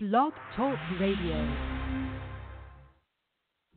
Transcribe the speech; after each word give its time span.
Blog 0.00 0.32
Talk 0.54 0.78
Radio. 1.00 1.44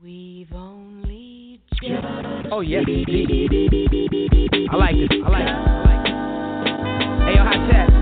We've 0.04 0.54
only 0.54 1.60
just 1.82 2.06
Oh 2.52 2.62
yeah. 2.62 2.82
I 2.82 2.84
like 2.84 2.92
it. 3.08 4.70
I 4.70 4.76
like 4.78 4.96
it. 4.98 5.12
I 5.18 5.30
like 5.32 6.06
it. 6.06 6.14
Hey, 7.26 7.34
yo, 7.38 7.44
hot 7.44 7.72
chat. 7.72 8.01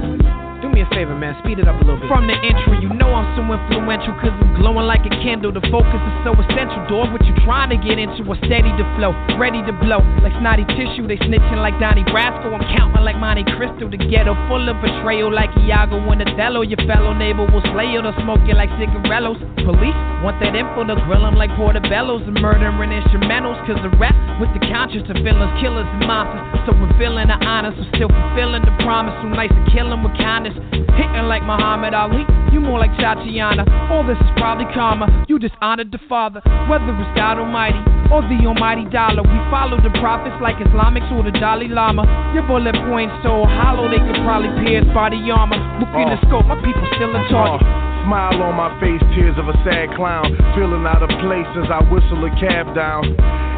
A 0.79 0.87
favor, 0.95 1.11
man. 1.11 1.35
Speed 1.43 1.59
it 1.59 1.67
up 1.67 1.75
a 1.75 1.83
little 1.83 1.99
bit. 1.99 2.07
From 2.07 2.23
the 2.23 2.39
intro, 2.39 2.79
you 2.79 2.87
know 2.95 3.11
I'm 3.11 3.27
so 3.35 3.43
influential 3.43 4.15
Cause 4.23 4.31
I'm 4.31 4.55
glowing 4.55 4.87
like 4.87 5.03
a 5.03 5.11
candle. 5.19 5.51
The 5.51 5.59
focus 5.67 5.99
is 5.99 6.15
so 6.23 6.31
essential 6.39 6.79
Dog, 6.87 7.11
what 7.11 7.19
you 7.27 7.35
trying 7.43 7.75
to 7.75 7.79
get 7.83 7.99
into? 7.99 8.23
A 8.23 8.35
steady 8.47 8.71
to 8.71 8.85
flow, 8.95 9.11
ready 9.35 9.59
to 9.67 9.75
blow. 9.75 9.99
Like 10.23 10.31
snotty 10.39 10.63
tissue, 10.79 11.03
they 11.03 11.19
snitching 11.19 11.59
like 11.59 11.75
Donnie 11.83 12.07
Brasco. 12.07 12.55
I'm 12.55 12.63
counting 12.71 13.03
like 13.03 13.19
Monte 13.19 13.43
Cristo. 13.59 13.91
The 13.91 13.99
ghetto 13.99 14.39
full 14.47 14.63
of 14.71 14.79
betrayal 14.79 15.27
Like 15.27 15.51
Iago 15.67 15.99
and 15.99 16.23
Othello. 16.23 16.63
Your 16.63 16.79
fellow 16.87 17.11
neighbor 17.11 17.43
will 17.43 17.65
slay 17.75 17.91
you 17.91 17.99
They'll 17.99 18.15
smoke 18.23 18.39
you 18.47 18.55
like 18.55 18.71
cigarillos 18.79 19.35
Police 19.59 19.99
want 20.23 20.39
that 20.39 20.55
info 20.55 20.87
to 20.87 20.95
grill 21.03 21.27
them 21.27 21.35
like 21.35 21.51
portobellos. 21.59 22.23
And 22.23 22.39
murdering 22.39 22.95
instrumentals 22.95 23.59
Cause 23.67 23.83
the 23.83 23.91
rap 23.99 24.15
with 24.39 24.47
the 24.55 24.63
conscience 24.71 25.11
of 25.11 25.19
villains, 25.27 25.51
killers 25.59 25.91
and 25.91 26.07
monsters. 26.07 26.63
So 26.63 26.71
revealing 26.71 27.27
the 27.27 27.35
honors 27.43 27.75
So 27.75 27.83
still 27.99 28.11
fulfilling 28.15 28.63
the 28.63 28.71
promise. 28.87 29.11
So 29.19 29.27
nice 29.27 29.51
to 29.51 29.63
kill 29.75 29.91
them 29.91 30.07
with 30.07 30.15
kindness 30.15 30.55
Hitting 30.71 31.27
like 31.27 31.43
Muhammad 31.43 31.93
Ali, 31.93 32.25
you 32.51 32.59
more 32.59 32.79
like 32.79 32.91
Tatiana. 32.97 33.63
All 33.91 34.03
this 34.05 34.17
is 34.19 34.31
probably 34.37 34.65
karma. 34.73 35.07
You 35.27 35.39
dishonored 35.39 35.91
the 35.91 35.99
Father, 36.09 36.41
whether 36.67 36.89
it's 36.91 37.13
God 37.15 37.39
Almighty 37.39 37.79
or 38.11 38.21
the 38.25 38.41
Almighty 38.45 38.85
Dollar. 38.89 39.21
We 39.23 39.39
follow 39.49 39.77
the 39.81 39.93
prophets 40.01 40.35
like 40.41 40.57
Islamics 40.57 41.09
or 41.13 41.23
the 41.23 41.33
Dalai 41.33 41.69
Lama. 41.69 42.05
Your 42.33 42.43
bullet 42.43 42.75
points 42.89 43.13
so 43.23 43.45
hollow 43.45 43.89
they 43.89 44.01
could 44.01 44.21
probably 44.25 44.49
pierce 44.65 44.85
body 44.93 45.21
armor. 45.31 45.57
Look 45.79 45.93
in 45.95 46.09
the 46.09 46.19
scope, 46.27 46.45
my 46.45 46.57
people 46.61 46.83
still 46.97 47.13
in 47.13 47.23
target. 47.29 47.61
Uh, 47.65 48.05
smile 48.05 48.41
on 48.41 48.55
my 48.57 48.73
face, 48.81 49.01
tears 49.13 49.37
of 49.37 49.47
a 49.47 49.55
sad 49.63 49.93
clown. 49.95 50.33
Feeling 50.57 50.85
out 50.85 51.05
of 51.05 51.09
place 51.21 51.49
as 51.57 51.69
I 51.69 51.81
whistle 51.87 52.25
a 52.25 52.31
cab 52.41 52.73
down. 52.73 53.05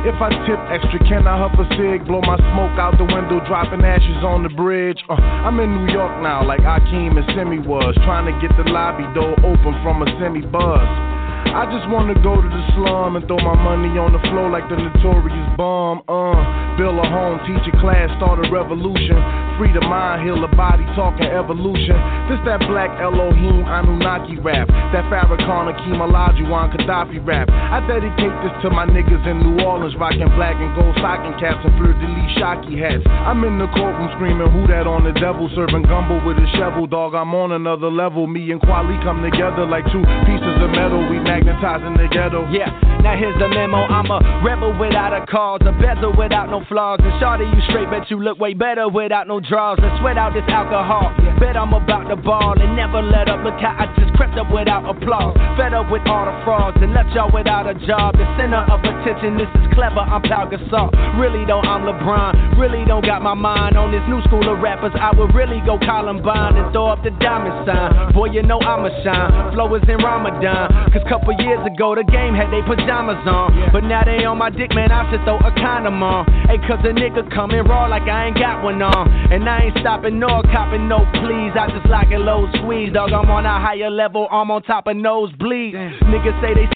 If 0.02 0.18
I 0.18 0.34
tip 0.50 0.58
extra, 0.74 0.98
can 1.06 1.28
I 1.28 1.38
huff 1.38 1.54
a 1.62 1.66
cig? 1.78 2.08
Blow 2.08 2.22
my 2.22 2.34
smoke 2.50 2.74
out 2.82 2.98
the 2.98 3.06
window, 3.06 3.38
dropping 3.46 3.86
ashes 3.86 4.26
on 4.26 4.42
the 4.42 4.50
bridge. 4.50 4.98
Uh, 5.08 5.14
I'm 5.14 5.60
in 5.60 5.70
New 5.70 5.94
York 5.94 6.22
now, 6.24 6.42
like 6.42 6.62
Akeem 6.62 7.18
and 7.18 7.28
Semmi 7.38 7.62
was. 7.64 7.94
Trying 8.02 8.26
to 8.26 8.34
get 8.42 8.50
the 8.58 8.66
lobby 8.66 9.06
door 9.14 9.38
open 9.46 9.78
from 9.84 10.02
a 10.02 10.10
semi 10.18 10.42
buzz. 10.42 11.11
I 11.50 11.66
just 11.74 11.90
wanna 11.90 12.16
go 12.22 12.38
to 12.38 12.48
the 12.48 12.64
slum 12.78 13.18
and 13.18 13.26
throw 13.28 13.42
my 13.42 13.58
money 13.58 13.98
on 13.98 14.14
the 14.14 14.22
floor 14.30 14.50
like 14.54 14.70
the 14.70 14.78
notorious 14.78 15.50
bomb. 15.58 16.06
Uh, 16.08 16.38
build 16.78 16.96
a 17.02 17.08
home, 17.10 17.42
teach 17.50 17.66
a 17.68 17.74
class, 17.82 18.08
start 18.22 18.40
a 18.40 18.48
revolution. 18.54 19.18
Free 19.60 19.74
the 19.74 19.82
mind, 19.84 20.24
heal 20.24 20.40
the 20.40 20.50
body, 20.56 20.86
talking 20.96 21.28
evolution. 21.28 21.98
This 22.32 22.40
that 22.48 22.64
black 22.72 22.90
Elohim 23.04 23.68
Anunnaki 23.68 24.40
rap. 24.40 24.70
That 24.96 25.06
Farrakhan 25.12 25.70
Akeem 25.76 26.00
Olajuwon 26.00 26.72
Gaddafi 26.72 27.20
rap. 27.26 27.52
I 27.52 27.84
dedicate 27.86 28.34
this 28.46 28.56
to 28.64 28.70
my 28.72 28.88
niggas 28.88 29.22
in 29.28 29.44
New 29.44 29.62
Orleans, 29.66 29.94
rocking 30.00 30.32
black 30.40 30.56
and 30.56 30.72
gold 30.74 30.96
stocking 30.98 31.36
caps 31.38 31.62
and 31.68 31.74
fleur 31.78 31.94
de 31.94 32.08
lis 32.08 32.32
shocky 32.40 32.80
hats. 32.80 33.04
I'm 33.28 33.44
in 33.44 33.60
the 33.60 33.68
courtroom 33.76 34.10
screaming, 34.16 34.50
who 34.50 34.66
that 34.72 34.88
on 34.88 35.04
the 35.04 35.14
devil? 35.20 35.52
Serving 35.54 35.84
gumbo 35.84 36.24
with 36.26 36.40
a 36.40 36.48
shovel, 36.58 36.88
dog. 36.88 37.14
I'm 37.14 37.36
on 37.36 37.52
another 37.52 37.92
level. 37.92 38.26
Me 38.26 38.50
and 38.52 38.62
Kweli 38.62 38.98
come 39.04 39.22
together 39.22 39.68
like 39.68 39.86
two 39.92 40.02
pieces 40.26 40.56
of 40.64 40.72
metal. 40.72 41.04
We 41.12 41.20
magnetizing 41.32 41.96
the 41.96 42.12
ghetto. 42.12 42.44
Yeah, 42.52 42.68
now 43.00 43.16
here's 43.16 43.38
the 43.40 43.48
memo. 43.48 43.88
I'm 43.88 44.12
a 44.12 44.20
rebel 44.44 44.76
without 44.76 45.16
a 45.16 45.24
cause, 45.32 45.64
a 45.64 45.72
bezel 45.72 46.12
without 46.12 46.52
no 46.52 46.60
flaws. 46.68 47.00
And 47.00 47.16
shawty, 47.24 47.48
you 47.48 47.62
straight, 47.72 47.88
bet 47.88 48.12
you 48.12 48.20
look 48.20 48.36
way 48.36 48.54
better 48.54 48.92
without 48.92 49.32
no 49.32 49.40
draws. 49.40 49.80
And 49.80 49.92
sweat 50.04 50.20
out 50.20 50.36
this 50.36 50.44
alcohol. 50.52 51.16
Bet 51.40 51.56
I'm 51.56 51.72
about 51.72 52.12
to 52.12 52.20
ball 52.20 52.60
and 52.60 52.76
never 52.76 53.02
let 53.02 53.32
up. 53.32 53.48
Look 53.48 53.56
how 53.64 53.80
I 53.80 53.88
just 53.96 54.12
crept 54.20 54.36
up 54.36 54.52
without 54.52 54.84
applause. 54.84 55.40
Fed 55.56 55.72
up 55.72 55.88
with 55.88 56.04
all 56.04 56.28
the 56.28 56.36
frauds 56.44 56.76
and 56.84 56.92
left 56.92 57.16
y'all 57.16 57.32
without 57.32 57.64
a 57.64 57.80
job. 57.88 58.20
The 58.20 58.28
center 58.36 58.68
of 58.68 58.84
attention, 58.84 59.40
this 59.40 59.48
is 59.56 59.72
clever. 59.72 60.04
I'm 60.04 60.22
Pau 60.28 60.52
Gasol. 60.52 60.92
Really 61.16 61.48
don't, 61.48 61.64
I'm 61.64 61.88
LeBron. 61.88 62.60
Really 62.60 62.84
don't 62.84 63.06
got 63.08 63.24
my 63.24 63.34
mind 63.34 63.80
on 63.80 63.96
this 63.96 64.04
new 64.12 64.20
school 64.28 64.44
of 64.52 64.60
rappers. 64.60 64.92
I 65.00 65.16
would 65.16 65.32
really 65.32 65.64
go 65.64 65.80
Columbine 65.80 66.60
and 66.60 66.76
throw 66.76 66.92
up 66.92 67.02
the 67.08 67.16
diamond 67.24 67.64
sign. 67.64 68.12
Boy, 68.12 68.36
you 68.36 68.44
know 68.44 68.60
I'ma 68.60 68.92
shine. 69.00 69.56
Flow 69.56 69.72
is 69.80 69.84
in 69.88 69.98
Ramadan. 70.04 70.92
Cause 70.92 71.02
couple 71.08 71.21
years 71.30 71.62
ago, 71.66 71.94
the 71.94 72.04
game 72.04 72.34
had 72.34 72.50
they 72.50 72.66
pajamas 72.66 73.22
on. 73.30 73.70
But 73.72 73.84
now 73.86 74.04
they 74.04 74.26
on 74.26 74.38
my 74.38 74.50
dick, 74.50 74.74
man. 74.74 74.92
I 74.92 75.06
should 75.12 75.22
throw 75.24 75.38
a 75.38 75.54
condom 75.54 76.02
on. 76.02 76.26
Hey, 76.50 76.58
cause 76.66 76.82
a 76.82 76.90
nigga 76.90 77.30
coming 77.34 77.62
raw 77.64 77.86
like 77.86 78.10
I 78.10 78.28
ain't 78.28 78.38
got 78.38 78.64
one 78.64 78.82
on. 78.82 79.06
And 79.32 79.48
I 79.48 79.70
ain't 79.70 79.78
stopping 79.80 80.20
nor 80.20 80.42
copping 80.50 80.88
no 80.88 81.06
please. 81.22 81.54
I 81.54 81.70
just 81.70 81.86
like 81.86 82.10
it 82.10 82.20
low 82.20 82.50
squeeze, 82.58 82.94
dog. 82.94 83.14
I'm 83.14 83.30
on 83.30 83.46
a 83.46 83.60
higher 83.60 83.90
level, 83.90 84.28
I'm 84.32 84.50
on 84.50 84.64
top 84.64 84.88
of 84.88 84.98
nosebleed. 84.98 85.76
Niggas 85.76 86.42
say 86.42 86.54
they 86.58 86.68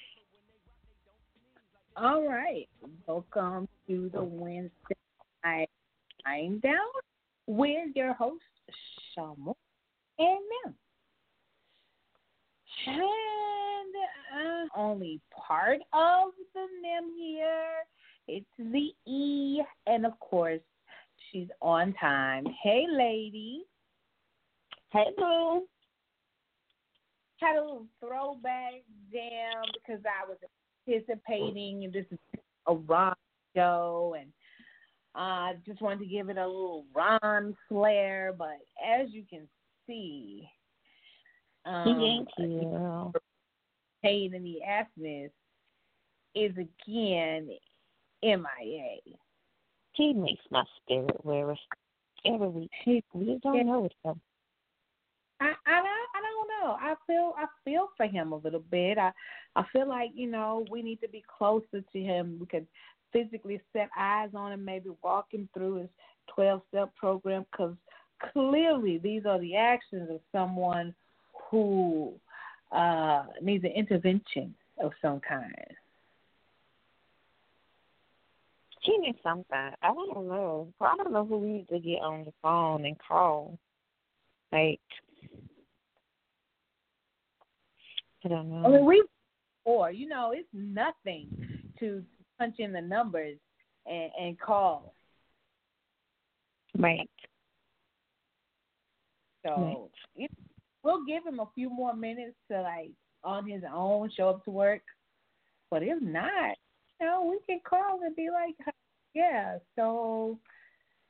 All 1.98 2.28
right. 2.28 2.68
Welcome 3.08 3.68
to 3.88 4.10
the 4.14 4.24
Wednesday 4.24 4.96
night 5.44 5.70
Wine 6.26 6.60
Down 6.60 6.76
with 7.48 7.96
your 7.96 8.14
host, 8.14 8.44
Sh'Moore 9.18 9.56
and 10.20 10.40
N'Em. 10.66 10.74
And 12.88 13.02
uh, 13.02 13.55
only 14.76 15.20
part 15.48 15.80
of 15.94 16.32
the 16.54 16.60
N'Em 16.60 17.10
here. 17.18 17.86
It's 18.28 18.46
the 18.58 19.12
E. 19.12 19.62
And 19.88 20.06
of 20.06 20.20
course, 20.20 20.62
she's 21.32 21.48
on 21.62 21.94
time. 21.94 22.46
Hey, 22.64 22.86
lady. 22.90 23.64
Hey, 24.92 25.06
boo. 25.18 25.64
Had 27.40 27.58
a 27.58 27.62
little 27.62 27.86
throwback 28.00 28.84
jam 29.12 29.64
because 29.74 30.02
I 30.06 30.28
was 30.28 30.38
anticipating, 30.88 31.84
and 31.84 31.94
this 31.94 32.06
is 32.12 32.20
a 32.68 32.76
rock 32.76 33.18
show, 33.56 34.16
and 34.18 34.30
I 35.14 35.52
uh, 35.52 35.54
just 35.66 35.82
wanted 35.82 36.00
to 36.00 36.06
give 36.06 36.30
it 36.30 36.38
a 36.38 36.48
little 36.48 36.86
Ron 36.94 37.56
flair. 37.68 38.34
But 38.38 38.58
as 38.84 39.10
you 39.12 39.24
can 39.30 39.48
see, 39.86 40.48
um, 41.66 41.84
Thank 41.84 42.30
you. 42.38 43.12
Pain 44.06 44.34
in 44.34 44.44
the 44.44 44.60
assness 44.68 45.32
is 46.36 46.52
again 46.58 47.50
MIA. 48.24 48.98
He 49.94 50.14
makes 50.14 50.44
my 50.52 50.64
spirit 50.82 51.24
wear 51.24 51.56
every 52.26 52.48
week. 52.48 52.72
We 53.14 53.26
just 53.26 53.44
don't 53.44 53.66
know 53.66 53.86
it 53.86 53.94
though. 54.04 54.18
I, 55.40 55.54
I 55.66 55.82
don't- 55.82 55.92
I 56.16 56.22
don't 56.22 56.48
know. 56.48 56.78
I 56.80 56.96
feel 57.08 57.34
I 57.38 57.46
feel 57.64 57.90
for 57.98 58.06
him 58.06 58.32
a 58.32 58.38
little 58.38 58.64
bit. 58.72 58.98
I 58.98 59.12
I 59.56 59.64
feel 59.74 59.88
like 59.88 60.12
you 60.14 60.28
know 60.30 60.66
we 60.72 60.82
need 60.82 61.02
to 61.02 61.10
be 61.10 61.24
closer 61.38 61.82
to 61.82 62.00
him. 62.00 62.38
We 62.40 62.46
could 62.46 62.68
physically 63.12 63.62
set 63.74 63.90
eyes 63.98 64.30
on 64.34 64.52
him, 64.54 64.64
maybe 64.66 64.90
walk 65.04 65.28
him 65.32 65.50
through 65.54 65.76
his 65.76 65.90
twelve 66.34 66.62
step 66.70 66.96
program 66.96 67.46
because 67.52 67.76
clearly 68.34 68.98
these 68.98 69.26
are 69.26 69.40
the 69.40 69.56
actions 69.56 70.10
of 70.10 70.20
someone 70.32 70.96
who 71.50 72.14
uh 72.72 73.24
needs 73.42 73.64
an 73.64 73.72
intervention 73.72 74.54
of 74.82 74.92
some 75.02 75.22
kind. 75.28 75.54
He 78.82 78.98
needs 79.00 79.18
something. 79.24 79.46
I 79.52 79.74
don't 79.84 80.28
know. 80.28 80.68
I 80.80 80.96
don't 80.98 81.12
know 81.12 81.26
who 81.26 81.40
we 81.40 81.48
need 81.48 81.70
to 81.70 81.80
get 81.80 82.02
on 82.02 82.24
the 82.26 82.34
phone 82.42 82.86
and 82.86 82.96
call. 83.00 83.58
Like, 84.52 84.80
I 88.24 88.28
don't 88.28 88.50
know. 88.50 88.66
I 88.66 88.70
mean, 88.70 88.86
we 88.86 89.04
or 89.66 89.92
you 89.92 90.08
know 90.08 90.34
it's 90.36 90.48
nothing 90.54 91.28
to 91.80 92.04
punch 92.38 92.56
in 92.60 92.72
the 92.72 92.82
numbers 92.82 93.38
and, 93.86 94.12
and 94.20 94.40
call. 94.40 94.94
Right. 96.78 97.10
So 99.44 99.90
you 100.16 100.28
we'll 100.86 101.04
give 101.04 101.26
him 101.26 101.40
a 101.40 101.50
few 101.56 101.70
more 101.70 101.96
minutes 101.96 102.38
to 102.50 102.62
like 102.62 102.92
on 103.24 103.50
his 103.50 103.64
own 103.74 104.10
show 104.16 104.30
up 104.30 104.46
to 104.46 104.52
work. 104.52 104.84
But 105.72 105.82
if 105.84 106.02
not, 106.02 106.56
you 107.02 107.08
know, 107.08 107.26
we 107.30 107.40
can 107.46 107.60
call 107.68 108.00
and 108.06 108.16
be 108.16 108.30
like, 108.32 108.56
yeah. 109.16 109.58
So 109.76 110.40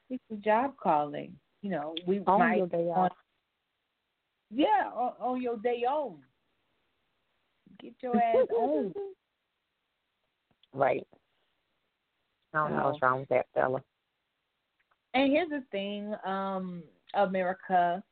it's 0.10 0.24
a 0.32 0.38
job 0.38 0.76
calling. 0.82 1.34
You 1.62 1.72
know, 1.72 1.96
we 2.08 2.22
On 2.26 2.40
might 2.40 2.58
your 2.58 2.68
day 2.68 2.86
off. 2.86 3.12
yeah 4.50 4.90
on, 4.96 5.14
on 5.20 5.42
your 5.42 5.58
day 5.58 5.84
on. 5.88 6.18
Get 7.82 7.94
your 8.02 8.16
ass 8.16 8.48
on. 8.58 8.94
Right. 10.74 11.06
I 12.54 12.58
don't 12.58 12.78
know 12.78 12.86
what's 12.90 13.02
wrong 13.02 13.20
with 13.20 13.30
that 13.30 13.48
fella. 13.54 13.82
And 15.14 15.32
here's 15.32 15.50
the 15.50 15.64
thing, 15.72 16.14
um, 16.26 16.84
America, 17.14 18.04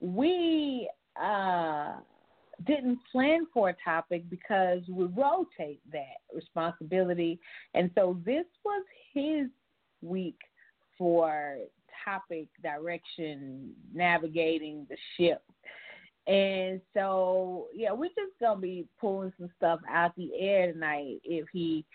we 0.00 0.88
uh, 1.20 1.94
didn't 2.66 2.98
plan 3.10 3.46
for 3.52 3.70
a 3.70 3.76
topic 3.84 4.28
because 4.30 4.80
we 4.88 5.04
rotate 5.06 5.80
that 5.92 6.18
responsibility. 6.34 7.38
And 7.74 7.90
so 7.94 8.18
this 8.24 8.44
was 8.64 8.84
his 9.12 9.46
week 10.02 10.38
for 10.96 11.56
topic 12.04 12.48
direction, 12.62 13.72
navigating 13.94 14.86
the 14.88 14.96
ship. 15.16 15.42
And 16.26 16.80
so, 16.92 17.68
yeah, 17.74 17.92
we're 17.92 18.08
just 18.08 18.38
gonna 18.40 18.60
be 18.60 18.86
pulling 19.00 19.32
some 19.38 19.50
stuff 19.56 19.80
out 19.90 20.14
the 20.16 20.30
air 20.38 20.72
tonight 20.72 21.20
if 21.24 21.46
he 21.52 21.86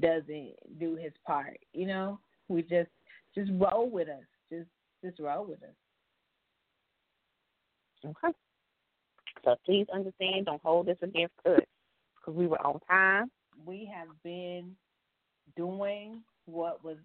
doesn't 0.00 0.54
do 0.78 0.96
his 0.96 1.12
part. 1.26 1.58
You 1.74 1.86
know, 1.86 2.18
we 2.48 2.62
just 2.62 2.90
just 3.34 3.50
roll 3.54 3.90
with 3.90 4.08
us. 4.08 4.24
Just 4.50 4.68
just 5.04 5.18
roll 5.20 5.44
with 5.44 5.62
us. 5.62 5.74
Okay. 8.04 8.32
So 9.44 9.56
please 9.64 9.86
understand, 9.92 10.46
don't 10.46 10.62
hold 10.62 10.86
this 10.86 10.98
against 11.02 11.34
us 11.46 11.60
because 12.16 12.34
we 12.36 12.46
were 12.46 12.64
on 12.64 12.80
time. 12.88 13.30
We 13.64 13.90
have 13.94 14.08
been 14.22 14.76
doing 15.56 16.22
what 16.46 16.82
was 16.84 16.96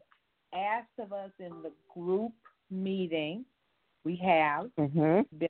asked 0.54 1.00
of 1.00 1.14
us 1.14 1.32
in 1.40 1.52
the 1.64 1.72
group 1.94 2.34
meeting. 2.70 3.46
We 4.04 4.16
have 4.18 4.70
Mm-hmm. 4.80 5.22
been, 5.38 5.50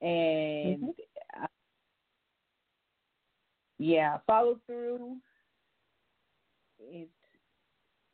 and 0.00 0.88
Mhm. 0.88 0.94
uh, 1.42 1.46
yeah, 3.78 4.18
follow 4.26 4.58
through. 4.66 5.16
It's 6.78 7.10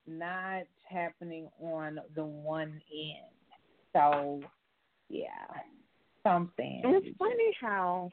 not 0.07 0.65
happening 0.89 1.49
on 1.63 2.01
the 2.15 2.25
one 2.25 2.81
end. 2.93 3.35
So 3.93 4.43
yeah, 5.11 5.27
so 6.23 6.31
I'm 6.31 6.51
saying. 6.57 6.83
And 6.85 6.95
it's 6.95 7.17
funny 7.19 7.55
how 7.61 8.09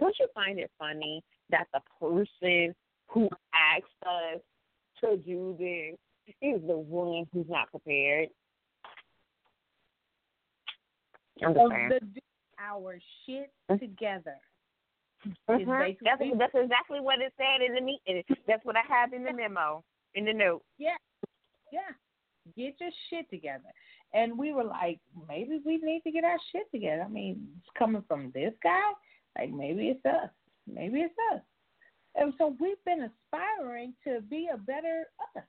don't 0.00 0.16
you 0.18 0.26
find 0.34 0.58
it 0.58 0.70
funny 0.78 1.22
that 1.50 1.68
the 1.72 1.80
person 2.00 2.74
who 3.06 3.28
asked 3.54 3.84
us 4.04 4.40
to 5.02 5.16
do 5.18 5.54
this 5.58 5.96
is 6.40 6.60
the 6.66 6.76
one 6.76 7.26
who's 7.32 7.46
not 7.48 7.70
prepared? 7.70 8.28
I'm 11.44 11.54
just 11.54 11.66
saying. 11.70 11.88
the 11.90 12.00
do 12.00 12.20
our 12.58 12.98
shit 13.26 13.50
Mm-hmm. 13.70 13.78
together. 13.78 14.36
Mhm. 15.48 15.96
That's, 16.02 16.20
that's 16.34 16.54
exactly 16.54 17.00
what 17.00 17.20
it 17.20 17.32
said 17.38 17.64
in 17.66 17.74
the 17.74 17.80
meeting. 17.80 18.22
That's 18.46 18.64
what 18.64 18.76
I 18.76 18.82
have 18.86 19.14
in 19.14 19.24
the 19.24 19.32
memo, 19.32 19.82
in 20.14 20.26
the 20.26 20.34
note. 20.34 20.62
Yeah, 20.76 20.96
yeah. 21.72 21.92
Get 22.56 22.78
your 22.78 22.90
shit 23.08 23.30
together. 23.30 23.72
And 24.14 24.38
we 24.38 24.52
were 24.52 24.64
like, 24.64 25.00
maybe 25.28 25.60
we 25.66 25.78
need 25.78 26.02
to 26.04 26.12
get 26.12 26.24
our 26.24 26.38
shit 26.52 26.70
together. 26.70 27.02
I 27.02 27.08
mean, 27.08 27.48
it's 27.58 27.68
coming 27.76 28.04
from 28.06 28.30
this 28.32 28.52
guy. 28.62 28.92
Like 29.36 29.50
maybe 29.50 29.88
it's 29.88 30.06
us. 30.06 30.30
Maybe 30.72 31.00
it's 31.00 31.14
us. 31.34 31.40
And 32.14 32.32
so 32.38 32.56
we've 32.60 32.82
been 32.86 33.10
aspiring 33.10 33.92
to 34.04 34.20
be 34.20 34.48
a 34.52 34.56
better 34.56 35.06
us. 35.36 35.42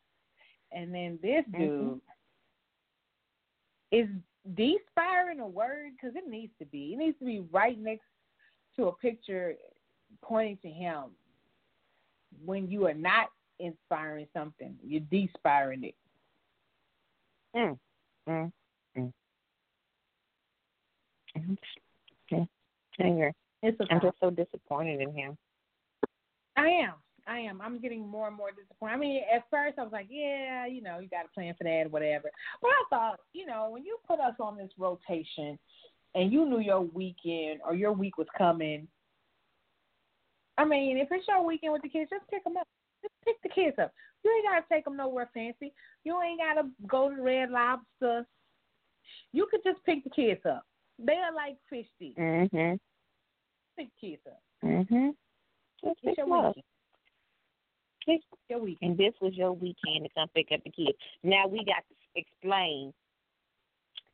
And 0.72 0.94
then 0.94 1.20
this 1.22 1.46
dude 1.56 2.02
is 3.92 4.08
despiring 4.56 5.40
a 5.40 5.48
word 5.48 5.92
because 5.96 6.16
it 6.16 6.28
needs 6.28 6.52
to 6.60 6.66
be. 6.66 6.94
It 6.94 6.98
needs 6.98 7.20
to 7.20 7.26
be 7.26 7.46
right 7.52 7.80
next 7.80 8.06
to 8.76 8.88
a 8.88 8.96
picture 8.96 9.54
pointing 10.24 10.58
to 10.64 10.70
him. 10.70 11.04
When 12.44 12.70
you 12.70 12.88
are 12.88 12.96
not 12.96 13.28
inspiring 13.60 14.28
something, 14.36 14.76
you're 14.84 15.02
despiring 15.12 15.84
it. 15.84 15.96
Mm. 17.56 17.78
Mm. 18.28 18.52
Mm. 18.98 19.14
Yeah. 22.32 22.46
I 23.00 23.04
agree. 23.08 23.32
It's 23.62 23.80
a 23.80 23.86
I'm 23.92 24.02
just 24.02 24.18
so 24.20 24.30
disappointed 24.30 25.02
in 25.02 25.14
him. 25.14 25.38
I 26.56 26.68
am. 26.68 26.94
I 27.28 27.40
am. 27.40 27.60
I'm 27.62 27.80
getting 27.80 28.08
more 28.08 28.28
and 28.28 28.38
more 28.38 28.52
disappointed. 28.52 28.94
I 28.94 28.98
mean, 28.98 29.22
at 29.34 29.44
first 29.50 29.80
I 29.80 29.84
was 29.84 29.92
like, 29.92 30.08
yeah, 30.10 30.66
you 30.68 30.82
know, 30.82 31.00
you 31.00 31.10
got 31.10 31.24
to 31.24 31.30
plan 31.34 31.56
for 31.58 31.64
that 31.64 31.86
or 31.86 31.90
whatever. 31.90 32.30
But 32.62 32.68
I 32.70 32.84
thought, 32.90 33.20
you 33.34 33.46
know, 33.46 33.70
when 33.72 33.84
you 33.84 33.98
put 34.08 34.20
us 34.20 34.36
on 34.40 34.58
this 34.58 34.70
rotation 34.78 35.58
and 36.14 36.32
you 36.32 36.46
knew 36.46 36.60
your 36.60 36.82
weekend 36.82 37.62
or 37.66 37.76
your 37.76 37.94
week 37.94 38.18
was 38.18 38.28
coming, 38.38 38.88
I 40.58 40.66
mean, 40.66 40.98
if 40.98 41.10
it's 41.12 41.28
your 41.28 41.44
weekend 41.44 41.74
with 41.74 41.82
the 41.82 41.90
kids, 41.90 42.10
just 42.12 42.30
pick 42.30 42.44
them 42.44 42.58
up. 42.58 42.68
Pick 43.24 43.42
the 43.42 43.50
kids 43.50 43.78
up. 43.80 43.92
You 44.24 44.32
ain't 44.32 44.46
got 44.46 44.68
to 44.68 44.74
take 44.74 44.86
them 44.86 44.98
nowhere 44.98 45.30
fancy. 45.34 45.74
You 46.04 46.20
ain't 46.22 46.40
got 46.40 46.62
to 46.62 46.70
go 46.88 47.10
to 47.10 47.22
Red 47.22 47.52
Lobster. 47.52 48.26
You 49.32 49.48
could 49.50 49.62
just 49.64 49.84
pick 49.86 50.04
the 50.04 50.10
kids 50.10 50.42
up. 50.46 50.64
They 50.98 51.14
are 51.14 51.34
like 51.34 51.58
fish 51.70 51.88
sticks. 51.96 52.18
Mhm. 52.18 52.80
Pick 53.78 53.90
the 54.02 54.08
kids 54.08 54.22
up. 54.28 54.42
Mhm. 54.64 55.16
Just 55.84 55.92
It's 55.92 56.02
pick 56.02 56.18
your 56.18 56.28
weekend. 56.28 56.64
Your 58.50 58.60
weekend. 58.60 58.92
And 58.92 58.98
this 58.98 59.14
was 59.20 59.34
your 59.34 59.52
weekend 59.52 60.06
to 60.06 60.10
come 60.10 60.30
pick 60.30 60.52
up 60.52 60.64
the 60.64 60.72
kids. 60.72 60.98
Now 61.24 61.48
we 61.48 61.64
got 61.66 61.84
to 61.88 61.96
explain 62.16 62.94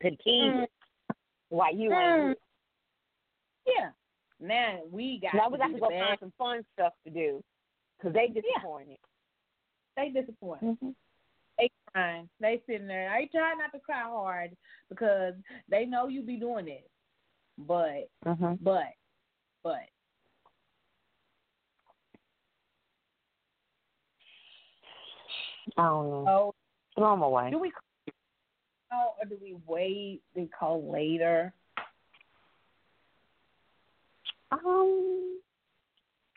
to 0.01 0.09
the 0.09 0.17
kids 0.17 0.71
why 1.49 1.69
you 1.69 1.93
ain't. 1.93 1.93
Mm. 1.93 2.35
Yeah. 3.65 3.91
Now 4.39 4.81
we 4.89 5.19
got. 5.19 5.35
Now 5.35 5.49
we 5.49 5.57
got 5.57 5.67
to 5.67 5.79
go 5.79 5.89
bad. 5.89 6.07
find 6.07 6.19
some 6.19 6.33
fun 6.37 6.65
stuff 6.73 6.93
to 7.03 7.09
do 7.09 7.43
because 8.01 8.13
they 8.13 8.27
disappointed. 8.27 8.97
They 9.95 10.09
disappointed. 10.09 10.63
Mm-hmm. 10.65 10.89
They 11.59 11.69
crying. 11.93 12.29
They 12.39 12.61
sitting 12.65 12.87
there. 12.87 13.13
They 13.17 13.27
try 13.37 13.53
not 13.53 13.71
to 13.73 13.79
cry 13.79 14.01
hard 14.03 14.55
because 14.89 15.33
they 15.69 15.85
know 15.85 16.07
you 16.07 16.21
be 16.23 16.37
doing 16.37 16.67
it. 16.67 16.89
But 17.57 18.09
Mm-hmm. 18.25 18.53
but 18.63 18.87
but 19.63 19.81
I 25.77 25.83
don't 25.83 26.09
know. 26.09 26.25
oh, 26.27 26.53
Throw 26.97 27.11
them 27.11 27.21
away. 27.21 27.51
do 27.51 27.59
we 27.59 27.71
call 28.91 29.15
or 29.19 29.25
do 29.27 29.37
we 29.41 29.55
wait? 29.67 30.21
Do 30.35 30.41
we 30.41 30.47
call 30.47 30.91
later? 30.91 31.53
Um, 34.51 35.39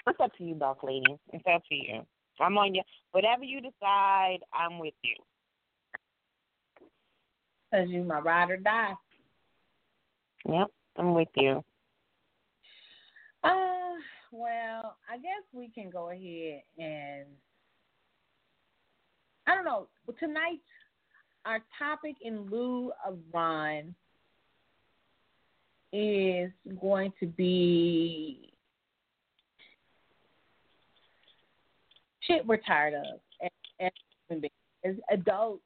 it's 0.06 0.20
up 0.20 0.34
to 0.36 0.44
you, 0.44 0.54
boss 0.54 0.76
lady. 0.82 1.18
It's 1.32 1.44
up 1.52 1.62
to 1.68 1.74
you. 1.74 2.06
I'm 2.40 2.58
on 2.58 2.74
you. 2.74 2.82
Whatever 3.12 3.44
you 3.44 3.60
decide, 3.60 4.38
I'm 4.52 4.78
with 4.78 4.94
you. 5.02 5.14
Cause 7.72 7.88
you 7.88 8.04
my 8.04 8.20
ride 8.20 8.50
or 8.50 8.56
die. 8.56 8.92
Yep, 10.48 10.68
I'm 10.96 11.14
with 11.14 11.28
you. 11.36 11.64
Uh, 13.42 13.94
well, 14.30 14.96
I 15.10 15.16
guess 15.16 15.42
we 15.52 15.68
can 15.68 15.90
go 15.90 16.10
ahead 16.10 16.62
and 16.78 17.26
I 19.46 19.54
don't 19.54 19.64
know. 19.64 19.88
Tonight, 20.18 20.60
our 21.44 21.60
topic 21.78 22.16
in 22.22 22.48
lieu 22.50 22.92
of 23.06 23.18
Ron 23.32 23.94
is 25.92 26.50
going 26.80 27.12
to 27.20 27.26
be 27.26 28.53
shit 32.26 32.46
we're 32.46 32.58
tired 32.58 32.94
of 32.94 33.20
as, 33.42 33.50
as, 33.80 33.90
human 34.28 34.42
beings, 34.42 35.00
as 35.10 35.18
adults. 35.18 35.62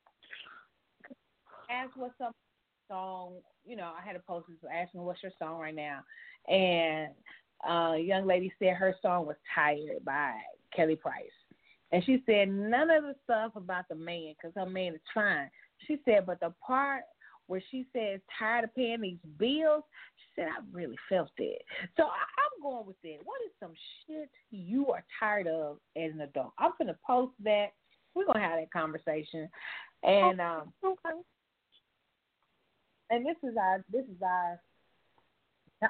Ask 1.70 1.90
what's 1.96 2.16
some 2.18 2.32
song. 2.88 3.34
You 3.66 3.76
know, 3.76 3.92
I 4.00 4.06
had 4.06 4.16
a 4.16 4.20
post 4.20 4.46
asking 4.72 5.02
what's 5.02 5.22
your 5.22 5.32
song 5.38 5.60
right 5.60 5.74
now, 5.74 6.00
and 6.48 7.08
uh, 7.68 7.92
a 7.92 7.98
young 7.98 8.26
lady 8.26 8.52
said 8.58 8.74
her 8.74 8.94
song 9.02 9.26
was 9.26 9.36
"Tired" 9.54 10.04
by 10.04 10.32
Kelly 10.74 10.96
Price, 10.96 11.24
and 11.92 12.02
she 12.04 12.22
said 12.26 12.48
none 12.48 12.90
of 12.90 13.02
the 13.02 13.14
stuff 13.24 13.52
about 13.56 13.84
the 13.88 13.94
man 13.94 14.34
because 14.40 14.54
her 14.56 14.70
man 14.70 14.94
is 14.94 15.00
fine. 15.14 15.50
She 15.86 15.98
said, 16.04 16.26
but 16.26 16.40
the 16.40 16.52
part 16.66 17.02
where 17.48 17.62
she 17.70 17.86
says 17.92 18.20
tired 18.38 18.64
of 18.64 18.74
paying 18.74 19.00
these 19.00 19.18
bills, 19.38 19.82
she 20.16 20.40
said 20.40 20.48
I 20.48 20.62
really 20.72 20.96
felt 21.08 21.30
it. 21.38 21.62
So 21.96 22.04
I, 22.04 22.06
I'm 22.06 22.62
going 22.62 22.86
with 22.86 22.96
it. 23.02 23.20
What 23.24 23.40
is 23.44 23.52
some 23.58 23.72
shit 24.06 24.30
you 24.50 24.88
are 24.92 25.04
tired 25.18 25.48
of 25.48 25.78
as 25.96 26.12
an 26.12 26.20
adult? 26.20 26.52
I'm 26.58 26.72
gonna 26.78 26.96
post 27.04 27.32
that. 27.44 27.68
We're 28.14 28.26
gonna 28.26 28.40
have 28.40 28.58
that 28.58 28.72
conversation, 28.72 29.48
and 30.02 30.40
um, 30.40 30.72
Okay. 30.84 31.18
and 33.10 33.26
this 33.26 33.36
is 33.42 33.56
our 33.60 33.84
this 33.90 34.04
is 34.04 34.22
our 34.22 34.60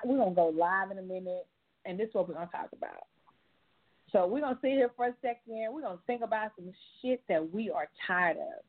we're 0.05 0.19
gonna 0.19 0.35
go 0.35 0.49
live 0.49 0.91
in 0.91 0.99
a 0.99 1.03
minute 1.03 1.47
and 1.85 1.99
this 1.99 2.09
is 2.09 2.15
what 2.15 2.29
we're 2.29 2.35
gonna 2.35 2.51
talk 2.53 2.69
about. 2.77 3.07
So 4.13 4.27
we're 4.27 4.41
gonna 4.41 4.59
sit 4.63 4.73
here 4.73 4.91
for 4.97 5.07
a 5.07 5.15
second, 5.23 5.73
we're 5.73 5.83
gonna 5.83 5.99
think 6.07 6.23
about 6.23 6.53
some 6.57 6.73
shit 7.01 7.23
that 7.29 7.53
we 7.53 7.71
are 7.71 7.89
tired 8.07 8.37
of. 8.37 8.65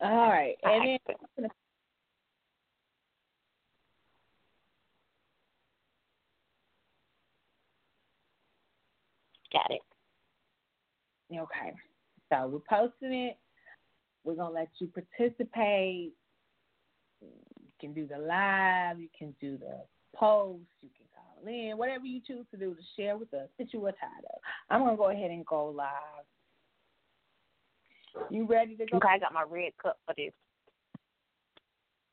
All 0.00 0.28
right. 0.28 0.56
And 0.62 0.98
then 1.38 1.48
Got 9.52 9.70
it. 9.70 9.80
Okay. 11.32 11.72
So 12.30 12.48
we're 12.48 12.58
posting 12.68 13.12
it. 13.12 13.38
We're 14.24 14.34
gonna 14.34 14.54
let 14.54 14.68
you 14.78 14.88
participate. 14.88 16.12
You 17.22 17.72
can 17.80 17.94
do 17.94 18.06
the 18.06 18.18
live, 18.18 19.00
you 19.00 19.08
can 19.16 19.34
do 19.40 19.56
the 19.56 19.82
post, 20.14 20.64
you 20.82 20.90
can 20.96 21.06
call 21.14 21.46
in, 21.46 21.78
whatever 21.78 22.04
you 22.04 22.20
choose 22.26 22.44
to 22.50 22.56
do 22.56 22.74
to 22.74 22.80
share 22.96 23.16
with 23.16 23.32
us 23.34 23.48
that 23.58 23.72
you 23.72 23.84
are 23.86 23.92
tired 23.92 24.24
of. 24.34 24.40
I'm 24.68 24.84
gonna 24.84 24.96
go 24.96 25.10
ahead 25.10 25.30
and 25.30 25.46
go 25.46 25.68
live. 25.68 26.26
You 28.30 28.46
ready 28.46 28.76
to 28.76 28.86
go? 28.86 28.96
Okay, 28.98 29.08
I 29.08 29.18
got 29.18 29.32
my 29.32 29.44
red 29.48 29.72
cup 29.82 29.98
for 30.06 30.14
this. 30.16 30.32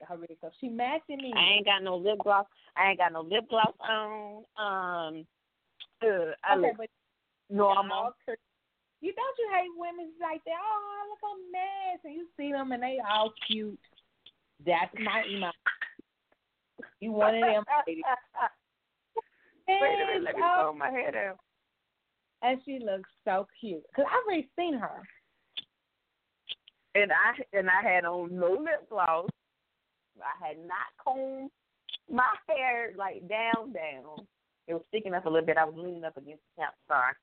her 0.08 0.18
makeup. 0.18 0.52
She 0.60 0.70
matching 0.70 1.18
me. 1.18 1.34
I 1.36 1.56
ain't 1.58 1.66
got 1.66 1.84
no 1.84 1.96
lip 1.98 2.20
gloss. 2.24 2.46
I 2.78 2.90
ain't 2.90 3.00
got 3.00 3.14
no 3.14 3.22
lip 3.22 3.46
gloss 3.50 3.74
on. 3.80 4.44
Um, 4.58 5.26
uh, 6.04 6.34
I 6.44 6.58
okay, 6.58 6.74
look 6.78 6.90
normal. 7.50 8.12
you 9.02 9.14
don't 9.14 9.38
you 9.40 9.50
hate 9.54 9.72
women 9.78 10.12
like 10.22 10.44
that? 10.46 10.52
Oh, 10.62 11.04
look 11.10 11.20
how 11.22 11.36
nice, 11.52 12.00
and 12.04 12.14
you 12.16 12.28
see 12.38 12.52
them 12.52 12.72
and 12.72 12.84
they 12.84 13.00
all 13.10 13.32
cute. 13.48 13.80
That's 14.66 14.94
my 15.04 15.24
email. 15.30 15.52
You 17.00 17.12
one 17.12 17.36
of 17.36 17.42
them. 17.42 17.64
Wait 19.68 19.78
a 19.78 20.06
minute, 20.08 20.24
let 20.24 20.36
me 20.36 20.42
Oh, 20.44 20.68
comb 20.68 20.78
my 20.78 20.90
hair 20.90 21.12
down. 21.12 21.36
and 22.42 22.60
she 22.66 22.80
looks 22.80 23.10
so 23.26 23.48
cute. 23.60 23.84
Cause 23.96 24.06
I've 24.08 24.26
already 24.26 24.50
seen 24.58 24.74
her. 24.78 25.02
And 26.96 27.12
I 27.12 27.58
and 27.58 27.70
I 27.70 27.82
had 27.82 28.06
on 28.06 28.38
no 28.38 28.52
lip 28.52 28.90
gloss. 28.90 29.30
I 30.22 30.48
had 30.48 30.58
not 30.60 30.94
combed 31.04 31.50
my 32.12 32.30
hair 32.48 32.94
like 32.98 33.28
down 33.28 33.74
down. 33.74 34.26
It 34.68 34.74
was 34.74 34.84
sticking 34.90 35.14
up 35.14 35.26
a 35.26 35.30
little 35.30 35.46
bit. 35.46 35.58
I 35.58 35.66
was 35.66 35.76
leaning 35.76 36.04
up 36.04 36.18
against 36.18 36.44
the 36.56 36.62
couch. 36.62 36.76
Sorry. 36.88 37.14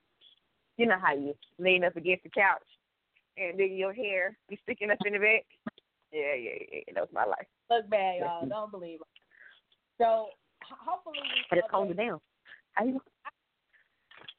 You 0.76 0.86
know 0.86 0.98
how 1.00 1.14
you 1.14 1.34
lean 1.58 1.84
up 1.84 1.96
against 1.96 2.24
the 2.24 2.30
couch 2.30 2.62
and 3.40 3.58
then 3.58 3.72
your 3.72 3.92
hair 3.92 4.36
be 4.48 4.58
sticking 4.62 4.90
up 4.90 4.98
in 5.04 5.14
the 5.14 5.18
back. 5.18 5.46
Yeah, 6.12 6.34
yeah, 6.34 6.58
yeah. 6.72 6.94
That 6.94 7.00
was 7.02 7.12
my 7.12 7.24
life. 7.24 7.46
Look 7.70 7.88
bad, 7.88 8.20
y'all. 8.20 8.46
Don't 8.46 8.70
believe 8.70 8.98
her. 8.98 9.04
So 9.98 10.28
hopefully 10.62 11.18
we 11.22 11.56
I 11.58 11.60
just 11.60 11.70
combed 11.70 11.92
it 11.92 11.96
down. 11.96 12.20
How 12.72 12.84
you? 12.84 13.00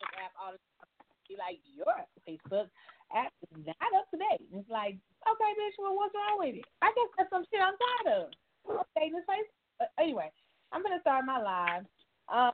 App 0.01 0.33
all 0.37 0.51
the 0.51 0.59
time. 0.59 0.89
Be 1.27 1.35
like, 1.37 1.59
your 1.75 1.95
Facebook 2.27 2.67
app 3.15 3.31
is 3.41 3.65
not 3.65 3.91
up 3.95 4.09
to 4.11 4.17
date. 4.17 4.47
It's 4.53 4.69
like, 4.69 4.97
okay, 5.27 5.51
bitch, 5.59 5.77
well, 5.79 5.95
what's 5.95 6.15
wrong 6.15 6.39
with 6.39 6.55
it? 6.55 6.65
I 6.81 6.87
guess 6.87 7.11
that's 7.17 7.29
some 7.29 7.45
shit 7.51 7.61
I'm 7.61 7.77
tired 7.77 8.21
of. 8.21 8.27
Okay, 8.97 9.09
this 9.11 9.25
face. 9.27 9.49
But 9.79 9.91
anyway, 9.99 10.31
I'm 10.71 10.83
gonna 10.83 11.01
start 11.01 11.25
my 11.25 11.41
live, 11.41 11.85
um, 12.31 12.51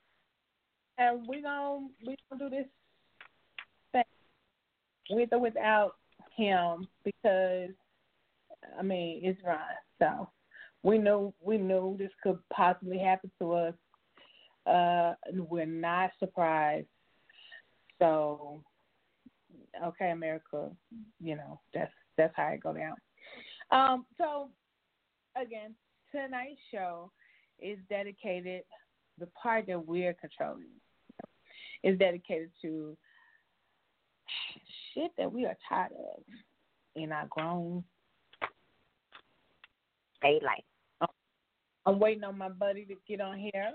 and 0.97 1.27
we 1.27 1.41
gonna 1.41 1.87
we 2.05 2.15
gonna 2.29 2.49
do 2.49 2.55
this 2.55 2.67
thing 3.91 4.03
with 5.09 5.33
or 5.33 5.39
without 5.39 5.95
him 6.35 6.87
because 7.03 7.69
I 8.77 8.81
mean 8.81 9.21
it's 9.23 9.41
Ron, 9.45 9.59
so 9.99 10.29
we 10.83 10.97
know 10.97 11.33
we 11.41 11.57
knew 11.57 11.95
this 11.99 12.11
could 12.23 12.39
possibly 12.53 12.97
happen 12.97 13.31
to 13.39 13.53
us. 13.53 13.73
Uh, 14.65 15.13
we're 15.33 15.65
not 15.65 16.11
surprised. 16.19 16.87
So, 17.99 18.61
okay, 19.83 20.11
America, 20.11 20.69
you 21.19 21.35
know 21.35 21.59
that's 21.73 21.91
that's 22.17 22.33
how 22.35 22.47
it 22.47 22.61
go 22.61 22.73
down. 22.73 22.95
Um, 23.71 24.05
so 24.17 24.49
again, 25.39 25.75
tonight's 26.11 26.59
show 26.71 27.11
is 27.59 27.77
dedicated. 27.89 28.63
The 29.19 29.27
part 29.27 29.67
that 29.67 29.85
we're 29.85 30.13
controlling 30.13 30.67
is 31.83 31.97
dedicated 31.97 32.51
to 32.61 32.97
shit 34.93 35.11
that 35.17 35.31
we 35.31 35.45
are 35.45 35.57
tired 35.67 35.91
of 35.91 36.23
in 36.95 37.11
our 37.11 37.27
grown. 37.29 37.83
Daylight. 40.21 40.65
I'm 41.85 41.99
waiting 41.99 42.23
on 42.23 42.37
my 42.37 42.49
buddy 42.49 42.85
to 42.85 42.95
get 43.07 43.21
on 43.21 43.37
here. 43.37 43.71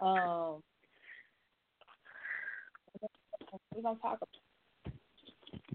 Um, 0.00 0.62
we're 3.72 3.82
gonna 3.82 3.98
talk. 4.00 4.16
About, 4.16 4.28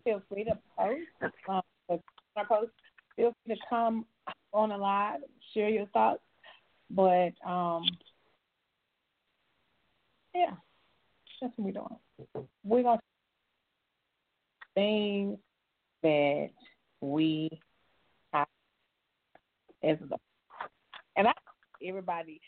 feel 0.06 0.22
free 0.30 0.46
to 0.46 0.58
post. 0.78 1.34
Um, 1.50 1.62
post. 2.48 2.72
Feel 3.18 3.34
free 3.46 3.56
to 3.56 3.62
come 3.70 4.06
on 4.54 4.70
the 4.70 4.78
live, 4.78 5.20
share 5.54 5.70
your 5.70 5.88
thoughts. 5.88 6.22
But 6.90 7.34
um, 7.46 7.84
yeah, 10.34 10.52
that's 11.42 11.54
what 11.58 11.66
we're 11.66 11.72
doing. 11.74 12.48
We're 12.64 12.84
gonna 12.84 13.00
things 14.76 15.38
that 16.04 16.50
we 17.02 17.50
have 18.34 18.48
as 19.84 19.98
a 20.02 20.16
and 21.18 21.28
I 21.28 21.34
everybody 21.86 22.40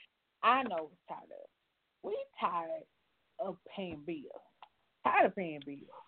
I 0.43 0.63
know 0.63 0.89
is 0.91 0.99
tired 1.07 1.31
of. 1.31 1.49
We 2.03 2.15
tired 2.39 2.83
of 3.39 3.57
paying 3.75 4.01
bills. 4.05 4.23
Tired 5.03 5.25
of 5.27 5.35
paying 5.35 5.61
bills. 5.65 6.06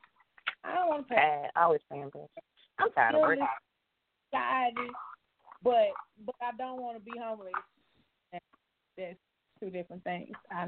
I 0.63 0.75
don't 0.75 0.89
want 0.89 1.07
to 1.07 1.13
pay 1.13 1.15
Bad. 1.15 1.51
Always 1.55 1.81
paying 1.91 2.09
bills. 2.11 2.29
I'm 2.79 2.91
tired 2.91 3.15
of 3.15 3.21
working. 3.21 3.47
society, 4.31 4.89
but 5.63 5.89
but 6.25 6.35
I 6.41 6.55
don't 6.57 6.81
want 6.81 6.97
to 6.97 7.03
be 7.03 7.17
homeless. 7.19 7.53
That's 8.97 9.15
two 9.59 9.69
different 9.69 10.03
things. 10.03 10.35
I 10.51 10.67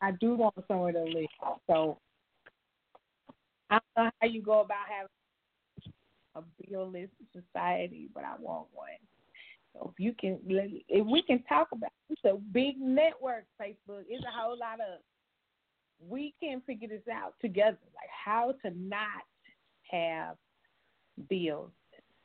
I 0.00 0.12
do 0.12 0.34
want 0.34 0.54
somewhere 0.68 0.92
to 0.92 1.02
live. 1.02 1.26
So 1.68 1.98
I 3.70 3.78
don't 3.78 4.04
know 4.04 4.10
how 4.20 4.28
you 4.28 4.42
go 4.42 4.60
about 4.60 4.86
having 4.88 5.92
a 6.34 6.42
billless 6.62 7.08
society, 7.32 8.08
but 8.14 8.24
I 8.24 8.34
want 8.38 8.68
one. 8.72 8.88
So 9.72 9.92
if 9.92 10.00
you 10.00 10.14
can, 10.18 10.38
if 10.46 11.06
we 11.06 11.22
can 11.22 11.42
talk 11.44 11.68
about 11.72 11.90
it's 12.08 12.24
a 12.24 12.36
big 12.52 12.78
network. 12.78 13.44
Facebook 13.60 14.04
It's 14.08 14.24
a 14.24 14.30
whole 14.30 14.58
lot 14.58 14.80
of. 14.80 15.00
We 16.00 16.34
can 16.40 16.60
figure 16.62 16.88
this 16.88 17.02
out 17.12 17.34
together, 17.40 17.78
like 17.94 18.10
how 18.24 18.54
to 18.62 18.70
not 18.76 19.24
have 19.90 20.36
bills 21.28 21.70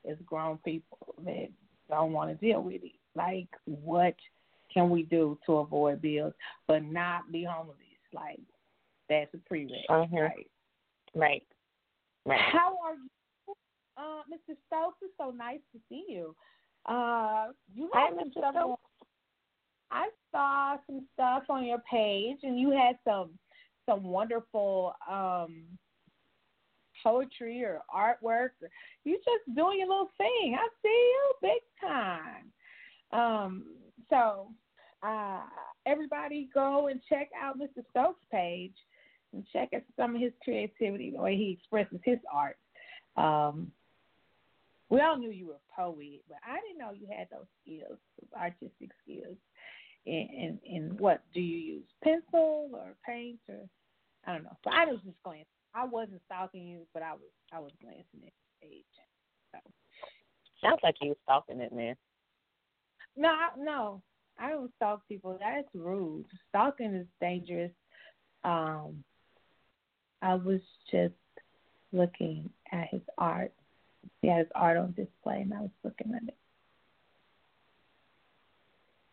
as 0.09 0.17
grown 0.25 0.57
people 0.59 1.15
that 1.25 1.49
don't 1.89 2.11
want 2.11 2.31
to 2.31 2.45
deal 2.45 2.61
with 2.61 2.83
it. 2.83 2.93
Like, 3.15 3.47
what 3.65 4.15
can 4.73 4.89
we 4.89 5.03
do 5.03 5.37
to 5.45 5.57
avoid 5.57 6.01
bills 6.01 6.33
but 6.67 6.83
not 6.83 7.31
be 7.31 7.43
homeless? 7.43 7.77
Like, 8.13 8.39
that's 9.09 9.33
a 9.33 9.37
prereq. 9.37 9.85
Mhm. 9.89 10.13
Right. 10.13 10.51
Right. 11.13 11.47
Right. 12.25 12.39
How 12.39 12.77
are 12.83 12.95
you, 12.95 13.55
uh, 13.97 14.23
Mr. 14.29 14.55
Stokes? 14.67 14.97
It's 15.01 15.15
so 15.17 15.31
nice 15.31 15.59
to 15.73 15.79
see 15.89 16.05
you. 16.07 16.35
Uh, 16.85 17.51
you 17.73 17.89
Hi, 17.93 18.05
had 18.05 18.15
some 18.15 18.29
Mr. 18.29 18.31
stuff. 18.31 18.55
On, 18.55 18.77
I 19.91 20.09
saw 20.31 20.77
some 20.87 21.07
stuff 21.13 21.43
on 21.49 21.65
your 21.65 21.79
page, 21.79 22.37
and 22.43 22.57
you 22.59 22.71
had 22.71 22.97
some 23.03 23.37
some 23.85 24.03
wonderful 24.03 24.93
um 25.09 25.63
poetry 27.03 27.63
or 27.63 27.81
artwork. 27.93 28.49
You 29.03 29.17
just 29.17 29.55
doing 29.55 29.79
your 29.79 29.87
little 29.87 30.11
thing. 30.17 30.57
I 30.59 30.67
see 30.81 30.87
you 30.89 31.33
big 31.41 31.61
time. 31.81 32.51
Um, 33.11 33.65
so 34.09 34.49
uh, 35.03 35.41
everybody 35.85 36.49
go 36.53 36.87
and 36.87 37.01
check 37.09 37.29
out 37.41 37.59
Mr. 37.59 37.83
Stokes' 37.91 38.23
page 38.31 38.75
and 39.33 39.45
check 39.51 39.69
out 39.73 39.81
some 39.97 40.15
of 40.15 40.21
his 40.21 40.33
creativity, 40.43 41.11
the 41.11 41.21
way 41.21 41.35
he 41.35 41.51
expresses 41.51 41.99
his 42.03 42.19
art. 42.31 42.57
Um, 43.17 43.71
we 44.89 44.99
all 44.99 45.17
knew 45.17 45.31
you 45.31 45.47
were 45.47 45.53
a 45.53 45.81
poet, 45.81 46.21
but 46.27 46.37
I 46.45 46.59
didn't 46.61 46.77
know 46.77 46.91
you 46.91 47.07
had 47.15 47.27
those 47.31 47.47
skills, 47.63 47.97
artistic 48.37 48.89
skills. 49.03 49.37
And, 50.05 50.99
what 50.99 51.23
do 51.33 51.41
you 51.41 51.57
use? 51.57 51.85
Pencil 52.03 52.69
or 52.73 52.95
paint 53.05 53.39
or 53.47 53.67
I 54.25 54.33
don't 54.33 54.43
know. 54.43 54.57
So 54.63 54.71
I 54.71 54.85
was 54.85 54.99
just 55.03 55.21
glancing. 55.23 55.45
I 55.73 55.85
wasn't 55.85 56.21
stalking 56.25 56.67
you, 56.67 56.81
but 56.93 57.03
I 57.03 57.13
was 57.13 57.31
I 57.53 57.59
was 57.59 57.71
glancing 57.81 58.21
at 58.25 58.33
page. 58.61 58.83
So. 59.51 59.59
Sounds 60.61 60.79
like 60.83 60.95
you 61.01 61.09
was 61.09 61.17
stalking 61.23 61.61
it, 61.61 61.73
man. 61.73 61.95
No, 63.15 63.29
I- 63.29 63.57
no, 63.57 64.01
I 64.39 64.49
don't 64.49 64.73
stalk 64.75 65.07
people. 65.07 65.37
That's 65.39 65.67
rude. 65.73 66.25
Stalking 66.49 66.93
is 66.95 67.07
dangerous. 67.19 67.71
Um, 68.43 69.03
I 70.21 70.35
was 70.35 70.61
just 70.91 71.13
looking 71.91 72.49
at 72.71 72.87
his 72.89 73.01
art. 73.17 73.53
He 74.21 74.27
had 74.27 74.39
his 74.39 74.51
art 74.55 74.77
on 74.77 74.93
display, 74.93 75.41
and 75.41 75.53
I 75.53 75.61
was 75.61 75.71
looking 75.83 76.13
at 76.15 76.23
it. 76.27 76.37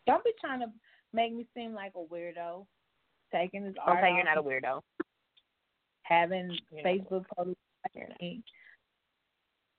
Don't 0.09 0.25
be 0.25 0.33
trying 0.41 0.61
to 0.61 0.67
make 1.13 1.35
me 1.35 1.47
seem 1.55 1.75
like 1.75 1.93
a 1.95 2.13
weirdo. 2.13 2.67
Taking 3.31 3.67
his 3.67 3.75
art. 3.85 3.99
Okay, 3.99 4.15
you're 4.15 4.25
not 4.25 4.39
a 4.39 4.43
weirdo. 4.43 4.81
having 6.03 6.57
You're 6.73 6.83
Facebook 6.83 7.25
posts. 7.37 7.55
Not. 7.95 8.43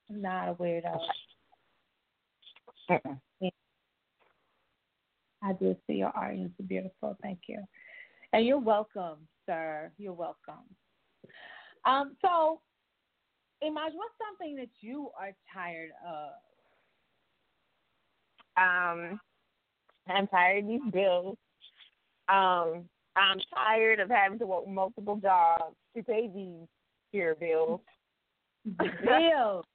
I'm 0.09 0.21
not 0.21 0.49
a 0.49 0.53
weirdo. 0.53 0.99
Mm-mm. 2.91 3.19
I 5.41 5.53
do 5.53 5.75
see 5.87 5.93
your 5.93 6.11
art. 6.15 6.35
It's 6.35 6.53
beautiful. 6.67 7.17
Thank 7.23 7.39
you. 7.47 7.63
And 8.31 8.45
you're 8.45 8.59
welcome, 8.59 9.17
sir. 9.47 9.91
You're 9.97 10.13
welcome. 10.13 10.65
Um, 11.85 12.15
so, 12.21 12.61
Imaj, 13.63 13.93
what's 13.95 14.13
something 14.27 14.55
that 14.57 14.69
you 14.81 15.09
are 15.19 15.31
tired 15.51 15.89
of? 16.07 16.31
Um, 18.57 19.19
I'm 20.09 20.27
tired 20.27 20.63
of 20.63 20.69
these 20.69 20.91
bills. 20.91 21.37
Um, 22.27 22.85
I'm 23.15 23.39
tired 23.53 23.99
of 23.99 24.09
having 24.09 24.39
to 24.39 24.45
work 24.45 24.67
multiple 24.67 25.17
jobs 25.17 25.75
to 25.95 26.03
pay 26.03 26.29
these 26.33 26.67
here 27.11 27.35
bills. 27.35 27.81
Bills. 28.65 29.65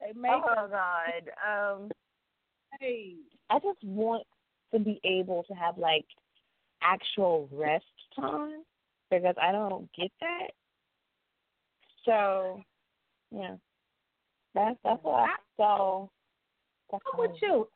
They 0.00 0.12
make 0.14 0.32
oh 0.32 0.68
God. 0.68 1.30
Um, 1.46 1.90
Hey. 2.80 3.14
I 3.50 3.58
just 3.58 3.82
want 3.82 4.24
to 4.72 4.78
be 4.78 5.00
able 5.04 5.44
to 5.44 5.54
have 5.54 5.78
like 5.78 6.04
actual 6.82 7.48
rest 7.50 7.84
time 8.14 8.62
because 9.10 9.34
I 9.40 9.52
don't 9.52 9.88
get 9.98 10.10
that. 10.20 10.48
So, 12.04 12.62
yeah, 13.30 13.56
that's 14.54 14.78
that's 14.84 15.02
what. 15.02 15.28
I, 15.30 15.34
so, 15.56 16.10
that's 16.90 17.02
I'm 17.12 17.20
with 17.20 17.36
you. 17.42 17.68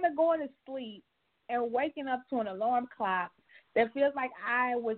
Gonna 0.00 0.14
going 0.14 0.40
to 0.40 0.48
sleep 0.66 1.02
and 1.48 1.72
waking 1.72 2.08
up 2.08 2.22
to 2.30 2.40
an 2.40 2.48
alarm 2.48 2.88
clock 2.96 3.30
that 3.74 3.92
feels 3.92 4.12
like 4.14 4.30
I 4.46 4.76
was 4.76 4.96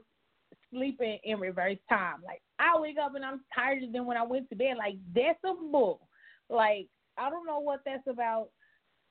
sleeping 0.70 1.18
in 1.24 1.40
reverse 1.40 1.78
time. 1.88 2.16
Like 2.24 2.42
I 2.58 2.78
wake 2.78 2.96
up 3.02 3.14
and 3.14 3.24
I'm 3.24 3.40
tired 3.54 3.82
than 3.92 4.06
when 4.06 4.16
I 4.16 4.22
went 4.22 4.48
to 4.50 4.56
bed. 4.56 4.76
Like 4.76 4.96
that's 5.14 5.38
a 5.44 5.54
bull. 5.70 6.08
Like 6.48 6.88
I 7.16 7.30
don't 7.30 7.46
know 7.46 7.60
what 7.60 7.80
that's 7.84 8.06
about, 8.08 8.48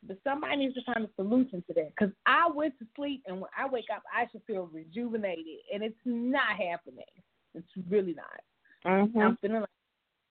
but 0.07 0.17
somebody 0.23 0.57
needs 0.57 0.75
to 0.75 0.81
find 0.85 1.05
a 1.05 1.09
solution 1.15 1.63
to 1.67 1.73
that. 1.75 1.91
Because 1.97 2.13
I 2.25 2.49
went 2.53 2.77
to 2.79 2.85
sleep 2.95 3.23
and 3.27 3.41
when 3.41 3.49
I 3.57 3.67
wake 3.67 3.85
up, 3.93 4.03
I 4.13 4.25
should 4.31 4.41
feel 4.47 4.69
rejuvenated, 4.71 5.45
and 5.73 5.83
it's 5.83 5.95
not 6.05 6.57
happening. 6.57 7.05
It's 7.53 7.67
really 7.89 8.13
not. 8.13 8.25
mm-hmm. 8.85 9.17
I'm 9.17 9.37
feeling 9.41 9.61
like 9.61 9.69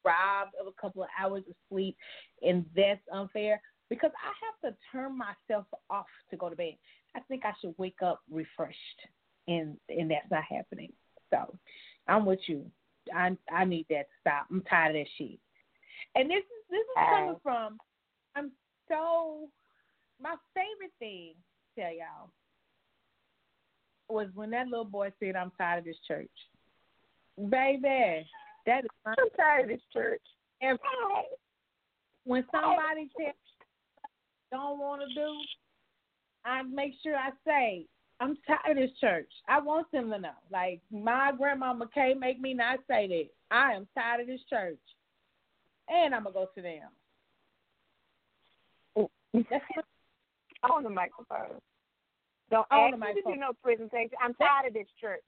robbed 0.05 0.53
of 0.61 0.67
a 0.67 0.81
couple 0.81 1.03
of 1.03 1.09
hours 1.21 1.43
of 1.49 1.55
sleep, 1.69 1.97
and 2.43 2.65
that's 2.75 3.01
unfair 3.13 3.61
because 3.88 4.11
I 4.16 4.33
have 4.45 4.73
to 4.73 4.78
turn 4.93 5.16
myself 5.16 5.66
off 5.90 6.07
to 6.31 6.37
go 6.37 6.49
to 6.49 6.57
bed. 6.57 6.75
I 7.14 7.21
think 7.28 7.45
I 7.45 7.52
should 7.61 7.75
wake 7.78 8.02
up 8.02 8.21
refreshed, 8.31 8.78
and 9.49 9.76
and 9.88 10.11
that's 10.11 10.31
not 10.31 10.45
happening. 10.45 10.93
So 11.31 11.57
I'm 12.09 12.26
with 12.26 12.40
you. 12.47 12.66
I 13.14 13.37
I 13.52 13.64
need 13.64 13.87
that 13.90 14.02
to 14.02 14.21
stop. 14.21 14.47
I'm 14.50 14.62
tired 14.62 14.97
of 14.97 15.02
that 15.02 15.09
shit. 15.16 15.38
And 16.14 16.31
this 16.31 16.38
is 16.38 16.64
this 16.71 16.81
is 16.81 17.09
coming 17.11 17.37
from 17.43 17.78
I'm 18.35 18.52
so 18.88 19.49
my 20.21 20.35
favorite 20.55 20.93
thing 20.99 21.35
tell 21.78 21.93
y'all 21.93 22.31
was 24.09 24.28
when 24.35 24.50
that 24.50 24.69
little 24.69 24.85
boy 24.85 25.12
said 25.21 25.37
I'm 25.37 25.52
tired 25.59 25.81
of 25.81 25.85
this 25.85 25.97
church. 26.07 26.31
Baby, 27.37 28.26
that 28.66 28.85
is 28.85 28.90
I'm 29.05 29.14
tired 29.37 29.64
of 29.64 29.69
this 29.69 29.81
church. 29.93 30.23
Every, 30.62 30.78
when 32.25 32.45
somebody 32.50 33.11
tells 33.19 33.35
don't 34.50 34.79
want 34.79 35.03
to 35.03 35.15
do, 35.15 35.33
I 36.45 36.62
make 36.62 36.95
sure 37.03 37.17
I 37.17 37.31
say, 37.47 37.87
I'm 38.21 38.37
tired 38.47 38.76
of 38.76 38.76
this 38.76 38.97
church. 39.00 39.29
I 39.49 39.61
want 39.61 39.91
them 39.93 40.11
to 40.11 40.19
know. 40.19 40.31
Like 40.50 40.81
my 40.91 41.33
grandmama 41.37 41.88
can't 41.93 42.19
make 42.19 42.41
me 42.41 42.55
not 42.55 42.79
say 42.88 43.07
that. 43.09 43.29
I 43.50 43.75
am 43.75 43.87
tired 43.95 44.23
of 44.23 44.26
this 44.26 44.41
church. 44.49 44.79
And 45.88 46.15
I'm 46.15 46.25
gonna 46.25 46.35
go 46.35 46.49
to 46.55 46.62
them. 46.62 46.88
On 50.71 50.83
the 50.83 50.91
microphone. 50.91 51.61
Don't 52.50 52.67
On 52.71 52.91
the 52.93 52.97
me 52.97 53.07
to 53.15 53.23
do 53.23 53.37
no 53.38 53.53
presentation. 53.62 54.17
I'm 54.23 54.35
tired 54.35 54.69
of 54.69 54.75
this 54.75 54.88
church. 55.00 55.25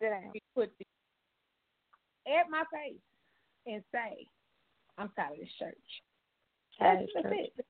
Sit 0.00 0.10
down. 0.10 0.32
put 0.54 0.70
at 2.26 2.50
my 2.50 2.64
face 2.72 3.00
and 3.66 3.82
say, 3.92 4.26
I'm 4.98 5.10
tired 5.16 5.34
of 5.34 5.38
this 5.38 5.48
church. 5.58 5.74
That's, 6.80 7.06
that's 7.14 7.24
church. 7.24 7.50
it. 7.56 7.66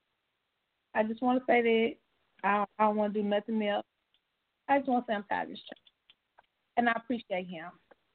I 0.97 1.03
just 1.03 1.23
want 1.23 1.38
to 1.38 1.45
say 1.47 1.62
that 1.62 2.49
I 2.49 2.57
don't, 2.57 2.69
I 2.79 2.85
don't 2.85 2.97
want 2.97 3.15
to 3.15 3.23
do 3.23 3.29
nothing 3.29 3.62
else. 3.67 3.85
I 4.69 4.79
just 4.79 4.88
want 4.88 5.07
to 5.07 5.12
say 5.12 5.15
I'm 5.17 5.25
tired 5.29 5.45
of 5.45 5.49
this 5.50 5.59
church. 5.59 5.79
And 6.76 6.88
I 6.88 6.93
appreciate 6.97 7.47
him. 7.47 7.67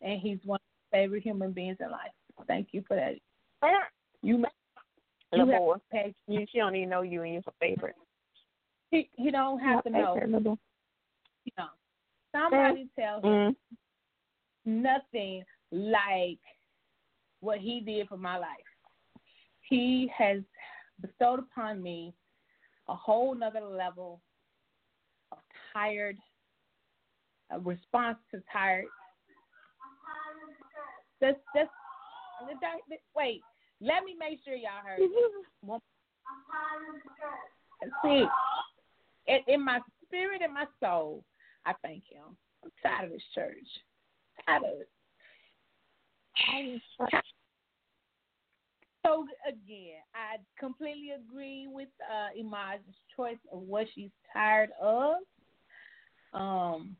And 0.01 0.19
he's 0.19 0.39
one 0.45 0.57
of 0.57 0.61
my 0.91 0.97
favorite 0.99 1.23
human 1.23 1.51
beings 1.51 1.77
in 1.79 1.89
life. 1.91 2.11
Thank 2.47 2.69
you 2.71 2.83
for 2.87 2.95
that. 2.95 3.13
You, 4.23 4.39
ma- 4.39 4.47
you 5.31 5.39
Little 5.39 5.53
have 5.53 5.59
boy. 5.61 5.73
to 5.75 5.81
pay. 5.91 6.15
You, 6.27 6.45
she 6.51 6.57
don't 6.57 6.75
even 6.75 6.89
know 6.89 7.01
you 7.03 7.21
and 7.23 7.33
you're 7.33 7.41
her 7.45 7.53
favorite. 7.59 7.95
He, 8.89 9.09
he 9.15 9.31
don't 9.31 9.59
have 9.59 9.83
to 9.83 9.89
know. 9.89 10.17
Little. 10.27 10.57
You 11.45 11.51
know. 11.57 11.67
Somebody 12.33 12.87
tell 12.97 13.17
him 13.21 13.23
Mm. 13.23 13.55
nothing 14.65 15.43
like 15.71 16.39
what 17.39 17.59
he 17.59 17.79
did 17.79 18.07
for 18.07 18.17
my 18.17 18.37
life. 18.37 18.47
He 19.61 20.11
has 20.17 20.41
bestowed 21.01 21.39
upon 21.39 21.81
me 21.81 22.13
a 22.91 22.95
whole 22.95 23.33
nother 23.33 23.61
level 23.61 24.21
of 25.31 25.37
tired, 25.73 26.17
a 27.49 27.59
response 27.59 28.17
to 28.31 28.43
tired. 28.51 28.85
Just, 31.21 31.39
just, 31.55 31.69
wait. 33.15 33.41
Let 33.79 34.03
me 34.03 34.15
make 34.19 34.39
sure 34.43 34.55
y'all 34.55 34.71
heard. 34.85 34.99
See, 38.03 38.25
in, 39.27 39.39
in 39.47 39.63
my 39.63 39.79
spirit 40.05 40.41
and 40.43 40.53
my 40.53 40.65
soul, 40.83 41.23
I 41.65 41.73
thank 41.81 42.03
him. 42.11 42.35
I'm 42.63 42.71
tired 42.83 43.05
of 43.05 43.11
this 43.11 43.23
church. 43.33 43.55
Tired 44.45 44.63
of 44.63 44.81
it. 44.81 44.89
So 49.05 49.25
again, 49.47 50.01
I 50.13 50.37
completely 50.59 51.11
agree 51.11 51.67
with 51.67 51.89
uh, 52.09 52.29
Imaj's 52.39 52.95
choice 53.15 53.37
of 53.51 53.61
what 53.61 53.87
she's 53.95 54.11
tired 54.31 54.69
of. 54.81 55.15
Um, 56.33 56.95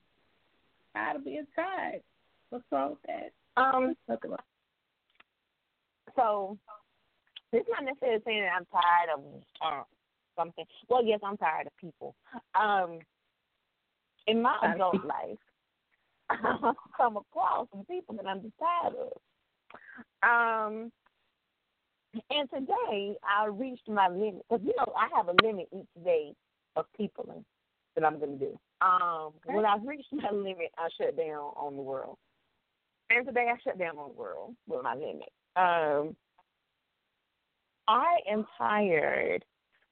tired 0.96 1.18
of 1.18 1.26
being 1.26 1.46
tired. 1.56 2.02
What's 2.50 2.66
wrong 2.72 2.92
with 2.92 3.00
that? 3.08 3.62
Um, 3.62 3.96
so 6.16 6.58
this 7.52 7.64
not 7.70 7.86
necessarily 7.86 8.22
saying 8.26 8.42
that 8.42 8.54
I'm 8.58 8.66
tired 8.72 9.10
of 9.16 9.24
uh, 9.62 9.84
something. 10.38 10.66
Well, 10.90 11.06
yes, 11.06 11.20
I'm 11.24 11.38
tired 11.38 11.68
of 11.68 11.78
people. 11.78 12.16
Um, 12.56 13.00
in 14.28 14.42
my 14.42 14.58
adult 14.64 15.06
life, 15.06 15.38
I've 16.30 16.76
come 16.96 17.18
across 17.18 17.68
some 17.74 17.86
people 17.86 18.16
that 18.16 18.26
I'm 18.26 18.42
just 18.42 18.54
tired 18.60 18.96
of. 18.96 19.12
Um, 20.24 20.92
and 22.30 22.50
today 22.50 23.16
I 23.24 23.46
reached 23.46 23.88
my 23.88 24.08
limit 24.08 24.44
because 24.50 24.66
you 24.66 24.74
know 24.78 24.94
I 24.96 25.08
have 25.16 25.28
a 25.28 25.46
limit 25.46 25.68
each 25.74 26.04
day 26.04 26.34
of 26.76 26.86
people 26.98 27.44
that 27.96 28.06
I'm 28.06 28.20
going 28.20 28.38
to 28.38 28.46
do. 28.46 28.60
Um, 28.82 29.34
when 29.46 29.66
I've 29.66 29.86
reached 29.86 30.12
my 30.12 30.30
limit, 30.32 30.72
I 30.78 30.88
shut 30.98 31.18
down 31.18 31.54
on 31.56 31.76
the 31.76 31.82
world. 31.82 32.18
And 33.10 33.26
today 33.26 33.48
I 33.52 33.58
shut 33.64 33.78
down 33.78 33.98
on 33.98 34.10
the 34.10 34.22
world 34.22 34.56
with 34.68 34.84
my 34.84 34.96
limit. 34.96 35.30
Um, 35.56 36.16
I 37.88 38.20
am 38.30 38.46
tired 38.58 39.44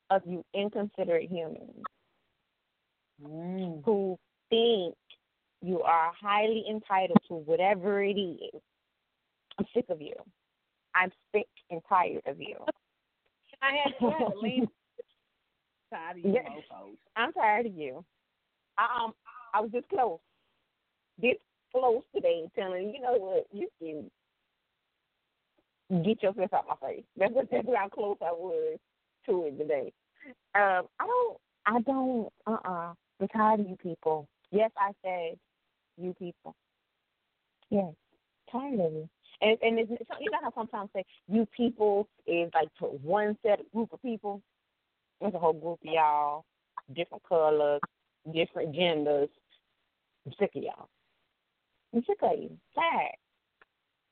of 0.10 0.22
you 0.26 0.44
inconsiderate 0.54 1.30
humans 1.30 1.84
Mm. 3.22 3.84
who 3.84 4.18
think 4.50 4.96
you 5.62 5.82
are 5.82 6.12
highly 6.14 6.64
entitled 6.70 7.18
to 7.28 7.34
whatever 7.36 8.02
it 8.02 8.18
is. 8.18 8.62
I'm 9.58 9.66
sick 9.74 9.90
of 9.90 10.02
you. 10.02 10.14
I'm 11.00 11.12
sick 11.34 11.48
and 11.72 11.82
tired 11.88 12.22
of 12.26 12.40
you. 12.40 12.56
I 13.62 13.72
had 13.84 13.94
to 14.00 14.32
leave. 14.42 14.68
tired 15.92 16.18
of 16.18 16.26
you, 16.26 16.34
yes. 16.34 16.46
Mofos. 16.50 16.98
I'm 17.16 17.32
tired 17.34 17.68
of 17.68 17.74
you. 17.74 18.04
I, 18.78 19.04
um, 19.04 19.14
I 19.54 19.62
was 19.62 19.72
this 19.72 19.84
close, 19.90 20.20
this 21.22 21.38
close 21.72 22.04
today, 22.14 22.50
telling 22.56 22.88
you, 22.88 22.94
you 22.94 23.02
know 23.02 23.18
what, 23.18 23.48
you 23.52 23.68
can 23.80 24.12
get 26.04 26.22
yourself 26.22 26.54
out 26.54 26.68
my 26.68 26.76
face. 26.88 27.04
That's 27.18 27.34
what, 27.34 27.50
that's 27.52 27.68
how 27.68 27.90
close 27.90 28.18
I 28.22 28.32
was 28.32 28.78
to 29.26 29.46
it 29.46 29.58
today. 29.58 29.92
Um, 30.56 30.88
I 31.00 31.08
don't, 31.08 31.38
I 31.66 31.82
don't, 31.82 32.30
uh, 32.48 32.52
uh-uh. 32.52 32.94
I'm 33.22 33.28
tired 33.30 33.60
of 33.60 33.70
you 33.70 33.76
people. 33.76 34.28
Yes, 34.52 34.72
I 34.78 34.92
said 35.04 35.38
you 35.98 36.14
people. 36.14 36.56
Yes, 37.70 37.94
tired 38.52 38.80
of 38.80 38.94
you. 38.94 39.10
And 39.41 39.58
and 39.62 39.80
it's, 39.80 39.91
it's, 39.91 40.10
you 40.19 40.32
know 40.32 40.39
how 40.43 40.54
sometimes 40.54 40.89
say 40.93 41.06
you 41.28 41.47
people 41.56 42.08
is 42.28 42.52
like 42.54 42.69
to 42.80 42.86
one 42.86 43.38
set 43.45 43.60
group 43.71 43.93
of 43.93 44.02
people. 44.02 44.41
There's 45.21 45.34
a 45.34 45.39
whole 45.39 45.54
group 45.54 45.80
of 45.86 45.93
y'all, 45.93 46.45
different 46.95 47.23
colors, 47.28 47.82
different 48.34 48.75
genders. 48.75 49.30
I'm 50.25 50.34
sick 50.39 50.52
of 50.56 50.63
y'all. 50.63 50.89
I'm 51.93 52.04
sick 52.06 52.17
of 52.21 52.38
you. 52.38 52.58
Tired. 52.75 53.15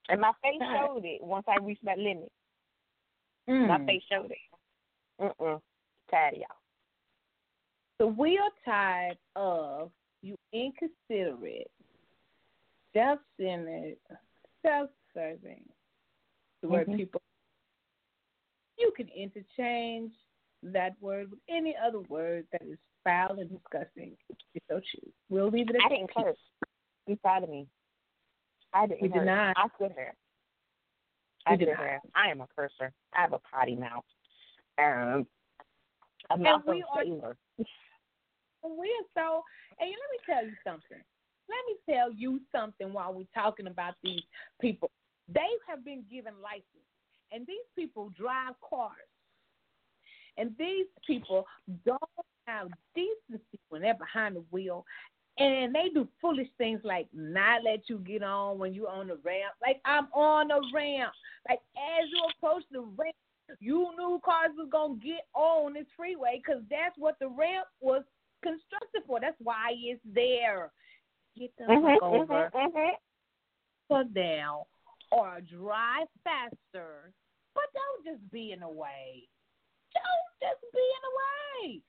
And 0.09 0.21
my 0.21 0.31
face 0.41 0.61
showed 0.61 1.03
it 1.03 1.21
once 1.21 1.45
I 1.47 1.63
reached 1.63 1.83
that 1.85 1.99
limit. 1.99 2.31
Mm. 3.49 3.67
My 3.67 3.85
face 3.85 4.03
showed 4.09 4.31
it. 4.31 4.37
Mm-mm. 5.21 5.61
Tired 6.09 6.33
of 6.33 6.39
y'all. 6.39 6.47
So 7.97 8.07
we 8.07 8.37
are 8.37 8.51
tired 8.63 9.17
of 9.35 9.91
you 10.21 10.37
inconsiderate, 10.53 11.71
self-centered, 12.93 13.97
self-serving. 14.65 14.91
The 16.61 16.67
word 16.67 16.87
Mhm. 16.87 16.97
people. 16.97 17.21
You 18.77 18.91
can 18.95 19.09
interchange 19.09 20.13
that 20.63 20.99
word 21.01 21.31
with 21.31 21.39
any 21.49 21.75
other 21.75 22.01
word 22.01 22.47
that 22.51 22.61
is 22.61 22.79
foul 23.03 23.39
and 23.39 23.49
disgusting. 23.49 24.17
If 24.29 24.37
you 24.53 24.61
so 24.69 24.79
choose. 24.79 25.13
We'll 25.29 25.49
leave 25.49 25.69
it 25.69 25.75
at 25.75 25.85
I 25.85 25.89
didn't 25.89 26.11
that. 26.15 26.23
curse. 26.23 26.51
Be 27.05 27.15
proud 27.15 27.43
of 27.43 27.49
me. 27.49 27.67
I 28.73 28.85
didn't 28.85 29.01
We 29.01 29.09
curse. 29.09 29.19
did 29.19 29.25
not. 29.25 29.57
I 29.57 29.67
sit 29.79 29.93
here. 29.93 30.15
I 31.45 31.55
did 31.55 31.69
here. 31.69 32.01
I 32.13 32.29
am 32.29 32.41
a 32.41 32.47
cursor. 32.47 32.93
I 33.13 33.21
have 33.21 33.33
a 33.33 33.39
potty 33.39 33.75
mouth. 33.75 34.05
Um, 34.77 35.27
I'm 36.29 36.45
and 36.45 36.63
we 36.65 36.83
are, 36.93 37.05
we 37.05 37.21
are 37.21 37.37
so. 39.15 39.43
And 39.79 39.89
let 39.89 40.11
me 40.11 40.19
tell 40.25 40.45
you 40.45 40.55
something. 40.63 41.01
Let 41.49 41.65
me 41.65 41.77
tell 41.89 42.11
you 42.11 42.41
something 42.51 42.91
while 42.91 43.13
we're 43.13 43.25
talking 43.33 43.67
about 43.67 43.95
these 44.03 44.23
people. 44.59 44.91
They 45.33 45.49
have 45.67 45.83
been 45.83 46.03
given 46.09 46.33
license, 46.41 46.87
and 47.31 47.45
these 47.45 47.67
people 47.75 48.11
drive 48.17 48.53
cars. 48.67 48.95
And 50.37 50.51
these 50.59 50.85
people 51.05 51.45
don't 51.85 52.01
have 52.45 52.67
decency 52.95 53.59
when 53.69 53.81
they're 53.81 53.95
behind 53.95 54.35
the 54.35 54.43
wheel. 54.51 54.85
And 55.39 55.73
they 55.73 55.89
do 55.93 56.07
foolish 56.19 56.47
things 56.57 56.81
like 56.83 57.07
not 57.13 57.63
let 57.63 57.89
you 57.89 57.99
get 57.99 58.23
on 58.23 58.57
when 58.57 58.73
you're 58.73 58.89
on 58.89 59.07
the 59.07 59.19
ramp. 59.23 59.53
Like 59.61 59.79
I'm 59.85 60.07
on 60.13 60.47
the 60.47 60.61
ramp. 60.73 61.11
Like 61.47 61.59
as 61.75 62.07
you 62.11 62.23
approach 62.37 62.63
the 62.71 62.81
ramp, 62.81 63.15
you 63.59 63.89
knew 63.97 64.19
cars 64.25 64.51
was 64.57 64.67
gonna 64.71 64.95
get 64.95 65.25
on 65.35 65.73
this 65.73 65.85
freeway 65.95 66.41
because 66.43 66.61
that's 66.69 66.95
what 66.97 67.17
the 67.19 67.27
ramp 67.27 67.67
was 67.81 68.03
constructed 68.43 69.03
for. 69.05 69.19
That's 69.19 69.37
why 69.39 69.73
it's 69.75 70.01
there. 70.13 70.71
Get 71.37 71.51
the 71.57 71.65
mm-hmm, 71.65 71.85
fuck 71.85 72.01
mm-hmm, 72.01 72.31
over, 72.31 72.51
mm-hmm. 72.53 74.13
down, 74.13 74.63
or 75.11 75.39
drive 75.41 76.07
faster, 76.23 77.11
but 77.55 77.67
don't 77.73 78.01
just 78.05 78.23
be 78.31 78.51
in 78.51 78.59
the 78.61 78.69
way. 78.69 79.27
Don't 79.93 80.29
just 80.41 80.61
be 80.73 80.83
in 80.83 81.01
the 81.03 81.15
way. 81.17 81.81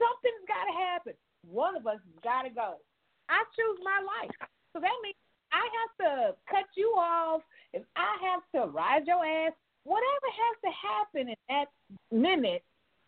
Something's 0.00 0.46
got 0.48 0.64
to 0.64 0.74
happen. 0.74 1.14
One 1.46 1.76
of 1.76 1.86
us 1.86 2.00
has 2.00 2.18
got 2.24 2.42
to 2.42 2.50
go. 2.50 2.80
I 3.28 3.44
choose 3.54 3.78
my 3.84 4.00
life. 4.00 4.34
So 4.72 4.80
that 4.80 4.96
means 5.02 5.16
I 5.52 5.62
have 5.62 5.92
to 6.02 6.12
cut 6.48 6.66
you 6.76 6.94
off. 6.96 7.42
If 7.72 7.82
I 7.96 8.16
have 8.22 8.42
to 8.54 8.70
ride 8.70 9.06
your 9.06 9.24
ass, 9.24 9.52
whatever 9.84 10.28
has 10.30 10.56
to 10.64 10.72
happen 10.74 11.28
in 11.28 11.40
that 11.48 11.68
minute, 12.10 12.62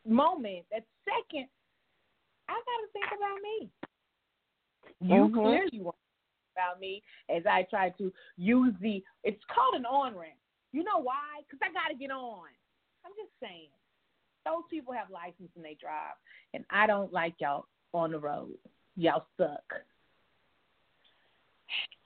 moment, 0.06 0.64
that 0.70 0.84
second, 1.04 1.48
I 2.48 2.52
got 2.52 2.78
to 2.82 2.88
think 2.92 3.10
about 3.16 3.38
me. 3.42 3.70
You 5.00 5.24
mm-hmm. 5.26 5.34
clearly 5.34 5.80
want 5.80 5.96
about 6.52 6.80
me 6.80 7.02
as 7.34 7.42
I 7.46 7.66
try 7.68 7.90
to 7.98 8.12
use 8.36 8.74
the. 8.80 9.02
It's 9.24 9.42
called 9.54 9.74
an 9.74 9.86
on 9.86 10.14
ramp. 10.14 10.38
You 10.72 10.84
know 10.84 11.02
why? 11.02 11.42
Because 11.44 11.60
I 11.62 11.72
got 11.72 11.88
to 11.92 11.98
get 11.98 12.10
on. 12.10 12.48
I'm 13.04 13.12
just 13.16 13.32
saying. 13.40 13.68
Those 14.44 14.64
people 14.70 14.92
have 14.92 15.08
license 15.10 15.50
and 15.54 15.64
they 15.64 15.76
drive, 15.80 16.18
and 16.52 16.64
I 16.70 16.88
don't 16.88 17.12
like 17.12 17.34
y'all 17.38 17.66
on 17.94 18.10
the 18.10 18.18
road. 18.18 18.50
Y'all 18.96 19.26
suck. 19.36 19.62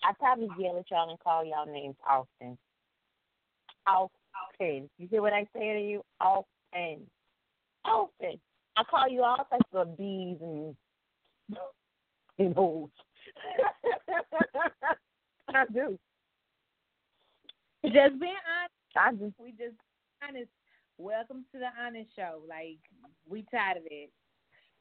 I 0.05 0.13
probably 0.19 0.49
yell 0.59 0.79
at 0.79 0.91
y'all 0.91 1.11
and 1.11 1.19
call 1.19 1.45
y'all 1.45 1.67
names 1.67 1.97
often. 2.09 2.59
Often. 3.87 4.91
You 4.99 5.09
hear 5.09 5.23
what 5.23 5.33
I 5.33 5.47
say 5.55 5.73
to 5.73 5.81
you? 5.81 6.03
Often. 6.21 7.07
Often. 7.85 8.39
I 8.77 8.85
call 8.85 9.09
you 9.09 9.23
all 9.23 9.39
types 9.51 9.65
of 9.73 9.97
bees 9.97 10.37
and 10.41 10.77
and 12.39 12.55
O's. 12.57 12.91
I 15.55 15.65
do. 15.73 15.99
Just 17.85 18.21
being 18.21 18.35
honest. 18.51 18.73
I 18.97 19.13
just 19.13 19.35
we 19.39 19.51
just 19.53 19.77
honest 20.27 20.49
welcome 20.99 21.45
to 21.53 21.59
the 21.59 21.69
honest 21.81 22.11
show. 22.17 22.41
Like 22.49 22.79
we 23.29 23.45
tired 23.51 23.79
of 23.79 23.85
it. 23.91 24.11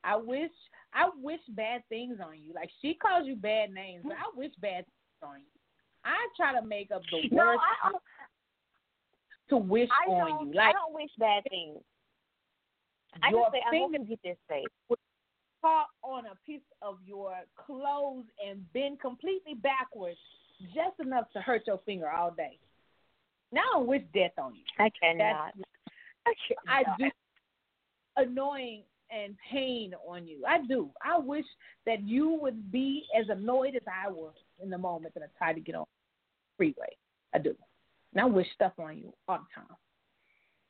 I 0.04 0.16
wish 0.16 0.52
I 0.94 1.10
wish 1.22 1.42
bad 1.50 1.84
things 1.90 2.18
on 2.26 2.42
you. 2.42 2.54
Like 2.54 2.70
she 2.82 2.94
calls 2.94 3.28
you 3.28 3.36
bad 3.36 3.72
names, 3.72 4.04
but 4.04 4.14
I 4.14 4.30
wish 4.36 4.52
bad 4.62 4.86
things 4.86 5.24
on 5.24 5.40
you. 5.40 5.56
I 6.04 6.16
try 6.38 6.60
to 6.60 6.66
make 6.66 6.92
up 6.92 7.02
the 7.12 7.18
worst 7.18 7.32
no, 7.32 7.42
I, 7.42 7.92
to 9.50 9.58
wish 9.58 9.90
on 10.08 10.48
you. 10.48 10.54
Like 10.54 10.70
I 10.70 10.72
don't 10.74 10.94
wish 10.94 11.12
bad 11.18 11.44
things. 11.50 11.80
I 13.24 13.32
just 13.32 13.52
say 13.52 13.62
I 13.66 13.78
hope 13.78 13.92
you 13.94 14.06
get 14.06 14.20
this 14.24 14.38
safe. 14.50 14.98
Caught 15.66 15.88
on 16.04 16.26
a 16.28 16.36
piece 16.46 16.62
of 16.84 16.98
your 17.08 17.34
clothes 17.66 18.26
and 18.48 18.72
been 18.72 18.98
completely 19.02 19.56
backwards, 19.56 20.20
just 20.76 21.00
enough 21.04 21.26
to 21.34 21.42
hurt 21.42 21.64
your 21.66 21.80
finger 21.88 22.08
all 22.08 22.30
day. 22.30 22.60
Now 23.52 23.64
I 23.74 23.80
wish 23.80 24.04
death 24.14 24.34
on 24.38 24.54
you. 24.54 24.62
I 24.78 24.92
cannot. 25.02 25.54
That's, 26.24 26.38
I 26.68 26.84
do 27.00 27.10
annoying 28.16 28.84
and 29.10 29.36
pain 29.52 29.96
on 30.08 30.28
you. 30.28 30.44
I 30.48 30.62
do. 30.68 30.92
I 31.04 31.18
wish 31.18 31.46
that 31.88 32.04
you 32.04 32.38
would 32.40 32.72
be 32.72 33.06
as 33.20 33.26
annoyed 33.30 33.76
as 33.76 33.82
I 33.88 34.12
was 34.12 34.36
in 34.62 34.70
the 34.70 34.78
moment 34.78 35.16
that 35.16 35.24
I 35.24 35.28
tried 35.36 35.54
to 35.54 35.62
get 35.62 35.74
on 35.74 35.86
the 35.88 36.58
freeway. 36.58 36.96
I 37.34 37.40
do. 37.40 37.56
And 38.14 38.22
I 38.22 38.26
wish 38.26 38.46
stuff 38.54 38.74
on 38.78 39.00
you 39.00 39.12
all 39.28 39.40
the 39.40 39.62
time. 39.62 39.78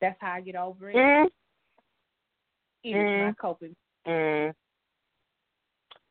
That's 0.00 0.16
how 0.20 0.32
I 0.32 0.40
get 0.40 0.56
over 0.56 0.88
it. 0.88 0.96
Mm. 0.96 1.26
It 2.82 2.94
mm. 2.94 3.26
my 3.26 3.32
coping. 3.34 3.76
Mm. 4.06 4.54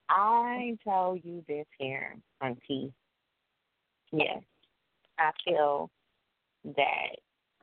I 0.09 0.77
tell 0.83 1.17
you 1.23 1.43
this 1.47 1.65
here, 1.79 2.15
Auntie. 2.41 2.93
Yes, 4.11 4.43
I 5.17 5.31
feel 5.43 5.89
that 6.63 7.15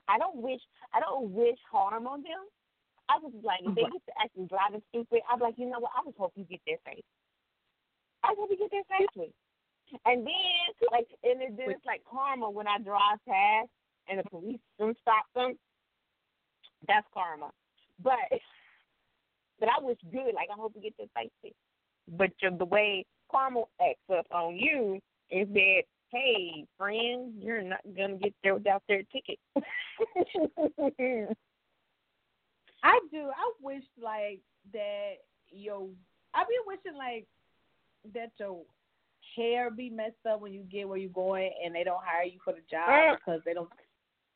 I 0.09 0.19
don't 0.19 0.37
wish 0.37 0.61
I 0.93 1.01
don't 1.01 1.31
wish 1.31 1.59
harm 1.71 2.07
on 2.07 2.23
them. 2.23 2.43
I 3.09 3.19
was 3.23 3.33
like, 3.43 3.61
if 3.63 3.75
they 3.75 3.83
get 3.83 4.07
to 4.07 4.13
acting 4.23 4.47
driving 4.47 4.83
stupid, 4.91 5.21
I'm 5.31 5.41
like, 5.41 5.55
you 5.59 5.69
know 5.69 5.81
what? 5.81 5.93
I 5.97 6.05
just 6.05 6.17
hope 6.17 6.33
you 6.35 6.45
get 6.45 6.61
there 6.67 6.79
safe. 6.87 7.05
I 8.25 8.35
hope 8.39 8.49
you 8.51 8.57
get 8.57 8.71
there 8.71 8.99
safely. 8.99 9.33
And 10.07 10.25
then, 10.27 10.89
like, 10.91 11.09
and 11.23 11.41
then 11.41 11.57
it's 11.69 11.85
like 11.85 12.03
karma 12.11 12.49
when 12.49 12.67
I 12.67 12.79
drive 12.79 13.19
past 13.29 13.69
and 14.09 14.19
the 14.19 14.31
police 14.31 14.61
don't 14.79 14.97
stop 15.03 15.27
them. 15.35 15.59
That's 16.89 17.07
karma. 17.13 17.51
But, 18.03 18.17
but 19.61 19.69
I 19.69 19.85
wish 19.85 19.99
good. 20.11 20.35
Like, 20.35 20.49
I 20.51 20.57
hope 20.57 20.73
you 20.75 20.83
get 20.83 20.95
there 20.97 21.13
safely. 21.15 21.55
But 22.09 22.31
the 22.41 22.65
way 22.65 23.05
karma 23.31 23.63
acts 23.81 24.01
up 24.11 24.27
on 24.33 24.57
you 24.57 25.01
is 25.31 25.49
that 25.53 25.83
hey, 26.11 26.67
friend, 26.77 27.33
you're 27.39 27.63
not 27.63 27.81
gonna 27.97 28.17
get 28.17 28.35
there 28.43 28.55
without 28.55 28.83
their 28.87 29.03
ticket. 29.05 29.39
I 32.85 32.99
do. 33.11 33.31
I 33.31 33.53
wish 33.63 33.85
like 34.01 34.41
that 34.73 35.15
your 35.51 35.89
I 36.35 36.45
be 36.45 36.59
wishing 36.67 36.99
like 36.99 37.27
that 38.15 38.33
your 38.39 38.63
hair 39.37 39.71
be 39.71 39.89
messed 39.89 40.27
up 40.31 40.41
when 40.41 40.53
you 40.53 40.63
get 40.71 40.89
where 40.89 40.99
you're 40.99 41.11
going 41.11 41.51
and 41.65 41.75
they 41.75 41.85
don't 41.85 42.03
hire 42.05 42.25
you 42.25 42.39
for 42.45 42.53
the 42.53 42.61
job 42.71 42.89
mm. 42.89 43.17
because 43.17 43.41
they 43.45 43.55
don't 43.55 43.71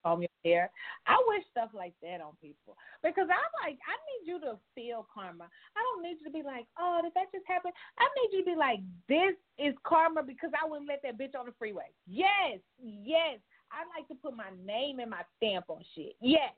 comb 0.07 0.23
your 0.23 0.39
hair. 0.45 0.71
I 1.07 1.19
wish 1.27 1.43
stuff 1.51 1.71
like 1.75 1.95
that 2.03 2.23
on 2.23 2.39
people 2.41 2.77
because 3.03 3.27
I'm 3.27 3.53
like, 3.59 3.79
I 3.83 3.99
need 4.07 4.31
you 4.31 4.39
to 4.47 4.55
feel 4.75 5.07
karma. 5.13 5.51
I 5.75 5.81
don't 5.83 6.03
need 6.03 6.23
you 6.23 6.27
to 6.31 6.33
be 6.33 6.47
like, 6.47 6.67
oh, 6.79 7.01
did 7.03 7.13
that 7.15 7.35
just 7.35 7.47
happen? 7.47 7.73
I 7.99 8.07
need 8.23 8.39
you 8.39 8.45
to 8.45 8.51
be 8.55 8.57
like, 8.57 8.79
this 9.09 9.35
is 9.59 9.75
karma 9.83 10.23
because 10.23 10.51
I 10.55 10.69
wouldn't 10.69 10.89
let 10.89 11.03
that 11.03 11.19
bitch 11.19 11.39
on 11.39 11.47
the 11.47 11.55
freeway. 11.59 11.91
Yes, 12.07 12.63
yes. 12.79 13.43
I 13.75 13.83
like 13.91 14.07
to 14.09 14.15
put 14.15 14.37
my 14.37 14.55
name 14.65 15.01
and 15.01 15.11
my 15.11 15.27
stamp 15.37 15.67
on 15.69 15.83
shit. 15.95 16.15
Yes. 16.21 16.55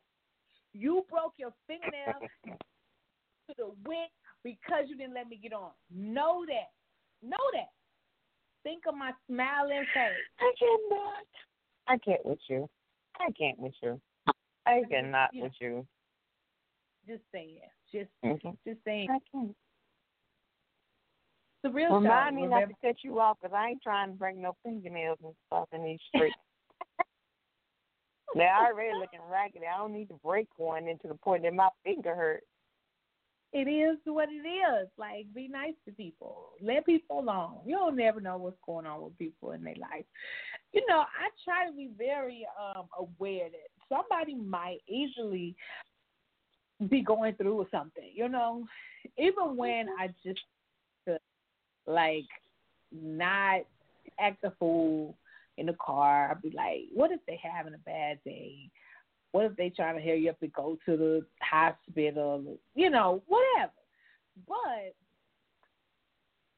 You 0.75 1.07
broke 1.09 1.33
your 1.39 1.55
fingernail 1.67 2.21
to 2.45 3.55
the 3.57 3.73
wick 3.89 4.13
because 4.45 4.85
you 4.89 4.97
didn't 4.97 5.15
let 5.15 5.29
me 5.29 5.41
get 5.43 5.55
on. 5.55 5.71
Know 5.91 6.45
that. 6.47 6.69
Know 7.27 7.41
that. 7.55 7.73
Think 8.63 8.83
of 8.87 8.95
my 8.95 9.13
smiling 9.27 9.87
face. 9.95 10.29
I 10.39 10.53
cannot. 10.59 11.27
I 11.89 11.97
can't 11.97 12.27
with 12.27 12.39
you. 12.49 12.69
I 13.21 13.31
can't 13.33 13.59
with 13.59 13.75
you. 13.83 14.01
I 14.67 14.83
cannot 14.91 15.31
with 15.35 15.53
you. 15.61 15.87
Just 17.07 17.23
saying. 17.33 17.61
Just 17.93 18.11
mm-hmm. 18.25 18.51
just 18.67 18.79
saying. 18.85 19.09
I 19.11 19.19
can't. 19.33 19.55
The 21.65 21.71
real 21.71 21.95
Remind 21.95 22.37
me 22.37 22.47
not 22.47 22.69
to 22.69 22.75
cut 22.83 22.97
you 23.03 23.19
off 23.19 23.39
because 23.41 23.55
I 23.57 23.71
ain't 23.71 23.83
trying 23.83 24.13
to 24.13 24.15
bring 24.19 24.41
no 24.41 24.55
fingernails 24.63 25.19
and 25.25 25.35
stuff 25.47 25.69
in 25.73 25.83
these 25.83 25.99
streets. 26.09 26.37
They're 28.35 28.55
already 28.55 28.97
looking 28.99 29.21
raggedy. 29.31 29.65
I 29.67 29.79
don't 29.79 29.93
need 29.93 30.09
to 30.09 30.21
break 30.25 30.49
one 30.57 30.87
into 30.87 31.09
the 31.09 31.15
point 31.15 31.43
that 31.43 31.55
my 31.55 31.69
finger 31.83 32.15
hurts. 32.15 32.47
It 33.53 33.69
is 33.69 33.97
what 34.05 34.29
it 34.29 34.47
is. 34.47 34.89
Like, 34.99 35.27
be 35.35 35.49
nice 35.49 35.75
to 35.87 35.93
people. 35.93 36.51
Let 36.61 36.85
people 36.85 37.21
alone. 37.21 37.61
You 37.65 37.77
don't 37.77 37.97
never 37.97 38.21
know 38.21 38.37
what's 38.37 38.59
going 38.65 38.87
on 38.87 39.03
with 39.03 39.19
people 39.19 39.53
in 39.53 39.65
their 39.65 39.77
life 39.81 40.05
you 40.73 40.85
know, 40.89 40.99
I 41.01 41.31
try 41.45 41.67
to 41.69 41.77
be 41.77 41.91
very 41.97 42.47
um 42.61 42.89
aware 42.99 43.49
that 43.49 43.89
somebody 43.89 44.35
might 44.35 44.79
easily 44.87 45.55
be 46.89 47.03
going 47.03 47.35
through 47.35 47.67
something, 47.71 48.11
you 48.15 48.29
know. 48.29 48.65
Even 49.17 49.57
when 49.57 49.89
I 49.99 50.09
just 50.25 50.41
like 51.87 52.27
not 52.93 53.63
act 54.21 54.45
a 54.45 54.53
fool 54.59 55.17
in 55.57 55.67
the 55.67 55.77
car, 55.85 56.31
I'd 56.31 56.43
be 56.43 56.51
like, 56.51 56.83
what 56.95 57.11
if 57.11 57.21
they 57.27 57.41
having 57.43 57.75
a 57.75 57.79
bad 57.79 58.19
day? 58.25 58.71
What 59.33 59.45
if 59.45 59.57
they 59.57 59.71
trying 59.71 59.97
to 59.97 60.03
hurry 60.03 60.29
up 60.29 60.37
and 60.41 60.53
go 60.53 60.79
to 60.87 60.97
the 60.97 61.27
hospital? 61.43 62.59
You 62.75 62.91
know, 62.91 63.23
whatever. 63.27 63.73
But 64.47 64.95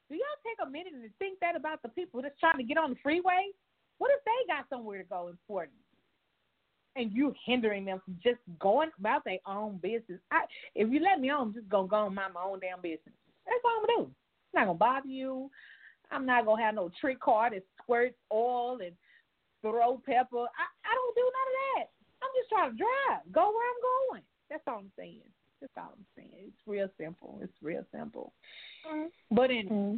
do 0.09 0.14
y'all 0.14 0.42
take 0.44 0.66
a 0.66 0.70
minute 0.70 0.92
and 0.94 1.11
think 1.18 1.40
that 1.40 1.56
about 1.56 1.83
the 1.83 1.88
people 1.88 2.22
that's 2.22 2.38
trying 2.38 2.59
to 2.59 2.64
get 2.64 2.78
on 2.78 2.90
the 2.90 2.96
freeway? 3.02 3.48
What 3.98 4.11
if 4.16 4.24
they 4.24 4.52
got 4.52 4.68
somewhere 4.68 4.98
to 4.98 5.04
go 5.04 5.28
important? 5.28 5.76
and 6.96 7.12
you 7.12 7.35
hindering 7.46 7.85
them 7.85 8.00
from 8.04 8.18
just 8.22 8.40
going 8.59 8.90
about 8.98 9.24
their 9.24 9.38
own 9.46 9.78
business. 9.83 10.20
I, 10.30 10.42
if 10.74 10.90
you 10.90 11.00
let 11.00 11.20
me 11.20 11.30
on, 11.30 11.48
I'm 11.48 11.54
just 11.54 11.68
gonna 11.68 11.88
go 11.88 12.06
and 12.06 12.14
mind 12.14 12.35
my 12.35 12.42
own 12.42 12.61
damn 12.61 12.80
business. 12.80 13.14
That's 13.46 13.61
all 13.64 13.80
I'm 13.80 13.87
gonna 13.87 14.06
do. 14.06 14.11
I'm 14.11 14.61
not 14.61 14.66
gonna 14.66 14.78
bother 14.78 15.09
you. 15.09 15.50
I'm 16.11 16.26
not 16.26 16.44
gonna 16.44 16.62
have 16.62 16.74
no 16.74 16.90
trick 17.00 17.20
car 17.20 17.50
that 17.50 17.62
squirts 17.80 18.16
oil 18.33 18.78
and 18.85 18.92
throw 19.62 20.00
pepper. 20.04 20.42
I, 20.42 20.66
I 20.85 20.94
don't 20.94 21.14
do 21.14 21.22
none 21.22 21.48
of 21.48 21.56
that. 21.76 22.00
I'm 22.31 22.40
just 22.40 22.49
trying 22.49 22.71
to 22.71 22.77
drive, 22.77 23.33
go 23.33 23.51
where 23.51 23.66
I'm 23.66 23.83
going. 23.83 24.23
That's 24.51 24.62
all 24.66 24.79
I'm 24.79 24.93
saying. 24.97 25.23
That's 25.61 25.73
all 25.77 25.95
I'm 25.97 26.07
saying. 26.16 26.31
It's 26.49 26.66
real 26.66 26.88
simple. 26.99 27.40
It's 27.43 27.53
real 27.62 27.85
simple. 27.93 28.33
Mm-hmm. 28.88 29.35
But 29.35 29.51
in 29.51 29.69
mm-hmm. 29.69 29.97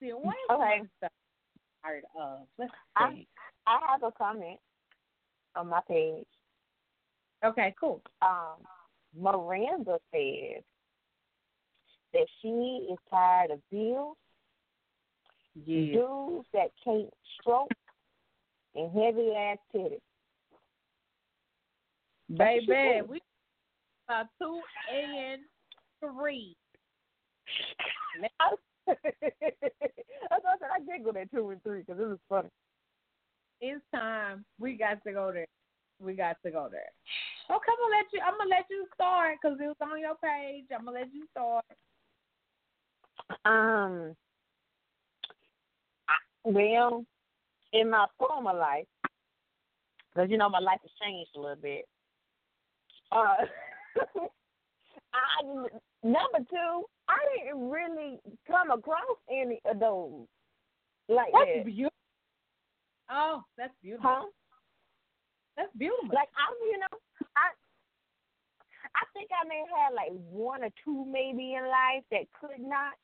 see, 0.00 0.10
what 0.10 0.34
is 0.34 0.50
okay. 0.50 0.82
stuff 0.98 1.12
tired 1.84 2.04
of? 2.18 2.40
Let's 2.58 2.72
see. 2.98 3.26
I, 3.66 3.72
I 3.72 3.78
have 3.92 4.02
a 4.02 4.12
comment 4.12 4.58
on 5.56 5.68
my 5.68 5.80
page. 5.88 6.26
Okay, 7.44 7.74
cool. 7.80 8.02
Um, 8.20 8.58
Miranda 9.18 9.98
says 10.12 10.62
that 12.12 12.26
she 12.42 12.88
is 12.92 12.98
tired 13.08 13.50
of 13.52 13.60
bills, 13.70 14.16
yeah. 15.64 15.92
dudes 15.92 16.46
that 16.52 16.70
can't 16.84 17.08
stroke, 17.40 17.70
and 18.74 18.90
heavy 18.92 19.32
ass 19.34 19.58
titties. 19.74 20.00
Baby, 22.36 23.00
we 23.08 23.20
uh, 24.08 24.24
two 24.40 24.60
and 24.92 25.42
three. 26.00 26.56
I 28.88 28.94
thought 30.40 30.60
I 30.62 30.78
did 30.80 31.04
go 31.04 31.12
there 31.12 31.26
two 31.26 31.50
and 31.50 31.62
three 31.62 31.80
because 31.80 32.00
it 32.00 32.06
was 32.06 32.18
funny. 32.28 32.48
It's 33.60 33.82
time. 33.94 34.44
We 34.58 34.74
got 34.74 35.02
to 35.04 35.12
go 35.12 35.32
there. 35.32 35.46
We 36.00 36.14
got 36.14 36.36
to 36.44 36.50
go 36.50 36.68
there. 36.70 36.90
Okay, 37.50 37.68
I'm 37.68 37.78
gonna 37.82 37.96
let 37.96 38.12
you. 38.12 38.20
I'm 38.24 38.38
gonna 38.38 38.50
let 38.50 38.66
you 38.70 38.86
start 38.94 39.38
because 39.42 39.58
it 39.60 39.66
was 39.66 39.76
on 39.82 40.00
your 40.00 40.14
page. 40.22 40.66
I'm 40.72 40.84
gonna 40.84 40.98
let 41.00 41.12
you 41.12 41.26
start. 41.32 41.64
Um. 43.44 44.16
Well, 46.44 47.04
in 47.72 47.90
my 47.90 48.06
former 48.18 48.54
life, 48.54 48.86
because 50.14 50.30
you 50.30 50.38
know 50.38 50.48
my 50.48 50.60
life 50.60 50.78
has 50.82 50.90
changed 51.02 51.30
a 51.36 51.40
little 51.40 51.56
bit. 51.56 51.86
Uh, 53.12 53.34
I 55.14 55.42
number 56.02 56.38
two, 56.48 56.84
I 57.08 57.18
didn't 57.36 57.68
really 57.68 58.20
come 58.46 58.70
across 58.70 59.16
any 59.30 59.60
of 59.64 59.80
those 59.80 60.26
like 61.10 61.32
that's 61.32 61.50
that. 61.56 61.64
Beautiful. 61.66 61.90
Oh, 63.10 63.42
that's 63.58 63.74
beautiful. 63.82 64.10
Huh? 64.10 64.26
That's 65.56 65.72
beautiful. 65.76 66.08
Like 66.14 66.30
I, 66.38 66.46
you 66.64 66.78
know, 66.78 66.98
I, 67.36 67.50
I 68.94 69.04
think 69.12 69.30
I 69.34 69.46
may 69.46 69.64
have 69.74 69.92
like 69.92 70.12
one 70.30 70.62
or 70.62 70.70
two 70.84 71.04
maybe 71.10 71.54
in 71.54 71.64
life 71.64 72.04
that 72.12 72.30
could 72.40 72.60
not, 72.62 72.94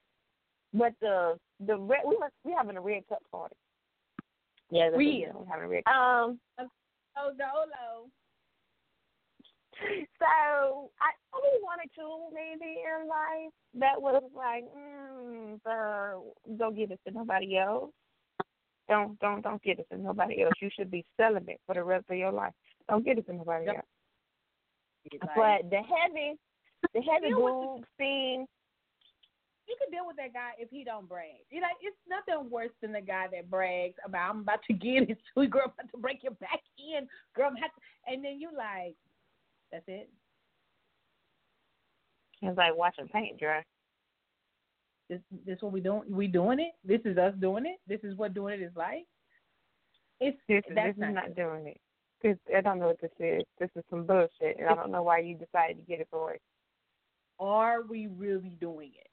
but 0.72 0.92
the 1.00 1.36
the 1.66 1.76
red 1.76 2.02
we 2.06 2.16
must 2.18 2.32
we 2.44 2.54
having 2.56 2.76
a 2.76 2.80
red 2.80 3.02
cup 3.08 3.22
party. 3.32 3.56
Yeah, 4.70 4.90
we, 4.90 4.96
we 4.96 5.26
having 5.50 5.64
a 5.64 5.68
red. 5.68 5.84
Cup. 5.84 5.94
Um. 5.94 6.40
Oh, 7.18 7.32
Dolo. 7.36 8.06
So 10.18 10.90
I 11.00 11.10
only 11.34 11.60
or 11.62 11.90
two 11.94 12.34
maybe 12.34 12.80
in 12.80 13.08
life 13.08 13.52
that 13.74 14.00
was 14.00 14.22
like, 14.34 14.64
mm, 14.76 15.60
uh, 15.66 16.20
don't 16.56 16.76
give 16.76 16.90
it 16.90 17.00
to 17.06 17.12
nobody 17.12 17.58
else. 17.58 17.90
Don't 18.88 19.18
don't 19.18 19.42
don't 19.42 19.62
get 19.62 19.78
it 19.78 19.86
to 19.92 19.98
nobody 19.98 20.42
else. 20.42 20.54
You 20.60 20.70
should 20.76 20.90
be 20.90 21.04
celibate 21.16 21.60
for 21.66 21.74
the 21.74 21.82
rest 21.82 22.06
of 22.08 22.16
your 22.16 22.32
life. 22.32 22.52
Don't 22.88 23.04
get 23.04 23.18
it 23.18 23.26
to 23.26 23.34
nobody 23.34 23.68
else. 23.68 23.78
But 25.20 25.70
the 25.70 25.82
heavy, 25.82 26.38
the 26.94 27.00
heavy 27.00 27.32
boob 27.32 27.84
thing. 27.98 28.46
You 29.68 29.74
can 29.82 29.90
deal 29.90 30.06
with 30.06 30.16
that 30.16 30.32
guy 30.32 30.50
if 30.60 30.70
he 30.70 30.84
don't 30.84 31.08
brag. 31.08 31.42
You 31.50 31.60
know, 31.60 31.66
it's 31.82 31.96
nothing 32.08 32.48
worse 32.48 32.70
than 32.80 32.92
the 32.92 33.00
guy 33.00 33.26
that 33.32 33.50
brags 33.50 33.96
about 34.04 34.30
I'm 34.30 34.40
about 34.42 34.60
to 34.68 34.72
get 34.72 35.10
it, 35.10 35.18
so 35.34 35.44
girl, 35.46 35.64
I'm 35.66 35.72
about 35.74 35.90
to 35.90 35.98
break 35.98 36.22
your 36.22 36.34
back 36.34 36.62
in, 36.78 37.08
girl, 37.34 37.50
and 38.06 38.24
then 38.24 38.40
you 38.40 38.50
like, 38.56 38.94
that's 39.72 39.85
it. 39.88 40.09
It's 42.42 42.57
like 42.57 42.76
watching 42.76 43.09
paint 43.09 43.38
dry. 43.38 43.62
This 45.09 45.20
this 45.46 45.59
what 45.61 45.72
we 45.72 45.81
doing? 45.81 46.02
We 46.09 46.26
doing 46.26 46.61
it? 46.61 46.72
This 46.85 47.00
is 47.05 47.16
us 47.16 47.35
doing 47.40 47.66
it. 47.66 47.79
This 47.87 48.00
is 48.02 48.16
what 48.16 48.35
doing 48.35 48.61
it 48.61 48.64
is 48.64 48.72
like. 48.76 49.07
It's 50.20 50.38
this, 50.48 50.62
is, 50.68 50.74
this 50.74 50.94
not 50.96 51.09
is 51.09 51.14
not 51.14 51.37
doing 51.37 51.66
it. 51.66 51.81
Cause 52.22 52.37
I 52.57 52.61
don't 52.61 52.79
know 52.79 52.88
what 52.88 53.00
this 53.00 53.11
is. 53.20 53.42
This 53.59 53.70
is 53.76 53.85
some 53.90 54.05
bullshit, 54.05 54.59
and 54.59 54.68
I 54.68 54.74
don't 54.74 54.90
know 54.90 55.02
why 55.02 55.18
you 55.18 55.37
decided 55.37 55.76
to 55.76 55.83
get 55.83 56.00
it 56.00 56.09
for 56.11 56.33
it. 56.33 56.40
Are 57.38 57.83
we 57.83 58.07
really 58.07 58.52
doing 58.61 58.92
it, 58.98 59.11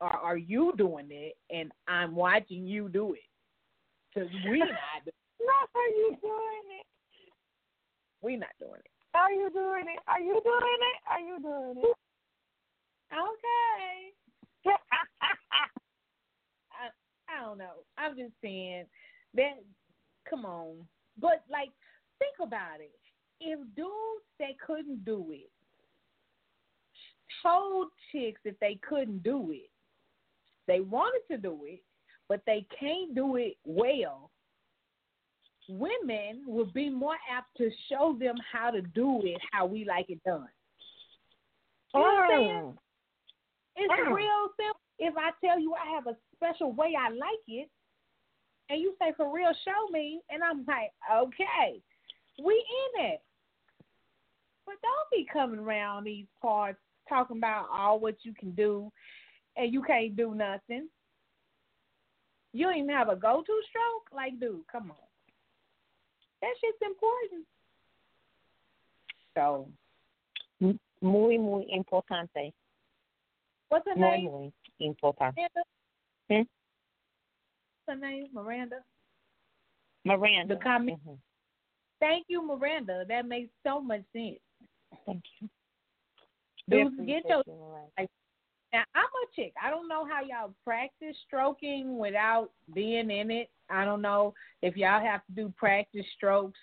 or 0.00 0.10
are 0.10 0.38
you 0.38 0.72
doing 0.76 1.08
it, 1.10 1.36
and 1.50 1.70
I'm 1.86 2.16
watching 2.16 2.66
you 2.66 2.88
do 2.88 3.12
it? 3.12 3.20
Cause 4.14 4.28
we 4.48 4.58
not. 4.58 4.68
not 4.68 5.68
are 5.74 5.88
you 5.88 6.16
doing 6.22 6.80
it? 6.80 6.86
We 8.22 8.36
not 8.36 8.48
doing 8.58 8.80
it. 8.84 8.99
Are 9.14 9.32
you 9.32 9.50
doing 9.52 9.84
it? 9.88 10.00
Are 10.06 10.20
you 10.20 10.40
doing 10.44 10.80
it? 10.90 11.00
Are 11.10 11.20
you 11.20 11.40
doing 11.40 11.78
it? 11.78 11.96
Okay. 13.12 14.12
I 16.72 16.90
I 17.28 17.44
don't 17.44 17.58
know. 17.58 17.84
I'm 17.98 18.16
just 18.16 18.32
saying 18.42 18.86
that. 19.34 19.62
Come 20.28 20.44
on, 20.44 20.86
but 21.18 21.44
like, 21.50 21.70
think 22.18 22.34
about 22.40 22.80
it. 22.80 22.92
If 23.40 23.58
dudes 23.74 24.26
that 24.38 24.58
couldn't 24.64 25.04
do 25.04 25.26
it 25.30 25.50
told 27.42 27.88
chicks 28.12 28.40
that 28.44 28.56
they 28.60 28.78
couldn't 28.86 29.22
do 29.22 29.50
it, 29.50 29.70
they 30.66 30.80
wanted 30.80 31.22
to 31.30 31.38
do 31.38 31.58
it, 31.64 31.80
but 32.28 32.42
they 32.46 32.66
can't 32.78 33.14
do 33.14 33.36
it 33.36 33.56
well. 33.64 34.30
Women 35.70 36.42
will 36.46 36.66
be 36.66 36.90
more 36.90 37.16
apt 37.30 37.56
to 37.58 37.70
show 37.88 38.16
them 38.18 38.34
how 38.52 38.70
to 38.70 38.82
do 38.82 39.20
it 39.24 39.40
how 39.52 39.66
we 39.66 39.84
like 39.84 40.06
it 40.08 40.22
done. 40.24 40.48
You 41.94 42.00
know 42.00 42.06
what 42.06 42.24
I'm 42.24 42.30
saying? 42.30 42.50
Mm. 42.50 42.76
It's 43.76 43.94
mm. 43.94 44.14
real 44.14 44.48
simple. 44.56 44.80
If 44.98 45.14
I 45.16 45.30
tell 45.44 45.60
you 45.60 45.74
I 45.74 45.94
have 45.94 46.06
a 46.06 46.16
special 46.34 46.72
way 46.72 46.94
I 46.98 47.10
like 47.10 47.46
it, 47.46 47.68
and 48.68 48.80
you 48.80 48.94
say 49.00 49.12
for 49.16 49.32
real, 49.32 49.50
show 49.64 49.90
me, 49.92 50.20
and 50.28 50.42
I'm 50.42 50.64
like, 50.66 50.92
okay, 51.12 51.80
we 52.42 52.54
in 52.54 53.04
it. 53.06 53.22
But 54.66 54.74
don't 54.82 55.10
be 55.10 55.26
coming 55.32 55.60
around 55.60 56.04
these 56.04 56.26
parts 56.42 56.78
talking 57.08 57.38
about 57.38 57.68
all 57.72 57.98
what 57.98 58.16
you 58.22 58.34
can 58.34 58.52
do, 58.52 58.90
and 59.56 59.72
you 59.72 59.82
can't 59.82 60.16
do 60.16 60.34
nothing. 60.34 60.88
You 62.52 62.66
don't 62.66 62.76
even 62.76 62.90
have 62.90 63.08
a 63.08 63.16
go-to 63.16 63.60
stroke. 63.68 64.14
Like, 64.14 64.38
dude, 64.40 64.66
come 64.70 64.90
on. 64.90 65.09
That 66.40 66.54
shit's 66.60 66.78
important. 66.82 67.46
So, 69.34 69.68
muy 71.00 71.38
muy 71.38 71.66
importante. 71.70 72.52
What's 73.68 73.86
her 73.86 73.96
muy, 73.96 74.22
name? 74.22 74.30
Muy 74.30 74.52
importante. 74.80 75.36
Miranda? 75.36 75.62
Hmm? 76.28 76.42
What's 77.86 77.88
her 77.88 77.96
name? 77.96 78.26
Miranda. 78.32 78.82
Miranda. 80.04 80.54
The 80.54 80.60
comment. 80.60 80.98
Mm-hmm. 81.00 81.14
Thank 82.00 82.24
you, 82.28 82.46
Miranda. 82.46 83.04
That 83.06 83.26
makes 83.26 83.50
so 83.64 83.80
much 83.80 84.02
sense. 84.12 84.38
Thank 85.06 85.22
you. 85.40 85.48
Dudes, 86.68 86.96
get 87.06 87.24
your. 87.28 87.42
Like, 87.98 88.08
now 88.72 88.82
I'm 88.94 89.02
a 89.04 89.34
chick. 89.34 89.52
I 89.62 89.70
don't 89.70 89.88
know 89.88 90.04
how 90.04 90.22
y'all 90.22 90.54
practice 90.64 91.16
stroking 91.26 91.98
without 91.98 92.50
being 92.74 93.10
in 93.10 93.30
it. 93.30 93.50
I 93.68 93.84
don't 93.84 94.02
know 94.02 94.34
if 94.62 94.76
y'all 94.76 95.00
have 95.00 95.24
to 95.26 95.32
do 95.32 95.52
practice 95.56 96.06
strokes 96.16 96.58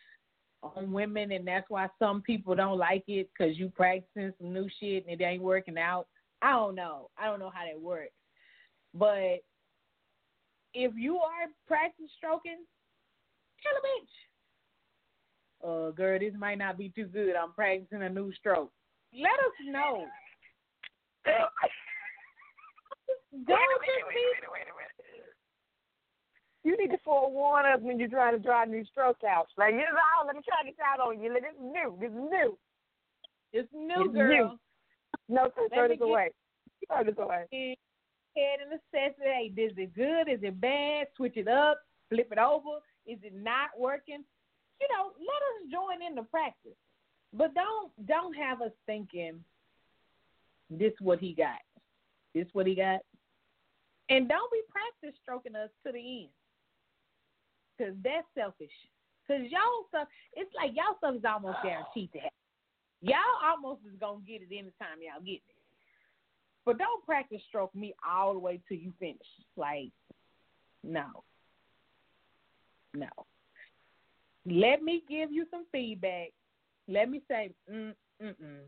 on 0.64 0.92
women, 0.92 1.32
and 1.32 1.48
that's 1.48 1.70
why 1.70 1.88
some 2.00 2.22
people 2.22 2.56
don't 2.56 2.78
like 2.78 3.04
it 3.08 3.30
because 3.38 3.58
you 3.58 3.70
practicing 3.70 4.34
some 4.40 4.54
new 4.54 4.68
shit 4.80 5.06
and 5.08 5.20
it 5.20 5.24
ain't 5.24 5.44
working 5.44 5.78
out. 5.78 6.08
I 6.42 6.52
don't 6.52 6.76
know. 6.76 7.10
I 7.18 7.26
don't 7.26 7.40
know 7.40 7.52
how 7.54 7.66
that 7.66 7.80
works. 7.80 8.14
But 8.94 9.44
if 10.74 10.94
you 10.96 11.18
are 11.18 11.48
practice 11.68 12.10
stroking, 12.18 12.60
tell 13.64 13.74
a 13.74 13.82
bitch. 13.88 14.14
Uh, 15.64 15.92
girl, 15.92 16.20
this 16.20 16.34
might 16.38 16.58
not 16.58 16.78
be 16.78 16.90
too 16.90 17.06
good. 17.06 17.36
I'm 17.36 17.52
practicing 17.54 18.04
a 18.04 18.10
new 18.10 18.32
stroke. 18.34 18.72
Let 19.14 19.34
us 19.34 19.54
know. 19.66 20.06
Wait 23.46 23.54
a 23.54 23.78
minute, 23.82 24.08
wait 24.08 24.18
a 24.18 24.50
minute, 24.50 24.52
wait 24.54 24.68
a 24.68 24.76
minute. 24.76 25.34
You 26.64 26.76
need 26.78 26.92
to 26.92 26.98
forewarn 27.06 27.66
us 27.66 27.80
when 27.82 28.00
you're 28.00 28.10
trying 28.10 28.34
to 28.34 28.40
draw 28.40 28.66
new 28.66 28.84
stroke 28.86 29.24
out. 29.24 29.48
Like, 29.58 29.74
you 29.74 29.80
know, 29.80 30.26
let 30.26 30.36
me 30.36 30.42
try 30.44 30.66
this 30.66 30.76
out 30.84 31.00
on 31.00 31.22
you. 31.22 31.34
This 31.34 31.44
is 31.44 31.60
new. 31.62 31.98
This 32.00 32.12
is 32.12 32.18
new. 32.18 32.58
It's 33.54 33.70
new, 33.74 34.06
it's 34.06 34.14
girl. 34.14 34.58
New. 35.30 35.36
No, 35.36 35.50
throw 35.74 35.88
this 35.88 35.98
away. 36.02 36.32
Throw 36.88 37.04
this 37.04 37.16
away. 37.18 37.46
Head 38.36 38.60
and 38.64 38.74
assess 38.74 39.16
it. 39.18 39.54
Hey, 39.56 39.62
is 39.62 39.74
it 39.78 39.96
good? 39.96 40.28
Is 40.28 40.44
it 40.44 40.60
bad? 40.60 41.08
Switch 41.16 41.38
it 41.38 41.48
up. 41.48 41.80
Flip 42.10 42.28
it 42.32 42.38
over. 42.38 42.80
Is 43.06 43.20
it 43.24 43.34
not 43.34 43.70
working? 43.78 44.24
you 44.82 44.88
know, 44.90 45.12
let 45.20 45.42
us 45.54 45.72
join 45.72 46.08
in 46.08 46.16
the 46.16 46.24
practice. 46.24 46.78
But 47.34 47.54
don't 47.54 47.92
don't 48.08 48.34
have 48.34 48.62
us 48.62 48.72
thinking 48.86 49.44
this 50.70 50.94
what 51.00 51.20
he 51.20 51.34
got. 51.34 51.60
This 52.34 52.48
what 52.54 52.68
he 52.68 52.76
got. 52.76 53.00
And 54.10 54.30
don't 54.30 54.52
be 54.52 54.62
practice 54.70 55.20
stroking 55.22 55.56
us 55.56 55.70
to 55.86 55.92
the 55.92 56.00
end. 56.00 56.34
Cause 57.78 57.96
that's 58.04 58.26
selfish. 58.34 58.74
Cause 59.28 59.42
y'all 59.52 59.86
stuff 59.90 60.08
it's 60.34 60.50
like 60.56 60.72
y'all 60.74 60.98
stuff 60.98 61.16
is 61.16 61.26
almost 61.28 61.58
guaranteed 61.62 62.12
to 62.14 62.20
happen. 62.20 62.44
Y'all 63.02 63.38
almost 63.44 63.82
is 63.86 64.00
gonna 64.00 64.24
get 64.26 64.42
it 64.42 64.50
anytime 64.52 65.04
y'all 65.04 65.24
get 65.24 65.44
it. 65.46 65.58
But 66.66 66.78
don't 66.80 67.06
practice 67.06 67.42
stroke 67.48 67.74
me 67.76 67.94
all 68.08 68.34
the 68.34 68.40
way 68.40 68.60
till 68.68 68.78
you 68.78 68.92
finish. 69.00 69.16
Like, 69.56 69.92
no. 70.84 71.24
No. 72.94 73.08
Let 74.46 74.82
me 74.82 75.04
give 75.08 75.32
you 75.32 75.46
some 75.52 75.66
feedback. 75.72 76.30
Let 76.90 77.10
me 77.10 77.22
say, 77.28 77.52
mm, 77.72 77.94
mm, 78.22 78.36
mm. 78.44 78.60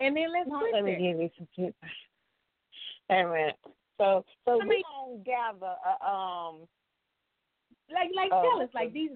And 0.00 0.16
then 0.16 0.32
let's 0.32 0.48
let 0.72 0.84
me 0.84 0.92
give 0.92 1.20
you 1.20 1.30
some 1.36 1.48
feedback. 1.54 1.90
Wait 3.10 3.20
a 3.20 3.28
minute. 3.28 3.56
So, 3.98 4.24
so 4.44 4.60
I 4.60 4.64
we 4.64 4.68
mean- 4.68 4.82
don't 4.92 5.24
gather. 5.24 5.74
Uh, 5.86 6.04
um, 6.10 6.68
Like, 7.92 8.10
like, 8.16 8.30
Oh, 8.32 8.42
tell 8.42 8.62
us, 8.62 8.70
like 8.74 8.92
these 8.92 9.10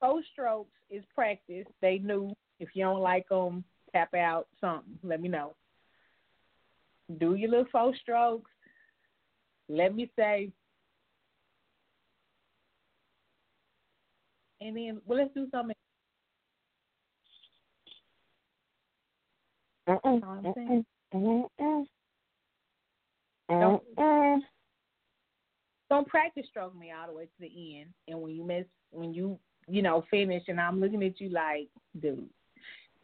four 0.00 0.22
strokes 0.32 0.72
is 0.90 1.04
practice. 1.14 1.66
They 1.80 1.98
knew. 1.98 2.34
If 2.58 2.70
you 2.74 2.84
don't 2.84 3.00
like 3.00 3.28
them, 3.28 3.64
tap 3.92 4.12
out 4.14 4.46
something. 4.60 4.98
Let 5.02 5.20
me 5.20 5.28
know. 5.28 5.54
Do 7.18 7.34
your 7.34 7.50
little 7.50 7.66
four 7.72 7.94
strokes. 7.96 8.50
Let 9.68 9.94
me 9.94 10.10
say. 10.16 10.50
And 14.60 14.76
then, 14.76 15.00
well, 15.06 15.18
let's 15.18 15.32
do 15.34 15.46
something. 15.50 15.74
mm-mm, 19.88 20.20
know 20.20 20.28
what 20.28 20.46
I'm 20.46 20.52
saying? 20.54 20.84
mm-mm, 21.14 21.44
mm-mm, 21.60 21.84
Don't- 23.58 24.44
don't 25.88 26.06
practice 26.06 26.46
stroke 26.48 26.76
me 26.76 26.92
all 26.92 27.08
the 27.08 27.12
way 27.12 27.24
to 27.24 27.30
the 27.40 27.80
end. 27.80 27.92
And 28.06 28.20
when 28.22 28.32
you 28.32 28.44
miss, 28.44 28.66
when 28.92 29.12
you 29.12 29.38
you 29.66 29.82
know 29.82 30.04
finish, 30.10 30.44
and 30.48 30.60
I'm 30.60 30.80
looking 30.80 31.02
at 31.02 31.20
you 31.20 31.28
like, 31.30 31.68
dude, 32.00 32.28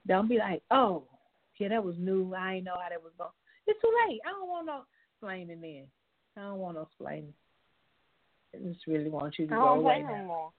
don't 0.07 0.29
be 0.29 0.39
like, 0.39 0.63
oh, 0.71 1.05
yeah, 1.59 1.69
that 1.69 1.85
was 1.85 1.97
new. 1.99 2.33
I 2.35 2.55
ain't 2.55 2.65
know 2.65 2.75
how 2.81 2.89
that 2.89 3.03
was 3.03 3.13
going. 3.19 3.31
It's 3.67 3.81
too 3.81 3.93
late. 4.09 4.21
I 4.25 4.31
don't 4.31 4.49
want 4.49 4.67
no 4.67 4.83
explaining 5.15 5.61
then. 5.61 5.87
I 6.37 6.49
don't 6.49 6.59
want 6.59 6.77
no 6.77 6.83
explaining. 6.83 7.35
I 8.55 8.59
just 8.59 8.87
really 8.87 9.11
want 9.11 9.39
you 9.39 9.47
to 9.49 9.55
I 9.55 9.57
go 9.57 9.69
away 9.69 10.03
no 10.03 10.09
now. 10.17 10.25
more. 10.25 10.51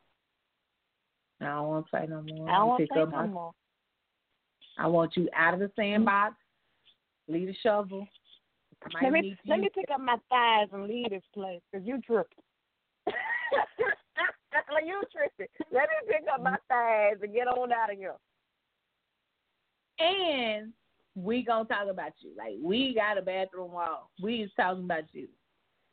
I 1.39 1.45
don't 1.45 1.67
want 1.67 1.86
to 1.86 1.89
play 1.89 2.08
no 2.10 2.21
more. 2.23 2.50
I 2.50 2.58
don't 2.58 2.67
want 2.67 2.82
to 2.82 2.88
play 2.88 3.04
no 3.04 3.06
my. 3.06 3.28
more. 3.28 3.52
I 4.78 4.88
want 4.88 5.15
you 5.15 5.30
out 5.36 5.54
of 5.54 5.60
the 5.60 5.71
sandbox. 5.76 6.36
Leave 7.28 7.47
the 7.47 7.56
shovel. 7.62 8.08
Might 8.94 9.04
Let 9.04 9.12
me 9.12 9.38
let 9.48 9.60
me 9.60 9.70
pick 9.74 9.86
up 9.94 10.00
my 10.00 10.18
thighs 10.30 10.70
and 10.72 10.88
leave 10.88 11.10
this 11.10 11.24
place 11.34 11.62
because 11.72 11.86
you 11.86 12.00
tripping. 12.02 12.44
you 14.86 15.02
tripping. 15.12 15.48
Let 15.72 15.90
me 15.90 16.08
pick 16.08 16.24
up 16.34 16.42
my 16.42 16.58
thighs 16.70 17.18
and 17.22 17.34
get 17.34 17.48
on 17.48 17.72
out 17.74 17.92
of 17.92 17.98
here. 17.98 18.16
And 20.00 20.74
we 21.16 21.44
gonna 21.44 21.66
talk 21.66 21.90
about 21.90 22.13
you. 22.20 22.32
Like 22.38 22.56
we 22.62 22.94
got 22.94 23.18
a 23.18 23.22
bathroom 23.22 23.72
wall. 23.72 24.10
We 24.22 24.44
is 24.44 24.52
talking 24.56 24.84
about 24.86 25.04
you. 25.12 25.28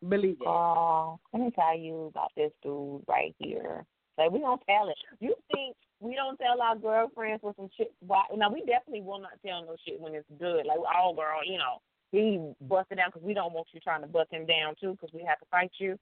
Believe 0.08 0.36
it. 0.40 0.46
Oh, 0.46 1.18
let 1.32 1.42
me 1.42 1.50
tell 1.52 1.76
you 1.76 2.12
about 2.14 2.30
this 2.36 2.52
dude 2.62 3.02
right 3.08 3.34
here. 3.38 3.84
Like 4.18 4.30
we 4.30 4.40
don't 4.40 4.60
tell 4.68 4.88
it. 4.90 4.96
You 5.20 5.34
think 5.52 5.76
we 6.00 6.14
don't 6.14 6.36
tell 6.36 6.60
our 6.60 6.76
girlfriends 6.76 7.42
with 7.42 7.56
some 7.56 7.70
shit? 7.76 7.92
Why? 8.00 8.24
Now 8.36 8.52
we 8.52 8.60
definitely 8.60 9.00
will 9.00 9.20
not 9.20 9.32
tell 9.44 9.64
no 9.64 9.74
shit 9.86 9.98
when 9.98 10.14
it's 10.14 10.28
good. 10.38 10.66
Like 10.66 10.78
oh 10.78 11.14
girl, 11.14 11.40
you 11.44 11.58
know 11.58 11.80
he 12.14 12.38
busted 12.60 12.98
down 12.98 13.08
because 13.08 13.26
we 13.26 13.34
don't 13.34 13.52
want 13.52 13.66
you 13.72 13.80
trying 13.80 14.02
to 14.02 14.06
bust 14.06 14.32
him 14.32 14.46
down 14.46 14.74
too 14.80 14.92
because 14.92 15.10
we 15.12 15.24
have 15.24 15.38
to 15.40 15.46
fight 15.50 15.72
you. 15.78 15.98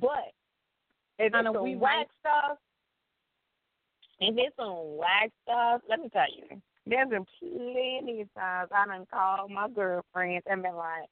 But 0.00 0.32
if 1.18 1.34
it's 1.34 1.34
some 1.34 1.62
we 1.62 1.76
whack 1.76 2.06
stuff, 2.20 2.56
if 4.20 4.34
it's 4.38 4.56
some 4.56 4.96
whack 4.96 5.30
stuff, 5.42 5.82
let 5.88 6.00
me 6.00 6.08
tell 6.08 6.24
you, 6.34 6.60
there's 6.86 7.10
been 7.10 7.26
plenty 7.38 8.22
of 8.22 8.34
times 8.34 8.70
I 8.74 8.86
done 8.86 9.06
called 9.12 9.50
my 9.50 9.68
girlfriends 9.68 10.46
and 10.50 10.62
been 10.62 10.76
like, 10.76 11.08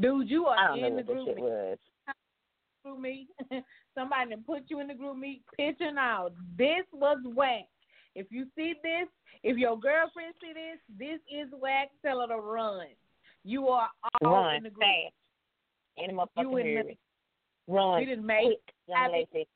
Dude, 0.00 0.30
you 0.30 0.46
are 0.46 0.78
in 0.78 0.96
the 0.96 1.02
group 1.02 1.28
was. 1.36 1.76
GroupMe. 2.86 3.26
Somebody 3.94 4.30
done 4.30 4.44
put 4.46 4.62
you 4.68 4.80
in 4.80 4.86
the 4.86 4.94
GroupMe. 4.94 5.40
Picture 5.54 5.92
now. 5.92 6.28
This 6.56 6.86
was 6.94 7.18
whack. 7.24 7.68
If 8.14 8.28
you 8.30 8.46
see 8.56 8.74
this, 8.82 9.08
if 9.42 9.58
your 9.58 9.78
girlfriend 9.78 10.32
see 10.40 10.54
this, 10.54 10.80
this 10.98 11.20
is 11.30 11.52
whack. 11.60 11.90
Tell 12.02 12.20
her 12.20 12.28
to 12.28 12.40
run. 12.40 12.86
You 13.44 13.68
are 13.68 13.88
all 14.22 14.32
Run 14.32 14.56
in 14.56 14.62
the 14.64 14.70
group. 14.70 14.82
fast. 14.82 15.14
Any 15.98 16.12
You 16.12 16.18
motherfucking 16.18 16.78
in 16.80 16.86
the- 16.86 16.98
Run 17.72 17.98
We 18.00 18.06
didn't 18.06 18.26
make 18.26 18.44
quick, 18.46 18.74
young 18.88 19.12
lady. 19.12 19.46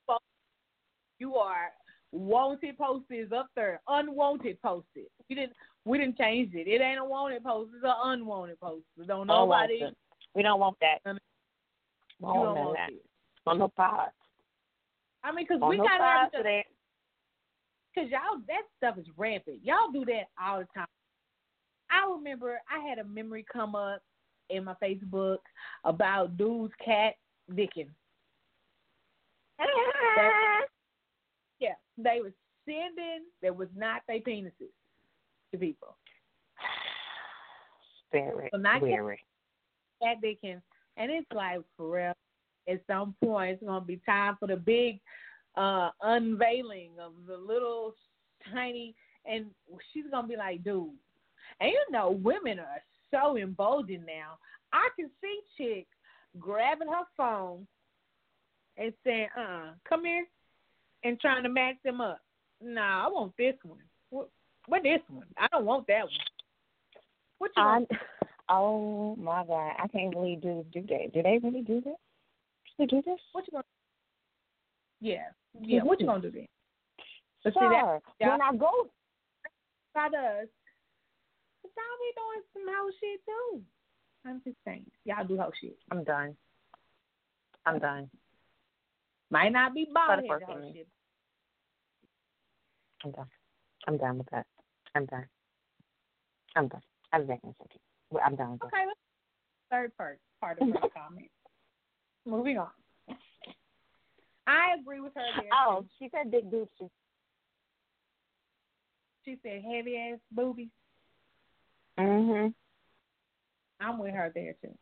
you 1.18 1.37
are 1.37 1.73
wanted 2.12 2.79
posters 2.79 3.33
up 3.33 3.49
there, 3.57 3.81
unwanted 3.88 4.61
posters. 4.62 5.09
We 5.29 5.35
didn't 5.35 5.55
we 5.85 5.99
didn't 5.99 6.16
change 6.16 6.55
it. 6.55 6.66
It 6.68 6.81
ain't 6.81 6.99
a 7.01 7.05
wanted 7.05 7.42
poster, 7.44 7.77
it's 7.77 7.85
an 7.85 7.94
unwanted 8.05 8.59
poster. 8.61 8.83
Don't 8.99 9.29
I 9.31 9.35
don't 9.35 9.49
nobody. 9.49 9.92
We 10.35 10.42
don't 10.42 10.61
want 10.61 10.79
that. 10.81 10.99
None- 11.05 11.18
We 12.20 12.29
you 12.29 12.35
don't 12.35 12.44
don't 12.55 12.64
want 12.64 12.77
that. 12.79 12.90
it. 12.92 13.03
On 13.47 13.59
no 13.59 13.68
pods. 13.68 14.12
I 15.23 15.33
mean, 15.33 15.44
because 15.47 15.61
we 15.68 15.77
no 15.77 15.85
got 15.85 15.99
pods 16.01 16.33
to 16.33 16.38
for 16.38 16.42
that. 16.44 16.64
because 17.94 18.11
y'all 18.11 18.38
that 18.47 18.62
stuff 18.77 18.97
is 18.99 19.07
rampant. 19.16 19.62
Y'all 19.64 19.90
do 19.92 20.05
that 20.07 20.29
all 20.40 20.61
the 20.61 20.66
time. 20.75 20.87
I 21.95 22.11
remember 22.11 22.61
I 22.69 22.87
had 22.87 22.99
a 22.99 23.05
memory 23.05 23.47
come 23.51 23.77
up 23.77 24.03
in 24.51 24.65
my 24.65 24.75
Facebook 24.83 25.39
about 25.85 26.37
dudes 26.37 26.75
cat 26.85 27.15
dicking. 27.53 27.89
Yeah, 31.61 31.75
they 31.97 32.21
were 32.21 32.33
sending 32.67 33.23
that 33.41 33.57
was 33.57 33.69
not 33.77 34.03
their 34.09 34.19
penises 34.19 34.73
to 35.53 35.59
people. 35.59 35.97
Very, 38.13 38.49
So 38.53 38.59
not 38.59 38.81
cat 40.03 40.17
dicking, 40.23 40.61
and 40.97 41.11
it's 41.13 41.27
like 41.33 41.61
for 41.77 41.91
real. 41.91 42.13
At 42.69 42.81
some 42.87 43.15
point, 43.23 43.53
it's 43.53 43.63
gonna 43.63 43.85
be 43.85 44.01
time 44.05 44.37
for 44.41 44.49
the 44.49 44.57
big 44.57 44.99
uh 45.57 45.91
unveiling 46.03 46.91
of 47.01 47.13
the 47.29 47.37
little 47.37 47.95
tiny, 48.53 48.97
and 49.25 49.47
she's 49.93 50.05
gonna 50.11 50.27
be 50.27 50.37
like, 50.37 50.65
dude. 50.65 50.91
And 51.61 51.71
you 51.71 51.85
know, 51.90 52.11
women 52.11 52.59
are 52.59 52.83
so 53.11 53.37
emboldened 53.37 54.07
now. 54.07 54.38
I 54.73 54.88
can 54.97 55.11
see 55.21 55.40
chicks 55.57 55.88
grabbing 56.38 56.88
her 56.88 57.05
phone 57.17 57.67
and 58.77 58.93
saying, 59.05 59.29
"Uh, 59.38 59.73
come 59.88 60.05
here," 60.05 60.27
and 61.05 61.21
trying 61.21 61.43
to 61.43 61.49
match 61.49 61.77
them 61.85 62.01
up. 62.01 62.21
Nah, 62.61 63.07
I 63.07 63.09
want 63.09 63.33
this 63.37 63.55
one. 63.62 63.79
What, 64.11 64.29
what 64.67 64.83
this 64.83 65.01
one? 65.09 65.27
I 65.37 65.47
don't 65.49 65.64
want 65.64 65.87
that 65.88 66.05
one. 66.05 66.12
What 67.38 67.51
you 67.57 67.62
want? 67.62 67.88
I, 67.93 68.25
oh 68.49 69.17
my 69.17 69.45
god, 69.45 69.73
I 69.79 69.87
can't 69.88 70.12
believe 70.12 70.43
dudes 70.43 70.69
do 70.73 70.83
that. 70.83 71.12
Do 71.12 71.23
they 71.23 71.38
really 71.43 71.62
do 71.62 71.81
that? 71.83 71.97
Do 71.97 72.73
they 72.79 72.87
do 72.87 73.03
this? 73.03 73.21
What 73.33 73.47
you 73.47 73.53
gonna? 73.53 73.64
Yeah, 75.01 75.27
yeah. 75.61 75.83
What 75.83 76.01
you 76.01 76.07
gonna 76.07 76.23
do 76.23 76.31
then? 76.31 76.47
But 77.45 77.53
see 77.53 77.61
that. 77.61 78.01
When 78.19 78.40
I 78.40 78.57
go, 78.57 78.88
by 79.95 80.07
us, 80.07 80.49
y'all 81.77 82.01
be 82.01 82.11
doing 82.17 82.43
some 82.53 82.67
hoe 82.67 82.91
shit 83.01 83.21
too. 83.25 83.63
I'm 84.27 84.41
just 84.45 84.57
saying, 84.65 84.87
y'all 85.05 85.27
do 85.27 85.37
hoe 85.37 85.51
shit. 85.61 85.77
I'm 85.91 86.05
done. 86.05 86.37
I'm 87.67 87.79
done. 87.79 88.11
Might 89.31 89.53
not 89.53 89.75
be 89.75 89.89
bald 89.93 90.21
head 90.21 90.29
work 90.29 90.43
hoe 90.47 90.55
on 90.55 90.63
me. 90.63 90.73
shit. 90.75 90.89
I'm 93.05 93.11
done. 93.13 93.27
I'm 93.87 93.97
done 93.99 94.19
with 94.19 94.31
that. 94.31 94.46
I'm 94.94 95.07
done. 95.07 95.27
I'm 96.57 96.69
done. 96.69 96.81
I'll 97.13 97.21
be 97.21 97.27
back 97.27 97.40
in 97.42 97.51
a 97.51 97.55
second. 97.55 97.81
I'm 98.25 98.37
done 98.37 98.53
with. 98.53 98.63
Okay, 98.65 98.85
let's 98.87 99.01
third 99.71 99.96
part 99.96 100.19
part 100.40 100.59
of 100.61 100.69
her 100.69 100.88
comment. 100.94 101.31
Moving 102.27 102.59
on. 102.59 102.69
I 104.46 104.77
agree 104.81 105.01
with 105.01 105.13
her 105.15 105.23
there. 105.37 105.51
Oh, 105.53 105.85
she 105.98 106.09
said 106.11 106.31
big 106.31 106.51
boobs. 106.51 106.71
She 109.25 109.38
said 109.42 109.63
heavy 109.63 109.96
ass 109.96 110.19
boobies. 110.31 110.69
Mhm. 111.99 112.55
I'm 113.81 113.99
with 113.99 114.15
her 114.15 114.31
there 114.35 114.55
too. 114.63 114.77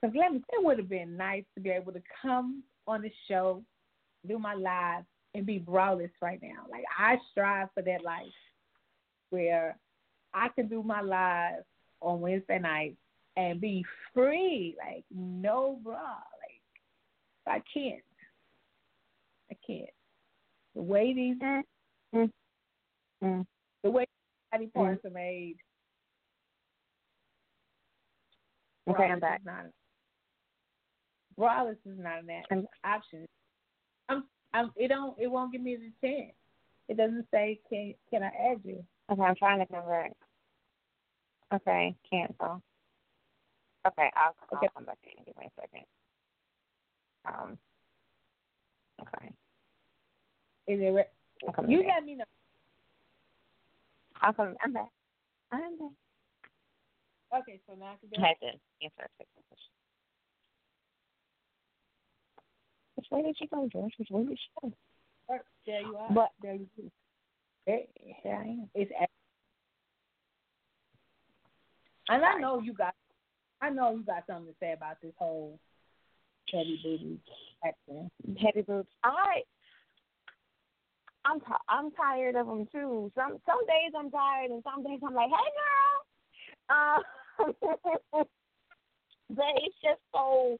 Cause 0.00 0.12
let 0.14 0.32
me, 0.32 0.42
it 0.52 0.64
would 0.64 0.78
have 0.78 0.88
been 0.88 1.16
nice 1.16 1.44
to 1.54 1.60
be 1.60 1.70
able 1.70 1.92
to 1.92 2.02
come 2.22 2.62
on 2.86 3.02
the 3.02 3.10
show, 3.28 3.62
do 4.26 4.38
my 4.38 4.54
live, 4.54 5.04
and 5.34 5.46
be 5.46 5.58
braless 5.58 6.10
right 6.20 6.40
now. 6.42 6.66
Like 6.70 6.84
I 6.98 7.16
strive 7.30 7.68
for 7.74 7.82
that 7.82 8.04
life 8.04 8.26
where 9.30 9.76
I 10.34 10.48
can 10.48 10.68
do 10.68 10.82
my 10.82 11.00
live 11.00 11.64
on 12.00 12.20
Wednesday 12.20 12.58
nights 12.58 12.96
and 13.36 13.60
be 13.60 13.84
free, 14.12 14.76
like 14.78 15.04
no 15.10 15.78
bra. 15.82 16.16
Like 17.46 17.56
I 17.56 17.62
can't, 17.72 18.02
I 19.50 19.56
can't. 19.66 19.90
The 20.74 20.82
way 20.82 21.14
these, 21.14 21.36
Mm. 21.38 21.62
Mm. 22.14 22.32
Mm. 23.22 23.46
the 23.82 23.90
way 23.90 24.06
body 24.52 24.66
parts 24.68 25.04
are 25.04 25.10
made. 25.10 25.56
Okay, 28.88 29.04
I'm 29.04 29.20
back. 29.20 29.40
Is 29.40 29.46
not, 29.46 29.64
braless 31.38 31.76
is 31.84 31.98
not 31.98 32.18
an 32.20 32.30
I'm- 32.50 32.68
option. 32.84 33.26
I'm, 34.08 34.24
I'm, 34.54 34.70
it 34.76 34.88
don't, 34.88 35.18
it 35.18 35.26
won't 35.26 35.52
give 35.52 35.60
me 35.60 35.76
the 35.76 35.90
chance. 36.06 36.32
It 36.88 36.96
doesn't 36.96 37.26
say 37.32 37.58
can 37.68 37.94
can 38.10 38.22
I 38.22 38.26
add 38.52 38.60
you. 38.64 38.84
Okay, 39.10 39.22
I'm 39.22 39.34
trying 39.34 39.58
to 39.58 39.66
back. 39.88 40.12
Okay, 41.52 41.96
cancel. 42.10 42.62
Okay, 43.86 44.10
I'll, 44.16 44.34
I'll 44.52 44.58
Okay. 44.58 44.68
come 44.74 44.84
back 44.84 44.98
in. 45.04 45.24
Give 45.24 45.36
me 45.36 45.46
a 45.46 45.60
second. 45.60 45.84
Um. 47.26 47.58
Okay, 49.00 49.26
Is 50.68 50.80
it? 50.80 50.90
Re- 50.90 51.04
I'll 51.46 51.52
you 51.70 51.78
let 51.86 52.04
me 52.04 52.14
know. 52.14 52.24
I'll 54.22 54.32
come. 54.32 54.54
I'm 54.62 54.72
back. 54.72 54.88
I'm 55.52 55.76
back. 55.78 55.90
Okay, 57.34 57.60
so 57.66 57.74
now 57.74 57.86
I 57.92 57.96
can 57.98 58.08
do 58.08 58.22
I 58.22 58.28
had 58.28 58.36
to 58.40 58.46
answer 58.82 59.02
a 59.02 59.08
quick 59.16 59.28
question. 59.48 59.72
Which 62.94 63.06
way 63.10 63.22
did 63.22 63.36
she 63.38 63.46
go, 63.46 63.68
George? 63.70 63.92
Which 63.98 64.10
way 64.10 64.24
did 64.24 64.38
she 64.38 64.48
go? 64.60 64.68
it. 65.34 65.42
There 65.66 65.80
you 65.80 65.96
are. 65.96 66.12
But- 66.12 66.32
there 66.40 66.54
you 66.54 66.68
go. 66.76 66.84
Hey, 67.66 67.88
here 68.22 68.34
I 68.34 68.46
am. 68.46 68.70
It's 68.74 68.92
at- 69.00 69.10
and 72.08 72.24
I 72.24 72.38
know 72.38 72.60
you 72.60 72.72
got. 72.72 72.94
I 73.60 73.70
know 73.70 73.90
you 73.96 74.04
got 74.04 74.24
something 74.26 74.52
to 74.52 74.58
say 74.60 74.72
about 74.72 75.00
this 75.02 75.14
whole 75.18 75.58
heavy 76.52 76.78
booty 76.82 77.20
accent. 77.64 78.12
Heavy 78.38 78.62
boots. 78.62 78.88
I. 79.02 79.42
I'm 81.24 81.40
ti 81.40 81.46
I'm 81.68 81.90
tired 81.90 82.36
of 82.36 82.46
them 82.46 82.66
too. 82.70 83.10
Some 83.16 83.40
some 83.44 83.66
days 83.66 83.92
I'm 83.98 84.12
tired, 84.12 84.52
and 84.52 84.62
some 84.62 84.84
days 84.84 85.00
I'm 85.04 85.14
like, 85.14 85.30
hey 85.30 85.50
girl. 85.50 85.95
Uh, 86.68 86.98
but 89.30 89.46
it's 89.56 89.76
just 89.82 90.00
so 90.12 90.56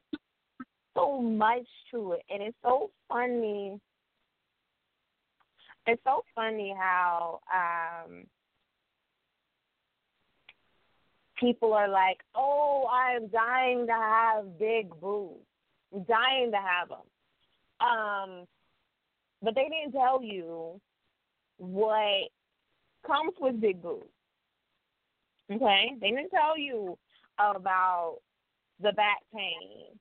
so 0.95 1.21
much 1.21 1.67
to 1.91 2.13
it, 2.13 2.23
and 2.29 2.41
it's 2.41 2.57
so 2.63 2.89
funny. 3.07 3.79
It's 5.85 6.01
so 6.03 6.23
funny 6.35 6.75
how 6.77 7.39
um 7.53 8.25
people 11.39 11.73
are 11.73 11.87
like, 11.87 12.17
"Oh, 12.35 12.87
I'm 12.91 13.27
dying 13.27 13.85
to 13.87 13.93
have 13.93 14.59
big 14.59 14.89
boobs, 14.99 15.45
I'm 15.93 16.03
dying 16.03 16.51
to 16.51 16.57
have 16.57 16.89
them." 16.89 17.07
Um, 17.79 18.47
but 19.41 19.53
they 19.55 19.69
didn't 19.69 19.93
tell 19.93 20.23
you 20.23 20.81
what 21.57 22.29
comes 23.05 23.33
with 23.39 23.61
big 23.61 23.81
boobs. 23.81 24.09
Okay, 25.51 25.95
they 26.01 26.09
didn't 26.09 26.29
tell 26.29 26.57
you 26.57 26.97
about 27.39 28.17
the 28.81 28.91
back 28.93 29.19
pain. 29.33 29.97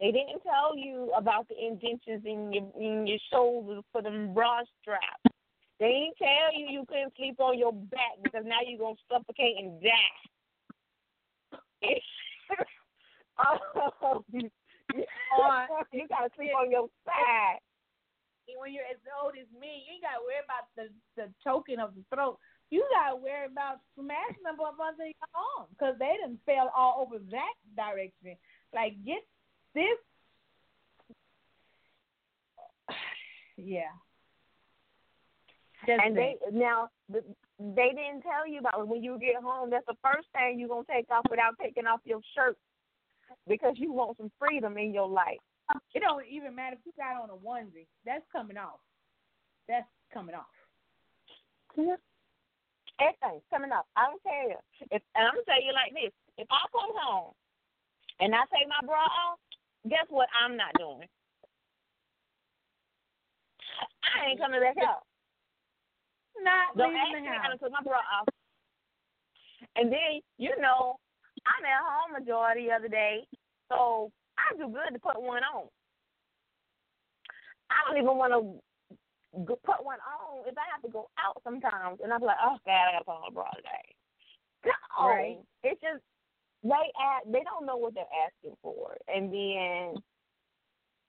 They 0.00 0.12
didn't 0.12 0.42
tell 0.42 0.76
you 0.76 1.12
about 1.16 1.48
the 1.48 1.54
indentions 1.58 2.22
in 2.24 2.52
your 2.52 2.70
in 2.78 3.06
your 3.06 3.18
shoulders 3.32 3.84
for 3.92 4.02
the 4.02 4.30
bra 4.34 4.62
straps. 4.80 5.36
They 5.80 5.86
didn't 5.86 6.18
tell 6.18 6.58
you 6.58 6.66
you 6.70 6.84
couldn't 6.88 7.14
sleep 7.16 7.38
on 7.38 7.58
your 7.58 7.72
back 7.72 8.18
because 8.22 8.44
now 8.44 8.58
you're 8.66 8.78
gonna 8.78 8.96
suffocate 9.10 9.56
and 9.58 9.80
die. 9.82 9.90
oh, 13.38 14.24
you, 14.32 14.50
gotta 16.08 16.30
sleep 16.36 16.50
on 16.58 16.70
your 16.70 16.88
side. 17.06 17.58
And 18.48 18.58
when 18.60 18.72
you're 18.72 18.90
as 18.90 18.98
old 19.22 19.34
as 19.38 19.46
me, 19.60 19.84
you 19.86 19.94
ain't 19.94 20.02
got 20.02 20.18
to 20.18 20.24
worry 20.24 20.42
about 20.42 20.66
the 20.74 20.90
the 21.14 21.30
choking 21.44 21.78
of 21.78 21.94
the 21.94 22.02
throat. 22.14 22.38
You 22.70 22.84
got 22.92 23.10
to 23.10 23.16
worry 23.16 23.46
about 23.50 23.80
smashing 23.94 24.44
them 24.44 24.60
up 24.60 24.76
under 24.78 25.04
your 25.04 25.30
arm 25.34 25.66
because 25.70 25.94
they 25.98 26.12
didn't 26.20 26.40
fell 26.44 26.70
all 26.76 27.06
over 27.06 27.18
that 27.30 27.54
direction. 27.76 28.36
Like 28.74 28.92
get 29.04 29.24
this, 29.74 29.98
yeah. 33.56 33.92
Just 35.86 36.02
and 36.04 36.16
they 36.16 36.36
now 36.52 36.88
the, 37.08 37.22
they 37.58 37.90
didn't 37.96 38.22
tell 38.22 38.46
you 38.46 38.58
about 38.58 38.86
when 38.86 39.02
you 39.02 39.18
get 39.18 39.42
home. 39.42 39.70
That's 39.70 39.86
the 39.86 39.96
first 40.02 40.28
thing 40.34 40.58
you're 40.58 40.68
gonna 40.68 40.84
take 40.90 41.10
off 41.10 41.24
without 41.30 41.54
taking 41.60 41.86
off 41.86 42.00
your 42.04 42.20
shirt 42.34 42.58
because 43.46 43.74
you 43.76 43.92
want 43.92 44.16
some 44.18 44.30
freedom 44.38 44.76
in 44.76 44.92
your 44.92 45.08
life. 45.08 45.38
it 45.94 46.00
don't 46.00 46.24
even 46.30 46.54
matter 46.54 46.76
if 46.76 46.84
you 46.84 46.92
got 46.96 47.22
on 47.22 47.30
a 47.30 47.36
onesie. 47.36 47.86
That's 48.04 48.24
coming 48.30 48.58
off. 48.58 48.80
That's 49.68 49.86
coming 50.12 50.34
off. 50.34 50.46
Everything's 52.98 53.46
coming 53.50 53.70
up. 53.70 53.86
I 53.94 54.10
don't 54.10 54.22
care. 54.22 54.58
If 54.90 55.02
and 55.14 55.24
I'm 55.26 55.38
gonna 55.38 55.46
tell 55.46 55.62
you 55.62 55.72
like 55.72 55.94
this: 55.94 56.12
if 56.36 56.48
I 56.50 56.62
come 56.74 56.94
home 56.98 57.32
and 58.20 58.34
I 58.34 58.42
take 58.50 58.66
my 58.66 58.82
bra 58.86 59.02
off, 59.06 59.38
guess 59.86 60.06
what? 60.10 60.28
I'm 60.34 60.56
not 60.56 60.74
doing. 60.78 61.06
I 64.02 64.30
ain't 64.30 64.40
coming 64.40 64.60
back 64.60 64.78
out. 64.82 65.06
Not 66.42 66.76
Don't 66.76 66.94
ask 66.94 67.14
the 67.14 67.20
me. 67.22 67.28
I 67.28 67.42
house. 67.42 67.58
done 67.60 67.72
my 67.72 67.82
bra 67.82 67.98
off. 67.98 68.28
And 69.76 69.90
then, 69.92 70.22
you 70.38 70.54
know, 70.60 70.96
I'm 71.46 71.64
at 71.66 71.82
home 71.82 72.18
majority 72.18 72.70
of 72.70 72.82
the 72.82 72.88
day, 72.88 73.26
so 73.70 74.10
I 74.38 74.56
do 74.56 74.70
good 74.70 74.94
to 74.94 74.98
put 74.98 75.20
one 75.20 75.42
on. 75.42 75.66
I 77.70 77.76
don't 77.86 77.98
even 78.02 78.16
want 78.16 78.32
to 78.32 78.58
put 79.46 79.84
one 79.84 79.98
on 80.02 80.46
if 80.46 80.56
I 80.56 80.66
have 80.72 80.82
to 80.82 80.88
go 80.88 81.08
out 81.18 81.40
sometimes, 81.44 82.00
and 82.02 82.12
I'm 82.12 82.22
like, 82.22 82.36
oh 82.42 82.56
God, 82.64 82.88
I 82.88 82.92
got 82.92 82.98
to 82.98 83.04
put 83.04 83.12
on 83.12 83.28
a 83.28 83.32
bra 83.32 83.50
today. 83.56 83.94
No, 84.66 85.06
Right. 85.06 85.38
it's 85.62 85.80
just 85.80 86.02
they 86.64 86.90
ask, 86.98 87.24
they 87.30 87.42
don't 87.44 87.66
know 87.66 87.76
what 87.76 87.94
they're 87.94 88.04
asking 88.26 88.56
for, 88.62 88.96
and 89.06 89.32
then 89.32 90.02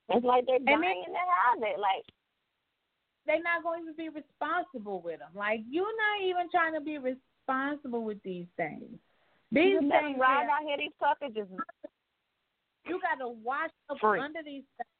it's 0.09 0.25
like 0.25 0.45
they're 0.45 0.59
then- 0.59 0.81
dying 0.81 1.05
to 1.05 1.13
have 1.17 1.61
it. 1.63 1.79
Like 1.79 2.05
they're 3.25 3.41
not 3.43 3.63
going 3.63 3.85
to 3.85 3.93
be 3.93 4.09
responsible 4.09 5.01
with 5.01 5.19
them. 5.19 5.31
Like 5.35 5.61
you're 5.69 5.85
not 5.85 6.21
even 6.25 6.49
trying 6.51 6.73
to 6.73 6.81
be 6.81 6.97
responsible 6.97 8.03
with 8.03 8.21
these 8.23 8.45
things. 8.57 8.85
These 9.51 9.79
things, 9.79 10.15
here, 10.15 10.23
out 10.23 10.61
here, 10.65 10.77
these 10.77 10.93
suckers 10.99 11.33
just 11.35 11.49
you 12.85 12.99
got 13.01 13.17
to 13.23 13.29
watch 13.29 13.71
up 13.89 13.97
Free. 13.99 14.19
under 14.19 14.41
these 14.43 14.63
things. 14.77 14.98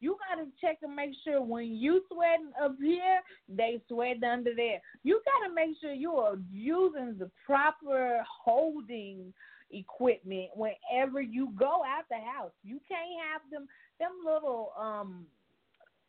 You 0.00 0.16
got 0.28 0.40
to 0.42 0.48
check 0.60 0.78
and 0.82 0.94
make 0.94 1.10
sure 1.24 1.42
when 1.42 1.74
you 1.76 2.02
sweating 2.12 2.52
up 2.62 2.76
here, 2.80 3.20
they 3.48 3.80
sweat 3.88 4.22
under 4.22 4.54
there. 4.54 4.80
You 5.02 5.20
got 5.24 5.48
to 5.48 5.54
make 5.54 5.76
sure 5.80 5.92
you 5.92 6.12
are 6.12 6.36
using 6.52 7.16
the 7.18 7.30
proper 7.44 8.22
holding 8.44 9.32
equipment 9.70 10.50
whenever 10.54 11.20
you 11.20 11.52
go 11.58 11.82
out 11.84 12.04
the 12.08 12.16
house. 12.16 12.52
You 12.64 12.80
can't 12.88 13.20
have 13.32 13.42
them 13.50 13.66
them 13.98 14.12
little 14.24 14.72
um 14.78 15.26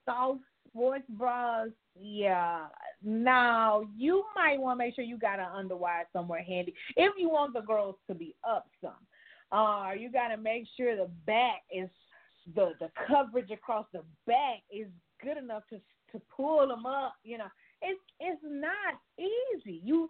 soft 0.05 0.41
sports 0.67 1.05
bras. 1.09 1.69
Yeah, 1.99 2.67
now 3.03 3.83
you 3.97 4.23
might 4.35 4.59
want 4.59 4.79
to 4.79 4.85
make 4.85 4.95
sure 4.95 5.03
you 5.03 5.17
got 5.17 5.39
an 5.39 5.47
underwire 5.47 6.03
somewhere 6.13 6.43
handy 6.43 6.73
if 6.95 7.13
you 7.17 7.29
want 7.29 7.53
the 7.53 7.61
girls 7.61 7.95
to 8.07 8.15
be 8.15 8.35
up 8.47 8.67
some. 8.81 8.91
Uh, 9.51 9.91
you 9.97 10.11
got 10.11 10.27
to 10.29 10.37
make 10.37 10.65
sure 10.77 10.95
the 10.95 11.09
back 11.25 11.63
is 11.75 11.89
the 12.55 12.73
the 12.79 12.89
coverage 13.07 13.51
across 13.51 13.85
the 13.93 14.01
back 14.25 14.61
is 14.71 14.87
good 15.21 15.37
enough 15.37 15.63
to 15.69 15.79
to 16.11 16.21
pull 16.35 16.67
them 16.67 16.85
up. 16.85 17.15
You 17.23 17.39
know, 17.39 17.47
it's 17.81 17.99
it's 18.19 18.41
not 18.43 18.99
easy. 19.17 19.81
You 19.83 20.09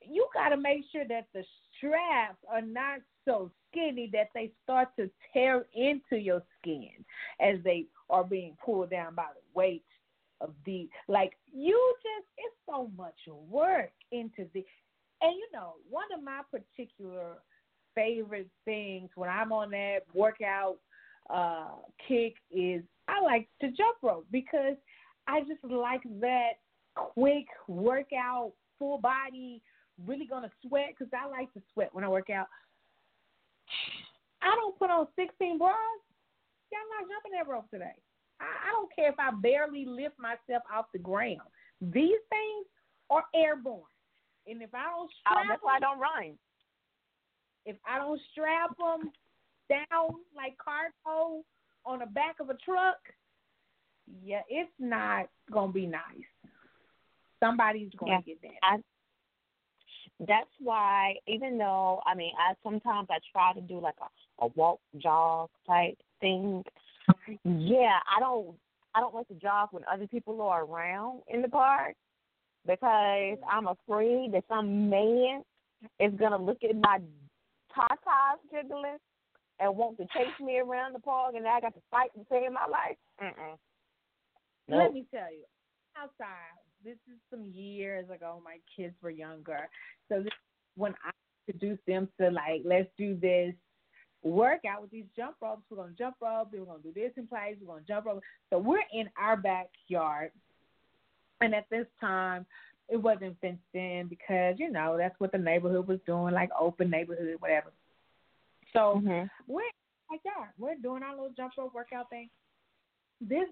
you 0.00 0.26
got 0.34 0.50
to 0.50 0.56
make 0.56 0.84
sure 0.92 1.04
that 1.08 1.26
the 1.32 1.44
straps 1.76 2.38
are 2.50 2.62
not 2.62 3.00
so 3.24 3.50
skinny 3.70 4.10
that 4.12 4.28
they 4.34 4.52
start 4.62 4.88
to 4.98 5.10
tear 5.32 5.66
into 5.74 6.16
your 6.16 6.42
skin 6.60 6.90
as 7.40 7.56
they 7.64 7.86
are 8.10 8.24
being 8.24 8.56
pulled 8.64 8.90
down 8.90 9.14
by 9.14 9.26
the 9.34 9.40
weight 9.54 9.84
of 10.40 10.50
the 10.66 10.88
like 11.08 11.32
you 11.52 11.94
just 12.02 12.26
it's 12.36 12.54
so 12.66 12.90
much 12.96 13.14
work 13.48 13.92
into 14.12 14.46
the 14.52 14.64
and 15.22 15.32
you 15.36 15.48
know 15.52 15.74
one 15.88 16.06
of 16.16 16.22
my 16.22 16.40
particular 16.50 17.36
favorite 17.94 18.48
things 18.64 19.08
when 19.14 19.30
I'm 19.30 19.52
on 19.52 19.70
that 19.70 20.00
workout 20.12 20.76
uh 21.30 21.68
kick 22.06 22.34
is 22.50 22.82
I 23.08 23.20
like 23.20 23.48
to 23.60 23.68
jump 23.68 23.96
rope 24.02 24.26
because 24.30 24.76
I 25.26 25.40
just 25.40 25.64
like 25.64 26.02
that 26.20 26.52
quick 26.94 27.46
workout 27.66 28.52
full 28.78 28.98
body 28.98 29.62
really 30.06 30.26
gonna 30.26 30.50
sweat 30.66 30.94
because 30.98 31.12
I 31.12 31.28
like 31.28 31.52
to 31.54 31.62
sweat 31.72 31.90
when 31.92 32.04
I 32.04 32.08
work 32.08 32.30
out. 32.30 32.46
I 34.42 34.54
don't 34.56 34.78
put 34.78 34.90
on 34.90 35.06
16 35.16 35.58
bras. 35.58 35.72
I'm 36.74 36.90
not 37.00 37.08
jumping 37.08 37.32
that 37.38 37.48
rope 37.48 37.70
today. 37.70 37.94
I, 38.40 38.68
I 38.68 38.72
don't 38.72 38.90
care 38.94 39.08
if 39.08 39.18
I 39.18 39.30
barely 39.30 39.86
lift 39.86 40.18
myself 40.18 40.62
off 40.72 40.86
the 40.92 40.98
ground. 40.98 41.46
These 41.80 42.18
things 42.28 42.66
are 43.10 43.24
airborne, 43.34 43.82
and 44.46 44.60
if 44.60 44.74
I 44.74 44.90
don't 44.90 45.10
Oh, 45.30 45.38
strap 45.38 45.46
that's 45.48 45.62
why 45.62 45.76
I 45.76 45.80
don't 45.80 46.00
run. 46.00 46.36
if 47.64 47.76
I 47.86 47.98
don't 47.98 48.20
strap 48.32 48.76
them 48.76 49.12
down 49.68 50.20
like 50.36 50.56
cargo 50.58 51.42
on 51.86 51.98
the 52.00 52.06
back 52.06 52.36
of 52.40 52.50
a 52.50 52.54
truck, 52.64 52.98
yeah, 54.22 54.42
it's 54.48 54.70
not 54.78 55.28
gonna 55.50 55.72
be 55.72 55.86
nice. 55.86 56.02
Somebody's 57.40 57.92
going 57.94 58.12
Yeah. 58.12 58.20
get 58.20 58.42
that. 58.42 58.58
I 58.62 58.82
that's 60.20 60.50
why 60.60 61.16
even 61.26 61.58
though 61.58 62.00
I 62.06 62.14
mean 62.14 62.32
I 62.38 62.54
sometimes 62.62 63.08
I 63.10 63.18
try 63.32 63.52
to 63.52 63.60
do 63.60 63.80
like 63.80 63.96
a, 64.00 64.44
a 64.44 64.48
walk 64.48 64.80
jog 64.98 65.50
type 65.66 65.98
thing. 66.20 66.64
Yeah, 67.44 67.98
I 68.14 68.20
don't 68.20 68.56
I 68.94 69.00
don't 69.00 69.14
like 69.14 69.28
to 69.28 69.34
jog 69.34 69.68
when 69.72 69.82
other 69.90 70.06
people 70.06 70.40
are 70.42 70.64
around 70.64 71.22
in 71.28 71.42
the 71.42 71.48
park 71.48 71.96
because 72.66 72.80
mm-hmm. 72.80 73.44
I'm 73.50 73.66
afraid 73.66 74.32
that 74.32 74.44
some 74.48 74.88
man 74.88 75.42
is 76.00 76.12
gonna 76.18 76.38
look 76.38 76.62
at 76.62 76.76
my 76.76 77.00
tatas 77.76 78.38
jiggling 78.52 78.98
and 79.64 79.76
want 79.76 79.96
to 79.96 80.04
chase 80.04 80.38
me 80.40 80.58
around 80.58 80.94
the 80.94 80.98
park 80.98 81.34
and 81.36 81.46
I 81.46 81.60
got 81.60 81.74
to 81.74 81.80
fight 81.90 82.10
to 82.14 82.24
save 82.30 82.52
my 82.52 82.66
life. 82.70 82.96
Mm-mm. 83.22 83.56
Let 84.68 84.92
me 84.92 85.06
tell 85.10 85.30
you, 85.32 85.44
outside, 85.96 86.26
this 86.84 86.96
is 87.08 87.18
some 87.30 87.44
years 87.44 88.08
ago. 88.10 88.40
My 88.44 88.58
kids 88.76 88.94
were 89.02 89.10
younger, 89.10 89.68
so 90.08 90.22
this, 90.22 90.32
when 90.76 90.92
I 91.04 91.10
introduced 91.46 91.84
them 91.86 92.08
to 92.20 92.30
like, 92.30 92.62
let's 92.64 92.88
do 92.96 93.16
this 93.20 93.54
workout 94.22 94.80
with 94.80 94.90
these 94.90 95.04
jump 95.14 95.36
ropes. 95.42 95.62
We're 95.70 95.78
gonna 95.78 95.92
jump 95.98 96.16
rope. 96.20 96.48
We're 96.52 96.64
gonna 96.64 96.82
do 96.82 96.92
this 96.94 97.12
in 97.16 97.26
place. 97.26 97.56
We're 97.60 97.74
gonna 97.74 97.86
jump 97.86 98.06
rope. 98.06 98.22
So 98.50 98.58
we're 98.58 98.84
in 98.92 99.08
our 99.18 99.36
backyard, 99.36 100.30
and 101.40 101.54
at 101.54 101.68
this 101.70 101.86
time, 102.00 102.46
it 102.88 102.96
wasn't 102.96 103.36
fenced 103.40 103.62
in 103.74 104.06
because 104.08 104.56
you 104.58 104.70
know 104.70 104.96
that's 104.96 105.18
what 105.18 105.32
the 105.32 105.38
neighborhood 105.38 105.86
was 105.86 106.00
doing, 106.06 106.34
like 106.34 106.50
open 106.58 106.90
neighborhood, 106.90 107.36
whatever. 107.38 107.70
So 108.74 109.00
Mhm. 109.00 109.30
we're 109.46 109.62
our 109.62 110.18
backyard. 110.18 110.50
We're 110.58 110.74
doing 110.76 111.02
our 111.02 111.12
little 111.12 111.30
jump 111.30 111.56
rope 111.56 111.74
workout 111.74 112.10
thing. 112.10 112.28
This 113.20 113.48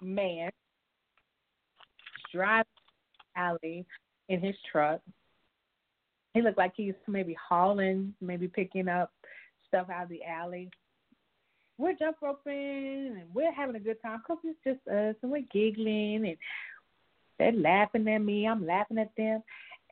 man 0.00 0.50
driving 2.30 2.66
alley 3.34 3.86
in 4.28 4.40
his 4.40 4.60
truck. 4.62 5.00
He 6.34 6.42
looked 6.42 6.58
like 6.58 6.74
he's 6.76 6.94
maybe 7.08 7.34
hauling, 7.34 8.14
maybe 8.20 8.46
picking 8.46 8.88
up 8.88 9.12
stuff 9.66 9.88
out 9.90 10.04
of 10.04 10.08
the 10.10 10.22
alley. 10.24 10.70
We're 11.78 11.94
jump 11.94 12.18
roping 12.20 13.16
and 13.18 13.34
we're 13.34 13.52
having 13.52 13.76
a 13.76 13.80
good 13.80 14.00
time 14.02 14.18
because 14.18 14.38
it's 14.44 14.62
just 14.62 14.86
us 14.86 15.16
and 15.22 15.32
we're 15.32 15.46
giggling 15.50 16.26
and 16.26 16.36
they're 17.38 17.52
laughing 17.52 18.06
at 18.06 18.18
me. 18.18 18.46
I'm 18.46 18.66
laughing 18.66 18.98
at 18.98 19.16
them. 19.16 19.42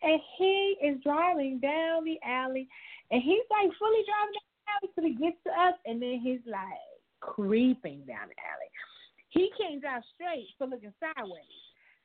And 0.03 0.21
he 0.37 0.77
is 0.83 1.03
driving 1.03 1.59
down 1.59 2.05
the 2.05 2.19
alley 2.23 2.69
and 3.11 3.23
he's 3.23 3.47
like 3.51 3.71
fully 3.79 4.05
driving 4.05 4.37
down 4.37 4.53
the 4.61 4.71
alley 4.73 4.89
till 4.95 5.05
he 5.05 5.15
gets 5.17 5.41
to 5.45 5.51
us 5.51 5.75
and 5.87 6.01
then 6.01 6.21
he's 6.23 6.41
like 6.47 6.99
creeping 7.21 8.05
down 8.07 8.29
the 8.29 8.39
alley. 8.41 8.71
He 9.31 9.51
can't 9.59 9.81
drive 9.81 10.03
straight, 10.15 10.49
so 10.59 10.65
looking 10.65 10.93
sideways. 11.01 11.45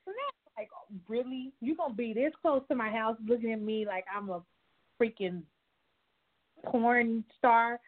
So 0.06 0.12
that's 0.12 0.58
like, 0.58 0.70
really? 1.08 1.54
You 1.62 1.76
gonna 1.76 1.94
be 1.94 2.14
this 2.14 2.34
close 2.42 2.62
to 2.68 2.76
my 2.76 2.90
house, 2.90 3.18
looking 3.26 3.54
at 3.54 3.62
me 3.62 3.86
like 3.86 4.06
I'm 4.14 4.30
a 4.30 4.42
freaking 5.02 5.44
porn 6.66 7.24
star? 7.38 7.80